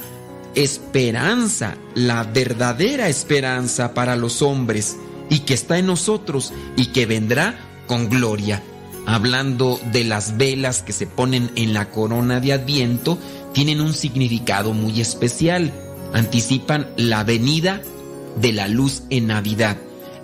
esperanza, 0.54 1.76
la 1.94 2.24
verdadera 2.24 3.08
esperanza 3.08 3.94
para 3.94 4.16
los 4.16 4.42
hombres 4.42 4.98
y 5.30 5.40
que 5.40 5.54
está 5.54 5.78
en 5.78 5.86
nosotros 5.86 6.52
y 6.76 6.86
que 6.86 7.06
vendrá 7.06 7.58
con 7.86 8.10
gloria. 8.10 8.62
Hablando 9.06 9.80
de 9.92 10.04
las 10.04 10.36
velas 10.36 10.82
que 10.82 10.92
se 10.92 11.06
ponen 11.06 11.50
en 11.54 11.72
la 11.72 11.90
corona 11.90 12.40
de 12.40 12.52
Adviento, 12.52 13.18
tienen 13.54 13.80
un 13.80 13.94
significado 13.94 14.74
muy 14.74 15.00
especial. 15.00 15.72
Anticipan 16.12 16.88
la 16.96 17.24
venida 17.24 17.80
de 18.36 18.52
la 18.52 18.68
luz 18.68 19.02
en 19.10 19.26
Navidad. 19.28 19.76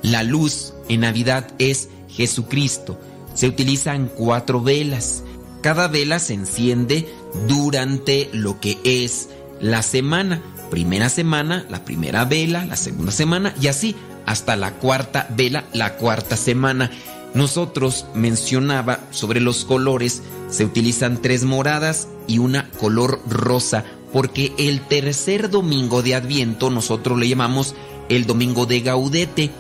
La 0.03 0.23
luz 0.23 0.75
en 0.89 1.01
Navidad 1.01 1.49
es 1.59 1.89
Jesucristo. 2.09 2.99
Se 3.35 3.49
utilizan 3.49 4.11
cuatro 4.15 4.61
velas. 4.61 5.23
Cada 5.63 5.89
vela 5.89 6.19
se 6.19 6.35
enciende 6.35 7.09
durante 7.49 8.29
lo 8.33 8.61
que 8.61 8.79
es 8.85 9.29
la 9.61 9.83
semana. 9.83 10.43
Primera 10.71 11.09
semana, 11.09 11.67
la 11.69 11.85
primera 11.85 12.25
vela, 12.25 12.65
la 12.65 12.77
segunda 12.77 13.13
semana 13.13 13.55
y 13.61 13.69
así 13.69 13.95
hasta 14.27 14.57
la 14.57 14.73
cuarta 14.75 15.27
vela, 15.31 15.65
la 15.73 15.97
cuarta 15.97 16.37
semana. 16.37 16.91
Nosotros 17.35 18.07
mencionaba 18.15 19.01
sobre 19.11 19.41
los 19.41 19.65
colores, 19.65 20.23
se 20.51 20.65
utilizan 20.65 21.23
tres 21.23 21.45
moradas 21.45 22.09
y 22.27 22.39
una 22.39 22.71
color 22.73 23.21
rosa, 23.29 23.85
porque 24.13 24.53
el 24.59 24.81
tercer 24.87 25.49
domingo 25.49 26.03
de 26.03 26.15
Adviento 26.15 26.71
nosotros 26.71 27.19
le 27.19 27.29
llamamos 27.29 27.75
el 28.09 28.27
domingo 28.27 28.67
de 28.67 28.81
Gaudete 28.81 29.51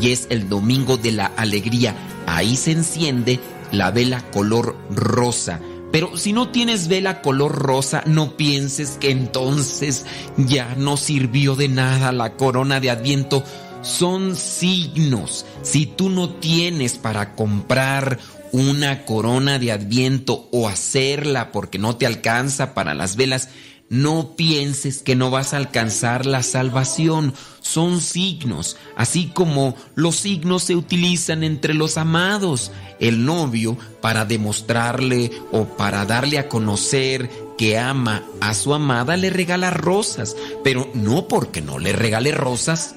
y 0.00 0.12
es 0.12 0.26
el 0.30 0.48
domingo 0.48 0.96
de 0.96 1.12
la 1.12 1.26
alegría. 1.26 1.94
Ahí 2.26 2.56
se 2.56 2.72
enciende 2.72 3.40
la 3.72 3.90
vela 3.90 4.22
color 4.30 4.76
rosa. 4.90 5.60
Pero 5.92 6.16
si 6.16 6.32
no 6.32 6.50
tienes 6.50 6.86
vela 6.88 7.20
color 7.20 7.52
rosa, 7.52 8.02
no 8.06 8.36
pienses 8.36 8.90
que 9.00 9.10
entonces 9.10 10.06
ya 10.36 10.74
no 10.76 10.96
sirvió 10.96 11.56
de 11.56 11.68
nada 11.68 12.12
la 12.12 12.36
corona 12.36 12.78
de 12.78 12.90
Adviento. 12.90 13.42
Son 13.82 14.36
signos. 14.36 15.46
Si 15.62 15.86
tú 15.86 16.10
no 16.10 16.30
tienes 16.34 16.96
para 16.98 17.34
comprar 17.34 18.18
una 18.52 19.04
corona 19.04 19.58
de 19.58 19.72
Adviento 19.72 20.48
o 20.52 20.68
hacerla 20.68 21.50
porque 21.50 21.78
no 21.78 21.96
te 21.96 22.06
alcanza 22.06 22.74
para 22.74 22.94
las 22.94 23.16
velas, 23.16 23.48
no 23.90 24.36
pienses 24.36 25.02
que 25.02 25.16
no 25.16 25.30
vas 25.32 25.52
a 25.52 25.56
alcanzar 25.56 26.24
la 26.24 26.44
salvación. 26.44 27.34
Son 27.60 28.00
signos, 28.00 28.76
así 28.96 29.32
como 29.34 29.74
los 29.96 30.14
signos 30.14 30.62
se 30.62 30.76
utilizan 30.76 31.42
entre 31.42 31.74
los 31.74 31.98
amados. 31.98 32.70
El 33.00 33.26
novio, 33.26 33.76
para 34.00 34.24
demostrarle 34.24 35.32
o 35.50 35.64
para 35.64 36.06
darle 36.06 36.38
a 36.38 36.48
conocer 36.48 37.28
que 37.58 37.78
ama 37.78 38.22
a 38.40 38.54
su 38.54 38.74
amada, 38.74 39.16
le 39.16 39.28
regala 39.28 39.70
rosas, 39.70 40.36
pero 40.62 40.88
no 40.94 41.26
porque 41.26 41.60
no 41.60 41.80
le 41.80 41.92
regale 41.92 42.30
rosas. 42.30 42.94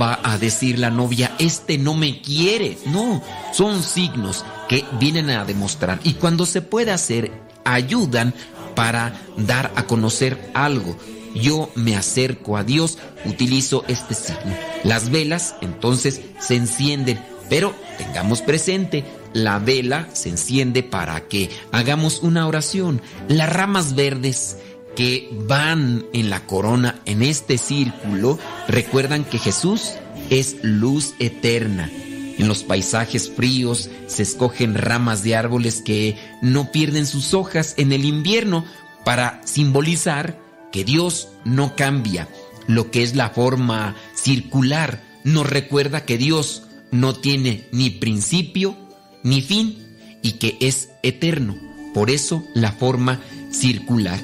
Va 0.00 0.20
a 0.22 0.38
decir 0.38 0.78
la 0.78 0.90
novia, 0.90 1.34
este 1.40 1.76
no 1.76 1.94
me 1.94 2.20
quiere. 2.22 2.78
No, 2.86 3.20
son 3.52 3.82
signos 3.82 4.44
que 4.68 4.84
vienen 5.00 5.28
a 5.30 5.44
demostrar. 5.44 5.98
Y 6.04 6.14
cuando 6.14 6.46
se 6.46 6.62
puede 6.62 6.92
hacer, 6.92 7.32
ayudan 7.64 8.32
para 8.76 9.20
dar 9.36 9.72
a 9.74 9.86
conocer 9.86 10.52
algo. 10.54 10.96
Yo 11.34 11.70
me 11.74 11.96
acerco 11.96 12.56
a 12.56 12.62
Dios, 12.62 12.98
utilizo 13.24 13.84
este 13.88 14.14
signo. 14.14 14.56
Las 14.84 15.10
velas 15.10 15.56
entonces 15.60 16.20
se 16.38 16.54
encienden, 16.54 17.20
pero 17.50 17.74
tengamos 17.98 18.40
presente, 18.40 19.04
la 19.32 19.58
vela 19.58 20.08
se 20.12 20.28
enciende 20.28 20.82
para 20.82 21.28
que 21.28 21.50
hagamos 21.72 22.20
una 22.22 22.46
oración. 22.46 23.02
Las 23.28 23.52
ramas 23.52 23.96
verdes 23.96 24.58
que 24.94 25.28
van 25.46 26.06
en 26.12 26.30
la 26.30 26.46
corona, 26.46 27.00
en 27.04 27.22
este 27.22 27.58
círculo, 27.58 28.38
recuerdan 28.68 29.24
que 29.24 29.38
Jesús 29.38 29.92
es 30.30 30.56
luz 30.62 31.14
eterna. 31.18 31.90
En 32.38 32.48
los 32.48 32.64
paisajes 32.64 33.30
fríos 33.30 33.88
se 34.06 34.22
escogen 34.22 34.74
ramas 34.74 35.22
de 35.22 35.36
árboles 35.36 35.82
que 35.82 36.16
no 36.42 36.70
pierden 36.70 37.06
sus 37.06 37.32
hojas 37.34 37.74
en 37.78 37.92
el 37.92 38.04
invierno 38.04 38.64
para 39.04 39.40
simbolizar 39.44 40.38
que 40.72 40.84
Dios 40.84 41.28
no 41.44 41.74
cambia. 41.76 42.28
Lo 42.66 42.90
que 42.90 43.02
es 43.02 43.14
la 43.14 43.30
forma 43.30 43.94
circular 44.14 45.02
nos 45.24 45.48
recuerda 45.48 46.04
que 46.04 46.18
Dios 46.18 46.64
no 46.90 47.14
tiene 47.14 47.68
ni 47.72 47.90
principio 47.90 48.76
ni 49.22 49.40
fin 49.40 49.96
y 50.22 50.32
que 50.32 50.56
es 50.60 50.90
eterno. 51.02 51.56
Por 51.94 52.10
eso 52.10 52.44
la 52.54 52.72
forma 52.72 53.20
circular. 53.50 54.20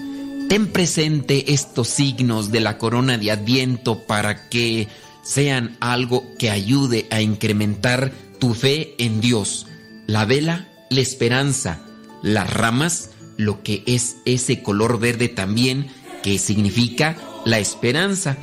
Ten 0.48 0.70
presente 0.70 1.54
estos 1.54 1.88
signos 1.88 2.52
de 2.52 2.60
la 2.60 2.76
corona 2.76 3.16
de 3.16 3.30
Adviento 3.30 4.00
para 4.00 4.50
que 4.50 4.88
sean 5.22 5.76
algo 5.80 6.34
que 6.38 6.50
ayude 6.50 7.06
a 7.10 7.20
incrementar 7.20 8.12
tu 8.38 8.54
fe 8.54 8.94
en 8.98 9.20
Dios. 9.20 9.66
La 10.06 10.24
vela, 10.24 10.68
la 10.90 11.00
esperanza. 11.00 11.80
Las 12.22 12.52
ramas, 12.52 13.10
lo 13.36 13.62
que 13.62 13.82
es 13.86 14.16
ese 14.24 14.62
color 14.62 15.00
verde 15.00 15.28
también, 15.28 15.88
que 16.22 16.38
significa 16.38 17.16
la 17.44 17.58
esperanza. 17.58 18.36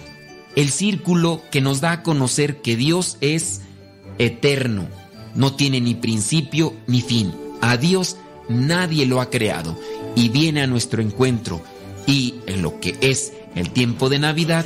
El 0.56 0.70
círculo 0.72 1.42
que 1.52 1.62
nos 1.62 1.82
da 1.82 1.92
a 1.92 2.04
conocer 2.04 2.62
que 2.62 2.76
Dios 2.76 3.18
es 3.22 3.62
eterno, 4.18 4.88
no 5.36 5.56
tiene 5.56 5.80
ni 5.80 5.96
principio 5.96 6.74
ni 6.88 7.02
fin. 7.02 7.34
A 7.62 7.78
Dios 7.78 8.18
nadie 8.50 9.06
lo 9.06 9.22
ha 9.22 9.30
creado 9.30 9.80
y 10.16 10.30
viene 10.30 10.62
a 10.62 10.68
nuestro 10.68 11.02
encuentro. 11.02 11.62
Y 12.08 12.36
en 12.48 12.62
lo 12.62 12.80
que 12.80 12.98
es 13.02 13.34
el 13.56 13.70
tiempo 13.72 14.10
de 14.10 14.20
Navidad, 14.20 14.66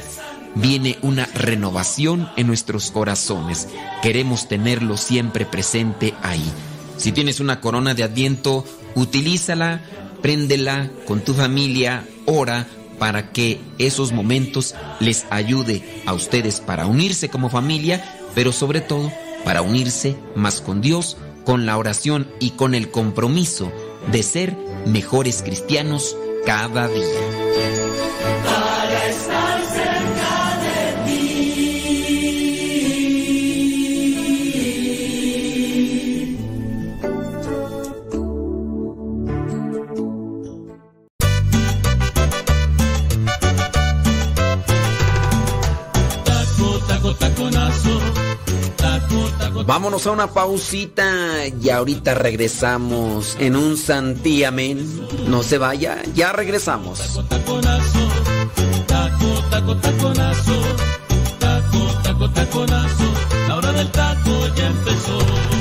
viene 0.55 0.97
una 1.01 1.25
renovación 1.25 2.30
en 2.38 2.47
nuestros 2.47 2.91
corazones. 2.91 3.67
Queremos 4.01 4.47
tenerlo 4.47 4.97
siempre 4.97 5.45
presente 5.45 6.13
ahí. 6.21 6.43
Si 6.97 7.11
tienes 7.11 7.39
una 7.39 7.59
corona 7.59 7.93
de 7.93 8.03
adviento, 8.03 8.65
utilízala, 8.95 9.81
préndela 10.21 10.89
con 11.07 11.21
tu 11.21 11.34
familia, 11.34 12.07
ora 12.25 12.67
para 12.99 13.31
que 13.31 13.59
esos 13.80 14.11
momentos 14.11 14.75
les 14.99 15.25
ayude 15.30 15.84
a 16.05 16.13
ustedes 16.13 16.61
para 16.61 16.85
unirse 16.85 17.30
como 17.30 17.49
familia, 17.49 18.03
pero 18.35 18.51
sobre 18.51 18.81
todo 18.81 19.11
para 19.43 19.61
unirse 19.61 20.15
más 20.35 20.61
con 20.61 20.81
Dios, 20.81 21.17
con 21.45 21.65
la 21.65 21.77
oración 21.77 22.27
y 22.39 22.51
con 22.51 22.75
el 22.75 22.91
compromiso 22.91 23.71
de 24.11 24.23
ser 24.23 24.55
mejores 24.85 25.41
cristianos 25.41 26.15
cada 26.45 26.88
día. 26.88 27.03
Vámonos 49.65 50.06
a 50.07 50.11
una 50.11 50.27
pausita 50.27 51.48
y 51.48 51.69
ahorita 51.69 52.14
regresamos 52.15 53.38
en 53.40 53.56
un 53.56 53.77
santiamén. 53.77 55.07
No 55.27 55.41
se 55.41 55.57
vaya, 55.57 56.02
ya 56.14 56.34
regresamos. 56.34 56.99
taconazo, 57.30 57.99
taco, 58.88 59.44
taco, 59.49 59.77
taconazo, 59.77 60.61
taco, 61.40 61.80
taco, 62.03 62.30
taconazo, 62.31 63.14
la 63.48 63.56
hora 63.56 63.72
del 63.72 63.91
taco 63.91 64.48
ya 64.56 64.68
empezó. 64.68 65.52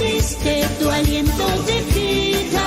Pusiste 0.00 0.66
tu 0.78 0.88
aliento 0.90 1.46
de 1.66 1.82
vida. 1.94 2.66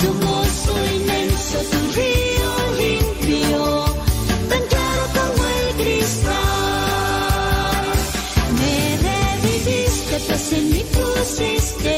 Tu 0.00 0.08
gozo 0.26 0.74
inmenso, 0.94 1.58
tu 1.70 1.78
río 1.96 2.50
limpio, 2.82 3.84
tan 4.50 4.62
claro 4.72 5.02
como 5.16 5.40
el 5.58 5.68
cristal. 5.80 6.34
Me 8.58 8.76
reviviste, 9.08 10.14
pues 10.26 10.52
en 10.52 10.64
mí 10.70 10.82
pusiste 10.92 11.95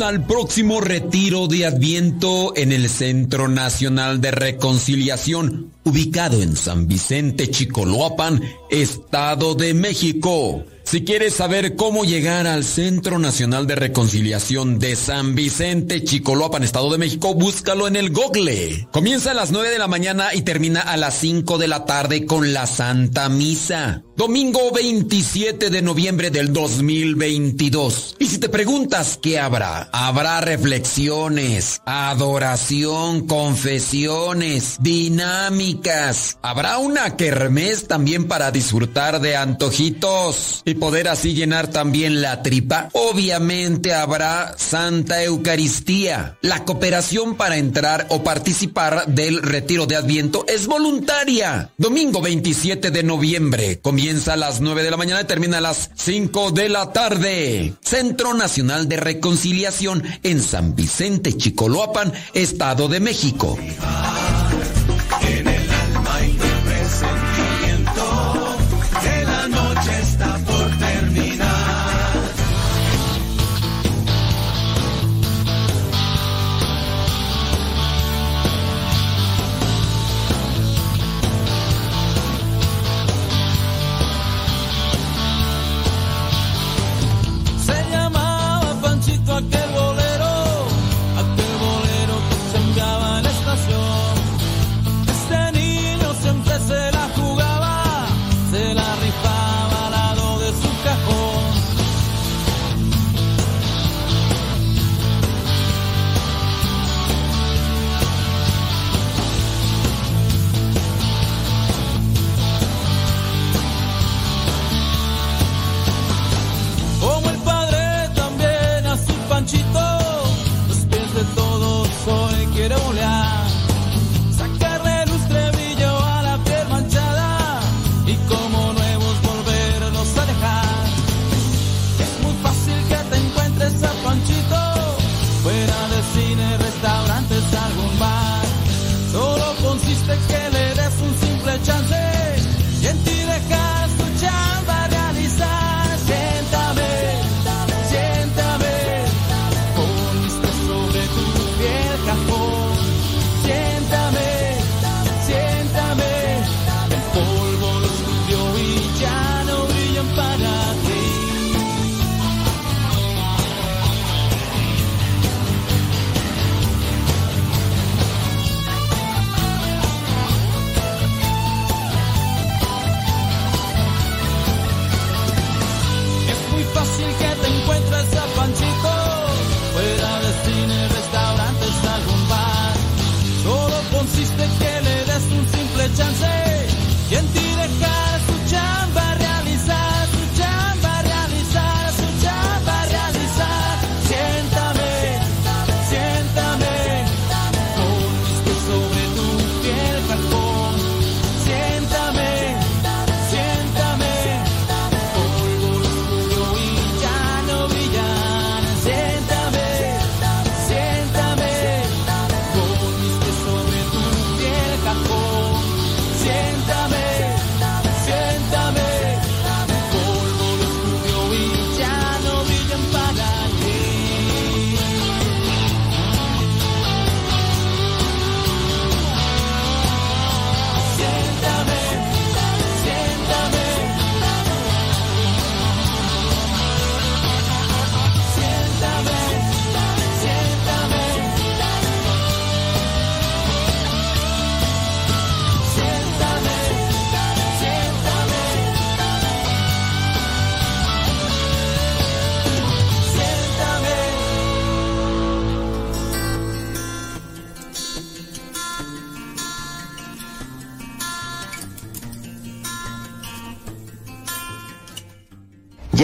Al 0.00 0.26
próximo 0.26 0.80
retiro 0.80 1.46
de 1.46 1.66
Adviento 1.66 2.52
en 2.56 2.72
el 2.72 2.88
Centro 2.88 3.46
Nacional 3.46 4.20
de 4.20 4.32
Reconciliación, 4.32 5.70
ubicado 5.84 6.42
en 6.42 6.56
San 6.56 6.88
Vicente, 6.88 7.48
Chicoloapan, 7.48 8.42
Estado 8.70 9.54
de 9.54 9.72
México. 9.72 10.64
Si 10.82 11.04
quieres 11.04 11.34
saber 11.34 11.76
cómo 11.76 12.04
llegar 12.04 12.46
al 12.46 12.64
Centro 12.64 13.18
Nacional 13.18 13.66
de 13.66 13.76
Reconciliación 13.76 14.78
de 14.78 14.96
San 14.96 15.34
Vicente, 15.34 16.02
Chicoloapan, 16.02 16.64
Estado 16.64 16.90
de 16.90 16.98
México, 16.98 17.34
búscalo 17.34 17.86
en 17.86 17.96
el 17.96 18.10
Google. 18.10 18.88
Comienza 18.92 19.30
a 19.30 19.34
las 19.34 19.52
9 19.52 19.70
de 19.70 19.78
la 19.78 19.88
mañana 19.88 20.34
y 20.34 20.42
termina 20.42 20.80
a 20.80 20.96
las 20.96 21.14
5 21.18 21.56
de 21.56 21.68
la 21.68 21.84
tarde 21.84 22.26
con 22.26 22.52
la 22.52 22.66
Santa 22.66 23.28
Misa. 23.28 24.02
Domingo 24.16 24.70
27 24.70 25.70
de 25.70 25.82
noviembre 25.82 26.30
del 26.30 26.52
2022. 26.52 28.14
Y 28.20 28.26
si 28.26 28.38
te 28.38 28.48
preguntas 28.48 29.18
qué 29.20 29.40
habrá, 29.40 29.88
habrá 29.90 30.40
reflexiones, 30.40 31.82
adoración, 31.84 33.26
confesiones, 33.26 34.76
dinámicas. 34.80 36.38
Habrá 36.42 36.78
una 36.78 37.16
kermés 37.16 37.88
también 37.88 38.28
para 38.28 38.52
disfrutar 38.52 39.20
de 39.20 39.34
antojitos 39.34 40.62
y 40.64 40.74
poder 40.74 41.08
así 41.08 41.34
llenar 41.34 41.66
también 41.66 42.22
la 42.22 42.40
tripa. 42.40 42.90
Obviamente 42.92 43.94
habrá 43.94 44.54
Santa 44.56 45.24
Eucaristía. 45.24 46.38
La 46.40 46.64
cooperación 46.64 47.34
para 47.34 47.56
entrar 47.56 48.06
o 48.10 48.22
participar 48.22 49.06
del 49.08 49.42
retiro 49.42 49.86
de 49.86 49.96
Adviento 49.96 50.44
es 50.46 50.68
voluntaria. 50.68 51.72
Domingo 51.78 52.22
27 52.22 52.92
de 52.92 53.02
noviembre. 53.02 53.80
A 54.04 54.36
las 54.36 54.60
9 54.60 54.82
de 54.82 54.90
la 54.90 54.98
mañana 54.98 55.22
y 55.22 55.24
termina 55.24 55.58
a 55.58 55.60
las 55.62 55.90
5 55.94 56.50
de 56.50 56.68
la 56.68 56.92
tarde. 56.92 57.72
Centro 57.80 58.34
Nacional 58.34 58.86
de 58.86 58.98
Reconciliación 58.98 60.02
en 60.22 60.42
San 60.42 60.76
Vicente, 60.76 61.34
Chicoloapan, 61.34 62.12
Estado 62.34 62.88
de 62.88 63.00
México. 63.00 63.56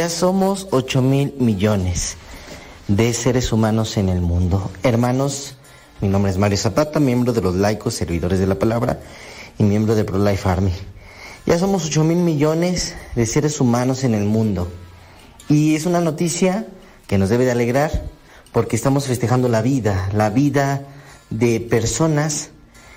Ya 0.01 0.09
somos 0.09 0.67
8 0.71 1.03
mil 1.03 1.35
millones 1.39 2.17
de 2.89 3.13
seres 3.13 3.53
humanos 3.53 3.99
en 3.99 4.09
el 4.09 4.23
mundo. 4.23 4.71
Hermanos, 4.83 5.57
mi 6.01 6.09
nombre 6.09 6.33
es 6.33 6.39
Mario 6.39 6.57
Zapata, 6.57 7.01
miembro 7.01 7.35
de 7.35 7.43
los 7.43 7.55
laicos 7.55 7.97
servidores 7.97 8.39
de 8.39 8.47
la 8.47 8.55
palabra 8.55 9.01
y 9.59 9.63
miembro 9.63 9.95
de 9.95 10.05
ProLife 10.05 10.49
Army. 10.49 10.73
Ya 11.45 11.59
somos 11.59 11.85
8 11.85 12.03
mil 12.05 12.17
millones 12.17 12.95
de 13.15 13.27
seres 13.27 13.61
humanos 13.61 14.03
en 14.03 14.15
el 14.15 14.25
mundo. 14.25 14.69
Y 15.51 15.75
es 15.75 15.85
una 15.85 16.01
noticia 16.01 16.67
que 17.07 17.19
nos 17.19 17.29
debe 17.29 17.45
de 17.45 17.51
alegrar 17.51 17.91
porque 18.53 18.77
estamos 18.77 19.05
festejando 19.05 19.51
la 19.51 19.61
vida, 19.61 20.09
la 20.15 20.31
vida 20.31 20.81
de 21.29 21.61
personas 21.61 22.49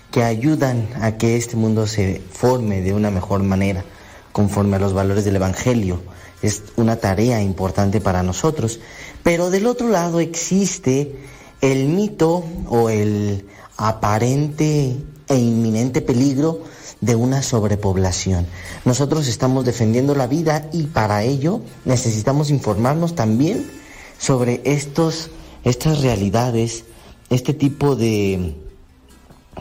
que 0.10 0.24
ayudan 0.24 0.88
a 1.02 1.18
que 1.18 1.36
este 1.36 1.58
mundo 1.58 1.86
se 1.86 2.22
forme 2.32 2.82
de 2.82 2.94
una 2.94 3.12
mejor 3.12 3.44
manera, 3.44 3.84
conforme 4.32 4.78
a 4.78 4.80
los 4.80 4.94
valores 4.94 5.26
del 5.26 5.36
Evangelio. 5.36 6.13
Es 6.44 6.62
una 6.76 6.98
tarea 6.98 7.42
importante 7.42 8.02
para 8.02 8.22
nosotros. 8.22 8.80
Pero 9.24 9.50
del 9.50 9.66
otro 9.66 9.90
lado 9.90 10.20
existe 10.20 11.16
el 11.62 11.88
mito 11.88 12.44
o 12.68 12.90
el 12.90 13.48
aparente 13.78 14.98
e 15.28 15.36
inminente 15.36 16.02
peligro 16.02 16.62
de 17.02 17.16
una 17.16 17.42
sobrepoblación. 17.42 18.46
Nosotros 18.86 19.28
estamos 19.28 19.66
defendiendo 19.66 20.16
la 20.16 20.28
vida 20.28 20.70
y 20.72 20.84
para 20.84 21.24
ello 21.24 21.62
necesitamos 21.86 22.50
informarnos 22.50 23.16
también 23.16 23.70
sobre 24.18 24.62
estos, 24.64 25.30
estas 25.64 26.02
realidades, 26.02 26.86
este 27.30 27.54
tipo 27.54 27.96
de, 27.96 28.56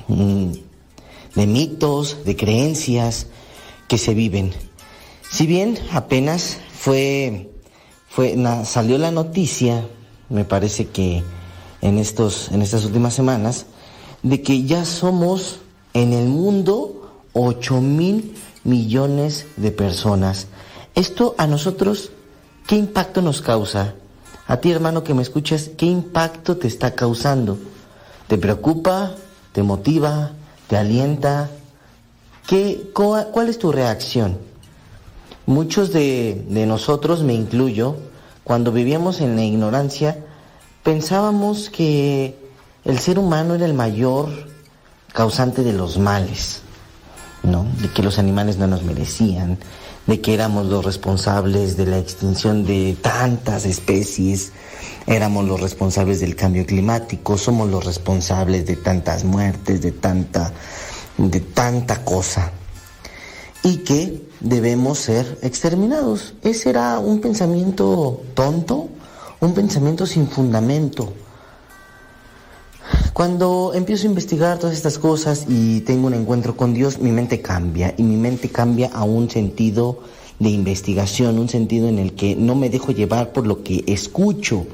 mm, 0.06 0.52
de 1.34 1.46
mitos, 1.46 2.18
de 2.24 2.36
creencias 2.36 3.26
que 3.88 3.98
se 3.98 4.14
viven. 4.14 4.52
Si 5.32 5.46
bien 5.46 5.78
apenas 5.92 6.58
fue, 6.74 7.50
fue 8.06 8.36
salió 8.66 8.98
la 8.98 9.10
noticia, 9.10 9.88
me 10.28 10.44
parece 10.44 10.88
que 10.88 11.24
en 11.80 11.96
estos, 11.96 12.50
en 12.50 12.60
estas 12.60 12.84
últimas 12.84 13.14
semanas, 13.14 13.64
de 14.22 14.42
que 14.42 14.64
ya 14.64 14.84
somos 14.84 15.60
en 15.94 16.12
el 16.12 16.28
mundo 16.28 17.24
8 17.32 17.80
mil 17.80 18.34
millones 18.64 19.46
de 19.56 19.70
personas. 19.70 20.48
Esto 20.94 21.34
a 21.38 21.46
nosotros, 21.46 22.10
¿qué 22.66 22.76
impacto 22.76 23.22
nos 23.22 23.40
causa? 23.40 23.94
A 24.46 24.58
ti, 24.58 24.70
hermano, 24.70 25.02
que 25.02 25.14
me 25.14 25.22
escuchas, 25.22 25.70
¿qué 25.78 25.86
impacto 25.86 26.58
te 26.58 26.68
está 26.68 26.94
causando? 26.94 27.58
¿Te 28.28 28.36
preocupa? 28.36 29.14
¿Te 29.52 29.62
motiva? 29.62 30.32
¿Te 30.68 30.76
alienta? 30.76 31.48
¿Qué, 32.46 32.90
¿Cuál 32.92 33.48
es 33.48 33.58
tu 33.58 33.72
reacción? 33.72 34.51
Muchos 35.46 35.92
de, 35.92 36.44
de 36.48 36.66
nosotros, 36.66 37.24
me 37.24 37.34
incluyo, 37.34 37.96
cuando 38.44 38.70
vivíamos 38.70 39.20
en 39.20 39.34
la 39.34 39.42
ignorancia, 39.42 40.24
pensábamos 40.84 41.68
que 41.68 42.36
el 42.84 42.98
ser 43.00 43.18
humano 43.18 43.54
era 43.56 43.66
el 43.66 43.74
mayor 43.74 44.28
causante 45.12 45.64
de 45.64 45.72
los 45.72 45.98
males, 45.98 46.62
¿no? 47.42 47.66
De 47.80 47.88
que 47.88 48.02
los 48.02 48.18
animales 48.18 48.56
no 48.56 48.68
nos 48.68 48.84
merecían, 48.84 49.58
de 50.06 50.20
que 50.20 50.32
éramos 50.34 50.66
los 50.66 50.84
responsables 50.84 51.76
de 51.76 51.86
la 51.86 51.98
extinción 51.98 52.64
de 52.64 52.96
tantas 53.00 53.64
especies, 53.64 54.52
éramos 55.06 55.44
los 55.44 55.60
responsables 55.60 56.20
del 56.20 56.36
cambio 56.36 56.66
climático, 56.66 57.36
somos 57.36 57.68
los 57.68 57.84
responsables 57.84 58.66
de 58.66 58.76
tantas 58.76 59.24
muertes, 59.24 59.82
de 59.82 59.90
tanta, 59.90 60.52
de 61.18 61.40
tanta 61.40 62.04
cosa 62.04 62.52
y 63.62 63.78
que 63.78 64.26
debemos 64.40 64.98
ser 64.98 65.38
exterminados. 65.42 66.34
Ese 66.42 66.70
era 66.70 66.98
un 66.98 67.20
pensamiento 67.20 68.20
tonto, 68.34 68.88
un 69.40 69.54
pensamiento 69.54 70.06
sin 70.06 70.26
fundamento. 70.28 71.12
Cuando 73.12 73.72
empiezo 73.74 74.06
a 74.06 74.10
investigar 74.10 74.58
todas 74.58 74.74
estas 74.74 74.98
cosas 74.98 75.44
y 75.48 75.82
tengo 75.82 76.06
un 76.06 76.14
encuentro 76.14 76.56
con 76.56 76.74
Dios, 76.74 76.98
mi 76.98 77.12
mente 77.12 77.40
cambia 77.40 77.94
y 77.96 78.02
mi 78.02 78.16
mente 78.16 78.48
cambia 78.48 78.90
a 78.92 79.04
un 79.04 79.30
sentido 79.30 80.00
de 80.38 80.48
investigación, 80.48 81.38
un 81.38 81.48
sentido 81.48 81.88
en 81.88 81.98
el 81.98 82.14
que 82.14 82.34
no 82.34 82.54
me 82.54 82.70
dejo 82.70 82.90
llevar 82.90 83.32
por 83.32 83.46
lo 83.46 83.62
que 83.62 83.84
escucho. 83.86 84.66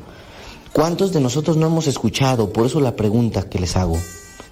¿Cuántos 0.73 1.13
de 1.13 1.21
nosotros 1.21 1.57
no 1.57 1.67
hemos 1.67 1.89
escuchado? 1.89 2.53
Por 2.53 2.67
eso 2.67 2.81
la 2.81 2.97
pregunta 2.97 3.49
que 3.51 3.59
les 3.59 3.77
hago. 3.77 3.99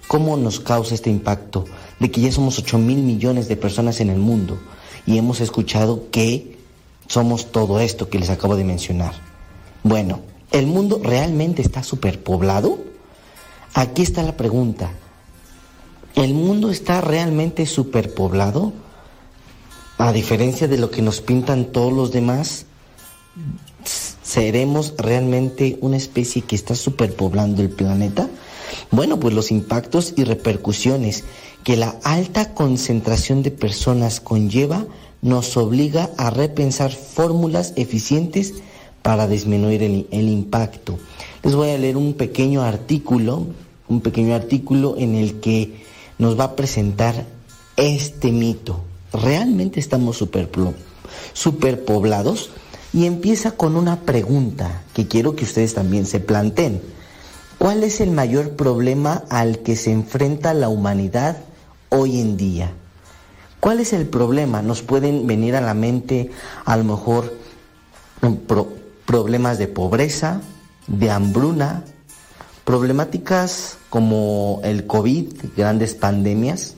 ¿Cómo 0.07 0.37
nos 0.37 0.59
causa 0.59 0.93
este 0.93 1.09
impacto 1.09 1.65
de 1.99 2.11
que 2.11 2.21
ya 2.21 2.31
somos 2.31 2.59
8 2.59 2.77
mil 2.77 2.99
millones 2.99 3.47
de 3.47 3.55
personas 3.55 3.99
en 3.99 4.09
el 4.09 4.19
mundo 4.19 4.59
y 5.05 5.17
hemos 5.17 5.39
escuchado 5.39 6.09
que 6.11 6.57
somos 7.07 7.51
todo 7.51 7.79
esto 7.79 8.09
que 8.09 8.19
les 8.19 8.29
acabo 8.29 8.55
de 8.55 8.63
mencionar? 8.63 9.13
Bueno, 9.83 10.21
¿el 10.51 10.67
mundo 10.67 10.99
realmente 11.03 11.61
está 11.61 11.83
superpoblado? 11.83 12.79
Aquí 13.73 14.01
está 14.01 14.23
la 14.23 14.35
pregunta. 14.35 14.91
¿El 16.15 16.33
mundo 16.33 16.71
está 16.71 17.01
realmente 17.01 17.65
superpoblado? 17.65 18.73
A 19.97 20.11
diferencia 20.11 20.67
de 20.67 20.77
lo 20.77 20.91
que 20.91 21.01
nos 21.01 21.21
pintan 21.21 21.65
todos 21.65 21.93
los 21.93 22.11
demás, 22.11 22.65
¿Seremos 24.27 24.93
realmente 24.97 25.77
una 25.79 25.95
especie 25.95 26.41
que 26.41 26.57
está 26.57 26.75
superpoblando 26.75 27.61
el 27.61 27.69
planeta? 27.69 28.27
Bueno, 28.91 29.19
pues 29.21 29.33
los 29.33 29.51
impactos 29.51 30.13
y 30.17 30.25
repercusiones 30.25 31.23
que 31.63 31.75
la 31.75 31.95
alta 32.03 32.53
concentración 32.53 33.43
de 33.43 33.51
personas 33.51 34.19
conlleva 34.19 34.85
nos 35.21 35.57
obliga 35.57 36.09
a 36.17 36.29
repensar 36.29 36.91
fórmulas 36.91 37.73
eficientes 37.75 38.53
para 39.01 39.27
disminuir 39.27 39.83
el, 39.83 40.07
impacto. 40.11 40.97
Les 41.43 41.55
voy 41.55 41.69
a 41.69 41.77
leer 41.77 41.97
un 41.97 42.13
pequeño 42.13 42.61
artículo, 42.61 43.47
un 43.87 44.01
pequeño 44.01 44.35
artículo 44.35 44.95
en 44.97 45.15
el 45.15 45.39
que 45.39 45.83
nos 46.17 46.39
va 46.39 46.45
a 46.45 46.55
presentar 46.55 47.25
este 47.77 48.31
mito. 48.31 48.81
¿Realmente 49.13 49.79
estamos 49.79 50.17
superpoblados? 51.33 52.49
Y 52.93 53.05
empieza 53.05 53.51
con 53.51 53.75
una 53.75 54.01
pregunta 54.01 54.83
que 54.93 55.07
quiero 55.07 55.35
que 55.35 55.45
ustedes 55.45 55.73
también 55.73 56.05
se 56.05 56.19
planteen. 56.19 56.81
¿Cuál 57.57 57.83
es 57.83 58.01
el 58.01 58.11
mayor 58.11 58.51
problema 58.51 59.23
al 59.29 59.59
que 59.59 59.75
se 59.75 59.91
enfrenta 59.91 60.53
la 60.53 60.69
humanidad 60.69 61.37
hoy 61.89 62.19
en 62.19 62.37
día? 62.37 62.71
¿Cuál 63.59 63.79
es 63.79 63.93
el 63.93 64.07
problema? 64.07 64.61
Nos 64.61 64.81
pueden 64.81 65.25
venir 65.27 65.55
a 65.55 65.61
la 65.61 65.73
mente 65.73 66.31
a 66.65 66.77
lo 66.77 66.83
mejor 66.83 67.33
mm, 68.21 68.33
pro- 68.47 68.73
problemas 69.05 69.57
de 69.57 69.67
pobreza, 69.67 70.41
de 70.87 71.09
hambruna, 71.09 71.83
problemáticas 72.63 73.77
como 73.89 74.59
el 74.63 74.85
COVID, 74.85 75.27
grandes 75.55 75.95
pandemias. 75.95 76.75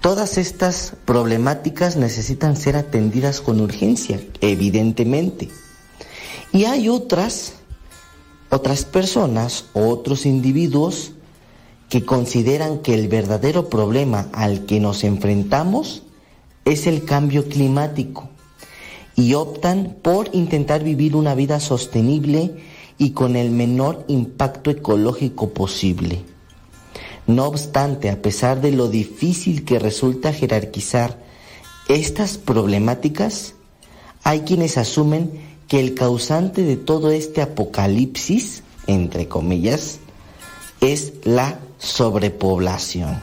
Todas 0.00 0.38
estas 0.38 0.92
problemáticas 1.04 1.96
necesitan 1.96 2.56
ser 2.56 2.76
atendidas 2.76 3.40
con 3.40 3.60
urgencia, 3.60 4.20
evidentemente. 4.40 5.48
Y 6.52 6.66
hay 6.66 6.88
otras, 6.88 7.54
otras 8.50 8.84
personas 8.84 9.64
otros 9.72 10.26
individuos 10.26 11.12
que 11.88 12.04
consideran 12.04 12.78
que 12.78 12.94
el 12.94 13.08
verdadero 13.08 13.68
problema 13.68 14.28
al 14.32 14.66
que 14.66 14.80
nos 14.80 15.04
enfrentamos 15.04 16.02
es 16.64 16.86
el 16.86 17.04
cambio 17.04 17.48
climático 17.48 18.28
y 19.16 19.34
optan 19.34 19.96
por 20.02 20.30
intentar 20.32 20.82
vivir 20.82 21.14
una 21.14 21.34
vida 21.34 21.60
sostenible 21.60 22.56
y 22.98 23.10
con 23.10 23.36
el 23.36 23.50
menor 23.50 24.04
impacto 24.08 24.70
ecológico 24.70 25.50
posible. 25.50 26.22
No 27.26 27.46
obstante, 27.46 28.10
a 28.10 28.20
pesar 28.20 28.60
de 28.60 28.72
lo 28.72 28.88
difícil 28.88 29.64
que 29.64 29.78
resulta 29.78 30.32
jerarquizar 30.32 31.22
estas 31.88 32.38
problemáticas, 32.38 33.54
hay 34.22 34.40
quienes 34.40 34.78
asumen 34.78 35.30
que 35.68 35.80
el 35.80 35.94
causante 35.94 36.62
de 36.62 36.76
todo 36.76 37.10
este 37.10 37.40
apocalipsis, 37.40 38.62
entre 38.86 39.28
comillas, 39.28 40.00
es 40.92 41.14
la 41.24 41.60
sobrepoblación. 41.78 43.18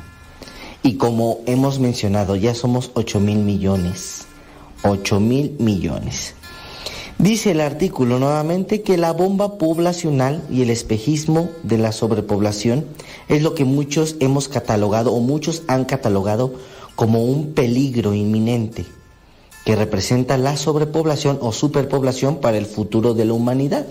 Y 0.84 0.96
como 0.96 1.40
hemos 1.46 1.80
mencionado, 1.80 2.36
ya 2.36 2.56
somos 2.56 2.92
8 2.96 3.20
mil 3.20 3.38
millones. 3.40 4.26
8 4.84 5.20
mil 5.20 5.56
millones. 5.60 6.34
Dice 7.20 7.52
el 7.52 7.62
artículo 7.62 8.18
nuevamente 8.18 8.82
que 8.82 8.98
la 8.98 9.14
bomba 9.14 9.60
poblacional 9.60 10.42
y 10.50 10.64
el 10.64 10.72
espejismo 10.72 11.52
de 11.62 11.78
la 11.78 11.92
sobrepoblación 11.92 12.86
es 13.30 13.44
lo 13.44 13.54
que 13.54 13.64
muchos 13.64 14.16
hemos 14.20 14.48
catalogado 14.48 15.14
o 15.14 15.20
muchos 15.20 15.62
han 15.68 15.86
catalogado 15.86 16.56
como 16.96 17.24
un 17.24 17.54
peligro 17.54 18.16
inminente 18.16 18.86
que 19.66 19.76
representa 19.76 20.38
la 20.38 20.58
sobrepoblación 20.58 21.38
o 21.42 21.52
superpoblación 21.52 22.38
para 22.38 22.58
el 22.58 22.66
futuro 22.66 23.14
de 23.14 23.26
la 23.26 23.34
humanidad. 23.34 23.86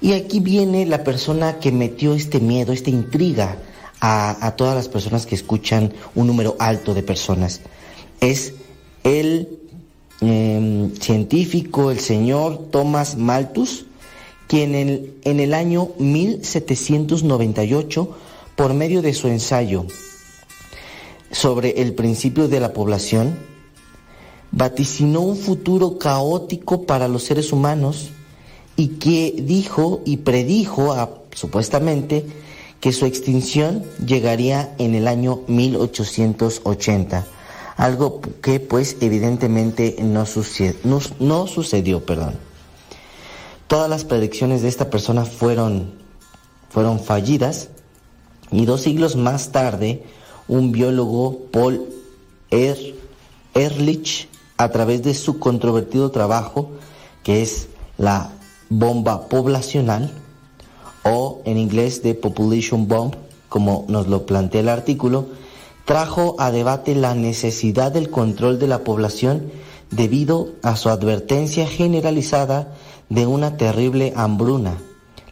Y 0.00 0.12
aquí 0.12 0.40
viene 0.40 0.86
la 0.86 1.04
persona 1.04 1.58
que 1.58 1.72
metió 1.72 2.14
este 2.14 2.40
miedo, 2.40 2.72
esta 2.72 2.90
intriga 2.90 3.58
a, 4.00 4.54
todas 4.56 4.74
las 4.74 4.88
personas 4.88 5.26
que 5.26 5.34
escuchan 5.34 5.92
un 6.14 6.26
número 6.26 6.56
alto 6.58 6.94
de 6.94 7.02
personas. 7.02 7.60
Es 8.20 8.54
el 9.04 9.58
eh, 10.20 10.90
científico, 11.00 11.90
el 11.90 12.00
señor 12.00 12.68
Thomas 12.70 13.16
Malthus, 13.16 13.86
quien 14.48 14.74
en, 14.74 15.14
en 15.24 15.40
el 15.40 15.54
año 15.54 15.88
1798, 15.98 18.16
por 18.54 18.74
medio 18.74 19.00
de 19.02 19.14
su 19.14 19.28
ensayo 19.28 19.86
sobre 21.30 21.82
el 21.82 21.94
principio 21.94 22.48
de 22.48 22.60
la 22.60 22.72
población, 22.72 23.36
vaticinó 24.52 25.22
un 25.22 25.36
futuro 25.36 25.98
caótico 25.98 26.86
para 26.86 27.08
los 27.08 27.24
seres 27.24 27.52
humanos 27.52 28.10
y 28.76 28.88
que 28.98 29.34
dijo 29.38 30.02
y 30.04 30.18
predijo 30.18 30.94
supuestamente 31.32 32.26
que 32.80 32.92
su 32.92 33.06
extinción 33.06 33.82
llegaría 34.04 34.74
en 34.78 34.94
el 34.94 35.08
año 35.08 35.40
1880, 35.48 37.26
algo 37.76 38.20
que 38.42 38.60
pues 38.60 38.96
evidentemente 39.00 39.96
no 40.00 40.26
sucedió. 40.26 42.04
Perdón. 42.04 42.34
Todas 43.66 43.88
las 43.90 44.04
predicciones 44.04 44.62
de 44.62 44.68
esta 44.68 44.90
persona 44.90 45.24
fueron, 45.24 45.92
fueron 46.70 47.00
fallidas 47.00 47.68
y 48.52 48.64
dos 48.66 48.82
siglos 48.82 49.16
más 49.16 49.50
tarde 49.52 50.04
un 50.48 50.70
biólogo, 50.70 51.46
Paul 51.50 51.88
Er- 52.50 52.94
Ehrlich, 53.54 54.28
a 54.58 54.70
través 54.70 55.02
de 55.02 55.12
su 55.14 55.38
controvertido 55.40 56.10
trabajo, 56.12 56.70
que 57.24 57.42
es 57.42 57.66
la 57.98 58.30
bomba 58.68 59.28
poblacional, 59.28 60.10
o 61.04 61.40
en 61.44 61.56
inglés 61.56 62.02
de 62.02 62.14
Population 62.14 62.88
Bomb, 62.88 63.14
como 63.48 63.84
nos 63.88 64.08
lo 64.08 64.26
plantea 64.26 64.60
el 64.60 64.68
artículo, 64.68 65.26
trajo 65.84 66.34
a 66.38 66.50
debate 66.50 66.96
la 66.96 67.14
necesidad 67.14 67.92
del 67.92 68.10
control 68.10 68.58
de 68.58 68.66
la 68.66 68.82
población 68.82 69.52
debido 69.90 70.52
a 70.62 70.76
su 70.76 70.88
advertencia 70.88 71.66
generalizada 71.66 72.74
de 73.08 73.26
una 73.26 73.56
terrible 73.56 74.12
hambruna, 74.16 74.78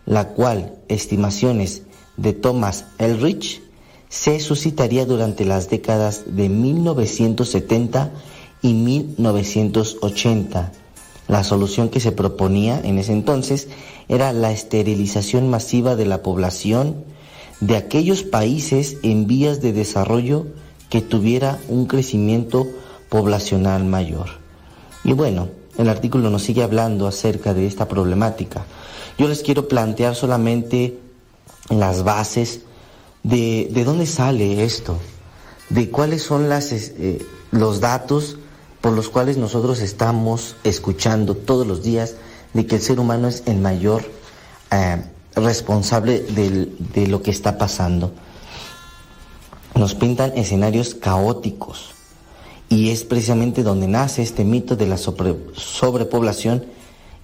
la 0.06 0.28
cual, 0.28 0.74
estimaciones 0.88 1.82
de 2.16 2.32
Thomas 2.34 2.84
Elrich, 2.98 3.62
se 4.08 4.38
suscitaría 4.38 5.06
durante 5.06 5.44
las 5.44 5.70
décadas 5.70 6.22
de 6.26 6.48
1970 6.48 8.12
y 8.62 8.74
1980. 8.74 10.83
La 11.28 11.42
solución 11.42 11.88
que 11.88 12.00
se 12.00 12.12
proponía 12.12 12.80
en 12.84 12.98
ese 12.98 13.12
entonces 13.12 13.68
era 14.08 14.32
la 14.32 14.52
esterilización 14.52 15.48
masiva 15.48 15.96
de 15.96 16.06
la 16.06 16.22
población 16.22 17.04
de 17.60 17.76
aquellos 17.76 18.22
países 18.22 18.98
en 19.02 19.26
vías 19.26 19.60
de 19.62 19.72
desarrollo 19.72 20.46
que 20.90 21.00
tuviera 21.00 21.58
un 21.68 21.86
crecimiento 21.86 22.66
poblacional 23.08 23.84
mayor. 23.84 24.26
Y 25.02 25.12
bueno, 25.12 25.48
el 25.78 25.88
artículo 25.88 26.30
nos 26.30 26.42
sigue 26.42 26.62
hablando 26.62 27.06
acerca 27.06 27.54
de 27.54 27.66
esta 27.66 27.88
problemática. 27.88 28.64
Yo 29.18 29.28
les 29.28 29.42
quiero 29.42 29.66
plantear 29.66 30.14
solamente 30.14 30.98
las 31.70 32.04
bases 32.04 32.60
de, 33.22 33.70
de 33.72 33.84
dónde 33.84 34.06
sale 34.06 34.64
esto, 34.64 34.98
de 35.70 35.90
cuáles 35.90 36.22
son 36.22 36.48
las, 36.48 36.72
eh, 36.72 37.24
los 37.50 37.80
datos 37.80 38.38
por 38.84 38.92
los 38.92 39.08
cuales 39.08 39.38
nosotros 39.38 39.80
estamos 39.80 40.56
escuchando 40.62 41.34
todos 41.38 41.66
los 41.66 41.82
días 41.82 42.16
de 42.52 42.66
que 42.66 42.76
el 42.76 42.82
ser 42.82 43.00
humano 43.00 43.28
es 43.28 43.42
el 43.46 43.56
mayor 43.56 44.04
eh, 44.70 45.02
responsable 45.34 46.20
de 46.20 47.06
lo 47.06 47.22
que 47.22 47.30
está 47.30 47.56
pasando. 47.56 48.12
Nos 49.74 49.94
pintan 49.94 50.36
escenarios 50.36 50.94
caóticos 50.94 51.92
y 52.68 52.90
es 52.90 53.04
precisamente 53.04 53.62
donde 53.62 53.88
nace 53.88 54.20
este 54.20 54.44
mito 54.44 54.76
de 54.76 54.86
la 54.86 54.98
sobre- 54.98 55.38
sobrepoblación 55.56 56.66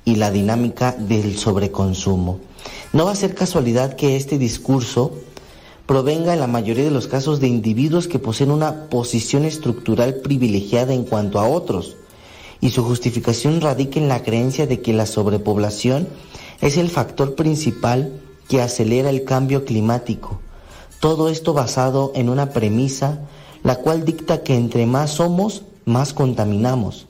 y 0.07 0.15
la 0.15 0.31
dinámica 0.31 0.93
del 0.93 1.37
sobreconsumo. 1.37 2.41
No 2.95 3.05
va 3.05 3.13
a 3.13 3.17
ser 3.17 3.35
casualidad 3.35 3.97
que 3.97 4.17
este 4.17 4.39
discurso 4.39 5.13
provenga 5.91 6.35
en 6.35 6.39
la 6.39 6.47
mayoría 6.47 6.85
de 6.85 6.93
los 6.93 7.09
casos 7.09 7.41
de 7.41 7.49
individuos 7.49 8.07
que 8.07 8.21
poseen 8.21 8.53
una 8.53 8.85
posición 8.85 9.45
estructural 9.45 10.21
privilegiada 10.23 10.95
en 10.95 11.03
cuanto 11.03 11.41
a 11.41 11.49
otros, 11.49 11.97
y 12.61 12.71
su 12.71 12.85
justificación 12.85 13.61
radica 13.61 13.99
en 13.99 14.07
la 14.07 14.23
creencia 14.23 14.69
de 14.69 14.81
que 14.83 14.93
la 14.93 15.05
sobrepoblación 15.05 16.07
es 16.61 16.77
el 16.77 16.91
factor 16.91 17.35
principal 17.35 18.13
que 18.49 18.63
acelera 18.63 19.11
el 19.11 19.25
cambio 19.25 19.65
climático. 19.65 20.41
Todo 21.01 21.29
esto 21.29 21.55
basado 21.55 22.13
en 22.15 22.29
una 22.29 22.51
premisa, 22.51 23.23
la 23.65 23.75
cual 23.75 24.05
dicta 24.05 24.45
que 24.45 24.55
entre 24.55 24.87
más 24.87 25.11
somos, 25.11 25.65
más 25.87 26.13
contaminamos. 26.13 27.09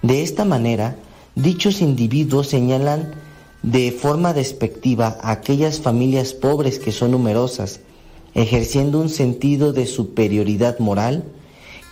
De 0.00 0.22
esta 0.22 0.46
manera, 0.46 0.96
dichos 1.34 1.82
individuos 1.82 2.48
señalan 2.48 3.16
de 3.62 3.92
forma 3.92 4.32
despectiva 4.32 5.18
a 5.20 5.32
aquellas 5.32 5.80
familias 5.80 6.32
pobres 6.32 6.78
que 6.78 6.90
son 6.90 7.10
numerosas, 7.10 7.80
ejerciendo 8.34 9.00
un 9.00 9.08
sentido 9.08 9.72
de 9.72 9.86
superioridad 9.86 10.78
moral 10.78 11.24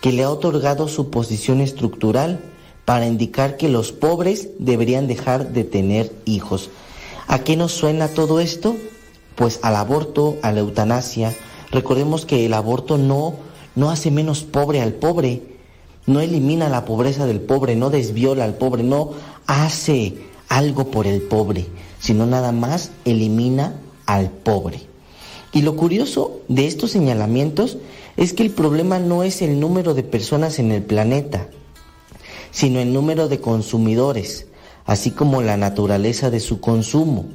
que 0.01 0.11
le 0.11 0.23
ha 0.23 0.29
otorgado 0.29 0.87
su 0.87 1.09
posición 1.09 1.61
estructural 1.61 2.39
para 2.85 3.07
indicar 3.07 3.55
que 3.55 3.69
los 3.69 3.91
pobres 3.91 4.49
deberían 4.59 5.07
dejar 5.07 5.53
de 5.53 5.63
tener 5.63 6.11
hijos. 6.25 6.69
¿A 7.27 7.39
qué 7.39 7.55
nos 7.55 7.71
suena 7.71 8.09
todo 8.09 8.39
esto? 8.41 8.75
Pues 9.35 9.59
al 9.63 9.75
aborto, 9.75 10.37
a 10.41 10.51
la 10.51 10.59
eutanasia. 10.59 11.33
Recordemos 11.71 12.25
que 12.25 12.45
el 12.45 12.53
aborto 12.53 12.97
no, 12.97 13.35
no 13.75 13.89
hace 13.89 14.11
menos 14.11 14.43
pobre 14.43 14.81
al 14.81 14.93
pobre, 14.93 15.41
no 16.05 16.19
elimina 16.19 16.67
la 16.67 16.83
pobreza 16.83 17.25
del 17.25 17.39
pobre, 17.39 17.77
no 17.77 17.89
desviola 17.89 18.43
al 18.43 18.55
pobre, 18.55 18.83
no 18.83 19.11
hace 19.47 20.15
algo 20.49 20.91
por 20.91 21.07
el 21.07 21.21
pobre, 21.21 21.65
sino 21.99 22.25
nada 22.25 22.51
más 22.51 22.91
elimina 23.05 23.79
al 24.05 24.29
pobre. 24.29 24.92
Y 25.53 25.61
lo 25.61 25.75
curioso 25.75 26.41
de 26.47 26.65
estos 26.65 26.91
señalamientos 26.91 27.77
es 28.17 28.33
que 28.33 28.41
el 28.41 28.49
problema 28.49 28.97
no 28.97 29.23
es 29.23 29.43
el 29.43 29.59
número 29.59 29.93
de 29.93 30.01
personas 30.01 30.57
en 30.57 30.71
el 30.71 30.81
planeta, 30.81 31.47
sino 32.49 32.79
el 32.79 32.91
número 32.91 33.27
de 33.27 33.39
consumidores, 33.39 34.47
así 34.85 35.11
como 35.11 35.43
la 35.43 35.55
naturaleza 35.55 36.31
de 36.31 36.39
su 36.39 36.59
consumo. 36.59 37.25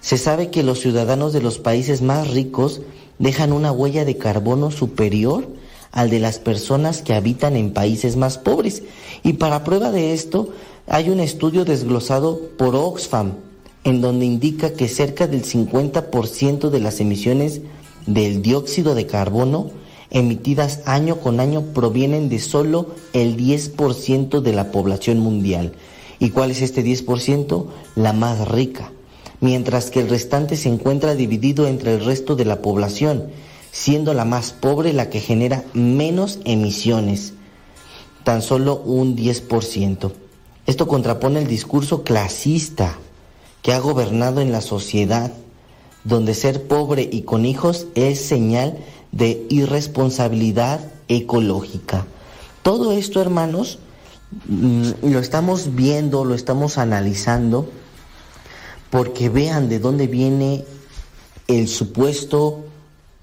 Se 0.00 0.16
sabe 0.16 0.50
que 0.50 0.62
los 0.62 0.80
ciudadanos 0.80 1.34
de 1.34 1.42
los 1.42 1.58
países 1.58 2.00
más 2.00 2.30
ricos 2.30 2.80
dejan 3.18 3.52
una 3.52 3.72
huella 3.72 4.06
de 4.06 4.16
carbono 4.16 4.70
superior 4.70 5.48
al 5.92 6.08
de 6.08 6.20
las 6.20 6.38
personas 6.38 7.02
que 7.02 7.14
habitan 7.14 7.56
en 7.56 7.74
países 7.74 8.16
más 8.16 8.38
pobres. 8.38 8.84
Y 9.22 9.34
para 9.34 9.64
prueba 9.64 9.90
de 9.90 10.14
esto, 10.14 10.50
hay 10.86 11.10
un 11.10 11.20
estudio 11.20 11.64
desglosado 11.64 12.40
por 12.56 12.74
Oxfam, 12.74 13.32
en 13.84 14.00
donde 14.00 14.26
indica 14.26 14.72
que 14.72 14.88
cerca 14.88 15.26
del 15.26 15.44
50% 15.44 16.70
de 16.70 16.80
las 16.80 17.00
emisiones 17.00 17.60
del 18.06 18.42
dióxido 18.42 18.94
de 18.94 19.06
carbono 19.06 19.70
emitidas 20.10 20.80
año 20.86 21.20
con 21.20 21.40
año 21.40 21.62
provienen 21.74 22.28
de 22.28 22.38
solo 22.38 22.94
el 23.12 23.36
10% 23.36 24.40
de 24.40 24.52
la 24.52 24.70
población 24.70 25.18
mundial. 25.18 25.72
¿Y 26.18 26.30
cuál 26.30 26.50
es 26.50 26.62
este 26.62 26.84
10%? 26.84 27.66
La 27.94 28.12
más 28.12 28.48
rica. 28.48 28.90
Mientras 29.40 29.90
que 29.90 30.00
el 30.00 30.08
restante 30.08 30.56
se 30.56 30.68
encuentra 30.68 31.14
dividido 31.14 31.68
entre 31.68 31.94
el 31.94 32.04
resto 32.04 32.34
de 32.34 32.44
la 32.44 32.60
población, 32.60 33.28
siendo 33.70 34.14
la 34.14 34.24
más 34.24 34.52
pobre 34.52 34.92
la 34.92 35.10
que 35.10 35.20
genera 35.20 35.64
menos 35.74 36.40
emisiones, 36.44 37.34
tan 38.24 38.42
solo 38.42 38.76
un 38.76 39.16
10%. 39.16 40.12
Esto 40.66 40.88
contrapone 40.88 41.38
el 41.38 41.46
discurso 41.46 42.02
clasista 42.02 42.98
que 43.62 43.72
ha 43.72 43.78
gobernado 43.78 44.40
en 44.40 44.52
la 44.52 44.60
sociedad, 44.60 45.32
donde 46.04 46.34
ser 46.34 46.66
pobre 46.66 47.08
y 47.10 47.22
con 47.22 47.44
hijos 47.44 47.86
es 47.94 48.20
señal 48.20 48.78
de 49.12 49.46
irresponsabilidad 49.50 50.80
ecológica. 51.08 52.06
Todo 52.62 52.92
esto, 52.92 53.20
hermanos, 53.20 53.78
mm, 54.46 54.90
lo 55.02 55.18
estamos 55.18 55.74
viendo, 55.74 56.24
lo 56.24 56.34
estamos 56.34 56.78
analizando, 56.78 57.68
porque 58.90 59.28
vean 59.28 59.68
de 59.68 59.78
dónde 59.78 60.06
viene 60.06 60.64
el 61.46 61.68
supuesto 61.68 62.64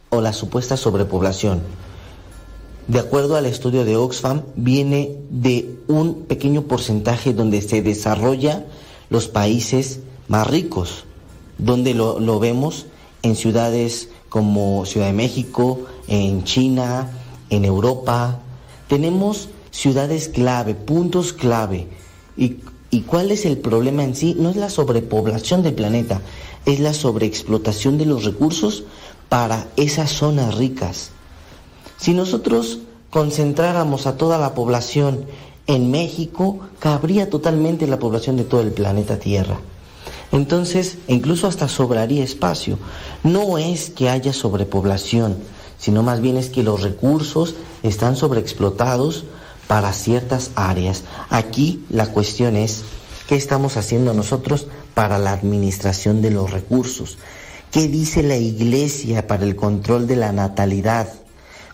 o 0.10 0.22
la 0.22 0.34
supuesta 0.34 0.78
sobrepoblación. 0.78 1.62
De 2.88 3.00
acuerdo 3.00 3.36
al 3.36 3.48
estudio 3.48 3.84
de 3.84 3.96
Oxfam, 3.96 4.44
viene 4.56 5.18
de 5.30 5.80
un 5.88 6.26
pequeño 6.26 6.64
porcentaje 6.64 7.34
donde 7.34 7.62
se 7.62 7.82
desarrolla 7.82 8.66
los 9.10 9.28
países 9.28 10.02
más 10.28 10.48
ricos, 10.48 11.06
donde 11.58 11.94
lo, 11.94 12.20
lo 12.20 12.40
vemos 12.40 12.88
en 13.22 13.36
ciudades 13.36 14.10
como 14.30 14.86
Ciudad 14.86 15.08
de 15.08 15.14
México, 15.14 15.82
en 16.08 16.44
China, 16.44 17.10
en 17.50 17.66
Europa. 17.66 18.40
Tenemos 18.88 19.50
ciudades 19.72 20.30
clave, 20.30 20.76
puntos 20.76 21.34
clave. 21.34 21.88
¿Y, 22.38 22.58
¿Y 22.92 23.02
cuál 23.02 23.32
es 23.32 23.46
el 23.46 23.58
problema 23.58 24.04
en 24.04 24.16
sí? 24.16 24.36
No 24.38 24.50
es 24.50 24.56
la 24.56 24.70
sobrepoblación 24.70 25.64
del 25.64 25.74
planeta, 25.74 26.22
es 26.66 26.80
la 26.80 26.94
sobreexplotación 26.94 27.98
de 27.98 28.06
los 28.06 28.24
recursos 28.26 28.84
para 29.30 29.68
esas 29.76 30.12
zonas 30.12 30.56
ricas. 30.56 31.12
Si 31.98 32.14
nosotros 32.14 32.80
concentráramos 33.10 34.08
a 34.08 34.18
toda 34.18 34.38
la 34.38 34.54
población 34.54 35.26
en 35.68 35.92
México, 35.92 36.60
cabría 36.80 37.30
totalmente 37.30 37.88
la 37.88 38.00
población 38.00 38.38
de 38.38 38.44
todo 38.44 38.62
el 38.62 38.72
planeta 38.72 39.18
Tierra. 39.18 39.60
Entonces, 40.36 40.98
incluso 41.08 41.48
hasta 41.48 41.70
sobraría 41.70 42.22
espacio. 42.22 42.78
No 43.24 43.58
es 43.58 43.90
que 43.90 44.10
haya 44.10 44.34
sobrepoblación, 44.34 45.38
sino 45.78 46.04
más 46.04 46.20
bien 46.20 46.36
es 46.36 46.50
que 46.50 46.62
los 46.62 46.82
recursos 46.82 47.56
están 47.84 48.18
sobreexplotados 48.18 49.24
para 49.68 49.94
ciertas 49.94 50.52
áreas. 50.56 51.06
Aquí 51.30 51.86
la 51.90 52.08
cuestión 52.08 52.58
es, 52.58 52.84
¿qué 53.30 53.38
estamos 53.38 53.78
haciendo 53.78 54.14
nosotros 54.14 54.68
para 54.94 55.20
la 55.20 55.32
administración 55.32 56.22
de 56.22 56.32
los 56.32 56.52
recursos? 56.52 57.18
¿Qué 57.72 57.88
dice 57.88 58.22
la 58.22 58.36
iglesia 58.36 59.28
para 59.28 59.46
el 59.46 59.56
control 59.56 60.06
de 60.06 60.18
la 60.18 60.34
natalidad? 60.34 61.08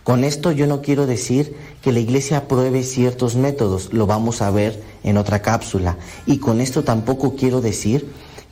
Con 0.03 0.23
esto 0.23 0.51
yo 0.51 0.67
no 0.67 0.83
quiero 0.83 1.07
decir 1.07 1.55
que 1.81 1.91
la 1.91 1.99
iglesia 1.99 2.37
apruebe 2.37 2.83
ciertos 2.83 3.35
métodos, 3.35 3.91
lo 3.91 4.05
vamos 4.05 4.43
a 4.43 4.51
ver 4.51 4.83
en 5.03 5.17
otra 5.17 5.41
cápsula. 5.41 5.97
Y 6.27 6.37
con 6.37 6.61
esto 6.61 6.83
tampoco 6.83 7.35
quiero 7.35 7.59
decir 7.59 8.07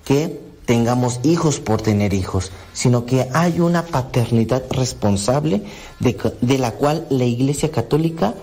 que 0.09 0.41
tengamos 0.65 1.19
hijos 1.21 1.59
por 1.59 1.83
tener 1.83 2.15
hijos, 2.15 2.51
sino 2.73 3.05
que 3.05 3.29
hay 3.31 3.59
una 3.59 3.85
paternidad 3.85 4.63
responsable 4.71 5.61
de, 5.99 6.57
la 6.57 6.71
cual 6.71 7.05
la 7.11 7.25
iglesia 7.25 7.69
católica 7.69 8.33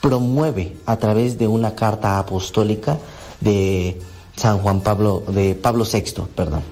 promueve 0.00 0.76
a 0.86 0.96
través 0.96 1.36
de 1.36 1.48
una 1.48 1.74
carta 1.74 2.20
apostólica 2.20 2.98
de 3.40 4.00
San 4.36 4.58
Juan 4.58 4.82
Pablo, 4.82 5.24
de 5.26 5.56
Pablo 5.56 5.84
VI, 5.84 6.28
perdón. 6.36 6.62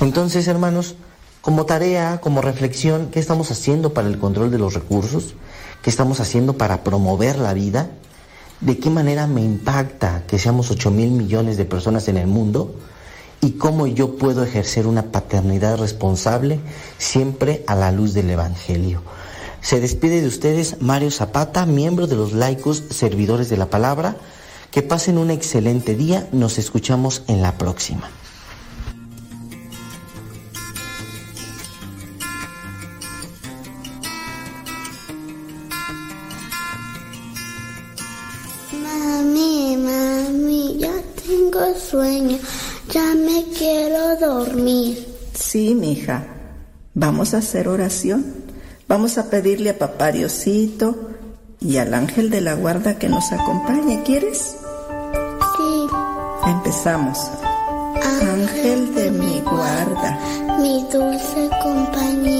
Entonces, 0.00 0.48
hermanos, 0.48 0.94
como 1.42 1.66
tarea, 1.66 2.18
como 2.22 2.40
reflexión, 2.40 3.10
¿qué 3.10 3.20
estamos 3.20 3.50
haciendo 3.50 3.92
para 3.92 4.08
el 4.08 4.18
control 4.18 4.50
de 4.50 4.56
los 4.56 4.72
recursos? 4.72 5.34
¿Qué 5.82 5.90
estamos 5.90 6.18
haciendo 6.20 6.54
para 6.56 6.82
promover 6.82 7.38
la 7.38 7.52
vida? 7.52 7.90
¿De 8.62 8.78
qué 8.78 8.88
manera 8.88 9.26
me 9.26 9.42
impacta 9.42 10.22
que 10.26 10.38
seamos 10.38 10.70
8 10.70 10.90
mil 10.90 11.10
millones 11.10 11.58
de 11.58 11.66
personas 11.66 12.08
en 12.08 12.16
el 12.16 12.26
mundo? 12.26 12.74
¿Y 13.42 13.52
cómo 13.52 13.86
yo 13.86 14.16
puedo 14.16 14.44
ejercer 14.44 14.86
una 14.86 15.12
paternidad 15.12 15.78
responsable 15.78 16.60
siempre 16.98 17.64
a 17.66 17.74
la 17.74 17.90
luz 17.90 18.12
del 18.12 18.28
Evangelio? 18.28 19.02
Se 19.62 19.80
despide 19.80 20.20
de 20.20 20.26
ustedes 20.26 20.82
Mario 20.82 21.10
Zapata, 21.10 21.64
miembro 21.64 22.06
de 22.06 22.16
los 22.16 22.32
laicos 22.32 22.82
servidores 22.90 23.48
de 23.48 23.56
la 23.56 23.70
palabra. 23.70 24.16
Que 24.70 24.82
pasen 24.82 25.18
un 25.18 25.30
excelente 25.30 25.96
día. 25.96 26.28
Nos 26.32 26.58
escuchamos 26.58 27.22
en 27.28 27.40
la 27.40 27.56
próxima. 27.56 28.10
Me 43.40 43.52
quiero 43.52 44.16
dormir. 44.16 45.06
Sí, 45.34 45.74
mija. 45.74 46.24
Vamos 46.94 47.34
a 47.34 47.38
hacer 47.38 47.68
oración. 47.68 48.24
Vamos 48.88 49.18
a 49.18 49.30
pedirle 49.30 49.70
a 49.70 49.78
papá 49.78 50.10
Diosito 50.12 51.10
y 51.60 51.76
al 51.76 51.94
ángel 51.94 52.30
de 52.30 52.40
la 52.40 52.54
guarda 52.54 52.98
que 52.98 53.08
nos 53.08 53.30
acompañe. 53.32 54.02
¿Quieres? 54.02 54.56
Sí. 55.56 55.86
Empezamos. 56.46 57.18
Ángel 58.22 58.94
de 58.94 59.10
mi 59.10 59.40
guarda. 59.40 60.18
Mi 60.60 60.84
dulce 60.92 61.50
compañía, 61.62 62.39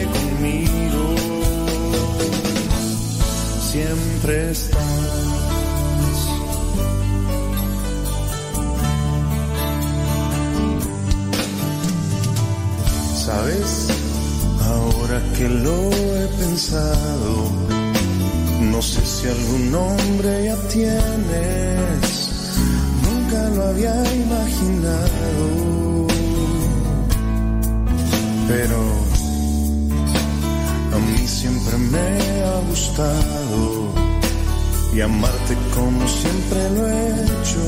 conmigo 0.00 1.14
siempre 3.72 4.50
estás. 4.50 4.78
Sabes, 13.24 13.88
ahora 14.60 15.22
que 15.36 15.48
lo 15.48 15.90
he 15.92 16.26
pensado, 16.38 17.50
no 18.72 18.82
sé 18.82 19.00
si 19.06 19.28
algún 19.28 19.72
nombre 19.72 20.44
ya 20.44 20.56
tienes, 20.68 22.02
nunca 23.06 23.48
lo 23.56 23.62
había 23.68 23.94
imaginado, 24.24 26.06
pero 28.48 29.11
siempre 31.42 31.76
me 31.76 32.44
ha 32.44 32.58
gustado 32.68 33.92
y 34.94 35.00
amarte 35.00 35.56
como 35.74 36.06
siempre 36.06 36.70
lo 36.76 36.88
he 36.88 37.08
hecho, 37.24 37.64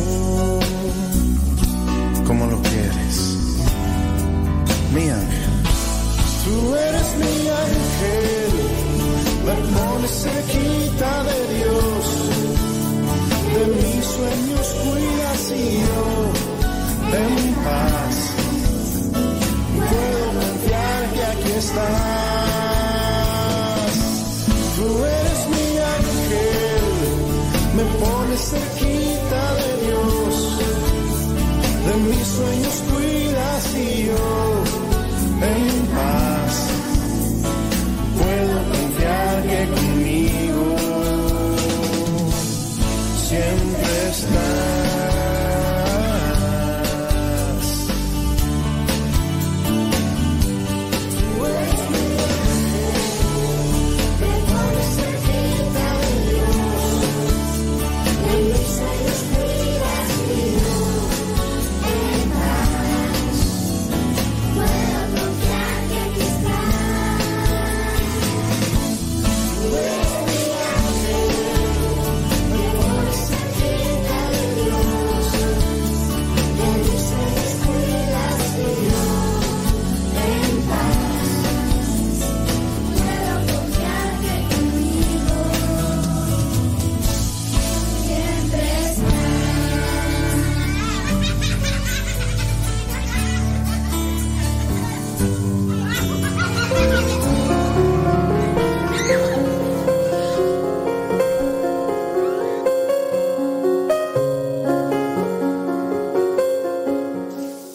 como 2.24 2.46
lo 2.46 2.62
quieres, 2.62 3.16
mi 4.94 5.04
ángel. 5.22 5.52
Tú 6.44 6.56
eres 6.88 7.08
mi 7.22 7.36
ángel, 7.66 8.52
me 9.46 9.54
pones 9.74 10.12
cerquita 10.22 11.10
de 11.30 11.38
Dios, 11.56 12.02
de 13.54 13.64
mis 13.74 14.04
sueños 14.16 14.66
cuidas 14.84 15.42
y 15.50 15.64
yo 15.86 16.04
en 17.22 17.54
paz. 17.66 18.14
Puedo 19.90 20.26
confiar 20.40 21.00
que 21.14 21.22
aquí 21.32 21.52
estás. 21.58 22.73
Cerquita 28.44 29.54
de 29.54 29.86
Dios, 29.86 30.58
de 31.86 31.94
mis 32.08 32.26
sueños 32.26 32.82
cuidas 32.90 33.23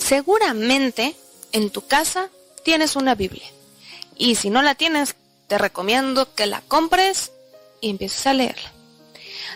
Seguramente 0.09 1.15
en 1.51 1.69
tu 1.69 1.85
casa 1.85 2.31
tienes 2.63 2.95
una 2.95 3.13
Biblia. 3.13 3.45
Y 4.17 4.37
si 4.37 4.49
no 4.49 4.63
la 4.63 4.73
tienes, 4.73 5.15
te 5.45 5.59
recomiendo 5.59 6.33
que 6.33 6.47
la 6.47 6.61
compres 6.61 7.31
y 7.79 7.91
empieces 7.91 8.25
a 8.25 8.33
leerla. 8.33 8.71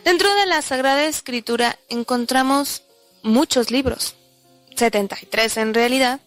Dentro 0.05 0.31
de 0.35 0.45
la 0.45 0.61
Sagrada 0.61 1.05
Escritura 1.05 1.79
encontramos 1.89 2.83
muchos 3.23 3.71
libros, 3.71 4.13
73 4.75 5.57
en 5.57 5.73
realidad, 5.73 6.19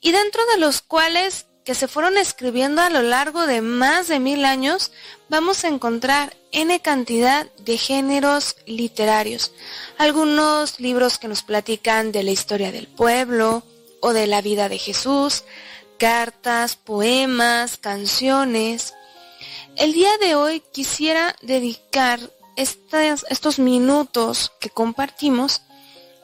y 0.00 0.12
dentro 0.12 0.46
de 0.46 0.58
los 0.58 0.80
cuales 0.80 1.46
que 1.64 1.74
se 1.74 1.88
fueron 1.88 2.16
escribiendo 2.16 2.82
a 2.82 2.90
lo 2.90 3.02
largo 3.02 3.46
de 3.46 3.60
más 3.60 4.08
de 4.08 4.18
mil 4.18 4.44
años, 4.44 4.90
vamos 5.28 5.64
a 5.64 5.68
encontrar 5.68 6.36
N 6.50 6.80
cantidad 6.80 7.46
de 7.58 7.78
géneros 7.78 8.56
literarios. 8.66 9.52
Algunos 9.98 10.80
libros 10.80 11.18
que 11.18 11.28
nos 11.28 11.42
platican 11.42 12.12
de 12.12 12.24
la 12.24 12.32
historia 12.32 12.72
del 12.72 12.88
pueblo 12.88 13.62
o 14.00 14.12
de 14.12 14.26
la 14.26 14.42
vida 14.42 14.68
de 14.68 14.78
Jesús, 14.78 15.44
cartas, 15.98 16.76
poemas, 16.76 17.76
canciones. 17.76 18.94
El 19.76 19.92
día 19.92 20.10
de 20.18 20.34
hoy 20.34 20.62
quisiera 20.72 21.36
dedicar 21.42 22.18
estos 22.56 23.58
minutos 23.58 24.52
que 24.60 24.68
compartimos 24.68 25.62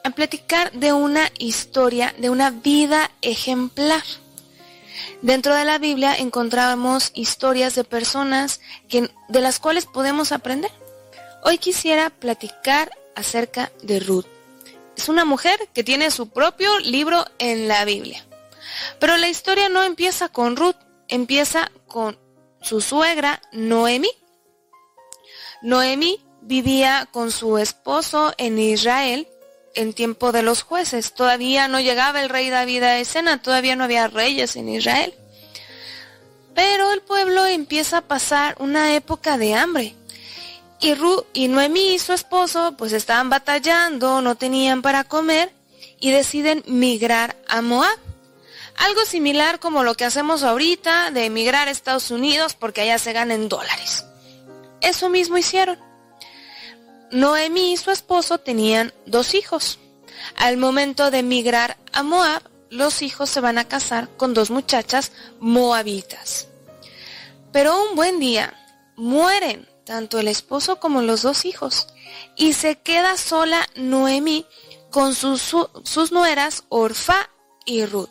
a 0.03 0.11
platicar 0.11 0.71
de 0.73 0.93
una 0.93 1.31
historia, 1.39 2.13
de 2.17 2.29
una 2.29 2.51
vida 2.51 3.09
ejemplar. 3.21 4.03
Dentro 5.21 5.53
de 5.55 5.65
la 5.65 5.77
Biblia 5.77 6.15
encontramos 6.15 7.11
historias 7.13 7.75
de 7.75 7.83
personas 7.83 8.61
que, 8.87 9.09
de 9.27 9.41
las 9.41 9.59
cuales 9.59 9.85
podemos 9.85 10.31
aprender. 10.31 10.71
Hoy 11.43 11.57
quisiera 11.57 12.09
platicar 12.09 12.91
acerca 13.15 13.71
de 13.81 13.99
Ruth. 13.99 14.25
Es 14.95 15.09
una 15.09 15.25
mujer 15.25 15.59
que 15.73 15.83
tiene 15.83 16.11
su 16.11 16.29
propio 16.29 16.79
libro 16.79 17.25
en 17.37 17.67
la 17.67 17.85
Biblia. 17.85 18.25
Pero 18.99 19.17
la 19.17 19.29
historia 19.29 19.69
no 19.69 19.83
empieza 19.83 20.29
con 20.29 20.55
Ruth, 20.55 20.75
empieza 21.07 21.71
con 21.87 22.17
su 22.61 22.81
suegra 22.81 23.41
Noemí. 23.51 24.11
Noemí 25.61 26.23
vivía 26.41 27.07
con 27.11 27.31
su 27.31 27.57
esposo 27.57 28.33
en 28.37 28.59
Israel 28.59 29.27
en 29.79 29.93
tiempo 29.93 30.31
de 30.31 30.43
los 30.43 30.63
jueces. 30.63 31.13
Todavía 31.13 31.67
no 31.67 31.79
llegaba 31.79 32.21
el 32.21 32.29
rey 32.29 32.49
David 32.49 32.83
a 32.83 32.99
escena, 32.99 33.41
todavía 33.41 33.75
no 33.75 33.85
había 33.85 34.07
reyes 34.07 34.55
en 34.55 34.67
Israel. 34.67 35.13
Pero 36.53 36.91
el 36.91 37.01
pueblo 37.01 37.45
empieza 37.45 37.99
a 37.99 38.01
pasar 38.01 38.55
una 38.59 38.95
época 38.95 39.37
de 39.37 39.55
hambre. 39.55 39.95
Y, 40.81 40.93
Ru 40.93 41.25
y 41.33 41.47
Noemí 41.47 41.93
y 41.93 41.99
su 41.99 42.13
esposo 42.13 42.75
pues 42.77 42.91
estaban 42.91 43.29
batallando, 43.29 44.21
no 44.21 44.35
tenían 44.35 44.81
para 44.81 45.03
comer 45.05 45.51
y 45.99 46.11
deciden 46.11 46.63
migrar 46.67 47.37
a 47.47 47.61
Moab. 47.61 47.97
Algo 48.75 49.05
similar 49.05 49.59
como 49.59 49.83
lo 49.83 49.95
que 49.95 50.05
hacemos 50.05 50.43
ahorita 50.43 51.11
de 51.11 51.25
emigrar 51.25 51.67
a 51.67 51.71
Estados 51.71 52.11
Unidos 52.11 52.55
porque 52.55 52.81
allá 52.81 52.97
se 52.97 53.13
ganan 53.13 53.49
dólares. 53.49 54.05
Eso 54.81 55.09
mismo 55.09 55.37
hicieron. 55.37 55.88
Noemí 57.11 57.73
y 57.73 57.77
su 57.77 57.91
esposo 57.91 58.37
tenían 58.37 58.93
dos 59.05 59.33
hijos. 59.33 59.79
Al 60.35 60.57
momento 60.57 61.11
de 61.11 61.19
emigrar 61.19 61.77
a 61.91 62.03
Moab, 62.03 62.43
los 62.69 63.01
hijos 63.01 63.29
se 63.29 63.41
van 63.41 63.57
a 63.57 63.67
casar 63.67 64.09
con 64.17 64.33
dos 64.33 64.51
muchachas 64.51 65.11
moabitas. 65.39 66.47
Pero 67.51 67.81
un 67.89 67.95
buen 67.95 68.19
día 68.19 68.53
mueren 68.95 69.67
tanto 69.85 70.19
el 70.19 70.27
esposo 70.27 70.79
como 70.79 71.01
los 71.01 71.23
dos 71.23 71.45
hijos 71.45 71.87
y 72.35 72.53
se 72.53 72.75
queda 72.77 73.17
sola 73.17 73.67
Noemí 73.75 74.45
con 74.91 75.15
sus, 75.15 75.41
su- 75.41 75.69
sus 75.83 76.11
nueras 76.11 76.63
Orfa 76.69 77.29
y 77.65 77.85
Ruth. 77.85 78.09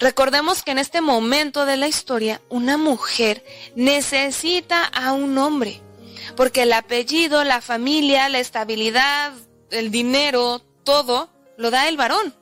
Recordemos 0.00 0.62
que 0.62 0.70
en 0.72 0.78
este 0.78 1.00
momento 1.00 1.64
de 1.64 1.76
la 1.76 1.88
historia 1.88 2.40
una 2.50 2.76
mujer 2.76 3.44
necesita 3.74 4.84
a 4.84 5.12
un 5.12 5.38
hombre. 5.38 5.80
Porque 6.36 6.62
el 6.62 6.72
apellido, 6.72 7.44
la 7.44 7.60
familia, 7.60 8.28
la 8.28 8.40
estabilidad, 8.40 9.32
el 9.70 9.90
dinero, 9.90 10.60
todo 10.84 11.30
lo 11.56 11.70
da 11.70 11.88
el 11.88 11.96
varón. 11.96 12.34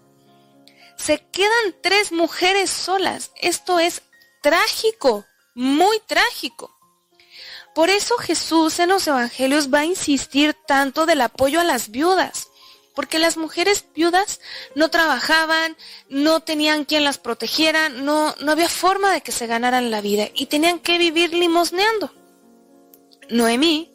Se 0.97 1.19
quedan 1.31 1.75
tres 1.83 2.13
mujeres 2.13 2.71
solas. 2.71 3.33
Esto 3.41 3.79
es 3.79 4.03
trágico, 4.43 5.25
muy 5.55 5.99
trágico. 6.07 6.77
Por 7.75 7.89
eso 7.89 8.17
Jesús 8.19 8.79
en 8.81 8.89
los 8.89 9.07
evangelios 9.07 9.73
va 9.73 9.81
a 9.81 9.85
insistir 9.85 10.55
tanto 10.67 11.07
del 11.07 11.21
apoyo 11.21 11.61
a 11.61 11.65
las 11.65 11.91
viudas, 11.91 12.49
porque 12.95 13.19
las 13.19 13.37
mujeres 13.37 13.85
viudas 13.95 14.41
no 14.75 14.91
trabajaban, 14.91 15.77
no 16.09 16.41
tenían 16.41 16.85
quien 16.85 17.05
las 17.05 17.19
protegiera, 17.19 17.89
no, 17.89 18.35
no 18.41 18.53
había 18.53 18.69
forma 18.69 19.13
de 19.13 19.21
que 19.21 19.33
se 19.33 19.47
ganaran 19.47 19.91
la 19.91 20.01
vida 20.01 20.29
y 20.35 20.47
tenían 20.47 20.81
que 20.81 20.99
vivir 20.99 21.33
limosneando. 21.33 22.13
Noemí, 23.31 23.91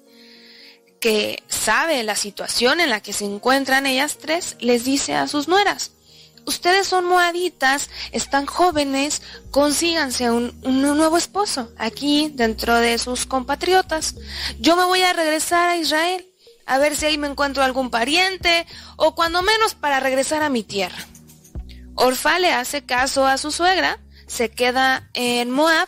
que 1.00 1.44
sabe 1.48 2.04
la 2.04 2.16
situación 2.16 2.80
en 2.80 2.90
la 2.90 3.02
que 3.02 3.14
se 3.14 3.26
encuentran 3.26 3.86
ellas 3.86 4.18
tres, 4.20 4.56
les 4.60 4.84
dice 4.86 5.14
a 5.14 5.28
sus 5.28 5.48
nueras, 5.48 5.92
ustedes 6.46 6.88
son 6.88 7.06
moaditas, 7.06 7.90
están 8.12 8.46
jóvenes, 8.46 9.22
consíganse 9.52 10.32
un, 10.32 10.58
un, 10.64 10.82
nuevo 10.82 11.18
esposo 11.18 11.72
aquí 11.78 12.32
dentro 12.34 12.76
de 12.76 12.98
sus 12.98 13.26
compatriotas. 13.26 14.16
Yo 14.60 14.76
me 14.76 14.86
voy 14.86 15.02
a 15.02 15.14
regresar 15.14 15.70
a 15.70 15.78
Israel, 15.78 16.26
a 16.66 16.78
ver 16.78 16.96
si 16.96 17.06
ahí 17.06 17.18
me 17.18 17.28
encuentro 17.28 17.64
algún 17.64 17.90
pariente, 17.90 18.66
o 18.96 19.16
cuando 19.16 19.42
menos 19.42 19.76
para 19.76 20.00
regresar 20.00 20.42
a 20.42 20.50
mi 20.50 20.64
tierra. 20.64 21.08
Orfa 21.96 22.40
le 22.40 22.52
hace 22.52 22.86
caso 22.86 23.26
a 23.26 23.38
su 23.38 23.52
suegra, 23.52 24.00
se 24.28 24.50
queda 24.50 25.10
en 25.14 25.50
Moab. 25.52 25.88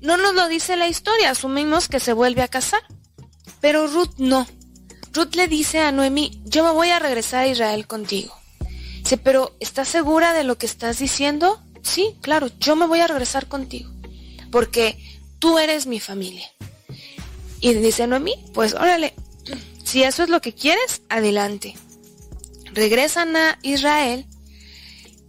No 0.00 0.16
nos 0.16 0.34
lo 0.34 0.48
dice 0.48 0.76
la 0.76 0.88
historia, 0.88 1.30
asumimos 1.30 1.88
que 1.88 2.00
se 2.00 2.12
vuelve 2.12 2.42
a 2.42 2.48
casar. 2.48 2.82
Pero 3.60 3.86
Ruth 3.86 4.14
no. 4.18 4.46
Ruth 5.12 5.34
le 5.34 5.48
dice 5.48 5.80
a 5.80 5.92
Noemí, 5.92 6.40
yo 6.44 6.64
me 6.64 6.70
voy 6.70 6.90
a 6.90 6.98
regresar 6.98 7.44
a 7.44 7.48
Israel 7.48 7.86
contigo. 7.86 8.34
Dice, 9.02 9.16
pero 9.16 9.56
¿estás 9.60 9.88
segura 9.88 10.32
de 10.32 10.44
lo 10.44 10.56
que 10.56 10.66
estás 10.66 10.98
diciendo? 10.98 11.60
Sí, 11.82 12.16
claro, 12.20 12.48
yo 12.58 12.76
me 12.76 12.86
voy 12.86 13.00
a 13.00 13.06
regresar 13.06 13.48
contigo. 13.48 13.90
Porque 14.50 14.98
tú 15.38 15.58
eres 15.58 15.86
mi 15.86 16.00
familia. 16.00 16.48
Y 17.60 17.74
dice 17.74 18.06
Noemí, 18.06 18.34
pues 18.54 18.74
órale, 18.74 19.14
si 19.84 20.02
eso 20.02 20.22
es 20.22 20.28
lo 20.28 20.40
que 20.40 20.54
quieres, 20.54 21.02
adelante. 21.08 21.76
Regresan 22.72 23.36
a 23.36 23.58
Israel 23.62 24.26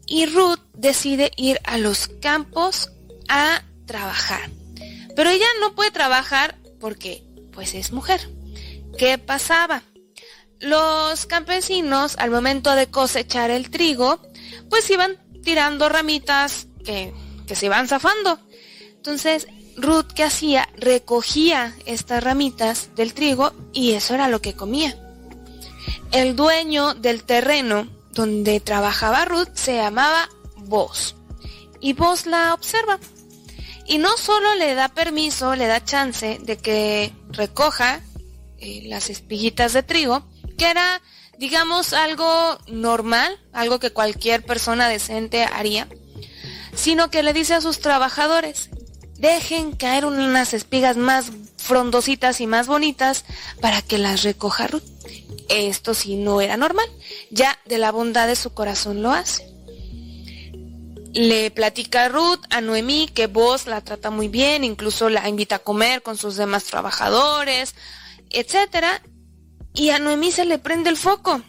y 0.06 0.28
Ruth 0.28 0.60
decide 0.74 1.32
ir 1.36 1.60
a 1.64 1.78
los 1.78 2.08
campos 2.22 2.92
a 3.28 3.64
trabajar. 3.86 4.50
Pero 5.16 5.30
ella 5.30 5.46
no 5.60 5.76
puede 5.76 5.92
trabajar 5.92 6.58
porque 6.80 7.24
pues 7.52 7.74
es 7.74 7.92
mujer. 7.92 8.30
¿Qué 8.98 9.18
pasaba? 9.18 9.84
Los 10.60 11.26
campesinos 11.26 12.16
al 12.18 12.32
momento 12.32 12.76
de 12.76 12.88
cosechar 12.88 13.50
el 13.50 13.70
trigo 13.70 14.22
pues 14.70 14.90
iban 14.90 15.18
tirando 15.44 15.90
ramitas 15.90 16.68
que, 16.86 17.14
se 17.54 17.66
iban 17.66 17.88
zafando. 17.88 18.40
Entonces 18.96 19.48
Ruth 19.76 20.08
que 20.16 20.24
hacía 20.24 20.70
recogía 20.78 21.76
estas 21.86 22.24
ramitas 22.24 22.96
del 22.96 23.14
trigo 23.14 23.54
y 23.74 23.92
eso 23.92 24.14
era 24.14 24.28
lo 24.28 24.42
que 24.42 24.54
comía. 24.54 24.98
El 26.12 26.36
dueño 26.36 26.94
del 26.94 27.24
terreno 27.24 27.90
donde 28.12 28.60
trabajaba 28.60 29.26
Ruth 29.26 29.50
se 29.54 29.76
llamaba 29.76 30.30
Vos 30.56 31.16
y 31.80 31.94
Vos 31.94 32.26
la 32.26 32.54
observa 32.54 33.00
y 33.86 33.98
no 33.98 34.18
solo 34.18 34.56
le 34.56 34.76
da 34.76 34.90
permiso, 34.90 35.56
le 35.56 35.68
da 35.68 35.84
chance 35.84 36.40
de 36.42 36.58
que 36.58 37.14
recoja 37.30 38.02
eh, 38.60 38.84
las 38.86 39.10
espiguitas 39.10 39.74
de 39.74 39.84
trigo, 39.84 40.28
que 40.58 40.70
era, 40.70 41.02
digamos, 41.38 41.94
algo 41.94 42.58
normal, 42.68 43.40
algo 43.54 43.80
que 43.80 43.92
cualquier 43.92 44.46
persona 44.46 44.88
decente 44.88 45.44
haría, 45.44 45.88
sino 46.76 47.10
que 47.10 47.24
le 47.24 47.34
dice 47.34 47.56
a 47.56 47.62
sus 47.62 47.80
trabajadores, 47.80 48.70
dejen 49.18 49.72
caer 49.74 50.06
unas 50.06 50.54
espigas 50.54 50.98
más 50.98 51.32
frondositas 51.58 52.42
y 52.42 52.48
más 52.48 52.68
bonitas 52.68 53.26
para 53.62 53.82
que 53.82 53.98
las 53.98 54.24
recoja 54.24 54.68
Ruth. 54.68 54.84
Esto 55.50 55.94
sí 55.94 56.16
no 56.16 56.40
era 56.40 56.56
normal, 56.56 56.88
ya 57.30 57.60
de 57.66 57.78
la 57.78 57.92
bondad 57.92 58.28
de 58.28 58.36
su 58.36 58.54
corazón 58.54 59.04
lo 59.04 59.12
hace. 59.12 59.51
Le 61.14 61.52
platica 61.52 62.08
Ruth 62.08 62.42
a 62.50 62.62
Noemí 62.62 63.08
que 63.08 63.28
vos 63.28 63.66
la 63.66 63.82
trata 63.82 64.10
muy 64.12 64.30
bien, 64.30 64.64
incluso 64.64 65.10
la 65.10 65.28
invita 65.28 65.56
a 65.56 65.60
comer 65.60 66.02
con 66.02 66.18
sus 66.18 66.38
demás 66.38 66.64
trabajadores, 66.64 67.76
etc. 68.30 68.86
Y 69.74 69.90
a 69.90 70.00
Noemí 70.00 70.32
se 70.32 70.46
le 70.46 70.58
prende 70.58 70.90
el 70.90 70.98
foco. 70.98 71.42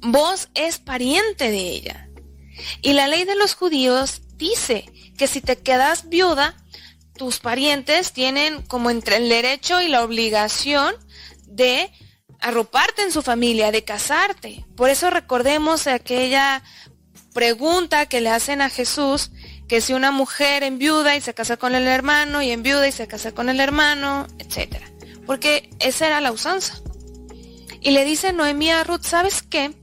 Vos 0.00 0.48
es 0.54 0.78
pariente 0.78 1.50
de 1.50 1.70
ella. 1.70 2.08
Y 2.82 2.94
la 2.94 3.06
ley 3.06 3.24
de 3.24 3.36
los 3.36 3.54
judíos 3.54 4.22
dice 4.36 4.90
que 5.16 5.26
si 5.26 5.40
te 5.40 5.56
quedas 5.56 6.08
viuda, 6.08 6.56
tus 7.16 7.38
parientes 7.38 8.12
tienen 8.12 8.62
como 8.62 8.90
entre 8.90 9.16
el 9.16 9.28
derecho 9.28 9.80
y 9.80 9.88
la 9.88 10.04
obligación 10.04 10.94
de 11.46 11.90
arroparte 12.40 13.02
en 13.02 13.12
su 13.12 13.22
familia, 13.22 13.72
de 13.72 13.84
casarte. 13.84 14.64
Por 14.76 14.90
eso 14.90 15.10
recordemos 15.10 15.86
aquella 15.86 16.62
pregunta 17.36 18.06
que 18.06 18.22
le 18.22 18.30
hacen 18.30 18.62
a 18.62 18.70
Jesús, 18.70 19.30
que 19.68 19.82
si 19.82 19.92
una 19.92 20.10
mujer 20.10 20.62
enviuda 20.62 21.16
y 21.16 21.20
se 21.20 21.34
casa 21.34 21.58
con 21.58 21.74
el 21.74 21.86
hermano, 21.86 22.40
y 22.40 22.50
enviuda 22.50 22.88
y 22.88 22.92
se 22.92 23.06
casa 23.06 23.32
con 23.32 23.50
el 23.50 23.60
hermano, 23.60 24.26
etc. 24.38 24.76
Porque 25.26 25.68
esa 25.78 26.06
era 26.06 26.22
la 26.22 26.32
usanza. 26.32 26.80
Y 27.82 27.90
le 27.90 28.06
dice 28.06 28.32
Noemí 28.32 28.70
a 28.70 28.84
Ruth, 28.84 29.02
¿sabes 29.02 29.42
qué? 29.42 29.74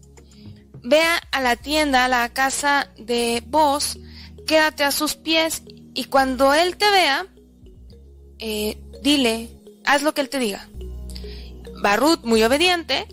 Vea 0.81 1.21
a 1.31 1.41
la 1.41 1.55
tienda, 1.55 2.05
a 2.05 2.07
la 2.07 2.27
casa 2.33 2.89
de 2.97 3.43
vos, 3.45 3.99
quédate 4.47 4.83
a 4.83 4.91
sus 4.91 5.13
pies 5.13 5.61
y 5.93 6.05
cuando 6.05 6.55
él 6.55 6.75
te 6.75 6.89
vea, 6.89 7.27
eh, 8.39 8.81
dile, 9.03 9.51
haz 9.85 10.01
lo 10.01 10.15
que 10.15 10.21
él 10.21 10.29
te 10.29 10.39
diga. 10.39 10.67
Va 11.85 11.97
Ruth, 11.97 12.21
muy 12.23 12.41
obediente, 12.41 13.07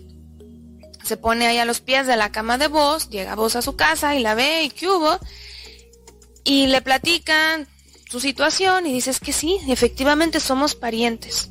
se 1.03 1.17
pone 1.17 1.47
ahí 1.47 1.57
a 1.57 1.65
los 1.65 1.81
pies 1.81 2.07
de 2.07 2.15
la 2.15 2.31
cama 2.31 2.57
de 2.57 2.67
vos, 2.67 3.09
llega 3.09 3.35
vos 3.35 3.55
a 3.55 3.61
su 3.61 3.75
casa 3.75 4.15
y 4.15 4.19
la 4.19 4.35
ve 4.35 4.63
y 4.63 4.69
qué 4.69 4.87
hubo, 4.87 5.19
y 6.43 6.67
le 6.67 6.81
platican 6.81 7.67
su 8.09 8.19
situación 8.19 8.85
y 8.87 8.93
dices 8.93 9.19
que 9.19 9.33
sí, 9.33 9.57
efectivamente 9.67 10.39
somos 10.39 10.75
parientes. 10.75 11.49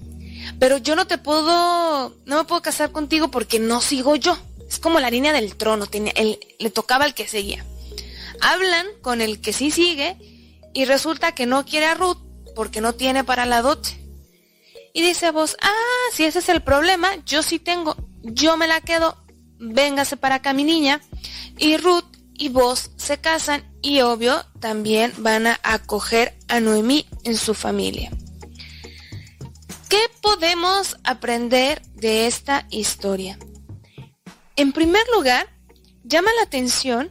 Pero 0.58 0.78
yo 0.78 0.96
no 0.96 1.06
te 1.06 1.18
puedo, 1.18 2.14
no 2.26 2.36
me 2.36 2.44
puedo 2.44 2.62
casar 2.62 2.92
contigo 2.92 3.30
porque 3.30 3.58
no 3.58 3.80
sigo 3.80 4.16
yo. 4.16 4.36
Es 4.68 4.78
como 4.78 5.00
la 5.00 5.10
línea 5.10 5.32
del 5.32 5.56
trono, 5.56 5.86
le 5.90 6.70
tocaba 6.70 7.04
al 7.04 7.14
que 7.14 7.26
seguía. 7.26 7.64
Hablan 8.40 8.86
con 9.02 9.20
el 9.20 9.40
que 9.40 9.52
sí 9.52 9.70
sigue 9.70 10.16
y 10.74 10.84
resulta 10.84 11.32
que 11.32 11.46
no 11.46 11.64
quiere 11.64 11.86
a 11.86 11.94
Ruth 11.94 12.18
porque 12.54 12.80
no 12.80 12.94
tiene 12.94 13.24
para 13.24 13.46
la 13.46 13.62
dote. 13.62 14.00
Y 14.92 15.02
dice 15.02 15.30
vos, 15.30 15.56
ah, 15.60 16.12
si 16.12 16.24
ese 16.24 16.40
es 16.40 16.48
el 16.48 16.62
problema, 16.62 17.08
yo 17.24 17.42
sí 17.42 17.58
tengo, 17.58 17.96
yo 18.22 18.56
me 18.56 18.66
la 18.66 18.80
quedo, 18.80 19.16
véngase 19.60 20.16
para 20.16 20.36
acá 20.36 20.52
mi 20.52 20.64
niña. 20.64 21.00
Y 21.58 21.76
Ruth 21.76 22.05
y 22.34 22.48
vos 22.48 22.90
se 22.97 23.18
casan 23.18 23.64
y 23.82 24.00
obvio 24.00 24.44
también 24.58 25.12
van 25.18 25.47
a 25.47 25.60
acoger 25.62 26.36
a 26.48 26.58
Noemí 26.58 27.06
en 27.24 27.36
su 27.36 27.55
familia. 27.55 28.10
¿Qué 29.89 30.00
podemos 30.22 30.97
aprender 31.05 31.82
de 31.94 32.26
esta 32.26 32.66
historia? 32.70 33.39
En 34.56 34.72
primer 34.72 35.02
lugar, 35.14 35.48
llama 36.05 36.30
la 36.36 36.42
atención 36.42 37.10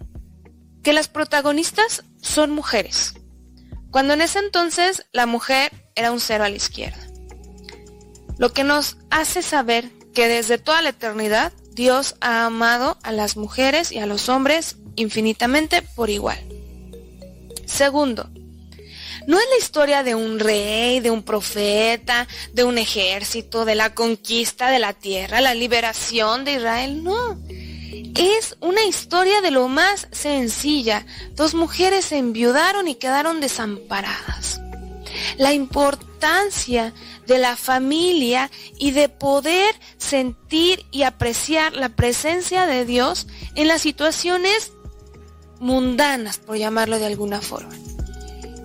que 0.81 0.93
las 0.93 1.07
protagonistas 1.07 2.03
son 2.21 2.51
mujeres, 2.51 3.13
cuando 3.91 4.13
en 4.13 4.21
ese 4.21 4.39
entonces 4.39 5.05
la 5.11 5.25
mujer 5.25 5.71
era 5.95 6.11
un 6.11 6.19
cero 6.19 6.45
a 6.45 6.49
la 6.49 6.55
izquierda. 6.55 7.05
Lo 8.37 8.53
que 8.53 8.63
nos 8.63 8.97
hace 9.09 9.41
saber 9.41 9.91
que 10.13 10.27
desde 10.27 10.57
toda 10.57 10.81
la 10.81 10.89
eternidad 10.89 11.51
Dios 11.79 12.15
ha 12.19 12.43
amado 12.43 12.97
a 13.03 13.13
las 13.13 13.37
mujeres 13.37 13.93
y 13.93 13.99
a 13.99 14.05
los 14.05 14.27
hombres 14.27 14.75
infinitamente 14.97 15.81
por 15.81 16.09
igual. 16.09 16.37
Segundo, 17.65 18.29
no 19.27 19.39
es 19.39 19.45
la 19.49 19.57
historia 19.57 20.03
de 20.03 20.13
un 20.13 20.39
rey, 20.39 20.99
de 20.99 21.09
un 21.09 21.23
profeta, 21.23 22.27
de 22.51 22.65
un 22.65 22.77
ejército, 22.77 23.63
de 23.63 23.75
la 23.75 23.95
conquista 23.95 24.69
de 24.69 24.79
la 24.79 24.91
tierra, 24.91 25.39
la 25.39 25.53
liberación 25.53 26.43
de 26.43 26.55
Israel, 26.55 27.01
no. 27.01 27.39
Es 28.13 28.57
una 28.59 28.83
historia 28.83 29.39
de 29.39 29.51
lo 29.51 29.69
más 29.69 30.09
sencilla. 30.11 31.05
Dos 31.35 31.53
mujeres 31.53 32.03
se 32.03 32.17
enviudaron 32.17 32.89
y 32.89 32.95
quedaron 32.95 33.39
desamparadas. 33.39 34.59
La 35.37 35.53
importancia 35.53 36.93
de 37.27 37.37
la 37.37 37.55
familia 37.55 38.49
y 38.77 38.91
de 38.91 39.09
poder 39.09 39.73
sentir 39.97 40.85
y 40.91 41.03
apreciar 41.03 41.73
la 41.73 41.89
presencia 41.89 42.65
de 42.65 42.85
Dios 42.85 43.27
en 43.55 43.67
las 43.67 43.81
situaciones 43.81 44.73
mundanas, 45.59 46.37
por 46.37 46.57
llamarlo 46.57 46.99
de 46.99 47.05
alguna 47.05 47.41
forma. 47.41 47.73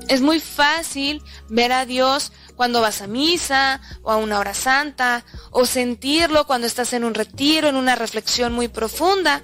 Es 0.08 0.20
muy 0.20 0.40
fácil 0.40 1.22
ver 1.48 1.72
a 1.72 1.86
Dios 1.86 2.32
cuando 2.56 2.80
vas 2.80 3.02
a 3.02 3.06
misa 3.06 3.80
o 4.02 4.10
a 4.10 4.16
una 4.16 4.38
hora 4.38 4.54
santa, 4.54 5.24
o 5.50 5.66
sentirlo 5.66 6.46
cuando 6.46 6.66
estás 6.66 6.92
en 6.92 7.04
un 7.04 7.14
retiro, 7.14 7.68
en 7.68 7.76
una 7.76 7.96
reflexión 7.96 8.52
muy 8.52 8.68
profunda. 8.68 9.42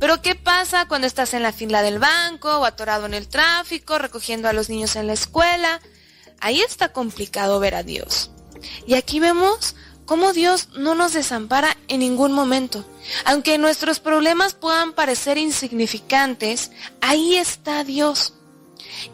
Pero 0.00 0.20
¿qué 0.22 0.34
pasa 0.34 0.86
cuando 0.86 1.06
estás 1.06 1.34
en 1.34 1.42
la 1.42 1.52
fila 1.52 1.82
del 1.82 1.98
banco 1.98 2.58
o 2.58 2.64
atorado 2.64 3.06
en 3.06 3.14
el 3.14 3.28
tráfico, 3.28 3.98
recogiendo 3.98 4.48
a 4.48 4.52
los 4.52 4.68
niños 4.68 4.96
en 4.96 5.06
la 5.06 5.12
escuela? 5.12 5.80
Ahí 6.40 6.60
está 6.60 6.92
complicado 6.92 7.60
ver 7.60 7.74
a 7.74 7.82
Dios. 7.82 8.30
Y 8.86 8.94
aquí 8.94 9.20
vemos 9.20 9.74
cómo 10.04 10.32
Dios 10.32 10.70
no 10.76 10.94
nos 10.94 11.12
desampara 11.12 11.76
en 11.88 12.00
ningún 12.00 12.32
momento. 12.32 12.84
Aunque 13.24 13.58
nuestros 13.58 14.00
problemas 14.00 14.54
puedan 14.54 14.92
parecer 14.92 15.38
insignificantes, 15.38 16.70
ahí 17.00 17.36
está 17.36 17.84
Dios. 17.84 18.34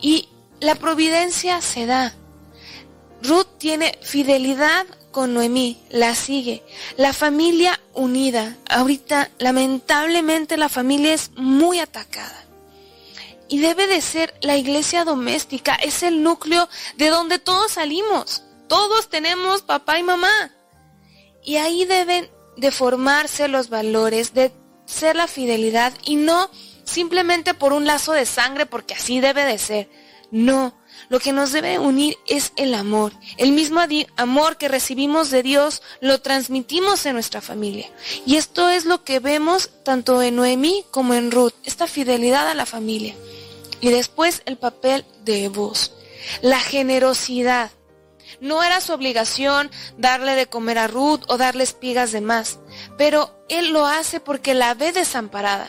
Y 0.00 0.28
la 0.60 0.76
providencia 0.76 1.60
se 1.60 1.86
da. 1.86 2.14
Ruth 3.22 3.48
tiene 3.58 3.98
fidelidad 4.02 4.86
con 5.10 5.32
Noemí, 5.34 5.78
la 5.90 6.14
sigue. 6.14 6.62
La 6.96 7.12
familia 7.12 7.80
unida. 7.92 8.56
Ahorita, 8.68 9.30
lamentablemente, 9.38 10.56
la 10.56 10.68
familia 10.68 11.14
es 11.14 11.30
muy 11.36 11.78
atacada. 11.78 12.43
Y 13.55 13.60
debe 13.60 13.86
de 13.86 14.00
ser 14.00 14.34
la 14.41 14.57
iglesia 14.57 15.05
doméstica, 15.05 15.76
es 15.76 16.02
el 16.02 16.24
núcleo 16.24 16.68
de 16.97 17.08
donde 17.08 17.39
todos 17.39 17.70
salimos. 17.70 18.42
Todos 18.66 19.08
tenemos 19.08 19.62
papá 19.62 19.97
y 20.00 20.02
mamá. 20.02 20.50
Y 21.44 21.55
ahí 21.55 21.84
deben 21.84 22.28
de 22.57 22.73
formarse 22.73 23.47
los 23.47 23.68
valores, 23.68 24.34
de 24.34 24.50
ser 24.86 25.15
la 25.15 25.28
fidelidad 25.28 25.92
y 26.05 26.16
no 26.16 26.50
simplemente 26.83 27.55
por 27.55 27.73
un 27.73 27.86
lazo 27.86 28.10
de 28.10 28.26
sangre, 28.26 28.66
porque 28.66 28.94
así 28.94 29.20
debe 29.20 29.44
de 29.44 29.58
ser. 29.58 29.89
No, 30.33 30.74
lo 31.08 31.20
que 31.20 31.33
nos 31.33 31.52
debe 31.52 31.78
unir 31.78 32.16
es 32.26 32.55
el 32.57 32.74
amor. 32.74 33.12
El 33.36 33.52
mismo 33.52 33.78
amor 34.16 34.57
que 34.57 34.66
recibimos 34.66 35.31
de 35.31 35.44
Dios 35.44 35.81
lo 36.00 36.20
transmitimos 36.20 37.07
en 37.07 37.12
nuestra 37.12 37.41
familia. 37.41 37.89
Y 38.26 38.34
esto 38.34 38.68
es 38.68 38.84
lo 38.84 39.05
que 39.05 39.20
vemos 39.20 39.70
tanto 39.84 40.20
en 40.23 40.34
Noemí 40.34 40.84
como 40.91 41.15
en 41.15 41.31
Ruth, 41.31 41.55
esta 41.62 41.86
fidelidad 41.86 42.49
a 42.49 42.55
la 42.55 42.66
familia. 42.66 43.15
Y 43.84 43.90
después 43.90 44.40
el 44.46 44.56
papel 44.56 45.04
de 45.24 45.50
vos, 45.50 45.92
la 46.40 46.58
generosidad. 46.58 47.70
No 48.40 48.62
era 48.62 48.80
su 48.80 48.94
obligación 48.94 49.70
darle 49.98 50.36
de 50.36 50.46
comer 50.46 50.78
a 50.78 50.86
Ruth 50.86 51.20
o 51.28 51.36
darle 51.36 51.64
espigas 51.64 52.10
de 52.10 52.22
más, 52.22 52.60
pero 52.96 53.44
él 53.50 53.74
lo 53.74 53.84
hace 53.84 54.20
porque 54.20 54.54
la 54.54 54.72
ve 54.72 54.92
desamparada. 54.92 55.68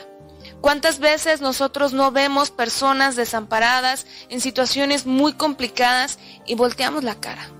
¿Cuántas 0.62 0.98
veces 0.98 1.42
nosotros 1.42 1.92
no 1.92 2.10
vemos 2.10 2.50
personas 2.50 3.16
desamparadas 3.16 4.06
en 4.30 4.40
situaciones 4.40 5.04
muy 5.04 5.34
complicadas 5.34 6.18
y 6.46 6.54
volteamos 6.54 7.04
la 7.04 7.20
cara? 7.20 7.50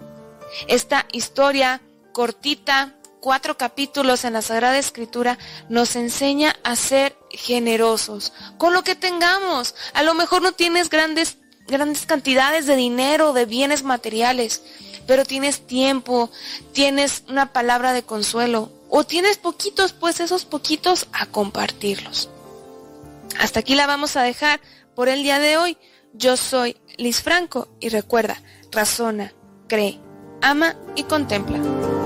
Esta 0.68 1.04
historia 1.12 1.82
cortita, 2.12 2.94
cuatro 3.20 3.56
capítulos 3.56 4.24
en 4.24 4.32
la 4.32 4.42
Sagrada 4.42 4.78
Escritura, 4.78 5.38
nos 5.68 5.96
enseña 5.96 6.56
a 6.62 6.76
ser 6.76 7.16
generosos 7.30 8.32
con 8.58 8.72
lo 8.72 8.82
que 8.82 8.94
tengamos. 8.94 9.74
A 9.94 10.02
lo 10.02 10.14
mejor 10.14 10.42
no 10.42 10.52
tienes 10.52 10.90
grandes, 10.90 11.38
grandes 11.66 12.06
cantidades 12.06 12.66
de 12.66 12.76
dinero, 12.76 13.32
de 13.32 13.46
bienes 13.46 13.82
materiales, 13.82 14.62
pero 15.06 15.24
tienes 15.24 15.66
tiempo, 15.66 16.30
tienes 16.72 17.24
una 17.28 17.52
palabra 17.52 17.92
de 17.92 18.02
consuelo 18.02 18.70
o 18.88 19.04
tienes 19.04 19.38
poquitos, 19.38 19.92
pues 19.92 20.20
esos 20.20 20.44
poquitos 20.44 21.06
a 21.12 21.26
compartirlos. 21.26 22.30
Hasta 23.38 23.60
aquí 23.60 23.74
la 23.74 23.86
vamos 23.86 24.16
a 24.16 24.22
dejar 24.22 24.60
por 24.94 25.08
el 25.08 25.22
día 25.22 25.38
de 25.38 25.56
hoy. 25.56 25.76
Yo 26.12 26.36
soy 26.36 26.76
Liz 26.96 27.20
Franco 27.22 27.68
y 27.80 27.90
recuerda, 27.90 28.40
razona, 28.70 29.32
cree, 29.68 30.00
ama 30.40 30.76
y 30.94 31.02
contempla. 31.02 32.05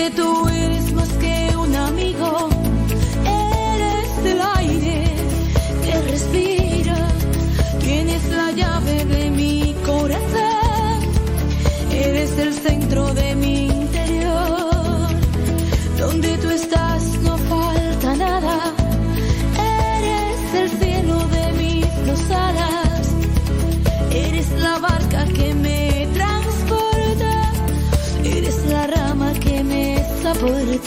que 0.00 0.10
tú 0.12 0.49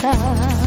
ta. 0.00 0.63